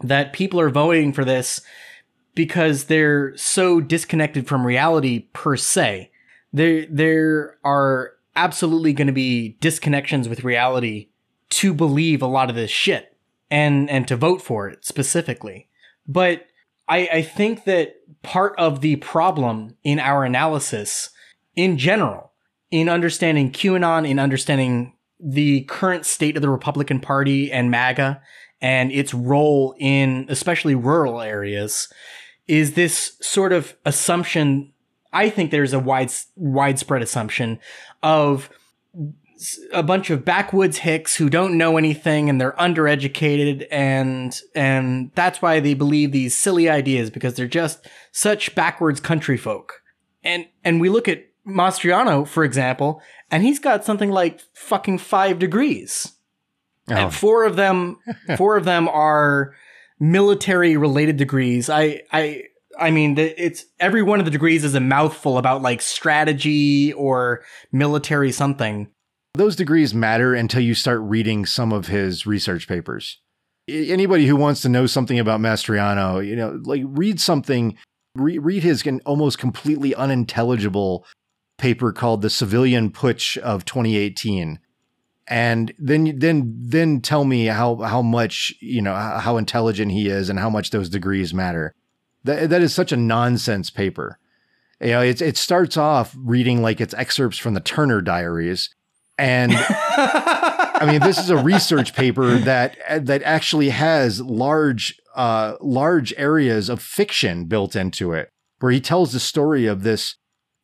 that 0.00 0.32
people 0.32 0.60
are 0.60 0.70
voting 0.70 1.12
for 1.12 1.24
this 1.24 1.60
because 2.34 2.84
they're 2.84 3.36
so 3.36 3.80
disconnected 3.80 4.46
from 4.46 4.66
reality 4.66 5.26
per 5.32 5.56
se. 5.56 6.10
There 6.52 6.86
there 6.86 7.58
are 7.64 8.12
absolutely 8.36 8.92
going 8.92 9.08
to 9.08 9.12
be 9.12 9.56
disconnections 9.60 10.28
with 10.28 10.44
reality 10.44 11.08
to 11.50 11.74
believe 11.74 12.22
a 12.22 12.26
lot 12.26 12.50
of 12.50 12.56
this 12.56 12.70
shit 12.70 13.16
and 13.50 13.90
and 13.90 14.06
to 14.08 14.16
vote 14.16 14.40
for 14.42 14.68
it 14.68 14.84
specifically. 14.84 15.68
But 16.06 16.46
I, 16.88 17.08
I 17.12 17.22
think 17.22 17.64
that 17.64 17.96
part 18.22 18.54
of 18.58 18.80
the 18.80 18.96
problem 18.96 19.76
in 19.84 19.98
our 20.00 20.24
analysis 20.24 21.10
in 21.54 21.76
general, 21.76 22.32
in 22.70 22.88
understanding 22.88 23.52
QAnon, 23.52 24.08
in 24.08 24.18
understanding 24.18 24.94
the 25.20 25.62
current 25.62 26.06
state 26.06 26.36
of 26.36 26.42
the 26.42 26.48
Republican 26.48 27.00
Party 27.00 27.50
and 27.52 27.70
MAGA 27.70 28.20
and 28.60 28.90
its 28.92 29.12
role 29.12 29.74
in 29.78 30.26
especially 30.28 30.74
rural 30.74 31.20
areas, 31.20 31.92
is 32.46 32.74
this 32.74 33.16
sort 33.20 33.52
of 33.52 33.76
assumption. 33.84 34.72
I 35.12 35.30
think 35.30 35.50
there's 35.50 35.72
a 35.72 35.78
wide, 35.78 36.12
widespread 36.36 37.02
assumption 37.02 37.58
of 38.02 38.50
a 39.72 39.82
bunch 39.82 40.10
of 40.10 40.24
backwoods 40.24 40.78
hicks 40.78 41.16
who 41.16 41.30
don't 41.30 41.56
know 41.56 41.76
anything 41.76 42.28
and 42.28 42.40
they're 42.40 42.52
undereducated 42.52 43.66
and 43.70 44.40
and 44.54 45.10
that's 45.14 45.40
why 45.40 45.60
they 45.60 45.74
believe 45.74 46.12
these 46.12 46.34
silly 46.34 46.68
ideas 46.68 47.10
because 47.10 47.34
they're 47.34 47.46
just 47.46 47.86
such 48.10 48.54
backwards 48.54 49.00
country 49.00 49.36
folk. 49.36 49.82
And 50.24 50.46
and 50.64 50.80
we 50.80 50.88
look 50.88 51.08
at 51.08 51.24
Mastriano, 51.46 52.26
for 52.26 52.44
example, 52.44 53.00
and 53.30 53.42
he's 53.42 53.58
got 53.58 53.84
something 53.84 54.10
like 54.10 54.40
fucking 54.54 54.98
five 54.98 55.38
degrees. 55.38 56.12
Oh. 56.90 56.94
And 56.94 57.14
four 57.14 57.44
of 57.44 57.56
them 57.56 57.98
four 58.36 58.56
of 58.56 58.64
them 58.64 58.88
are 58.88 59.54
military 60.00 60.76
related 60.76 61.16
degrees. 61.16 61.70
I 61.70 62.02
I 62.12 62.44
I 62.78 62.90
mean, 62.90 63.18
it's 63.18 63.64
every 63.80 64.02
one 64.02 64.20
of 64.20 64.24
the 64.24 64.30
degrees 64.30 64.64
is 64.64 64.74
a 64.74 64.80
mouthful 64.80 65.38
about 65.38 65.62
like 65.62 65.80
strategy 65.82 66.92
or 66.92 67.42
military 67.72 68.30
something. 68.30 68.88
Those 69.38 69.54
degrees 69.54 69.94
matter 69.94 70.34
until 70.34 70.62
you 70.62 70.74
start 70.74 71.00
reading 71.00 71.46
some 71.46 71.72
of 71.72 71.86
his 71.86 72.26
research 72.26 72.66
papers. 72.66 73.20
Anybody 73.68 74.26
who 74.26 74.34
wants 74.34 74.62
to 74.62 74.68
know 74.68 74.88
something 74.88 75.16
about 75.16 75.38
Mastriano, 75.38 76.26
you 76.26 76.34
know, 76.34 76.60
like 76.64 76.82
read 76.84 77.20
something, 77.20 77.76
re- 78.16 78.38
read 78.38 78.64
his 78.64 78.82
almost 79.06 79.38
completely 79.38 79.94
unintelligible 79.94 81.06
paper 81.56 81.92
called 81.92 82.20
"The 82.20 82.30
Civilian 82.30 82.90
Putsch 82.90 83.38
of 83.38 83.64
2018," 83.64 84.58
and 85.28 85.72
then 85.78 86.18
then 86.18 86.56
then 86.58 87.00
tell 87.00 87.24
me 87.24 87.44
how 87.46 87.76
how 87.76 88.02
much 88.02 88.52
you 88.58 88.82
know 88.82 88.96
how 88.96 89.36
intelligent 89.36 89.92
he 89.92 90.08
is 90.08 90.28
and 90.28 90.40
how 90.40 90.50
much 90.50 90.70
those 90.70 90.88
degrees 90.88 91.32
matter. 91.32 91.76
That 92.24 92.50
that 92.50 92.62
is 92.62 92.74
such 92.74 92.90
a 92.90 92.96
nonsense 92.96 93.70
paper. 93.70 94.18
You 94.80 94.88
know, 94.88 95.00
it's 95.00 95.20
it 95.20 95.36
starts 95.36 95.76
off 95.76 96.16
reading 96.18 96.60
like 96.60 96.80
it's 96.80 96.94
excerpts 96.94 97.38
from 97.38 97.54
the 97.54 97.60
Turner 97.60 98.00
Diaries, 98.00 98.70
and 99.18 99.52
I 99.54 100.86
mean, 100.90 101.00
this 101.00 101.18
is 101.18 101.30
a 101.30 101.36
research 101.36 101.94
paper 101.94 102.38
that 102.38 102.76
that 103.06 103.22
actually 103.24 103.70
has 103.70 104.20
large 104.20 104.98
uh, 105.14 105.56
large 105.60 106.14
areas 106.16 106.68
of 106.68 106.80
fiction 106.80 107.46
built 107.46 107.74
into 107.74 108.12
it, 108.12 108.30
where 108.60 108.72
he 108.72 108.80
tells 108.80 109.12
the 109.12 109.20
story 109.20 109.66
of 109.66 109.82
this. 109.82 110.16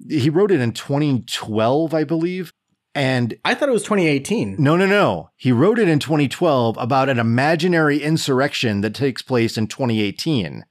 He 0.09 0.31
wrote 0.31 0.51
it 0.51 0.61
in 0.61 0.73
2012, 0.73 1.95
I 1.95 2.05
believe, 2.05 2.53
and 2.95 3.35
I 3.45 3.55
thought 3.55 3.69
it 3.69 3.73
was 3.73 3.83
2018. 3.83 4.57
no, 4.59 4.77
no, 4.77 4.87
no. 4.87 5.31
He 5.37 5.51
wrote 5.51 5.79
it 5.79 5.89
in 5.89 5.99
2012 5.99 6.77
about 6.79 7.09
an 7.09 7.19
imaginary 7.19 8.03
insurrection 8.03 8.81
that 8.83 8.95
takes 8.95 9.23
place 9.23 9.59
in 9.59 9.67
2018. 9.67 10.65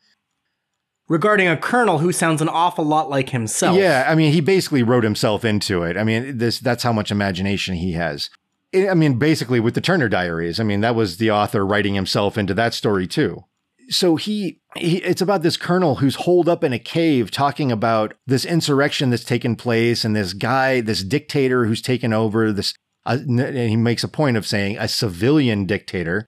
Regarding 1.14 1.48
a 1.48 1.56
colonel 1.56 2.00
who 2.00 2.12
sounds 2.12 2.42
an 2.42 2.50
awful 2.50 2.84
lot 2.84 3.08
like 3.08 3.30
himself. 3.30 3.78
Yeah, 3.78 4.08
I 4.08 4.16
mean, 4.16 4.34
he 4.34 4.42
basically 4.42 4.82
wrote 4.82 5.04
himself 5.04 5.46
into 5.46 5.84
it. 5.84 5.96
I 5.96 6.04
mean, 6.04 6.40
this 6.40 6.58
that's 6.60 6.82
how 6.82 6.92
much 6.92 7.12
imagination 7.12 7.76
he 7.76 7.92
has. 7.92 8.32
I 8.74 8.96
mean, 8.96 9.20
basically 9.20 9.60
with 9.60 9.76
the 9.76 9.82
Turner 9.82 10.10
Diaries. 10.10 10.60
I 10.60 10.64
mean, 10.64 10.82
that 10.82 10.96
was 10.96 11.18
the 11.18 11.30
author 11.30 11.64
writing 11.64 11.94
himself 11.94 12.36
into 12.36 12.56
that 12.56 12.74
story 12.74 13.06
too. 13.06 13.46
So 13.90 14.16
he, 14.16 14.60
he 14.76 14.98
it's 15.04 15.22
about 15.22 15.44
this 15.44 15.56
colonel 15.56 15.98
who's 15.98 16.16
holed 16.16 16.50
up 16.50 16.64
in 16.64 16.74
a 16.74 16.80
cave 16.80 17.30
talking 17.30 17.72
about 17.72 18.16
this 18.26 18.44
insurrection 18.44 19.12
that's 19.12 19.24
taken 19.24 19.56
place 19.56 20.04
and 20.04 20.16
this 20.16 20.34
guy, 20.34 20.82
this 20.82 21.04
dictator 21.04 21.66
who's 21.66 21.84
taken 21.84 22.12
over 22.12 22.52
this 22.52 22.74
uh, 23.06 23.20
and 23.20 23.56
he 23.56 23.76
makes 23.76 24.04
a 24.04 24.08
point 24.08 24.36
of 24.36 24.48
saying 24.48 24.80
a 24.80 24.88
civilian 24.88 25.66
dictator 25.66 26.26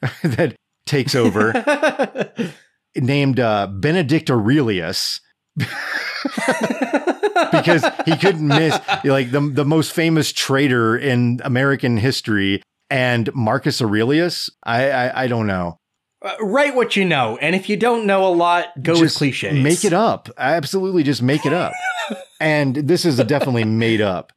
that 0.22 0.54
takes 0.86 1.16
over 1.16 1.52
named 2.96 3.40
uh, 3.40 3.66
Benedict 3.66 4.30
Aurelius 4.30 5.20
because 7.52 7.84
he 8.04 8.16
couldn't 8.16 8.46
miss 8.46 8.78
like 9.04 9.30
the 9.30 9.40
the 9.40 9.64
most 9.64 9.92
famous 9.92 10.32
traitor 10.32 10.96
in 10.96 11.40
American 11.44 11.96
history 11.96 12.62
and 12.88 13.32
Marcus 13.34 13.80
Aurelius. 13.82 14.50
I 14.64 14.90
I, 14.90 15.24
I 15.24 15.26
don't 15.26 15.46
know. 15.46 15.76
Uh, 16.22 16.34
write 16.40 16.74
what 16.74 16.96
you 16.96 17.04
know, 17.04 17.38
and 17.38 17.56
if 17.56 17.68
you 17.68 17.78
don't 17.78 18.04
know 18.06 18.26
a 18.26 18.28
lot, 18.28 18.82
go 18.82 19.00
with 19.00 19.14
cliches. 19.14 19.54
Make 19.54 19.86
it 19.86 19.94
up. 19.94 20.28
Absolutely, 20.36 21.02
just 21.02 21.22
make 21.22 21.46
it 21.46 21.54
up. 21.54 21.72
and 22.40 22.76
this 22.76 23.06
is 23.06 23.16
definitely 23.16 23.64
made 23.64 24.02
up. 24.02 24.32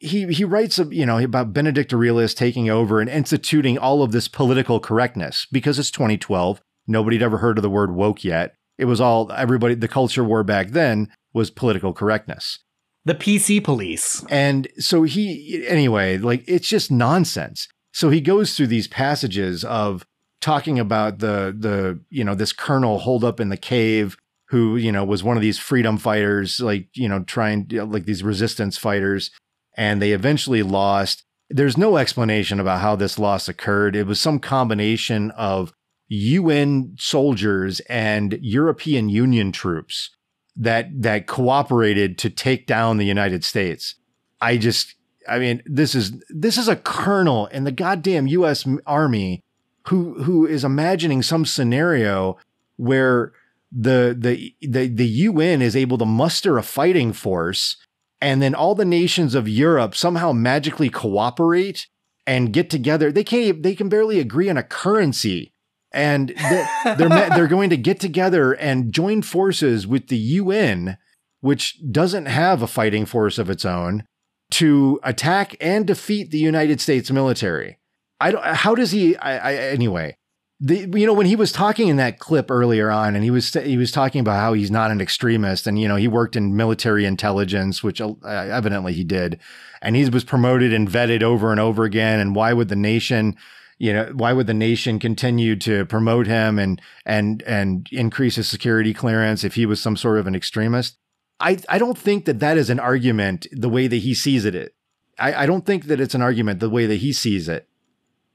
He 0.00 0.26
he 0.32 0.44
writes 0.44 0.78
you 0.90 1.06
know 1.06 1.18
about 1.18 1.52
Benedict 1.52 1.92
Aurelius 1.92 2.34
taking 2.34 2.68
over 2.68 3.00
and 3.00 3.08
instituting 3.08 3.78
all 3.78 4.02
of 4.02 4.10
this 4.10 4.26
political 4.26 4.80
correctness 4.80 5.46
because 5.52 5.78
it's 5.78 5.92
2012. 5.92 6.60
Nobody'd 6.86 7.22
ever 7.22 7.38
heard 7.38 7.58
of 7.58 7.62
the 7.62 7.70
word 7.70 7.94
woke 7.94 8.24
yet. 8.24 8.54
It 8.78 8.86
was 8.86 9.00
all 9.00 9.30
everybody. 9.32 9.74
The 9.74 9.88
culture 9.88 10.24
war 10.24 10.42
back 10.42 10.68
then 10.68 11.08
was 11.32 11.50
political 11.50 11.92
correctness. 11.92 12.58
The 13.04 13.14
PC 13.14 13.62
police. 13.62 14.24
And 14.28 14.68
so 14.78 15.02
he, 15.02 15.64
anyway, 15.66 16.18
like 16.18 16.44
it's 16.46 16.68
just 16.68 16.90
nonsense. 16.90 17.68
So 17.92 18.10
he 18.10 18.20
goes 18.20 18.56
through 18.56 18.68
these 18.68 18.88
passages 18.88 19.64
of 19.64 20.06
talking 20.40 20.78
about 20.78 21.18
the, 21.18 21.54
the, 21.56 22.00
you 22.10 22.24
know, 22.24 22.34
this 22.34 22.52
colonel 22.52 22.98
holed 22.98 23.24
up 23.24 23.40
in 23.40 23.48
the 23.48 23.56
cave 23.56 24.16
who, 24.48 24.76
you 24.76 24.92
know, 24.92 25.04
was 25.04 25.24
one 25.24 25.36
of 25.36 25.42
these 25.42 25.58
freedom 25.58 25.96
fighters, 25.98 26.60
like, 26.60 26.88
you 26.94 27.08
know, 27.08 27.22
trying, 27.24 27.66
like 27.70 28.04
these 28.04 28.22
resistance 28.22 28.76
fighters. 28.76 29.30
And 29.76 30.00
they 30.00 30.12
eventually 30.12 30.62
lost. 30.62 31.24
There's 31.48 31.78
no 31.78 31.96
explanation 31.96 32.60
about 32.60 32.80
how 32.80 32.96
this 32.96 33.18
loss 33.18 33.48
occurred. 33.48 33.96
It 33.96 34.06
was 34.06 34.20
some 34.20 34.38
combination 34.38 35.30
of 35.32 35.72
UN 36.12 36.94
soldiers 36.98 37.80
and 37.88 38.38
European 38.42 39.08
Union 39.08 39.50
troops 39.50 40.10
that 40.54 40.88
that 41.00 41.26
cooperated 41.26 42.18
to 42.18 42.28
take 42.28 42.66
down 42.66 42.98
the 42.98 43.06
United 43.06 43.44
States. 43.44 43.94
I 44.38 44.58
just 44.58 44.94
I 45.26 45.38
mean 45.38 45.62
this 45.64 45.94
is 45.94 46.12
this 46.28 46.58
is 46.58 46.68
a 46.68 46.76
colonel 46.76 47.46
in 47.46 47.64
the 47.64 47.72
goddamn 47.72 48.26
US 48.26 48.66
army 48.86 49.40
who 49.88 50.22
who 50.24 50.46
is 50.46 50.64
imagining 50.64 51.22
some 51.22 51.46
scenario 51.46 52.36
where 52.76 53.32
the 53.70 54.14
the 54.18 54.54
the 54.60 54.88
the 54.88 55.06
UN 55.06 55.62
is 55.62 55.74
able 55.74 55.96
to 55.96 56.04
muster 56.04 56.58
a 56.58 56.62
fighting 56.62 57.14
force 57.14 57.78
and 58.20 58.42
then 58.42 58.54
all 58.54 58.74
the 58.74 58.84
nations 58.84 59.34
of 59.34 59.48
Europe 59.48 59.94
somehow 59.94 60.32
magically 60.32 60.90
cooperate 60.90 61.86
and 62.26 62.52
get 62.52 62.68
together. 62.68 63.10
They 63.10 63.24
can't 63.24 63.62
they 63.62 63.74
can 63.74 63.88
barely 63.88 64.20
agree 64.20 64.50
on 64.50 64.58
a 64.58 64.62
currency 64.62 65.51
and 65.92 66.34
they're 66.36 66.68
they're, 66.96 67.30
they're 67.30 67.46
going 67.46 67.70
to 67.70 67.76
get 67.76 68.00
together 68.00 68.52
and 68.52 68.92
join 68.92 69.22
forces 69.22 69.86
with 69.86 70.08
the 70.08 70.16
UN, 70.16 70.96
which 71.40 71.78
doesn't 71.90 72.26
have 72.26 72.62
a 72.62 72.66
fighting 72.66 73.06
force 73.06 73.38
of 73.38 73.50
its 73.50 73.64
own, 73.64 74.04
to 74.52 75.00
attack 75.02 75.56
and 75.60 75.86
defeat 75.86 76.30
the 76.30 76.38
United 76.38 76.80
States 76.80 77.10
military. 77.10 77.78
I 78.20 78.30
don't. 78.30 78.44
How 78.44 78.74
does 78.74 78.92
he? 78.92 79.16
I, 79.16 79.50
I 79.50 79.54
anyway. 79.54 80.16
The, 80.64 80.88
you 80.96 81.06
know 81.08 81.12
when 81.12 81.26
he 81.26 81.34
was 81.34 81.50
talking 81.50 81.88
in 81.88 81.96
that 81.96 82.20
clip 82.20 82.48
earlier 82.48 82.88
on 82.88 83.16
and 83.16 83.24
he 83.24 83.32
was 83.32 83.52
he 83.52 83.76
was 83.76 83.90
talking 83.90 84.20
about 84.20 84.38
how 84.38 84.52
he's 84.52 84.70
not 84.70 84.92
an 84.92 85.00
extremist 85.00 85.66
and 85.66 85.76
you 85.76 85.88
know 85.88 85.96
he 85.96 86.06
worked 86.06 86.36
in 86.36 86.54
military 86.54 87.04
intelligence 87.04 87.82
which 87.82 88.00
uh, 88.00 88.14
evidently 88.22 88.92
he 88.92 89.02
did 89.02 89.40
and 89.80 89.96
he 89.96 90.08
was 90.08 90.22
promoted 90.22 90.72
and 90.72 90.88
vetted 90.88 91.20
over 91.20 91.50
and 91.50 91.58
over 91.58 91.82
again 91.82 92.20
and 92.20 92.36
why 92.36 92.52
would 92.52 92.68
the 92.68 92.76
nation 92.76 93.34
you 93.82 93.92
know 93.92 94.12
why 94.14 94.32
would 94.32 94.46
the 94.46 94.54
nation 94.54 95.00
continue 95.00 95.56
to 95.56 95.84
promote 95.86 96.28
him 96.28 96.58
and 96.58 96.80
and 97.04 97.42
and 97.42 97.88
increase 97.90 98.36
his 98.36 98.48
security 98.48 98.94
clearance 98.94 99.42
if 99.42 99.56
he 99.56 99.66
was 99.66 99.82
some 99.82 99.96
sort 99.96 100.18
of 100.18 100.26
an 100.28 100.36
extremist 100.36 100.96
i 101.40 101.58
i 101.68 101.78
don't 101.78 101.98
think 101.98 102.24
that 102.24 102.38
that 102.38 102.56
is 102.56 102.70
an 102.70 102.78
argument 102.78 103.46
the 103.50 103.68
way 103.68 103.88
that 103.88 103.96
he 103.96 104.14
sees 104.14 104.44
it 104.44 104.74
i 105.18 105.42
i 105.42 105.46
don't 105.46 105.66
think 105.66 105.86
that 105.86 106.00
it's 106.00 106.14
an 106.14 106.22
argument 106.22 106.60
the 106.60 106.70
way 106.70 106.86
that 106.86 106.96
he 106.96 107.12
sees 107.12 107.48
it 107.48 107.68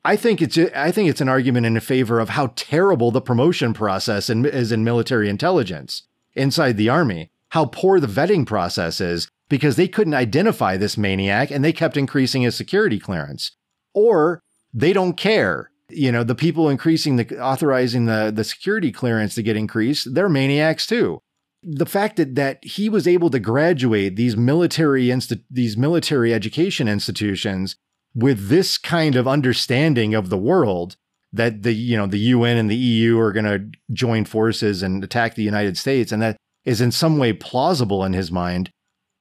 I 0.06 0.16
think 0.16 0.42
it's 0.42 0.58
I 0.58 0.90
think 0.94 1.10
it's 1.10 1.20
an 1.20 1.28
argument 1.28 1.66
in 1.66 1.78
favor 1.82 2.22
of 2.22 2.30
how 2.30 2.54
terrible 2.56 3.12
the 3.12 3.20
promotion 3.20 3.74
process 3.74 4.30
in, 4.30 4.46
is 4.46 4.72
in 4.72 4.86
military 4.86 5.28
intelligence 5.28 6.04
inside 6.34 6.78
the 6.78 6.88
army. 6.88 7.30
How 7.50 7.66
poor 7.66 8.00
the 8.00 8.08
vetting 8.08 8.46
process 8.46 9.02
is 9.02 9.30
because 9.50 9.76
they 9.76 9.90
couldn't 9.90 10.14
identify 10.14 10.78
this 10.78 10.98
maniac 10.98 11.52
and 11.52 11.62
they 11.62 11.74
kept 11.74 11.98
increasing 11.98 12.44
his 12.44 12.56
security 12.56 13.00
clearance. 13.00 13.52
Or 13.94 14.44
they 14.74 14.94
don't 14.94 15.18
care. 15.18 15.72
You 15.90 16.12
know, 16.12 16.24
the 16.24 16.36
people 16.36 16.70
increasing 16.70 17.16
the 17.16 17.40
authorizing 17.40 18.06
the 18.06 18.32
the 18.34 18.44
security 18.44 18.92
clearance 18.92 19.36
to 19.36 19.44
get 19.44 19.56
increased, 19.56 20.14
they're 20.14 20.30
maniacs 20.30 20.86
too. 20.86 21.20
The 21.64 21.86
fact 21.86 22.18
that 22.18 22.36
that 22.36 22.64
he 22.64 22.90
was 22.90 23.08
able 23.08 23.30
to 23.30 23.40
graduate 23.40 24.16
these 24.16 24.36
military 24.36 25.08
insti- 25.08 25.44
these 25.50 25.78
military 25.78 26.34
education 26.34 26.88
institutions 26.88 27.78
with 28.14 28.50
this 28.50 28.78
kind 28.78 29.16
of 29.16 29.28
understanding 29.28 30.14
of 30.14 30.30
the 30.30 30.38
world 30.38 30.98
that 31.32 31.64
the 31.64 31.74
you 31.74 31.96
know 31.96 32.08
the 32.08 32.20
UN 32.20 32.58
and 32.58 32.70
the 32.70 32.76
EU 32.76 33.20
are 33.20 33.32
going 33.32 33.46
to 33.46 33.66
join 33.94 34.26
forces 34.26 34.82
and 34.84 35.04
attack 35.04 35.36
the 35.36 35.44
United 35.44 35.78
States 35.78 36.12
and 36.12 36.22
that 36.22 36.38
is 36.66 36.82
in 36.82 36.92
some 36.92 37.18
way 37.18 37.32
plausible 37.32 38.04
in 38.04 38.14
his 38.14 38.32
mind 38.32 38.72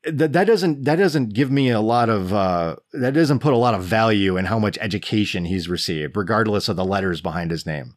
that 0.06 0.32
that 0.32 0.46
doesn't 0.46 0.84
that 0.84 0.96
doesn't 0.96 1.34
give 1.34 1.50
me 1.50 1.70
a 1.70 1.80
lot 1.80 2.08
of 2.08 2.32
uh, 2.32 2.76
that 2.92 3.14
doesn't 3.14 3.40
put 3.40 3.52
a 3.52 3.58
lot 3.58 3.74
of 3.74 3.82
value 3.82 4.36
in 4.36 4.44
how 4.44 4.58
much 4.58 4.78
education 4.80 5.44
he's 5.44 5.68
received, 5.68 6.16
regardless 6.16 6.68
of 6.68 6.76
the 6.76 6.84
letters 6.84 7.20
behind 7.20 7.50
his 7.50 7.66
name. 7.66 7.96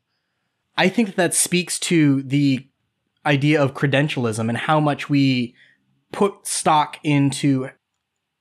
I 0.78 0.90
think 0.90 1.16
that 1.16 1.34
speaks 1.34 1.80
to 1.82 2.24
the 2.24 2.68
idea 3.26 3.62
of 3.62 3.74
credentialism 3.74 4.48
and 4.48 4.58
how 4.58 4.80
much 4.80 5.10
we 5.10 5.56
put 6.12 6.48
stock 6.48 6.98
into 7.04 7.70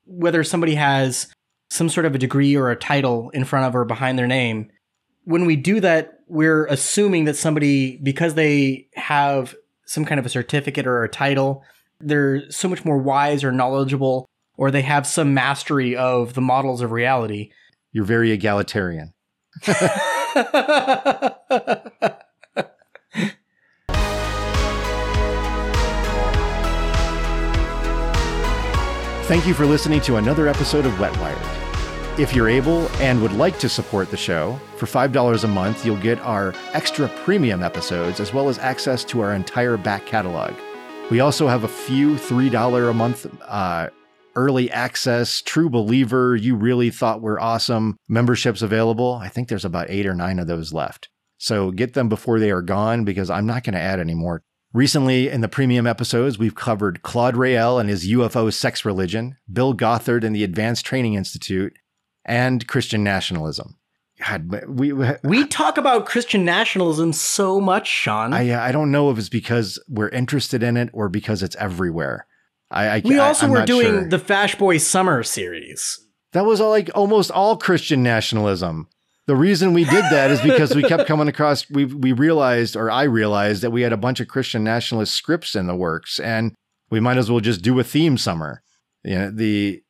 whether 0.05 0.43
somebody 0.43 0.77
has 0.77 1.29
some 1.71 1.89
sort 1.89 2.07
of 2.07 2.15
a 2.15 2.19
degree 2.19 2.57
or 2.57 2.71
a 2.71 2.77
title 2.77 3.31
in 3.31 3.45
front 3.45 3.67
of 3.67 3.75
or 3.75 3.85
behind 3.85 4.19
their 4.19 4.27
name. 4.27 4.71
When 5.25 5.45
we 5.45 5.57
do 5.57 5.81
that, 5.81 6.21
we're 6.27 6.65
assuming 6.67 7.25
that 7.25 7.37
somebody, 7.37 7.99
because 8.03 8.35
they 8.35 8.89
have 8.95 9.55
some 9.85 10.05
kind 10.05 10.19
of 10.19 10.25
a 10.25 10.31
certificate 10.31 10.87
or 10.87 11.03
a 11.03 11.09
title, 11.09 11.63
they're 12.01 12.51
so 12.51 12.69
much 12.69 12.85
more 12.85 12.99
wise 12.99 13.45
or 13.45 13.53
knowledgeable, 13.53 14.27
or 14.57 14.71
they 14.71 14.83
have 14.83 15.07
some 15.07 15.35
mastery 15.35 15.97
of 15.97 16.35
the 16.35 16.41
models 16.41 16.81
of 16.81 16.93
reality. 16.93 17.51
You're 17.93 18.05
very 18.05 18.31
egalitarian. 18.31 19.13
Thank 29.23 29.47
you 29.47 29.53
for 29.53 29.67
listening 29.67 30.01
to 30.03 30.17
another 30.17 30.49
episode 30.49 30.87
of 30.87 30.99
Wet 30.99 31.15
Wired. 31.19 31.39
If 32.19 32.35
you're 32.35 32.49
able 32.49 32.89
and 33.01 33.21
would 33.23 33.33
like 33.33 33.59
to 33.59 33.69
support 33.69 34.11
the 34.11 34.17
show, 34.17 34.59
for 34.77 34.87
$5 34.87 35.45
a 35.45 35.47
month, 35.47 35.85
you'll 35.85 35.99
get 35.99 36.19
our 36.21 36.55
extra 36.73 37.09
premium 37.25 37.63
episodes 37.63 38.21
as 38.21 38.33
well 38.33 38.49
as 38.49 38.59
access 38.59 39.05
to 39.05 39.21
our 39.21 39.35
entire 39.35 39.77
back 39.77 40.07
catalog. 40.07 40.55
We 41.11 41.21
also 41.21 41.49
have 41.49 41.65
a 41.65 41.69
few 41.69 42.17
$3 42.17 42.91
a 42.91 42.93
month 42.93 43.27
uh, 43.43 43.89
early 44.37 44.71
access, 44.71 45.41
true 45.41 45.71
believer, 45.71 46.37
you 46.37 46.55
really 46.55 46.91
thought 46.91 47.23
we're 47.23 47.41
awesome 47.41 47.97
memberships 48.09 48.61
available. 48.61 49.15
I 49.15 49.29
think 49.29 49.49
there's 49.49 49.65
about 49.65 49.91
eight 49.91 50.07
or 50.07 50.15
nine 50.15 50.39
of 50.39 50.47
those 50.47 50.73
left. 50.73 51.09
So 51.39 51.71
get 51.71 51.95
them 51.95 52.11
before 52.11 52.39
they 52.39 52.51
are 52.51 52.63
gone 52.63 53.05
because 53.05 53.31
I'm 53.31 53.47
not 53.47 53.65
going 53.65 53.75
to 53.75 53.81
add 53.81 54.01
any 54.01 54.15
more. 54.15 54.43
Recently, 54.75 55.29
in 55.29 55.41
the 55.41 55.49
premium 55.49 55.87
episodes, 55.87 56.39
we've 56.39 56.55
covered 56.55 57.03
Claude 57.03 57.37
Rael 57.37 57.79
and 57.79 57.89
his 57.89 58.07
UFO 58.07 58.53
sex 58.53 58.85
religion, 58.85 59.37
Bill 59.51 59.73
Gothard 59.73 60.25
and 60.25 60.37
the 60.37 60.45
Advanced 60.45 60.85
Training 60.85 61.15
Institute, 61.15 61.73
and 62.27 62.69
Christian 62.69 63.03
nationalism. 63.03 63.78
God, 64.27 64.69
we 64.69 64.93
we 64.93 65.47
talk 65.47 65.79
about 65.79 66.07
Christian 66.07 66.45
nationalism 66.45 67.13
so 67.13 67.61
much, 67.61 67.87
Sean. 67.87 68.33
I 68.33 68.51
uh, 68.51 68.61
I 68.61 68.73
don't 68.73 68.91
know 68.91 69.11
if 69.11 69.19
it's 69.19 69.29
because 69.29 69.79
we're 69.89 70.09
interested 70.09 70.63
in 70.63 70.77
it 70.77 70.91
or 70.93 71.09
because 71.09 71.43
it's 71.43 71.55
everywhere. 71.57 72.27
I, 72.71 72.89
I 72.89 73.03
we 73.05 73.19
also 73.19 73.47
I, 73.47 73.51
were 73.51 73.65
doing 73.65 73.87
sure. 73.87 74.09
the 74.09 74.19
Fash 74.19 74.57
Boy 74.57 74.79
Summer 74.79 75.23
series. 75.23 76.01
That 76.33 76.45
was 76.45 76.61
all, 76.61 76.71
like 76.71 76.91
almost 76.95 77.31
all 77.31 77.57
Christian 77.57 78.03
nationalism. 78.03 78.89
The 79.27 79.37
reason 79.37 79.73
we 79.73 79.85
did 79.85 80.05
that 80.11 80.31
is 80.31 80.41
because 80.41 80.75
we 80.75 80.83
kept 80.83 81.07
coming 81.07 81.29
across. 81.29 81.69
We 81.71 81.85
we 81.85 82.13
realized, 82.13 82.77
or 82.77 82.91
I 82.91 83.05
realized, 83.05 83.63
that 83.63 83.71
we 83.71 83.83
had 83.83 83.93
a 83.93 83.97
bunch 83.99 84.21
of 84.21 84.29
Christian 84.29 84.65
nationalist 84.65 85.15
scripts 85.15 85.55
in 85.55 85.67
the 85.67 85.77
works, 85.77 86.19
and 86.19 86.55
we 86.91 86.99
might 86.99 87.19
as 87.19 87.31
well 87.31 87.41
just 87.41 87.63
do 87.63 87.79
a 87.79 87.85
theme 87.85 88.19
summer. 88.19 88.63
You 89.05 89.15
know, 89.15 89.31
the 89.31 89.83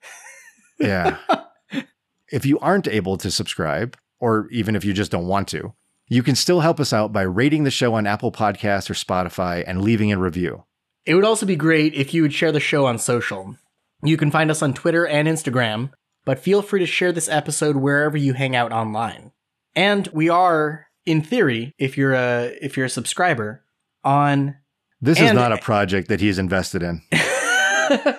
yeah. 0.79 1.19
if 2.33 2.45
you 2.45 2.59
aren't 2.59 2.89
able 2.89 3.17
to 3.17 3.31
subscribe, 3.31 3.97
or 4.21 4.49
even 4.51 4.77
if 4.77 4.85
you 4.85 4.93
just 4.93 5.11
don't 5.11 5.27
want 5.27 5.49
to, 5.49 5.75
you 6.09 6.23
can 6.23 6.35
still 6.35 6.61
help 6.61 6.81
us 6.81 6.93
out 6.93 7.13
by 7.13 7.23
rating 7.23 7.65
the 7.65 7.71
show 7.71 7.95
on 7.95 8.07
Apple 8.07 8.33
Podcasts 8.33 8.89
or 8.89 8.95
Spotify 8.95 9.63
and 9.67 9.83
leaving 9.83 10.13
a 10.13 10.19
review. 10.19 10.65
It 11.05 11.15
would 11.15 11.25
also 11.25 11.47
be 11.47 11.57
great 11.57 11.95
if 11.95 12.13
you 12.13 12.23
would 12.23 12.33
share 12.33 12.53
the 12.53 12.61
show 12.61 12.87
on 12.87 12.99
social. 12.99 13.57
You 14.03 14.17
can 14.17 14.31
find 14.31 14.51
us 14.51 14.63
on 14.63 14.75
Twitter 14.75 15.07
and 15.07 15.29
Instagram, 15.29 15.91
but 16.25 16.39
feel 16.39 16.63
free 16.63 16.81
to 16.81 16.87
share 16.87 17.13
this 17.13 17.29
episode 17.29 17.77
wherever 17.77 18.17
you 18.17 18.35
hang 18.35 18.55
out 18.55 18.73
online. 18.73 19.33
And 19.75 20.07
we 20.09 20.29
are, 20.29 20.87
in 21.07 21.23
theory, 21.23 21.75
if 21.79 21.97
you're 21.97 22.15
a 22.15 22.57
if 22.61 22.77
you're 22.77 22.87
a 22.87 22.91
subscriber, 22.91 23.65
on 24.05 24.57
This 25.01 25.21
is 25.21 25.33
not 25.33 25.53
a 25.53 25.59
project 25.59 26.09
that 26.09 26.21
he's 26.21 26.39
invested 26.39 26.83
in. 26.83 27.03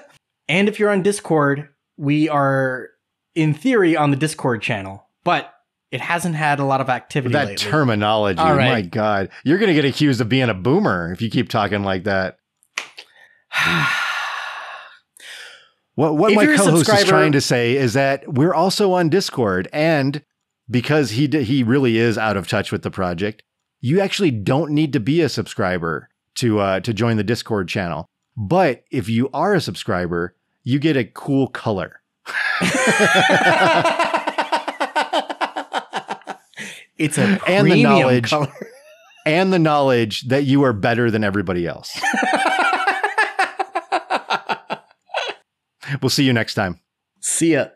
and 0.47 0.69
if 0.69 0.79
you're 0.79 0.89
on 0.89 1.01
Discord, 1.01 1.69
we 1.97 2.29
are 2.29 2.89
in 3.35 3.53
theory 3.53 3.95
on 3.95 4.11
the 4.11 4.17
Discord 4.17 4.61
channel, 4.61 5.05
but 5.23 5.53
it 5.91 6.01
hasn't 6.01 6.35
had 6.35 6.59
a 6.59 6.65
lot 6.65 6.81
of 6.81 6.89
activity. 6.89 7.33
that 7.33 7.47
lately. 7.47 7.65
terminology, 7.65 8.39
All 8.39 8.55
right. 8.55 8.69
my 8.69 8.81
God. 8.81 9.29
You're 9.43 9.57
going 9.57 9.69
to 9.69 9.73
get 9.73 9.85
accused 9.85 10.21
of 10.21 10.29
being 10.29 10.49
a 10.49 10.53
boomer 10.53 11.11
if 11.11 11.21
you 11.21 11.29
keep 11.29 11.49
talking 11.49 11.83
like 11.83 12.03
that. 12.03 12.37
what 15.95 16.15
what 16.15 16.31
If 16.31 16.35
my 16.35 16.45
co-host 16.45 16.89
is 16.89 17.03
trying 17.05 17.31
to 17.31 17.41
say 17.41 17.75
is 17.75 17.93
that 17.93 18.31
we're 18.31 18.53
also 18.53 18.93
on 18.93 19.09
Discord 19.09 19.67
and 19.73 20.23
because 20.69 21.11
he 21.11 21.27
d- 21.27 21.43
he 21.43 21.63
really 21.63 21.97
is 21.97 22.17
out 22.17 22.37
of 22.37 22.47
touch 22.47 22.71
with 22.71 22.83
the 22.83 22.91
project, 22.91 23.41
you 23.81 23.99
actually 23.99 24.31
don't 24.31 24.71
need 24.71 24.93
to 24.93 24.99
be 24.99 25.21
a 25.21 25.29
subscriber 25.29 26.09
to 26.35 26.59
uh, 26.59 26.79
to 26.81 26.93
join 26.93 27.17
the 27.17 27.23
Discord 27.23 27.67
channel. 27.67 28.05
But 28.37 28.83
if 28.91 29.09
you 29.09 29.29
are 29.33 29.55
a 29.55 29.61
subscriber, 29.61 30.35
you 30.63 30.77
get 30.77 30.95
a 30.95 31.03
cool 31.03 31.47
color. 31.47 32.01
It's 36.99 37.17
a 37.17 37.21
and 37.47 37.65
the 37.65 37.71
premium 37.71 37.91
knowledge 37.91 38.29
color. 38.29 38.53
and 39.25 39.51
the 39.51 39.57
knowledge 39.57 40.27
that 40.27 40.43
you 40.43 40.63
are 40.63 40.73
better 40.73 41.09
than 41.09 41.23
everybody 41.23 41.65
else. 41.65 41.99
we'll 46.01 46.09
see 46.09 46.25
you 46.25 46.33
next 46.33 46.53
time. 46.55 46.81
See 47.21 47.53
ya. 47.53 47.67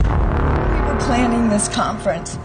We 0.00 0.06
were 0.08 0.96
planning 1.00 1.50
this 1.50 1.68
conference, 1.68 2.38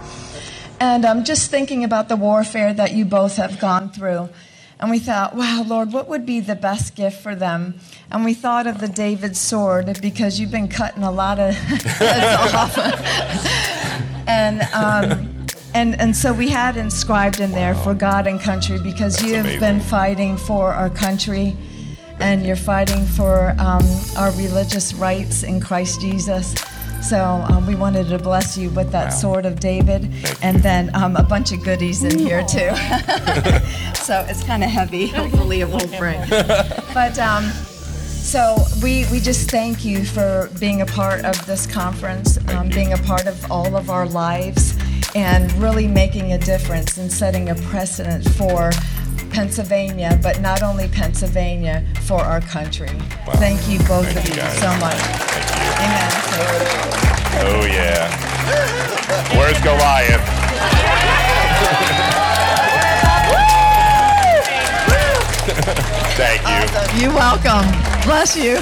and 0.79 1.05
I'm 1.05 1.19
um, 1.19 1.23
just 1.23 1.49
thinking 1.49 1.83
about 1.83 2.09
the 2.09 2.17
warfare 2.17 2.73
that 2.73 2.93
you 2.93 3.05
both 3.05 3.37
have 3.37 3.59
gone 3.59 3.89
through. 3.89 4.29
And 4.79 4.89
we 4.89 4.97
thought, 4.97 5.35
wow, 5.35 5.63
Lord, 5.65 5.93
what 5.93 6.09
would 6.09 6.25
be 6.25 6.39
the 6.39 6.55
best 6.55 6.95
gift 6.95 7.21
for 7.21 7.35
them? 7.35 7.79
And 8.09 8.25
we 8.25 8.33
thought 8.33 8.65
of 8.65 8.79
the 8.79 8.87
David 8.87 9.37
sword 9.37 9.99
because 10.01 10.39
you've 10.39 10.49
been 10.49 10.69
cutting 10.69 11.03
a 11.03 11.11
lot 11.11 11.37
of 11.37 11.53
heads 11.53 12.55
off. 12.55 12.79
and, 14.27 14.61
um, 14.73 15.40
and, 15.73 15.99
and 15.99 16.15
so 16.15 16.33
we 16.33 16.49
had 16.49 16.77
inscribed 16.77 17.39
in 17.39 17.51
there 17.51 17.75
for 17.75 17.93
God 17.93 18.27
and 18.27 18.39
country 18.39 18.79
because 18.79 19.17
That's 19.17 19.27
you 19.27 19.35
have 19.35 19.45
amazing. 19.45 19.59
been 19.59 19.79
fighting 19.79 20.37
for 20.37 20.73
our 20.73 20.89
country 20.89 21.55
and 22.19 22.45
you're 22.45 22.55
fighting 22.55 23.05
for 23.05 23.55
um, 23.57 23.83
our 24.17 24.31
religious 24.33 24.93
rights 24.93 25.43
in 25.43 25.59
Christ 25.59 26.01
Jesus. 26.01 26.53
So 27.01 27.19
um, 27.49 27.65
we 27.65 27.75
wanted 27.75 28.09
to 28.09 28.19
bless 28.19 28.57
you 28.57 28.69
with 28.69 28.91
that 28.91 29.09
sword 29.09 29.47
of 29.47 29.59
David, 29.59 30.07
and 30.43 30.57
then 30.57 30.95
um, 30.95 31.15
a 31.15 31.23
bunch 31.23 31.51
of 31.51 31.63
goodies 31.63 32.03
in 32.03 32.19
here 32.19 32.43
too. 32.43 32.69
so 33.95 34.23
it's 34.29 34.43
kind 34.43 34.63
of 34.63 34.69
heavy. 34.69 35.07
Hopefully 35.07 35.61
it 35.61 35.67
won't 35.69 35.97
break. 35.97 36.19
But 36.93 37.17
um, 37.17 37.45
so 37.45 38.57
we 38.83 39.05
we 39.11 39.19
just 39.19 39.49
thank 39.49 39.83
you 39.83 40.05
for 40.05 40.49
being 40.59 40.81
a 40.81 40.85
part 40.85 41.25
of 41.25 41.43
this 41.47 41.65
conference, 41.65 42.37
um, 42.49 42.69
being 42.69 42.93
a 42.93 42.97
part 42.97 43.25
of 43.25 43.51
all 43.51 43.75
of 43.75 43.89
our 43.89 44.05
lives, 44.05 44.77
and 45.15 45.51
really 45.53 45.87
making 45.87 46.33
a 46.33 46.37
difference 46.37 46.97
and 46.97 47.11
setting 47.11 47.49
a 47.49 47.55
precedent 47.55 48.27
for. 48.29 48.71
Pennsylvania, 49.31 50.19
but 50.21 50.41
not 50.41 50.61
only 50.61 50.89
Pennsylvania, 50.89 51.85
for 52.01 52.19
our 52.19 52.41
country. 52.41 52.89
Thank 53.35 53.65
you 53.69 53.79
both 53.79 54.05
Thank 54.11 54.27
of 54.27 54.35
you, 54.35 54.41
you 54.41 54.49
so 54.59 54.67
much. 54.75 54.99
Amen. 55.79 56.11
Oh 57.43 57.65
yeah. 57.65 58.11
Where's 59.37 59.59
Goliath? 59.61 60.21
Thank 66.17 66.41
you. 66.95 67.01
You're 67.01 67.13
welcome. 67.13 67.65
Bless 68.03 68.35
you. 68.35 68.55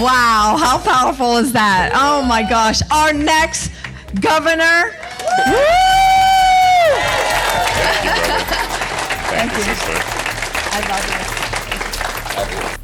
wow, 0.00 0.56
how 0.58 0.78
powerful 0.82 1.36
is 1.36 1.52
that? 1.52 1.92
Oh 1.94 2.22
my 2.22 2.42
gosh. 2.42 2.80
Our 2.90 3.12
next 3.12 3.70
governor. 4.20 4.92
Woo! 5.46 5.54
Thank 9.30 9.52
you, 9.52 9.62
sister. 9.62 9.92
I 10.72 10.80
love 10.88 12.72
you. 12.72 12.77